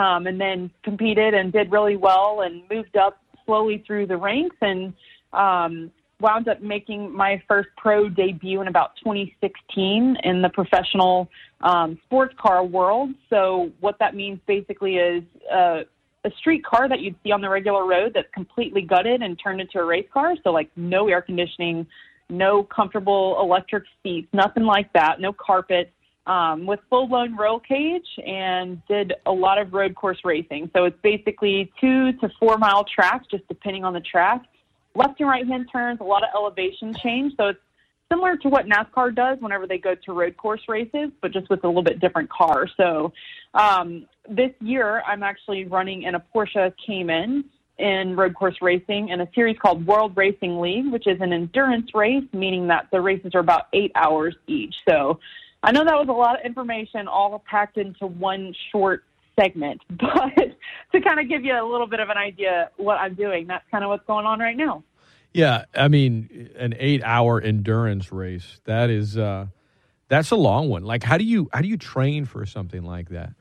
Um, 0.00 0.26
and 0.26 0.40
then 0.40 0.70
competed 0.82 1.34
and 1.34 1.52
did 1.52 1.70
really 1.70 1.96
well 1.96 2.40
and 2.40 2.62
moved 2.70 2.96
up 2.96 3.20
slowly 3.44 3.84
through 3.86 4.06
the 4.06 4.16
ranks 4.16 4.56
and 4.60 4.94
um, 5.32 5.90
wound 6.20 6.48
up 6.48 6.60
making 6.60 7.14
my 7.14 7.42
first 7.48 7.68
pro 7.76 8.08
debut 8.08 8.60
in 8.60 8.68
about 8.68 8.96
2016 8.96 10.16
in 10.22 10.42
the 10.42 10.48
professional 10.48 11.28
um, 11.60 11.98
sports 12.04 12.34
car 12.38 12.64
world. 12.64 13.10
So 13.28 13.70
what 13.80 13.98
that 13.98 14.14
means 14.14 14.40
basically 14.46 14.96
is 14.96 15.22
uh, 15.52 15.82
a 16.24 16.30
street 16.38 16.64
car 16.64 16.88
that 16.88 17.00
you'd 17.00 17.16
see 17.22 17.32
on 17.32 17.40
the 17.40 17.48
regular 17.48 17.86
road 17.86 18.12
that's 18.14 18.28
completely 18.32 18.82
gutted 18.82 19.22
and 19.22 19.38
turned 19.42 19.60
into 19.60 19.78
a 19.78 19.84
race 19.84 20.06
car. 20.12 20.34
So 20.44 20.50
like 20.50 20.70
no 20.76 21.08
air 21.08 21.22
conditioning, 21.22 21.86
no 22.28 22.62
comfortable 22.62 23.38
electric 23.40 23.84
seats, 24.02 24.28
nothing 24.32 24.64
like 24.64 24.92
that, 24.92 25.20
no 25.20 25.32
carpet. 25.32 25.92
Um, 26.26 26.66
with 26.66 26.78
full 26.90 27.08
blown 27.08 27.34
roll 27.36 27.58
cage 27.58 28.06
and 28.24 28.80
did 28.86 29.14
a 29.26 29.32
lot 29.32 29.58
of 29.58 29.72
road 29.72 29.94
course 29.96 30.18
racing. 30.22 30.70
So 30.76 30.84
it's 30.84 30.98
basically 31.02 31.72
two 31.80 32.12
to 32.12 32.30
four 32.38 32.58
mile 32.58 32.84
tracks, 32.84 33.26
just 33.30 33.48
depending 33.48 33.84
on 33.84 33.94
the 33.94 34.00
track 34.00 34.44
left 34.94 35.20
and 35.20 35.28
right 35.28 35.46
hand 35.46 35.68
turns, 35.72 36.00
a 36.00 36.04
lot 36.04 36.22
of 36.22 36.30
elevation 36.34 36.94
change. 37.02 37.34
So 37.36 37.48
it's 37.48 37.58
similar 38.10 38.36
to 38.36 38.48
what 38.48 38.66
NASCAR 38.66 39.14
does 39.14 39.38
whenever 39.40 39.66
they 39.66 39.78
go 39.78 39.94
to 39.94 40.12
road 40.12 40.36
course 40.36 40.62
races, 40.68 41.10
but 41.20 41.32
just 41.32 41.48
with 41.48 41.64
a 41.64 41.66
little 41.66 41.82
bit 41.82 42.00
different 42.00 42.28
car. 42.30 42.66
So 42.76 43.12
um, 43.54 44.06
this 44.28 44.50
year, 44.60 45.02
I'm 45.06 45.22
actually 45.22 45.64
running 45.64 46.02
in 46.02 46.14
a 46.14 46.22
Porsche 46.34 46.72
Cayman 46.86 47.44
in 47.78 48.16
road 48.16 48.34
course 48.34 48.56
racing 48.60 49.08
in 49.08 49.20
a 49.20 49.28
series 49.34 49.56
called 49.58 49.86
World 49.86 50.16
Racing 50.16 50.60
League, 50.60 50.90
which 50.92 51.06
is 51.06 51.20
an 51.20 51.32
endurance 51.32 51.94
race, 51.94 52.24
meaning 52.32 52.66
that 52.68 52.88
the 52.92 53.00
races 53.00 53.34
are 53.34 53.40
about 53.40 53.68
eight 53.72 53.92
hours 53.94 54.34
each. 54.46 54.74
So 54.88 55.18
I 55.62 55.72
know 55.72 55.84
that 55.84 55.94
was 55.94 56.08
a 56.08 56.12
lot 56.12 56.38
of 56.38 56.44
information 56.44 57.08
all 57.08 57.42
packed 57.48 57.78
into 57.78 58.06
one 58.06 58.54
short 58.70 59.04
segment, 59.38 59.80
but 59.90 60.56
to 60.92 61.00
kind 61.00 61.20
of 61.20 61.28
give 61.28 61.44
you 61.44 61.54
a 61.54 61.64
little 61.64 61.86
bit 61.86 62.00
of 62.00 62.10
an 62.10 62.18
idea 62.18 62.70
what 62.76 62.98
I'm 62.98 63.14
doing, 63.14 63.46
that's 63.46 63.64
kind 63.70 63.84
of 63.84 63.88
what's 63.88 64.06
going 64.06 64.26
on 64.26 64.40
right 64.40 64.56
now. 64.56 64.82
Yeah, 65.32 65.64
I 65.74 65.88
mean, 65.88 66.50
an 66.56 66.74
eight-hour 66.78 67.40
endurance 67.40 68.10
race 68.10 68.60
that 68.64 68.90
is 68.90 69.16
uh, 69.16 69.46
that's 70.08 70.32
a 70.32 70.36
long 70.36 70.68
one. 70.68 70.84
Like, 70.84 71.04
how 71.04 71.18
do 71.18 71.24
you 71.24 71.48
how 71.52 71.60
do 71.60 71.68
you 71.68 71.76
train 71.76 72.24
for 72.24 72.44
something 72.46 72.82
like 72.82 73.10
that? 73.10 73.32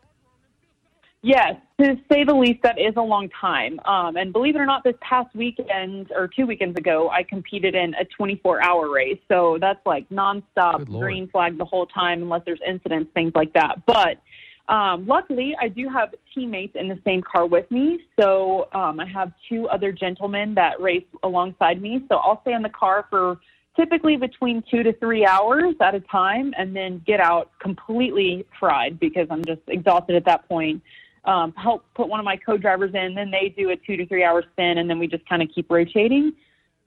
Yes, 1.22 1.56
to 1.82 1.98
say 2.10 2.24
the 2.24 2.34
least, 2.34 2.62
that 2.64 2.80
is 2.80 2.94
a 2.96 3.02
long 3.02 3.28
time. 3.42 3.78
Um, 3.84 4.16
and 4.16 4.32
believe 4.32 4.56
it 4.56 4.60
or 4.60 4.66
not, 4.66 4.86
this 4.86 4.96
past 5.02 5.36
weekend 5.36 6.14
or 6.16 6.30
two 6.30 6.46
weekends 6.46 6.78
ago, 6.78 7.10
I 7.10 7.24
competed 7.24 7.76
in 7.76 7.94
a 7.96 8.06
24 8.06 8.64
hour 8.64 8.90
race. 8.90 9.20
So 9.28 9.58
that's 9.60 9.86
like 9.86 10.08
nonstop 10.10 10.86
green 10.86 11.28
flag 11.28 11.58
the 11.58 11.66
whole 11.66 11.88
time, 11.88 12.22
unless 12.22 12.44
there's 12.46 12.62
incidents, 12.66 13.12
things 13.14 13.34
like 13.36 13.52
that. 13.54 13.86
But 13.86 14.22
um, 14.70 15.08
luckily, 15.08 15.56
I 15.60 15.68
do 15.68 15.90
have 15.90 16.14
teammates 16.34 16.76
in 16.76 16.88
the 16.88 17.00
same 17.04 17.24
car 17.24 17.48
with 17.48 17.70
me. 17.72 18.02
So 18.20 18.70
um, 18.74 19.00
I 19.00 19.08
have 19.08 19.34
two 19.50 19.68
other 19.68 19.92
gentlemen 19.92 20.54
that 20.56 20.80
race 20.80 21.06
alongside 21.24 21.82
me. 21.82 22.06
So 22.08 22.18
I'll 22.18 22.40
stay 22.44 22.54
in 22.54 22.62
the 22.62 22.70
car 22.70 23.08
for 23.10 23.40
typically 23.76 24.16
between 24.16 24.64
two 24.70 24.84
to 24.84 24.94
three 24.94 25.26
hours 25.26 25.74
at 25.82 25.96
a 25.96 26.00
time 26.02 26.54
and 26.56 26.76
then 26.76 27.02
get 27.08 27.20
out 27.20 27.52
completely 27.60 28.46
fried 28.60 29.00
because 29.00 29.28
I'm 29.32 29.44
just 29.44 29.62
exhausted 29.68 30.16
at 30.16 30.26
that 30.26 30.48
point. 30.48 30.84
Um, 31.26 31.52
help 31.54 31.84
put 31.96 32.08
one 32.08 32.20
of 32.20 32.24
my 32.24 32.38
co-drivers 32.38 32.94
in, 32.94 33.16
then 33.16 33.32
they 33.32 33.54
do 33.58 33.72
a 33.72 33.76
two 33.76 33.98
to 33.98 34.06
three 34.06 34.24
hour 34.24 34.44
spin, 34.54 34.78
and 34.78 34.90
then 34.90 35.00
we 35.00 35.08
just 35.08 35.28
kind 35.28 35.42
of 35.42 35.50
keep 35.54 35.70
rotating. 35.70 36.34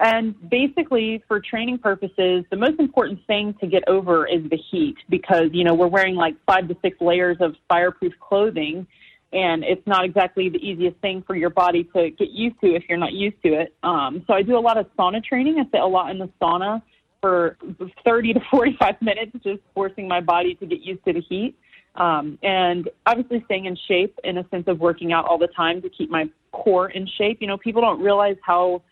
And 0.03 0.35
basically, 0.51 1.23
for 1.29 1.39
training 1.39 1.79
purposes, 1.79 2.45
the 2.51 2.57
most 2.57 2.81
important 2.81 3.24
thing 3.29 3.55
to 3.61 3.69
get 3.69 3.85
over 3.87 4.27
is 4.27 4.43
the 4.51 4.57
heat 4.57 4.97
because, 5.09 5.51
you 5.53 5.62
know, 5.62 5.74
we're 5.74 5.87
wearing 5.87 6.16
like 6.16 6.35
five 6.45 6.66
to 6.66 6.77
six 6.83 7.01
layers 7.01 7.37
of 7.39 7.55
fireproof 7.69 8.12
clothing, 8.19 8.85
and 9.33 9.62
it's 9.62 9.87
not 9.87 10.05
exactly 10.05 10.49
the 10.49 10.59
easiest 10.59 10.97
thing 10.99 11.23
for 11.24 11.37
your 11.37 11.51
body 11.51 11.85
to 11.95 12.11
get 12.11 12.31
used 12.31 12.61
to 12.62 12.74
if 12.74 12.83
you're 12.89 12.99
not 12.99 13.12
used 13.12 13.41
to 13.45 13.51
it. 13.51 13.77
Um, 13.85 14.24
so 14.27 14.35
I 14.35 14.43
do 14.43 14.59
a 14.59 14.61
lot 14.61 14.77
of 14.77 14.87
sauna 14.99 15.23
training. 15.23 15.61
I 15.61 15.70
sit 15.70 15.81
a 15.81 15.87
lot 15.87 16.11
in 16.11 16.19
the 16.19 16.29
sauna 16.41 16.83
for 17.20 17.57
30 18.05 18.35
to 18.35 18.41
45 18.51 18.97
minutes, 19.03 19.31
just 19.45 19.61
forcing 19.73 20.09
my 20.09 20.20
body 20.20 20.57
to 20.57 20.66
get 20.66 20.81
used 20.81 21.05
to 21.05 21.12
the 21.12 21.20
heat. 21.20 21.57
Um, 21.95 22.41
and 22.43 22.91
obviously 23.07 23.45
staying 23.45 23.66
in 23.66 23.77
shape 23.87 24.19
in 24.24 24.39
a 24.39 24.49
sense 24.49 24.65
of 24.66 24.81
working 24.81 25.12
out 25.12 25.27
all 25.27 25.39
the 25.39 25.47
time 25.47 25.81
to 25.83 25.89
keep 25.89 26.11
my 26.11 26.24
core 26.51 26.91
in 26.91 27.07
shape. 27.07 27.39
You 27.41 27.47
know, 27.47 27.57
people 27.57 27.83
don't 27.83 28.01
realize 28.01 28.37
how 28.45 28.83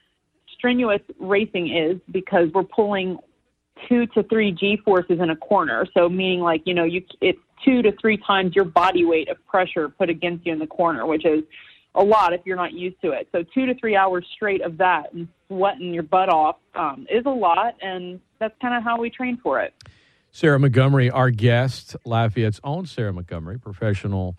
strenuous 0.60 1.00
racing 1.18 1.74
is 1.74 1.96
because 2.10 2.50
we're 2.52 2.62
pulling 2.62 3.18
two 3.88 4.06
to 4.08 4.22
three 4.24 4.52
G 4.52 4.76
forces 4.84 5.18
in 5.18 5.30
a 5.30 5.36
corner. 5.36 5.86
So 5.96 6.08
meaning 6.08 6.40
like, 6.40 6.62
you 6.66 6.74
know, 6.74 6.84
you 6.84 7.02
it's 7.22 7.38
two 7.64 7.80
to 7.80 7.92
three 8.00 8.18
times 8.18 8.54
your 8.54 8.66
body 8.66 9.06
weight 9.06 9.28
of 9.30 9.38
pressure 9.46 9.88
put 9.88 10.10
against 10.10 10.44
you 10.46 10.52
in 10.52 10.58
the 10.58 10.66
corner, 10.66 11.06
which 11.06 11.24
is 11.24 11.42
a 11.94 12.04
lot 12.04 12.34
if 12.34 12.42
you're 12.44 12.56
not 12.56 12.74
used 12.74 13.00
to 13.00 13.12
it. 13.12 13.26
So 13.32 13.42
two 13.54 13.64
to 13.64 13.74
three 13.74 13.96
hours 13.96 14.26
straight 14.34 14.60
of 14.60 14.76
that 14.76 15.12
and 15.14 15.26
sweating 15.48 15.94
your 15.94 16.02
butt 16.02 16.28
off 16.28 16.56
um, 16.74 17.06
is 17.10 17.24
a 17.24 17.30
lot, 17.30 17.74
and 17.82 18.20
that's 18.38 18.54
kind 18.60 18.76
of 18.76 18.84
how 18.84 19.00
we 19.00 19.08
train 19.10 19.38
for 19.42 19.60
it. 19.60 19.74
Sarah 20.30 20.58
Montgomery, 20.58 21.10
our 21.10 21.30
guest, 21.30 21.96
Lafayette's 22.04 22.60
own 22.62 22.86
Sarah 22.86 23.12
Montgomery, 23.12 23.58
professional 23.58 24.36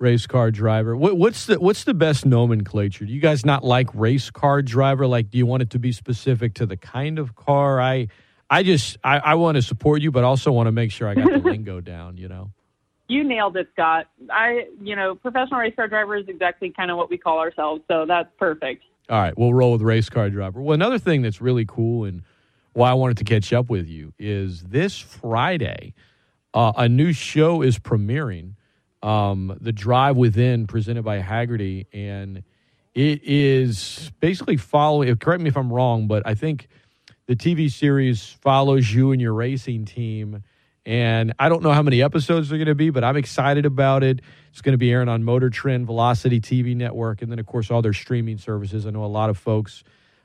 race 0.00 0.26
car 0.26 0.50
driver. 0.50 0.96
What, 0.96 1.16
what's 1.16 1.46
the 1.46 1.60
what's 1.60 1.84
the 1.84 1.94
best 1.94 2.26
nomenclature? 2.26 3.04
Do 3.04 3.12
you 3.12 3.20
guys 3.20 3.44
not 3.44 3.62
like 3.62 3.88
race 3.94 4.30
car 4.30 4.62
driver? 4.62 5.06
Like, 5.06 5.30
do 5.30 5.38
you 5.38 5.46
want 5.46 5.62
it 5.62 5.70
to 5.70 5.78
be 5.78 5.92
specific 5.92 6.54
to 6.54 6.66
the 6.66 6.76
kind 6.76 7.18
of 7.18 7.36
car? 7.36 7.80
I 7.80 8.08
I 8.48 8.62
just 8.62 8.96
I, 9.04 9.18
I 9.18 9.34
want 9.34 9.56
to 9.56 9.62
support 9.62 10.02
you, 10.02 10.10
but 10.10 10.24
also 10.24 10.50
want 10.50 10.66
to 10.66 10.72
make 10.72 10.90
sure 10.90 11.06
I 11.06 11.14
got 11.14 11.30
the 11.30 11.38
lingo 11.50 11.80
down. 11.80 12.16
You 12.16 12.28
know. 12.28 12.50
You 13.08 13.24
nailed 13.24 13.56
it, 13.56 13.68
Scott. 13.72 14.06
I, 14.30 14.68
you 14.80 14.94
know, 14.94 15.16
professional 15.16 15.58
race 15.58 15.74
car 15.74 15.88
driver 15.88 16.16
is 16.16 16.28
exactly 16.28 16.70
kind 16.70 16.92
of 16.92 16.96
what 16.96 17.10
we 17.10 17.18
call 17.18 17.40
ourselves, 17.40 17.82
so 17.88 18.06
that's 18.06 18.28
perfect. 18.38 18.84
All 19.08 19.20
right, 19.20 19.36
we'll 19.36 19.52
roll 19.52 19.72
with 19.72 19.82
race 19.82 20.08
car 20.08 20.30
driver. 20.30 20.62
Well, 20.62 20.74
another 20.74 21.00
thing 21.00 21.20
that's 21.20 21.40
really 21.40 21.64
cool 21.66 22.04
and 22.04 22.22
why 22.72 22.90
I 22.90 22.94
wanted 22.94 23.16
to 23.16 23.24
catch 23.24 23.52
up 23.52 23.68
with 23.68 23.88
you 23.88 24.14
is 24.16 24.62
this 24.62 24.96
Friday, 24.96 25.92
uh, 26.54 26.72
a 26.76 26.88
new 26.88 27.12
show 27.12 27.62
is 27.62 27.80
premiering 27.80 28.54
um, 29.02 29.56
the 29.60 29.72
drive 29.72 30.16
within 30.16 30.66
presented 30.66 31.02
by 31.04 31.20
Hagerty, 31.20 31.86
and 31.92 32.42
it 32.94 33.20
is 33.24 34.10
basically 34.20 34.56
following. 34.56 35.14
Correct 35.16 35.42
me 35.42 35.48
if 35.48 35.56
I'm 35.56 35.72
wrong, 35.72 36.06
but 36.06 36.26
I 36.26 36.34
think 36.34 36.68
the 37.26 37.36
TV 37.36 37.70
series 37.70 38.26
follows 38.42 38.92
you 38.92 39.12
and 39.12 39.20
your 39.20 39.32
racing 39.32 39.84
team. 39.84 40.42
And 40.86 41.34
I 41.38 41.48
don't 41.48 41.62
know 41.62 41.72
how 41.72 41.82
many 41.82 42.02
episodes 42.02 42.48
they're 42.48 42.58
going 42.58 42.66
to 42.66 42.74
be, 42.74 42.90
but 42.90 43.04
I'm 43.04 43.16
excited 43.16 43.66
about 43.66 44.02
it. 44.02 44.20
It's 44.50 44.62
going 44.62 44.72
to 44.72 44.78
be 44.78 44.90
airing 44.90 45.08
on 45.08 45.22
Motor 45.22 45.50
Trend, 45.50 45.86
Velocity 45.86 46.40
TV 46.40 46.74
Network, 46.74 47.22
and 47.22 47.30
then, 47.30 47.38
of 47.38 47.46
course, 47.46 47.70
all 47.70 47.82
their 47.82 47.92
streaming 47.92 48.38
services. 48.38 48.86
I 48.86 48.90
know 48.90 49.04
a 49.04 49.06
lot 49.06 49.30
of 49.30 49.38
folks, 49.38 49.84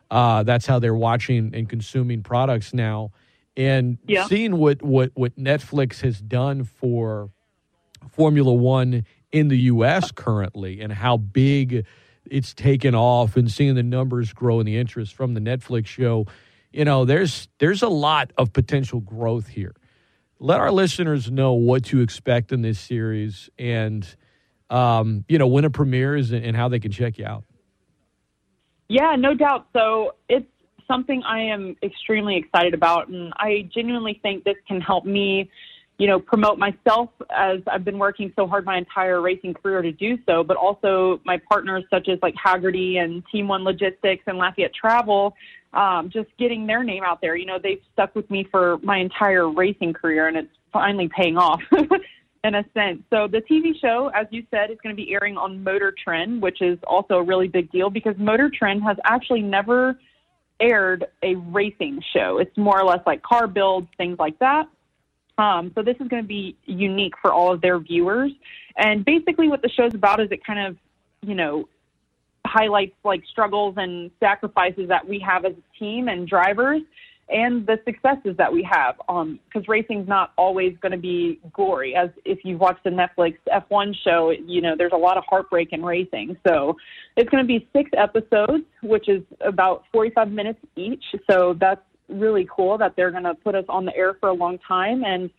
uh, 0.10 0.44
that's 0.44 0.66
how 0.66 0.80
they're 0.80 0.96
watching 0.96 1.52
and 1.54 1.70
consuming 1.70 2.24
products 2.24 2.74
now. 2.74 3.12
And 3.58 3.98
Yeah. 4.08 4.26
seeing 4.28 4.58
what, 4.58 4.82
what, 4.82 5.12
what 5.14 5.38
Netflix 5.38 6.02
has 6.02 6.20
done 6.20 6.64
for 6.64 7.30
Formula 8.12 8.54
One 8.54 9.06
in 9.32 9.48
the 9.50 9.58
U.S. 9.58 10.12
currently 10.12 10.82
and 10.82 10.94
how 10.94 11.18
big 11.18 11.86
it's 12.26 12.54
taken 12.54 12.96
off 12.96 13.38
and 13.38 13.52
seeing 13.52 13.76
the 13.76 13.84
numbers 13.84 14.34
grow 14.34 14.60
and 14.60 14.68
the 14.68 14.78
interest 14.78 15.14
from 15.14 15.34
the 15.34 15.40
Netflix 15.40 15.88
show, 15.88 16.26
you 16.72 16.86
know, 16.86 17.06
there's 17.06 17.48
there's 17.60 17.84
a 17.84 17.90
lot 17.90 18.32
of 18.38 18.54
potential 18.54 19.00
growth 19.00 19.48
here. 19.48 19.76
Let 20.40 20.60
our 20.60 20.72
listeners 20.72 21.32
know 21.32 21.54
what 21.54 21.86
to 21.86 22.02
expect 22.02 22.52
in 22.52 22.62
this 22.62 22.80
series 22.80 23.50
and 23.58 24.16
um, 24.70 25.26
you 25.30 25.38
know, 25.38 25.48
when 25.48 25.64
it 25.66 25.74
premieres 25.74 26.32
and, 26.32 26.44
and 26.44 26.56
how 26.56 26.70
they 26.70 26.80
can 26.80 26.92
check 26.92 27.18
you 27.18 27.26
out. 27.26 27.44
Yeah, 28.88 29.16
no 29.18 29.34
doubt. 29.34 29.68
So 29.74 30.16
it's 30.30 30.48
something 30.88 31.24
I 31.24 31.42
am 31.42 31.76
extremely 31.84 32.38
excited 32.38 32.74
about, 32.74 33.08
and 33.08 33.34
I 33.38 33.70
genuinely 33.74 34.20
think 34.22 34.44
this 34.44 34.58
can 34.68 34.82
help 34.82 35.06
me, 35.06 35.50
you 35.98 36.08
know, 36.08 36.20
promote 36.20 36.60
myself 36.60 37.10
as 37.30 37.60
I've 37.68 37.86
been 37.86 37.98
working 37.98 38.34
so 38.36 38.48
hard 38.48 38.66
my 38.66 38.78
entire 38.78 39.22
racing 39.22 39.54
career 39.54 39.82
to 39.82 39.92
do 39.92 40.18
so, 40.26 40.44
but 40.44 40.58
also 40.58 41.22
my 41.26 41.40
partners 41.50 41.86
such 41.90 42.10
as 42.10 42.20
like 42.22 42.36
Hagerty 42.36 42.98
and 42.98 43.24
Team 43.32 43.48
One 43.48 43.64
Logistics 43.64 44.24
and 44.28 44.38
Lafayette 44.38 44.74
Travel, 44.74 45.34
um, 45.74 46.10
just 46.12 46.28
getting 46.38 46.68
their 46.68 46.84
name 46.84 47.04
out 47.04 47.22
there. 47.22 47.38
You 47.38 47.46
know, 47.46 47.60
they've 47.62 47.82
stuck 47.94 48.14
with 48.14 48.30
me 48.30 48.46
for 48.52 48.78
my 48.80 48.98
entire 48.98 49.50
racing 49.50 49.94
career, 49.94 50.28
and 50.28 50.36
it's 50.36 50.52
finally 50.74 51.10
paying 51.16 51.38
off. 51.38 51.62
in 52.44 52.54
a 52.54 52.64
sense. 52.76 53.02
So 53.10 53.28
the 53.28 53.42
TV 53.50 53.72
show, 53.82 54.12
as 54.14 54.28
you 54.30 54.44
said, 54.52 54.70
is 54.70 54.78
going 54.84 54.96
to 54.96 55.02
be 55.02 55.12
airing 55.14 55.36
on 55.36 55.64
Motor 55.64 55.94
Trend, 56.04 56.44
which 56.44 56.62
is 56.62 56.78
also 56.86 57.16
a 57.16 57.24
really 57.24 57.48
big 57.48 57.72
deal 57.72 57.90
because 57.90 58.14
Motor 58.20 58.52
Trend 58.56 58.84
has 58.84 58.98
actually 59.04 59.42
never 59.42 59.98
aired 60.60 61.06
a 61.24 61.36
racing 61.36 62.02
show. 62.14 62.38
It's 62.38 62.56
more 62.56 62.80
or 62.80 62.86
less 62.86 63.00
like 63.08 63.24
car 63.24 63.48
builds, 63.48 63.88
things 63.98 64.18
like 64.20 64.38
that. 64.40 64.68
Um, 65.38 65.72
so 65.76 65.82
this 65.82 65.96
is 66.00 66.08
going 66.08 66.24
to 66.24 66.28
be 66.28 66.56
unique 66.66 67.14
for 67.22 67.32
all 67.34 67.52
of 67.52 67.62
their 67.62 67.78
viewers. 67.80 68.32
And 68.78 69.04
basically, 69.04 69.50
what 69.50 69.62
the 69.62 69.70
show's 69.70 69.94
about 69.94 70.20
is 70.22 70.30
it 70.32 70.46
kind 70.46 70.60
of, 70.68 70.78
you 71.22 71.36
know, 71.36 71.68
highlights 72.46 72.96
like 73.04 73.24
struggles 73.30 73.76
and 73.78 74.12
sacrifices 74.20 74.88
that 74.88 75.08
we 75.08 75.20
have 75.20 75.46
as 75.46 75.54
a 75.54 75.80
team 75.80 76.08
and 76.08 76.28
drivers. 76.28 76.82
and 77.30 77.66
the 77.66 77.80
successes 77.86 78.38
that 78.38 78.52
we 78.52 78.64
have. 78.64 78.96
Because 79.08 79.68
racing's 79.68 80.08
not 80.08 80.32
always 80.38 80.78
going 80.82 80.92
to 80.92 80.98
be 80.98 81.40
glory. 81.54 81.96
As 81.96 82.10
if 82.24 82.40
you've 82.44 82.60
watched 82.60 82.84
the 82.84 82.92
Netflix 82.92 83.38
F1 83.52 83.96
show, 84.04 84.32
you 84.32 84.62
know 84.62 84.76
there's 84.78 84.92
a 84.94 84.98
lot 84.98 85.18
of 85.18 85.24
heartbreak 85.28 85.70
in 85.72 85.84
racing. 85.84 86.38
So 86.48 86.78
it's 87.18 87.30
going 87.30 87.44
to 87.44 87.48
be 87.48 87.68
six 87.74 87.90
episodes, 87.98 88.64
which 88.84 89.10
is 89.10 89.24
about 89.42 89.86
45 89.92 90.32
minutes 90.32 90.60
each. 90.76 91.04
So 91.30 91.56
that's 91.60 91.82
really 92.10 92.48
cool 92.54 92.78
that 92.78 92.96
they're 92.96 93.12
going 93.12 93.24
to 93.24 93.36
put 93.36 93.56
us 93.56 93.66
on 93.70 93.86
the 93.86 93.96
air 93.96 94.16
for 94.20 94.30
a 94.30 94.34
long 94.34 94.58
time 94.68 95.04
and. 95.04 95.30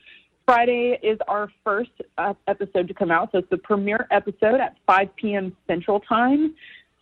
Friday 0.45 0.97
is 1.03 1.19
our 1.27 1.51
first 1.65 1.91
uh, 2.19 2.33
episode 2.47 2.87
to 2.87 2.95
come 2.95 3.11
out, 3.11 3.33
so 3.33 3.39
it's 3.39 3.51
the 3.51 3.59
premiere 3.59 4.07
episode 4.13 4.61
at 4.61 4.77
5 4.87 5.09
p.m. 5.17 5.57
Central 5.67 5.99
Time, 5.99 6.55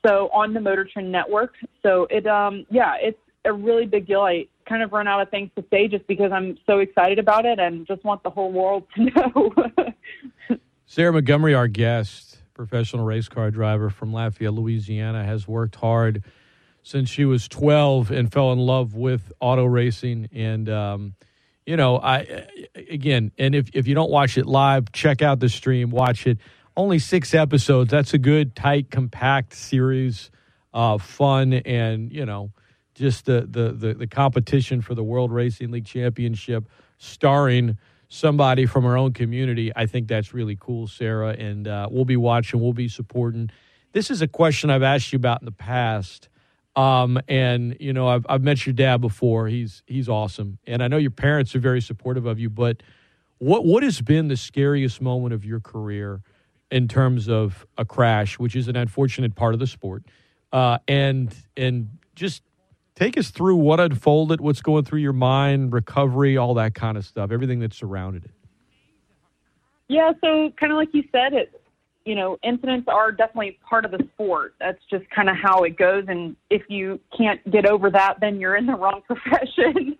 so 0.03 0.31
on 0.33 0.55
the 0.55 0.61
Motor 0.61 0.89
Trend 0.91 1.13
Network. 1.13 1.53
So 1.83 2.07
it, 2.09 2.27
um, 2.27 2.65
yeah, 2.71 2.95
it's 2.99 3.19
a 3.45 3.53
really 3.53 3.87
big 3.87 4.07
deal. 4.07 4.23
I 4.23 4.47
kind 4.67 4.83
of 4.83 4.93
run 4.93 5.07
out 5.07 5.21
of 5.21 5.31
things 5.31 5.51
to 5.57 5.65
say 5.71 5.89
just 5.89 6.07
because 6.07 6.33
I'm 6.33 6.59
so 6.67 6.79
excited 6.79 7.19
about 7.19 7.45
it 7.45 7.59
and 7.59 7.87
just 7.87 8.03
want 8.05 8.23
the 8.23 8.31
whole 8.31 8.53
world 8.53 8.85
to 8.97 9.05
know. 9.15 9.55
Sarah 10.87 11.13
Montgomery, 11.13 11.55
our 11.55 11.69
guest, 11.69 12.39
professional 12.55 13.05
race 13.05 13.29
car 13.29 13.51
driver 13.51 13.91
from 13.91 14.13
Lafayette, 14.13 14.55
Louisiana, 14.55 15.25
has 15.25 15.47
worked 15.47 15.77
hard 15.77 16.23
since 16.85 17.09
she 17.09 17.25
was 17.25 17.49
12 17.49 18.11
and 18.11 18.31
fell 18.31 18.53
in 18.53 18.59
love 18.59 18.95
with 18.95 19.33
auto 19.41 19.65
racing. 19.65 20.29
And, 20.33 20.69
um, 20.69 21.15
you 21.67 21.77
know, 21.77 21.99
I 21.99 22.47
again, 22.77 23.33
and 23.39 23.55
if, 23.55 23.71
if 23.73 23.89
you 23.89 23.95
don't 23.95 24.11
watch 24.11 24.37
it 24.37 24.47
live, 24.47 24.93
check 24.93 25.23
out 25.23 25.41
the 25.41 25.49
stream, 25.49 25.91
watch 25.91 26.27
it. 26.27 26.39
Only 26.77 26.99
six 26.99 27.35
episodes. 27.35 27.91
That's 27.91 28.13
a 28.13 28.19
good, 28.19 28.55
tight, 28.55 28.91
compact 28.91 29.55
series. 29.55 30.31
Uh, 30.75 30.99
fun 30.99 31.53
and, 31.55 32.13
you 32.13 32.27
know, 32.27 32.51
just 32.95 33.25
the, 33.27 33.47
the, 33.49 33.73
the, 33.73 33.95
the 33.95 34.07
competition 34.07 34.83
for 34.83 34.95
the 34.95 35.05
World 35.05 35.33
Racing 35.33 35.71
League 35.71 35.87
Championship, 35.87 36.69
starring 36.99 37.79
somebody 38.09 38.67
from 38.67 38.85
our 38.85 38.99
own 38.99 39.13
community. 39.13 39.73
I 39.75 39.87
think 39.87 40.09
that's 40.09 40.35
really 40.35 40.57
cool, 40.61 40.87
Sarah. 40.87 41.31
And 41.31 41.67
uh, 41.67 41.89
we'll 41.91 42.05
be 42.05 42.17
watching, 42.17 42.61
we'll 42.61 42.73
be 42.73 42.89
supporting. 42.89 43.51
This 43.93 44.11
is 44.11 44.21
a 44.21 44.29
question 44.29 44.69
I've 44.69 44.83
asked 44.83 45.13
you 45.13 45.17
about 45.17 45.41
in 45.41 45.47
the 45.47 45.53
past. 45.53 46.29
Um, 46.77 47.21
and 47.29 47.77
you 47.79 47.93
know, 47.93 48.09
I've 48.09 48.27
I've 48.29 48.43
met 48.43 48.67
your 48.67 48.73
dad 48.73 49.01
before. 49.01 49.47
He's 49.49 49.83
he's 49.87 50.09
awesome, 50.09 50.59
and 50.67 50.83
I 50.83 50.89
know 50.89 50.97
your 50.97 51.11
parents 51.11 51.55
are 51.55 51.61
very 51.61 51.81
supportive 51.81 52.27
of 52.27 52.39
you. 52.39 52.51
But 52.51 52.83
what 53.39 53.65
what 53.65 53.83
has 53.83 54.01
been 54.01 54.29
the 54.29 54.37
scariest 54.37 55.01
moment 55.01 55.35
of 55.35 55.45
your 55.45 55.61
career 55.61 56.23
in 56.71 56.89
terms 56.89 57.29
of 57.29 57.65
a 57.79 57.85
crash, 57.85 58.39
which 58.39 58.57
is 58.57 58.67
an 58.67 58.77
unfortunate 58.77 59.37
part 59.37 59.55
of 59.55 59.61
the 59.61 59.67
sport, 59.67 60.03
uh, 60.53 60.79
and 60.89 61.35
and 61.57 61.91
just 62.17 62.43
take 62.97 63.17
us 63.17 63.31
through 63.31 63.57
what 63.57 63.79
unfolded, 63.79 64.41
what's 64.41 64.63
going 64.63 64.85
through 64.85 65.01
your 65.01 65.13
mind, 65.13 65.73
recovery, 65.73 66.37
all 66.37 66.55
that 66.55 66.75
kind 66.75 66.97
of 66.97 67.05
stuff, 67.05 67.31
everything 67.31 67.61
that 67.61 67.73
surrounded 67.73 68.25
it. 68.25 68.31
Yeah, 69.89 70.13
so 70.21 70.51
kind 70.59 70.73
of 70.73 70.77
like 70.77 70.89
you 70.93 71.05
said, 71.13 71.35
it 71.35 71.61
you 72.05 72.15
know, 72.15 72.39
incidents 72.43 72.87
are 72.89 73.11
definitely 73.11 73.59
part 73.69 73.85
of 73.85 73.91
the 73.91 74.07
sport. 74.15 74.55
That's 74.61 74.79
just 74.91 75.05
kind 75.11 75.29
of 75.29 75.37
how 75.43 75.63
it 75.63 75.77
goes. 75.77 76.05
And 76.09 76.37
if 76.51 76.63
you 76.69 77.01
can't 77.17 77.41
get 77.51 77.67
over 77.67 77.91
that, 77.91 78.17
then 78.21 78.39
you're 78.39 78.57
in 78.57 78.67
the 78.67 78.75
wrong 78.75 79.03
profession. 79.07 79.97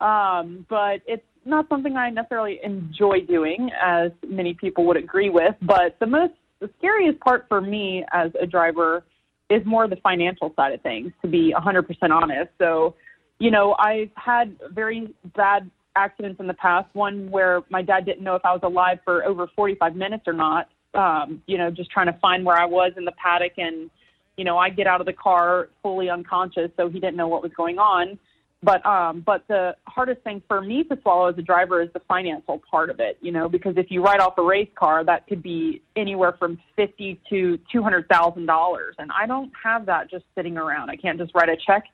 um, 0.00 0.66
but 0.68 1.00
it's 1.06 1.24
not 1.44 1.68
something 1.68 1.96
I 1.96 2.10
necessarily 2.10 2.60
enjoy 2.62 3.20
doing, 3.20 3.70
as 3.82 4.10
many 4.26 4.52
people 4.52 4.84
would 4.86 4.96
agree 4.96 5.30
with. 5.30 5.54
But 5.62 5.96
the 5.98 6.06
most, 6.06 6.34
the 6.60 6.68
scariest 6.78 7.20
part 7.20 7.46
for 7.48 7.60
me 7.60 8.04
as 8.12 8.30
a 8.40 8.46
driver 8.46 9.04
is 9.48 9.64
more 9.64 9.88
the 9.88 9.96
financial 9.96 10.52
side 10.56 10.72
of 10.72 10.82
things, 10.82 11.12
to 11.22 11.28
be 11.28 11.54
100% 11.56 11.86
honest. 12.10 12.50
So, 12.58 12.96
you 13.38 13.50
know, 13.50 13.76
I've 13.78 14.10
had 14.16 14.56
very 14.72 15.14
bad 15.36 15.70
accidents 15.94 16.40
in 16.40 16.46
the 16.46 16.54
past. 16.54 16.88
One 16.94 17.30
where 17.30 17.62
my 17.70 17.80
dad 17.80 18.04
didn't 18.04 18.24
know 18.24 18.34
if 18.34 18.44
I 18.44 18.52
was 18.52 18.60
alive 18.62 18.98
for 19.04 19.24
over 19.24 19.46
45 19.56 19.96
minutes 19.96 20.24
or 20.26 20.34
not 20.34 20.68
um, 20.96 21.42
you 21.46 21.58
know, 21.58 21.70
just 21.70 21.90
trying 21.90 22.06
to 22.06 22.18
find 22.20 22.44
where 22.44 22.56
I 22.56 22.64
was 22.64 22.92
in 22.96 23.04
the 23.04 23.12
paddock. 23.12 23.52
And, 23.58 23.90
you 24.36 24.44
know, 24.44 24.58
I 24.58 24.70
get 24.70 24.86
out 24.86 25.00
of 25.00 25.06
the 25.06 25.12
car 25.12 25.68
fully 25.82 26.08
unconscious, 26.10 26.70
so 26.76 26.88
he 26.88 27.00
didn't 27.00 27.16
know 27.16 27.28
what 27.28 27.42
was 27.42 27.52
going 27.56 27.78
on. 27.78 28.18
But 28.62 28.84
um, 28.86 29.22
but 29.24 29.44
the 29.48 29.76
hardest 29.86 30.22
thing 30.22 30.42
for 30.48 30.62
me 30.62 30.82
to 30.84 30.98
swallow 31.02 31.28
as 31.28 31.36
a 31.36 31.42
driver 31.42 31.82
is 31.82 31.90
the 31.92 32.00
financial 32.08 32.60
part 32.68 32.88
of 32.88 33.00
it, 33.00 33.18
you 33.20 33.30
know, 33.30 33.48
because 33.50 33.74
if 33.76 33.90
you 33.90 34.02
write 34.02 34.18
off 34.18 34.38
a 34.38 34.42
race 34.42 34.70
car, 34.74 35.04
that 35.04 35.26
could 35.28 35.42
be 35.42 35.82
anywhere 35.94 36.34
from 36.38 36.58
fifty 36.74 37.20
to 37.28 37.58
two 37.70 37.82
hundred 37.82 38.08
thousand 38.08 38.46
dollars, 38.46 38.96
and 38.98 39.10
I 39.12 39.26
don't 39.26 39.52
have 39.62 39.84
that 39.86 40.10
just 40.10 40.24
sitting 40.34 40.56
around. 40.56 40.88
I 40.88 40.96
can't 40.96 41.18
just 41.18 41.34
write 41.34 41.50
a 41.50 41.56
check 41.66 41.84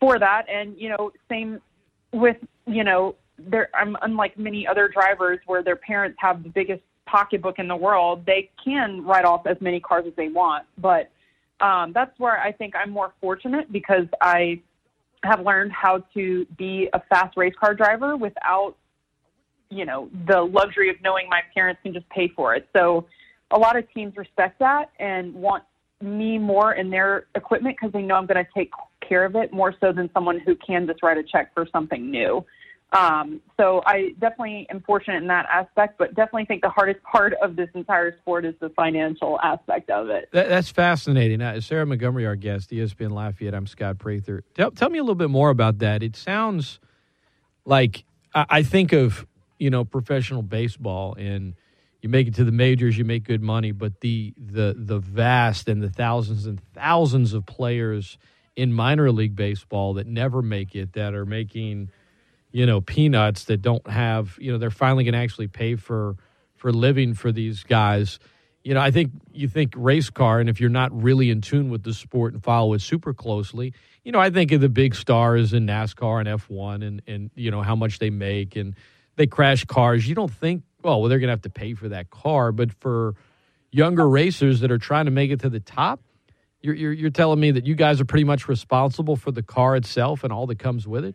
for 0.00 0.18
that. 0.18 0.46
And 0.48 0.74
you 0.78 0.88
know, 0.88 1.12
same 1.28 1.60
with 2.12 2.38
you 2.66 2.82
know, 2.82 3.14
there. 3.38 3.68
I'm 3.74 3.96
unlike 4.02 4.38
many 4.38 4.66
other 4.66 4.88
drivers 4.88 5.38
where 5.46 5.62
their 5.62 5.76
parents 5.76 6.16
have 6.20 6.42
the 6.42 6.48
biggest 6.48 6.82
pocketbook 7.10 7.58
in 7.58 7.68
the 7.68 7.76
world, 7.76 8.24
they 8.26 8.50
can 8.64 9.04
write 9.04 9.24
off 9.24 9.46
as 9.46 9.56
many 9.60 9.80
cars 9.80 10.04
as 10.06 10.12
they 10.16 10.28
want. 10.28 10.66
But 10.78 11.10
um, 11.60 11.92
that's 11.92 12.18
where 12.18 12.38
I 12.40 12.52
think 12.52 12.74
I'm 12.76 12.90
more 12.90 13.12
fortunate 13.20 13.70
because 13.70 14.06
I 14.20 14.60
have 15.22 15.40
learned 15.40 15.72
how 15.72 16.04
to 16.14 16.46
be 16.56 16.88
a 16.92 17.00
fast 17.08 17.36
race 17.36 17.54
car 17.58 17.74
driver 17.74 18.16
without, 18.16 18.74
you 19.68 19.84
know, 19.84 20.08
the 20.26 20.40
luxury 20.40 20.88
of 20.88 20.96
knowing 21.02 21.28
my 21.28 21.42
parents 21.54 21.80
can 21.82 21.92
just 21.92 22.08
pay 22.08 22.28
for 22.28 22.54
it. 22.54 22.68
So 22.74 23.06
a 23.50 23.58
lot 23.58 23.76
of 23.76 23.90
teams 23.92 24.16
respect 24.16 24.58
that 24.60 24.90
and 24.98 25.34
want 25.34 25.64
me 26.00 26.38
more 26.38 26.72
in 26.74 26.88
their 26.88 27.26
equipment 27.34 27.76
because 27.78 27.92
they 27.92 28.00
know 28.00 28.14
I'm 28.14 28.26
going 28.26 28.42
to 28.42 28.50
take 28.56 28.70
care 29.06 29.24
of 29.24 29.36
it 29.36 29.52
more 29.52 29.74
so 29.80 29.92
than 29.92 30.08
someone 30.14 30.38
who 30.38 30.56
can 30.56 30.86
just 30.86 31.02
write 31.02 31.18
a 31.18 31.22
check 31.22 31.52
for 31.52 31.66
something 31.70 32.10
new. 32.10 32.44
Um, 32.92 33.40
so 33.56 33.82
I 33.86 34.14
definitely 34.18 34.66
am 34.68 34.80
fortunate 34.80 35.18
in 35.18 35.28
that 35.28 35.46
aspect, 35.50 35.96
but 35.96 36.14
definitely 36.14 36.46
think 36.46 36.62
the 36.62 36.70
hardest 36.70 37.02
part 37.04 37.34
of 37.40 37.54
this 37.54 37.68
entire 37.74 38.18
sport 38.18 38.44
is 38.44 38.54
the 38.60 38.70
financial 38.70 39.38
aspect 39.42 39.90
of 39.90 40.10
it. 40.10 40.28
That, 40.32 40.48
that's 40.48 40.70
fascinating. 40.70 41.40
Uh, 41.40 41.60
Sarah 41.60 41.86
Montgomery, 41.86 42.26
our 42.26 42.34
guest, 42.34 42.70
ESPN 42.70 43.12
Lafayette. 43.12 43.54
I'm 43.54 43.68
Scott 43.68 43.98
Prather. 43.98 44.42
Tell, 44.54 44.72
tell 44.72 44.90
me 44.90 44.98
a 44.98 45.02
little 45.02 45.14
bit 45.14 45.30
more 45.30 45.50
about 45.50 45.78
that. 45.78 46.02
It 46.02 46.16
sounds 46.16 46.80
like 47.64 48.04
I, 48.34 48.46
I 48.48 48.62
think 48.64 48.92
of 48.92 49.26
you 49.58 49.70
know 49.70 49.84
professional 49.84 50.42
baseball 50.42 51.14
and 51.14 51.54
you 52.02 52.08
make 52.08 52.26
it 52.26 52.34
to 52.36 52.44
the 52.44 52.52
majors, 52.52 52.96
you 52.96 53.04
make 53.04 53.24
good 53.24 53.42
money, 53.42 53.72
but 53.72 54.00
the 54.00 54.34
the 54.36 54.74
the 54.76 54.98
vast 54.98 55.68
and 55.68 55.82
the 55.82 55.90
thousands 55.90 56.46
and 56.46 56.60
thousands 56.74 57.34
of 57.34 57.46
players 57.46 58.18
in 58.56 58.72
minor 58.72 59.12
league 59.12 59.36
baseball 59.36 59.94
that 59.94 60.06
never 60.06 60.42
make 60.42 60.74
it 60.74 60.94
that 60.94 61.14
are 61.14 61.26
making 61.26 61.90
you 62.52 62.66
know 62.66 62.80
peanuts 62.80 63.44
that 63.44 63.62
don't 63.62 63.88
have 63.88 64.36
you 64.40 64.52
know 64.52 64.58
they're 64.58 64.70
finally 64.70 65.04
going 65.04 65.14
to 65.14 65.18
actually 65.18 65.48
pay 65.48 65.76
for 65.76 66.16
for 66.56 66.72
living 66.72 67.14
for 67.14 67.32
these 67.32 67.62
guys. 67.62 68.18
You 68.62 68.74
know 68.74 68.80
i 68.80 68.90
think 68.90 69.12
you 69.32 69.48
think 69.48 69.72
race 69.74 70.10
car 70.10 70.38
and 70.38 70.50
if 70.50 70.60
you're 70.60 70.68
not 70.68 70.92
really 71.02 71.30
in 71.30 71.40
tune 71.40 71.70
with 71.70 71.82
the 71.82 71.94
sport 71.94 72.34
and 72.34 72.44
follow 72.44 72.74
it 72.74 72.82
super 72.82 73.14
closely 73.14 73.72
you 74.04 74.12
know 74.12 74.20
i 74.20 74.28
think 74.28 74.52
of 74.52 74.60
the 74.60 74.68
big 74.68 74.94
stars 74.94 75.54
in 75.54 75.66
nascar 75.66 76.20
and 76.20 76.28
f1 76.28 76.86
and 76.86 77.00
and 77.06 77.30
you 77.34 77.50
know 77.50 77.62
how 77.62 77.74
much 77.74 78.00
they 78.00 78.10
make 78.10 78.56
and 78.56 78.74
they 79.16 79.26
crash 79.26 79.64
cars. 79.64 80.06
You 80.06 80.14
don't 80.14 80.30
think 80.30 80.62
oh, 80.84 80.98
well 80.98 81.08
they're 81.08 81.18
going 81.18 81.28
to 81.28 81.32
have 81.32 81.42
to 81.42 81.50
pay 81.50 81.72
for 81.72 81.88
that 81.88 82.10
car 82.10 82.52
but 82.52 82.72
for 82.80 83.14
younger 83.70 84.06
racers 84.06 84.60
that 84.60 84.70
are 84.70 84.78
trying 84.78 85.06
to 85.06 85.10
make 85.10 85.30
it 85.30 85.40
to 85.40 85.48
the 85.48 85.60
top 85.60 86.00
you're, 86.62 86.74
you're, 86.74 86.92
you're 86.92 87.10
telling 87.10 87.40
me 87.40 87.52
that 87.52 87.66
you 87.66 87.74
guys 87.74 88.00
are 88.00 88.04
pretty 88.04 88.24
much 88.24 88.46
responsible 88.46 89.16
for 89.16 89.30
the 89.30 89.42
car 89.42 89.76
itself 89.76 90.22
and 90.22 90.32
all 90.32 90.46
that 90.46 90.58
comes 90.58 90.86
with 90.86 91.04
it 91.04 91.14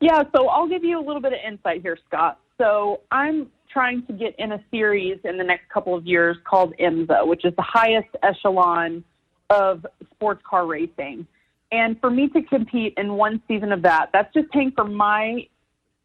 yeah, 0.00 0.22
so 0.34 0.48
I'll 0.48 0.68
give 0.68 0.84
you 0.84 0.98
a 0.98 1.04
little 1.04 1.22
bit 1.22 1.32
of 1.32 1.38
insight 1.46 1.82
here, 1.82 1.98
Scott. 2.08 2.38
So 2.58 3.00
I'm 3.10 3.50
trying 3.72 4.06
to 4.06 4.12
get 4.12 4.34
in 4.38 4.52
a 4.52 4.64
series 4.70 5.18
in 5.24 5.36
the 5.36 5.44
next 5.44 5.68
couple 5.68 5.94
of 5.94 6.06
years 6.06 6.36
called 6.48 6.74
IMSA, 6.78 7.26
which 7.26 7.44
is 7.44 7.54
the 7.56 7.62
highest 7.62 8.08
echelon 8.22 9.04
of 9.50 9.86
sports 10.14 10.42
car 10.48 10.66
racing. 10.66 11.26
And 11.72 12.00
for 12.00 12.10
me 12.10 12.28
to 12.28 12.42
compete 12.42 12.94
in 12.96 13.14
one 13.14 13.42
season 13.48 13.72
of 13.72 13.82
that, 13.82 14.10
that's 14.12 14.32
just 14.32 14.50
paying 14.50 14.72
for 14.72 14.84
my 14.84 15.46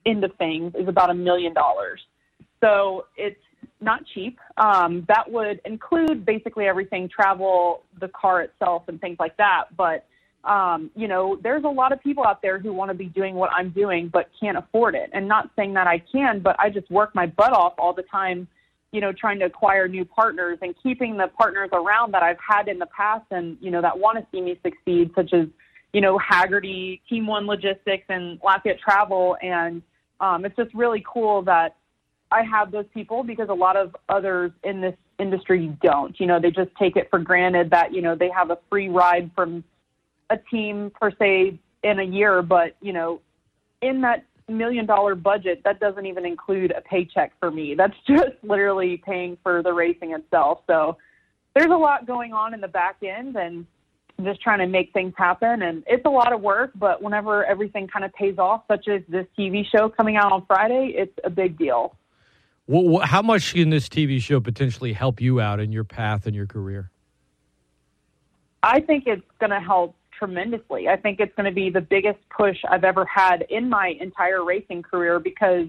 end 0.06 0.24
of 0.24 0.32
things 0.38 0.74
is 0.76 0.88
about 0.88 1.10
a 1.10 1.14
million 1.14 1.54
dollars. 1.54 2.02
So 2.62 3.06
it's 3.16 3.40
not 3.80 4.02
cheap. 4.14 4.40
Um, 4.58 5.06
that 5.08 5.30
would 5.30 5.62
include 5.66 6.26
basically 6.26 6.66
everything 6.66 7.10
travel, 7.10 7.84
the 8.00 8.08
car 8.10 8.42
itself, 8.42 8.84
and 8.88 9.00
things 9.00 9.18
like 9.20 9.38
that. 9.38 9.66
But 9.78 10.06
um, 10.44 10.90
you 10.96 11.08
know, 11.08 11.38
there's 11.44 11.64
a 11.64 11.70
lot 11.70 11.92
of 11.92 12.02
people 12.02 12.26
out 12.26 12.42
there 12.42 12.58
who 12.58 12.74
want 12.74 12.90
to 12.90 12.96
be 12.96 13.06
doing 13.06 13.36
what 13.36 13.52
I'm 13.54 13.70
doing 13.70 14.10
but 14.12 14.30
can't 14.40 14.58
afford 14.58 14.96
it. 14.96 15.10
And 15.14 15.28
not 15.28 15.52
saying 15.56 15.74
that 15.76 15.88
I 15.88 16.00
can, 16.12 16.40
but 16.40 16.60
I 16.60 16.70
just 16.70 16.90
work 16.90 17.14
my 17.14 17.28
butt 17.28 17.54
off 17.54 17.74
all 17.78 17.94
the 17.94 18.04
time, 18.04 18.48
you 18.92 19.02
know, 19.02 19.12
trying 19.14 19.40
to 19.40 19.46
acquire 19.46 19.88
new 19.88 20.04
partners 20.04 20.58
and 20.62 20.74
keeping 20.82 21.16
the 21.16 21.28
partners 21.28 21.70
around 21.74 22.14
that 22.14 22.24
I've 22.24 22.40
had 22.40 22.68
in 22.68 22.80
the 22.80 22.88
past 22.88 23.26
and, 23.30 23.58
you 23.62 23.70
know, 23.70 23.82
that 23.82 23.98
want 23.98 24.18
to 24.18 24.26
see 24.32 24.42
me 24.42 24.60
succeed, 24.64 25.12
such 25.16 25.32
as, 25.34 25.48
you 25.94 26.02
know, 26.02 26.18
Hagerty, 26.18 27.02
Team 27.08 27.28
One 27.28 27.46
Logistics, 27.46 28.06
and 28.10 28.40
Lafayette 28.44 28.80
Travel. 28.80 29.38
And 29.44 29.84
um, 30.20 30.44
it's 30.46 30.56
just 30.56 30.74
really 30.74 31.04
cool 31.06 31.44
that 31.44 31.76
I 32.32 32.44
have 32.44 32.72
those 32.72 32.86
people 32.94 33.24
because 33.24 33.50
a 33.50 33.54
lot 33.54 33.76
of 33.76 33.96
others 34.10 34.52
in 34.64 34.82
this 34.82 34.96
industry 35.20 35.78
don't. 35.84 36.20
You 36.20 36.26
know, 36.26 36.40
they 36.40 36.50
just 36.50 36.72
take 36.80 36.96
it 36.96 37.10
for 37.12 37.20
granted 37.20 37.70
that, 37.70 37.94
you 37.94 38.02
know, 38.02 38.16
they 38.16 38.30
have 38.30 38.50
a 38.50 38.58
free 38.70 38.90
ride 38.90 39.30
from 39.36 39.64
a 40.32 40.38
team 40.38 40.92
per 41.00 41.12
se 41.12 41.60
in 41.84 42.00
a 42.00 42.04
year, 42.04 42.42
but 42.42 42.76
you 42.82 42.94
know, 42.94 43.22
in 43.82 44.02
that 44.02 44.26
million 44.48 44.86
dollar 44.86 45.16
budget, 45.16 45.62
that 45.64 45.80
doesn't 45.80 46.06
even 46.06 46.26
include 46.26 46.72
a 46.72 46.82
paycheck 46.82 47.34
for 47.40 47.52
me. 47.52 47.76
That's 47.76 47.96
just 48.08 48.34
literally 48.44 49.02
paying 49.06 49.38
for 49.44 49.62
the 49.62 49.74
racing 49.74 50.14
itself. 50.14 50.62
So 50.68 50.98
there's 51.56 51.72
a 51.72 51.78
lot 51.78 52.08
going 52.08 52.34
on 52.34 52.54
in 52.54 52.62
the 52.62 52.68
back 52.68 52.98
end 53.04 53.36
and 53.36 53.66
just 54.24 54.42
trying 54.42 54.60
to 54.60 54.68
make 54.68 54.94
things 54.94 55.14
happen. 55.18 55.64
And 55.64 55.84
it's 55.88 56.06
a 56.06 56.10
lot 56.10 56.32
of 56.34 56.42
work, 56.42 56.72
but 56.76 57.02
whenever 57.02 57.44
everything 57.46 57.88
kind 57.88 58.06
of 58.06 58.14
pays 58.14 58.38
off, 58.38 58.64
such 58.68 58.88
as 58.88 59.02
this 59.10 59.26
TV 59.38 59.66
show 59.66 59.90
coming 59.90 60.16
out 60.16 60.32
on 60.32 60.46
Friday, 60.46 60.94
it's 60.96 61.18
a 61.24 61.30
big 61.30 61.58
deal. 61.58 61.96
Wh- 62.72 63.04
how 63.04 63.22
much 63.22 63.54
can 63.54 63.70
this 63.70 63.90
TV 63.90 64.22
show 64.22 64.40
potentially 64.40 64.94
help 64.94 65.20
you 65.20 65.42
out 65.42 65.60
in 65.60 65.72
your 65.72 65.84
path 65.84 66.28
and 66.28 66.36
your 66.36 66.46
career? 66.46 66.92
I 68.64 68.80
think 68.80 69.06
it's 69.08 69.24
going 69.40 69.50
to 69.50 69.60
help 69.60 69.96
tremendously. 70.22 70.88
I 70.88 70.98
think 70.98 71.20
it's 71.20 71.34
going 71.36 71.48
to 71.48 71.56
be 71.56 71.72
the 71.72 71.82
biggest 71.82 72.20
push 72.36 72.58
I've 72.70 72.84
ever 72.84 73.06
had 73.06 73.44
in 73.50 73.68
my 73.68 73.96
entire 74.00 74.46
racing 74.46 74.84
career 74.84 75.20
because 75.20 75.66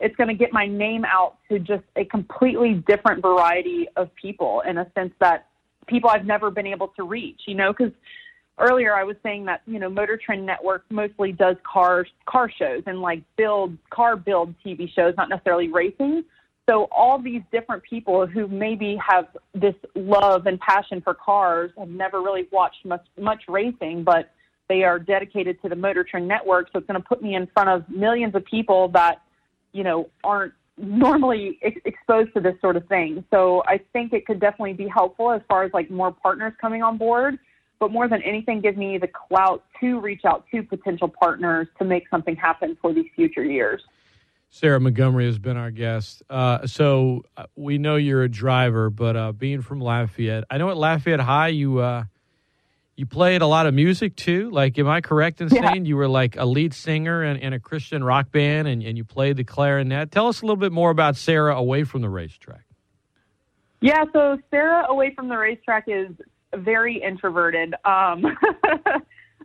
it's 0.00 0.16
going 0.16 0.28
to 0.28 0.34
get 0.34 0.52
my 0.52 0.66
name 0.66 1.04
out 1.04 1.36
to 1.50 1.58
just 1.58 1.84
a 1.96 2.06
completely 2.06 2.82
different 2.88 3.20
variety 3.20 3.86
of 3.96 4.08
people 4.14 4.62
in 4.66 4.78
a 4.78 4.90
sense 4.94 5.12
that 5.20 5.48
people 5.86 6.08
I've 6.08 6.24
never 6.24 6.50
been 6.50 6.66
able 6.66 6.88
to 6.96 7.04
reach, 7.04 7.42
you 7.46 7.54
know, 7.54 7.74
because 7.76 7.92
earlier 8.58 8.94
I 8.94 9.04
was 9.04 9.16
saying 9.22 9.44
that, 9.46 9.60
you 9.66 9.78
know, 9.78 9.90
Motor 9.90 10.18
Trend 10.24 10.46
Network 10.46 10.84
mostly 10.88 11.32
does 11.32 11.56
car 11.70 12.06
car 12.24 12.50
shows 12.50 12.82
and 12.86 13.00
like 13.00 13.22
build 13.36 13.76
car 13.90 14.16
build 14.16 14.54
TV 14.64 14.88
shows, 14.94 15.12
not 15.18 15.28
necessarily 15.28 15.68
racing. 15.68 16.24
So 16.70 16.86
all 16.92 17.20
these 17.20 17.42
different 17.50 17.82
people 17.82 18.28
who 18.28 18.46
maybe 18.46 18.96
have 19.04 19.26
this 19.54 19.74
love 19.96 20.46
and 20.46 20.60
passion 20.60 21.00
for 21.00 21.14
cars 21.14 21.72
have 21.76 21.88
never 21.88 22.22
really 22.22 22.46
watched 22.52 22.84
much 22.84 23.04
much 23.18 23.42
racing, 23.48 24.04
but 24.04 24.30
they 24.68 24.84
are 24.84 25.00
dedicated 25.00 25.60
to 25.62 25.68
the 25.68 25.74
Motor 25.74 26.04
Trend 26.08 26.28
Network. 26.28 26.68
So 26.72 26.78
it's 26.78 26.86
going 26.86 27.00
to 27.00 27.06
put 27.06 27.22
me 27.22 27.34
in 27.34 27.48
front 27.48 27.70
of 27.70 27.88
millions 27.90 28.36
of 28.36 28.44
people 28.44 28.86
that 28.90 29.20
you 29.72 29.82
know 29.82 30.08
aren't 30.22 30.52
normally 30.78 31.58
ex- 31.62 31.80
exposed 31.84 32.32
to 32.34 32.40
this 32.40 32.54
sort 32.60 32.76
of 32.76 32.86
thing. 32.86 33.24
So 33.32 33.64
I 33.66 33.80
think 33.92 34.12
it 34.12 34.24
could 34.24 34.38
definitely 34.38 34.74
be 34.74 34.86
helpful 34.86 35.32
as 35.32 35.42
far 35.48 35.64
as 35.64 35.72
like 35.74 35.90
more 35.90 36.12
partners 36.12 36.52
coming 36.60 36.84
on 36.84 36.98
board. 36.98 37.36
But 37.80 37.90
more 37.90 38.06
than 38.06 38.22
anything, 38.22 38.60
give 38.60 38.76
me 38.76 38.96
the 38.96 39.08
clout 39.08 39.64
to 39.80 39.98
reach 39.98 40.24
out 40.24 40.44
to 40.52 40.62
potential 40.62 41.08
partners 41.08 41.66
to 41.80 41.84
make 41.84 42.08
something 42.10 42.36
happen 42.36 42.76
for 42.80 42.94
these 42.94 43.06
future 43.16 43.42
years. 43.42 43.82
Sarah 44.52 44.80
Montgomery 44.80 45.26
has 45.26 45.38
been 45.38 45.56
our 45.56 45.70
guest. 45.70 46.22
Uh, 46.28 46.66
so 46.66 47.24
uh, 47.36 47.44
we 47.54 47.78
know 47.78 47.96
you're 47.96 48.22
a 48.24 48.28
driver, 48.28 48.90
but 48.90 49.16
uh, 49.16 49.32
being 49.32 49.62
from 49.62 49.80
Lafayette, 49.80 50.44
I 50.50 50.58
know 50.58 50.70
at 50.70 50.76
Lafayette 50.76 51.20
High 51.20 51.48
you 51.48 51.78
uh, 51.78 52.04
you 52.96 53.06
played 53.06 53.42
a 53.42 53.46
lot 53.46 53.66
of 53.66 53.74
music 53.74 54.16
too. 54.16 54.50
Like, 54.50 54.76
am 54.78 54.88
I 54.88 55.00
correct 55.00 55.40
in 55.40 55.48
Yeah. 55.50 55.70
saying 55.70 55.86
you 55.86 55.96
were 55.96 56.08
like 56.08 56.36
a 56.36 56.44
lead 56.44 56.74
singer 56.74 57.22
in, 57.24 57.36
in 57.36 57.52
a 57.52 57.60
Christian 57.60 58.02
rock 58.04 58.30
band, 58.32 58.66
and, 58.68 58.82
and 58.82 58.98
you 58.98 59.04
played 59.04 59.36
the 59.36 59.44
clarinet? 59.44 60.10
Tell 60.10 60.26
us 60.26 60.42
a 60.42 60.44
little 60.44 60.56
bit 60.56 60.72
more 60.72 60.90
about 60.90 61.16
Sarah 61.16 61.56
away 61.56 61.84
from 61.84 62.02
the 62.02 62.08
racetrack. 62.10 62.64
Yeah, 63.80 64.04
so 64.12 64.36
Sarah 64.50 64.84
away 64.90 65.14
from 65.14 65.28
the 65.28 65.38
racetrack 65.38 65.84
is 65.86 66.08
very 66.54 67.00
introverted. 67.02 67.74
Um, 67.84 68.24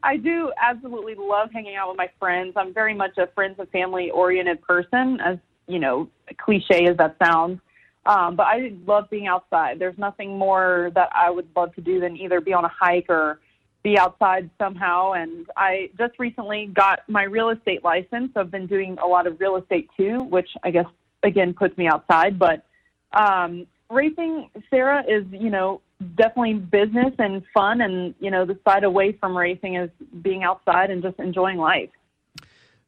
I 0.05 0.17
do 0.17 0.51
absolutely 0.61 1.15
love 1.17 1.49
hanging 1.51 1.75
out 1.75 1.89
with 1.89 1.97
my 1.97 2.09
friends. 2.19 2.53
I'm 2.55 2.73
very 2.73 2.93
much 2.93 3.17
a 3.17 3.25
friends 3.33 3.55
and 3.57 3.67
family 3.69 4.11
oriented 4.11 4.61
person, 4.61 5.19
as 5.19 5.37
you 5.67 5.79
know, 5.79 6.07
cliche 6.37 6.85
as 6.87 6.95
that 6.97 7.17
sounds. 7.23 7.59
Um, 8.05 8.35
but 8.35 8.43
I 8.43 8.73
love 8.85 9.09
being 9.09 9.25
outside. 9.25 9.79
There's 9.79 9.97
nothing 9.97 10.37
more 10.37 10.91
that 10.93 11.09
I 11.11 11.31
would 11.31 11.47
love 11.55 11.73
to 11.73 11.81
do 11.81 11.99
than 11.99 12.15
either 12.17 12.39
be 12.39 12.53
on 12.53 12.63
a 12.63 12.71
hike 12.79 13.09
or 13.09 13.39
be 13.81 13.97
outside 13.97 14.47
somehow. 14.59 15.13
And 15.13 15.47
I 15.57 15.89
just 15.97 16.19
recently 16.19 16.67
got 16.67 16.99
my 17.09 17.23
real 17.23 17.49
estate 17.49 17.83
license. 17.83 18.31
I've 18.35 18.51
been 18.51 18.67
doing 18.67 18.97
a 19.03 19.07
lot 19.07 19.25
of 19.25 19.39
real 19.39 19.55
estate 19.55 19.89
too, 19.97 20.19
which 20.29 20.49
I 20.63 20.69
guess 20.69 20.85
again 21.23 21.55
puts 21.55 21.75
me 21.79 21.87
outside. 21.87 22.37
But 22.37 22.63
um, 23.13 23.65
racing, 23.89 24.51
Sarah, 24.69 25.03
is 25.07 25.25
you 25.31 25.49
know 25.49 25.81
definitely 26.15 26.55
business 26.55 27.13
and 27.19 27.43
fun, 27.53 27.81
and 27.81 28.15
you 28.19 28.31
know 28.31 28.45
the 28.45 28.57
side 28.67 28.83
away 28.83 29.13
from 29.13 29.37
racing 29.37 29.75
is 29.75 29.89
being 30.21 30.43
outside 30.43 30.91
and 30.91 31.01
just 31.01 31.19
enjoying 31.19 31.57
life. 31.57 31.89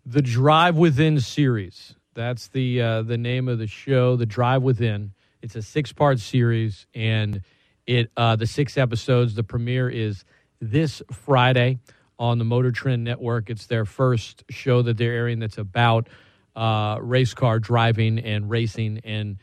The 0.05 0.21
Drive 0.21 0.77
Within 0.77 1.19
series. 1.19 1.95
That's 2.13 2.47
the 2.47 2.81
uh, 2.81 3.01
the 3.03 3.17
name 3.17 3.47
of 3.47 3.59
the 3.59 3.67
show. 3.67 4.15
The 4.15 4.25
Drive 4.25 4.63
Within. 4.63 5.13
It's 5.41 5.55
a 5.55 5.61
six 5.61 5.93
part 5.93 6.19
series, 6.19 6.87
and 6.93 7.41
it 7.85 8.11
uh, 8.17 8.35
the 8.35 8.47
six 8.47 8.77
episodes. 8.77 9.35
The 9.35 9.43
premiere 9.43 9.89
is 9.89 10.25
this 10.59 11.01
Friday 11.11 11.79
on 12.19 12.39
the 12.39 12.45
Motor 12.45 12.71
Trend 12.71 13.03
Network. 13.03 13.49
It's 13.49 13.67
their 13.67 13.85
first 13.85 14.43
show 14.49 14.81
that 14.81 14.97
they're 14.97 15.13
airing 15.13 15.39
that's 15.39 15.57
about 15.57 16.07
uh, 16.55 16.97
race 17.01 17.33
car 17.33 17.59
driving 17.59 18.19
and 18.19 18.49
racing, 18.49 19.01
and 19.03 19.37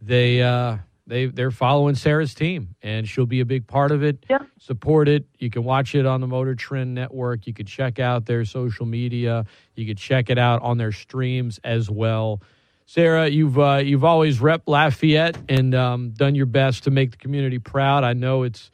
they 0.00 0.42
uh, 0.42 0.78
they 1.06 1.26
they're 1.26 1.50
following 1.50 1.94
Sarah's 1.94 2.34
team, 2.34 2.74
and 2.82 3.08
she'll 3.08 3.26
be 3.26 3.40
a 3.40 3.44
big 3.44 3.66
part 3.66 3.92
of 3.92 4.02
it. 4.02 4.24
Yeah. 4.28 4.38
Support 4.58 5.08
it. 5.08 5.26
You 5.38 5.50
can 5.50 5.64
watch 5.64 5.94
it 5.94 6.06
on 6.06 6.20
the 6.20 6.26
Motor 6.26 6.54
Trend 6.54 6.94
Network. 6.94 7.46
You 7.46 7.52
can 7.52 7.66
check 7.66 7.98
out 7.98 8.26
their 8.26 8.44
social 8.44 8.86
media. 8.86 9.44
You 9.74 9.86
can 9.86 9.96
check 9.96 10.30
it 10.30 10.38
out 10.38 10.62
on 10.62 10.78
their 10.78 10.92
streams 10.92 11.60
as 11.62 11.90
well. 11.90 12.40
Sarah, 12.86 13.28
you've 13.28 13.58
uh, 13.58 13.82
you've 13.84 14.04
always 14.04 14.40
rep 14.40 14.62
Lafayette 14.66 15.36
and 15.48 15.74
um, 15.74 16.10
done 16.10 16.34
your 16.34 16.46
best 16.46 16.84
to 16.84 16.90
make 16.90 17.12
the 17.12 17.16
community 17.16 17.58
proud. 17.58 18.04
I 18.04 18.12
know 18.12 18.42
it's 18.42 18.70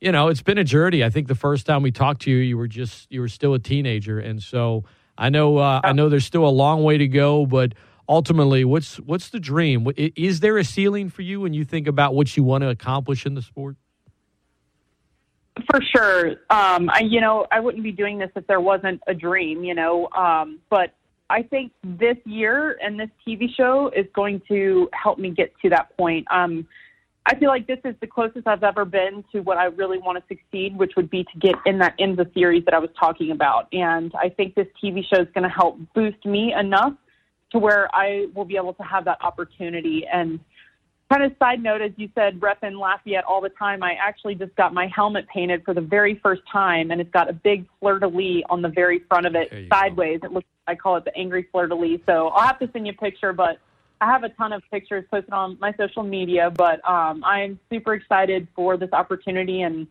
you 0.00 0.12
know 0.12 0.28
it's 0.28 0.42
been 0.42 0.58
a 0.58 0.64
journey. 0.64 1.04
I 1.04 1.10
think 1.10 1.28
the 1.28 1.34
first 1.34 1.66
time 1.66 1.82
we 1.82 1.90
talked 1.90 2.22
to 2.22 2.30
you, 2.30 2.38
you 2.38 2.56
were 2.56 2.68
just 2.68 3.10
you 3.10 3.20
were 3.20 3.28
still 3.28 3.54
a 3.54 3.58
teenager, 3.58 4.18
and 4.18 4.42
so 4.42 4.84
I 5.16 5.30
know 5.30 5.58
uh, 5.58 5.80
I 5.82 5.92
know 5.92 6.08
there's 6.08 6.26
still 6.26 6.46
a 6.46 6.50
long 6.50 6.82
way 6.82 6.98
to 6.98 7.08
go, 7.08 7.46
but 7.46 7.74
ultimately, 8.08 8.64
what's 8.64 8.96
what's 9.00 9.30
the 9.30 9.40
dream? 9.40 9.90
Is 9.96 10.40
there 10.40 10.58
a 10.58 10.64
ceiling 10.64 11.10
for 11.10 11.22
you 11.22 11.40
when 11.40 11.54
you 11.54 11.64
think 11.64 11.86
about 11.86 12.14
what 12.14 12.36
you 12.36 12.42
want 12.42 12.62
to 12.62 12.70
accomplish 12.70 13.26
in 13.26 13.34
the 13.34 13.42
sport? 13.42 13.76
For 15.70 15.80
sure. 15.94 16.30
Um, 16.50 16.88
I, 16.88 17.00
you 17.00 17.20
know, 17.20 17.46
I 17.50 17.60
wouldn't 17.60 17.82
be 17.82 17.92
doing 17.92 18.18
this 18.18 18.30
if 18.36 18.46
there 18.46 18.60
wasn't 18.60 19.00
a 19.06 19.14
dream, 19.14 19.64
you 19.64 19.74
know. 19.74 20.08
Um, 20.16 20.60
but 20.70 20.94
I 21.30 21.42
think 21.42 21.72
this 21.82 22.16
year 22.24 22.78
and 22.82 22.98
this 22.98 23.10
TV 23.26 23.48
show 23.54 23.90
is 23.94 24.06
going 24.14 24.40
to 24.48 24.88
help 24.92 25.18
me 25.18 25.30
get 25.30 25.52
to 25.62 25.70
that 25.70 25.96
point. 25.96 26.26
Um, 26.30 26.66
I 27.26 27.38
feel 27.38 27.48
like 27.48 27.66
this 27.66 27.80
is 27.84 27.94
the 28.00 28.06
closest 28.06 28.46
I've 28.46 28.62
ever 28.62 28.86
been 28.86 29.22
to 29.32 29.40
what 29.40 29.58
I 29.58 29.64
really 29.64 29.98
want 29.98 30.16
to 30.16 30.24
succeed, 30.34 30.78
which 30.78 30.92
would 30.96 31.10
be 31.10 31.24
to 31.24 31.38
get 31.38 31.56
in 31.66 31.78
that 31.80 31.94
in 31.98 32.16
the 32.16 32.30
series 32.32 32.64
that 32.64 32.72
I 32.72 32.78
was 32.78 32.88
talking 32.98 33.32
about. 33.32 33.68
And 33.72 34.12
I 34.14 34.30
think 34.30 34.54
this 34.54 34.68
TV 34.82 35.02
show 35.12 35.20
is 35.20 35.28
going 35.34 35.42
to 35.42 35.54
help 35.54 35.78
boost 35.94 36.24
me 36.24 36.54
enough 36.58 36.94
to 37.52 37.58
where 37.58 37.88
I 37.94 38.26
will 38.34 38.44
be 38.44 38.56
able 38.56 38.74
to 38.74 38.82
have 38.82 39.04
that 39.06 39.18
opportunity. 39.22 40.06
And 40.12 40.40
kind 41.10 41.22
of 41.22 41.32
side 41.38 41.62
note, 41.62 41.80
as 41.80 41.92
you 41.96 42.10
said, 42.14 42.38
repping 42.40 42.78
Lafayette 42.78 43.24
all 43.24 43.40
the 43.40 43.48
time. 43.50 43.82
I 43.82 43.94
actually 43.94 44.34
just 44.34 44.54
got 44.56 44.74
my 44.74 44.86
helmet 44.94 45.26
painted 45.28 45.64
for 45.64 45.72
the 45.72 45.80
very 45.80 46.20
first 46.22 46.42
time, 46.50 46.90
and 46.90 47.00
it's 47.00 47.10
got 47.10 47.30
a 47.30 47.32
big 47.32 47.66
fleur 47.80 47.98
de 47.98 48.06
lis 48.06 48.42
on 48.50 48.60
the 48.60 48.68
very 48.68 49.00
front 49.08 49.26
of 49.26 49.34
it, 49.34 49.48
sideways. 49.72 50.20
It 50.22 50.32
looks, 50.32 50.46
I 50.66 50.74
call 50.74 50.96
it 50.96 51.04
the 51.04 51.16
angry 51.16 51.48
fleur 51.50 51.66
de 51.66 51.74
lis. 51.74 52.00
So 52.06 52.28
I'll 52.28 52.46
have 52.46 52.58
to 52.58 52.68
send 52.72 52.86
you 52.86 52.92
a 52.92 52.96
picture, 52.96 53.32
but 53.32 53.58
I 54.00 54.06
have 54.06 54.22
a 54.22 54.28
ton 54.30 54.52
of 54.52 54.62
pictures 54.70 55.04
posted 55.10 55.32
on 55.32 55.56
my 55.60 55.72
social 55.78 56.02
media. 56.02 56.52
But 56.54 56.86
um, 56.88 57.24
I'm 57.24 57.58
super 57.70 57.94
excited 57.94 58.46
for 58.54 58.76
this 58.76 58.92
opportunity, 58.92 59.62
and 59.62 59.86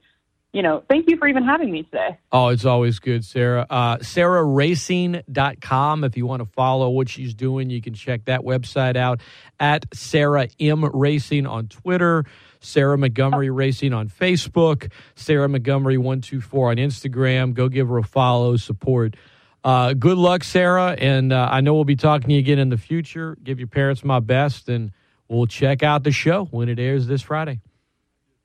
you 0.53 0.61
know, 0.61 0.83
thank 0.89 1.09
you 1.09 1.17
for 1.17 1.27
even 1.27 1.43
having 1.43 1.71
me 1.71 1.83
today. 1.83 2.17
Oh, 2.31 2.47
it's 2.47 2.65
always 2.65 2.99
good, 2.99 3.25
Sarah. 3.25 3.65
Uh, 3.69 3.97
SarahRacing.com. 3.97 6.03
If 6.03 6.17
you 6.17 6.25
want 6.25 6.41
to 6.41 6.49
follow 6.53 6.89
what 6.89 7.09
she's 7.09 7.33
doing, 7.33 7.69
you 7.69 7.81
can 7.81 7.93
check 7.93 8.25
that 8.25 8.41
website 8.41 8.95
out 8.95 9.21
at 9.59 9.85
Sarah 9.93 10.47
M 10.59 10.85
Racing 10.85 11.45
on 11.45 11.67
Twitter, 11.67 12.25
Sarah 12.59 12.97
Montgomery 12.97 13.49
Racing 13.49 13.93
on 13.93 14.09
Facebook, 14.09 14.91
Sarah 15.15 15.49
Montgomery 15.49 15.97
124 15.97 16.71
on 16.71 16.77
Instagram. 16.77 17.53
Go 17.53 17.67
give 17.67 17.89
her 17.89 17.97
a 17.97 18.03
follow, 18.03 18.55
support. 18.57 19.15
Uh, 19.63 19.93
good 19.93 20.17
luck, 20.17 20.45
Sarah. 20.45 20.95
And 20.97 21.33
uh, 21.33 21.49
I 21.51 21.61
know 21.61 21.73
we'll 21.73 21.83
be 21.83 21.97
talking 21.97 22.29
to 22.29 22.33
you 22.33 22.39
again 22.39 22.57
in 22.57 22.69
the 22.69 22.77
future. 22.77 23.37
Give 23.43 23.59
your 23.59 23.67
parents 23.67 24.03
my 24.03 24.21
best, 24.21 24.69
and 24.69 24.91
we'll 25.27 25.47
check 25.47 25.83
out 25.83 26.03
the 26.03 26.11
show 26.11 26.45
when 26.45 26.69
it 26.69 26.79
airs 26.79 27.05
this 27.05 27.21
Friday. 27.21 27.59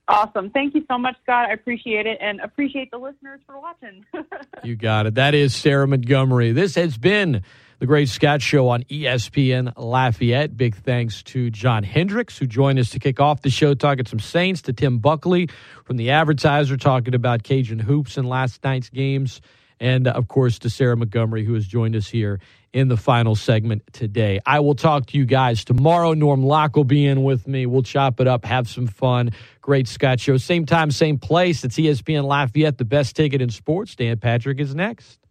Awesome. 0.09 0.51
Thank 0.51 0.75
you 0.75 0.85
so 0.89 0.99
much, 0.99 1.17
Scott. 1.23 1.49
I 1.49 1.53
appreciate 1.53 2.07
it, 2.07 2.19
and 2.21 2.41
appreciate 2.41 2.91
the 2.91 2.99
listeners 2.99 3.41
for 3.47 3.59
watching. 3.61 4.05
You 4.65 4.77
got 4.77 5.07
it. 5.07 5.17
That 5.17 5.35
is 5.35 5.57
Sarah 5.57 5.89
Montgomery. 5.89 6.53
This 6.53 6.77
has 6.77 6.97
been 6.97 7.43
the 7.81 7.87
Great 7.87 8.09
Scott 8.09 8.41
Show 8.41 8.69
on 8.69 8.85
ESPN 8.85 9.73
Lafayette. 9.77 10.57
Big 10.57 10.77
thanks 10.77 11.21
to 11.25 11.51
John 11.51 11.83
Hendrix, 11.83 12.39
who 12.39 12.47
joined 12.47 12.79
us 12.79 12.91
to 12.91 13.01
kick 13.01 13.19
off 13.19 13.43
the 13.43 13.51
show, 13.51 13.75
talking 13.75 14.07
some 14.07 14.21
Saints, 14.21 14.63
to 14.63 14.73
Tim 14.73 14.99
Buckley 14.99 15.49
from 15.85 15.97
the 15.97 16.11
Advertiser, 16.11 16.77
talking 16.77 17.13
about 17.13 17.43
Cajun 17.43 17.81
hoops 17.81 18.17
in 18.17 18.25
last 18.25 18.63
night's 18.63 18.89
games, 18.89 19.41
and 19.81 20.07
of 20.07 20.29
course 20.29 20.61
to 20.61 20.71
Sarah 20.71 20.97
Montgomery, 20.97 21.45
who 21.45 21.55
has 21.55 21.67
joined 21.67 21.97
us 21.97 22.07
here 22.07 22.39
in 22.73 22.89
the 22.89 22.97
final 22.97 23.35
segment 23.35 23.83
today. 23.93 24.41
I 24.47 24.61
will 24.61 24.75
talk 24.75 25.07
to 25.07 25.19
you 25.19 25.27
guys 25.27 25.65
tomorrow. 25.65 26.15
Norm 26.15 26.43
Locke 26.43 26.77
will 26.77 26.85
be 26.85 27.07
in 27.07 27.23
with 27.23 27.47
me. 27.47 27.67
We'll 27.67 27.83
chop 27.83 28.21
it 28.21 28.27
up, 28.27 28.45
have 28.45 28.69
some 28.69 28.87
fun. 28.87 29.33
Great 29.61 29.87
Scott 29.89 30.21
Show. 30.21 30.37
Same 30.39 30.67
time, 30.67 30.91
same 30.91 31.19
place. 31.19 31.65
It's 31.65 31.77
ESPN 31.77 32.25
Lafayette, 32.25 32.79
the 32.79 32.85
best 32.85 33.15
ticket 33.15 33.43
in 33.43 33.51
sports. 33.51 33.95
Dan 33.95 34.19
Patrick 34.19 34.59
is 34.59 34.75
next. 34.75 35.22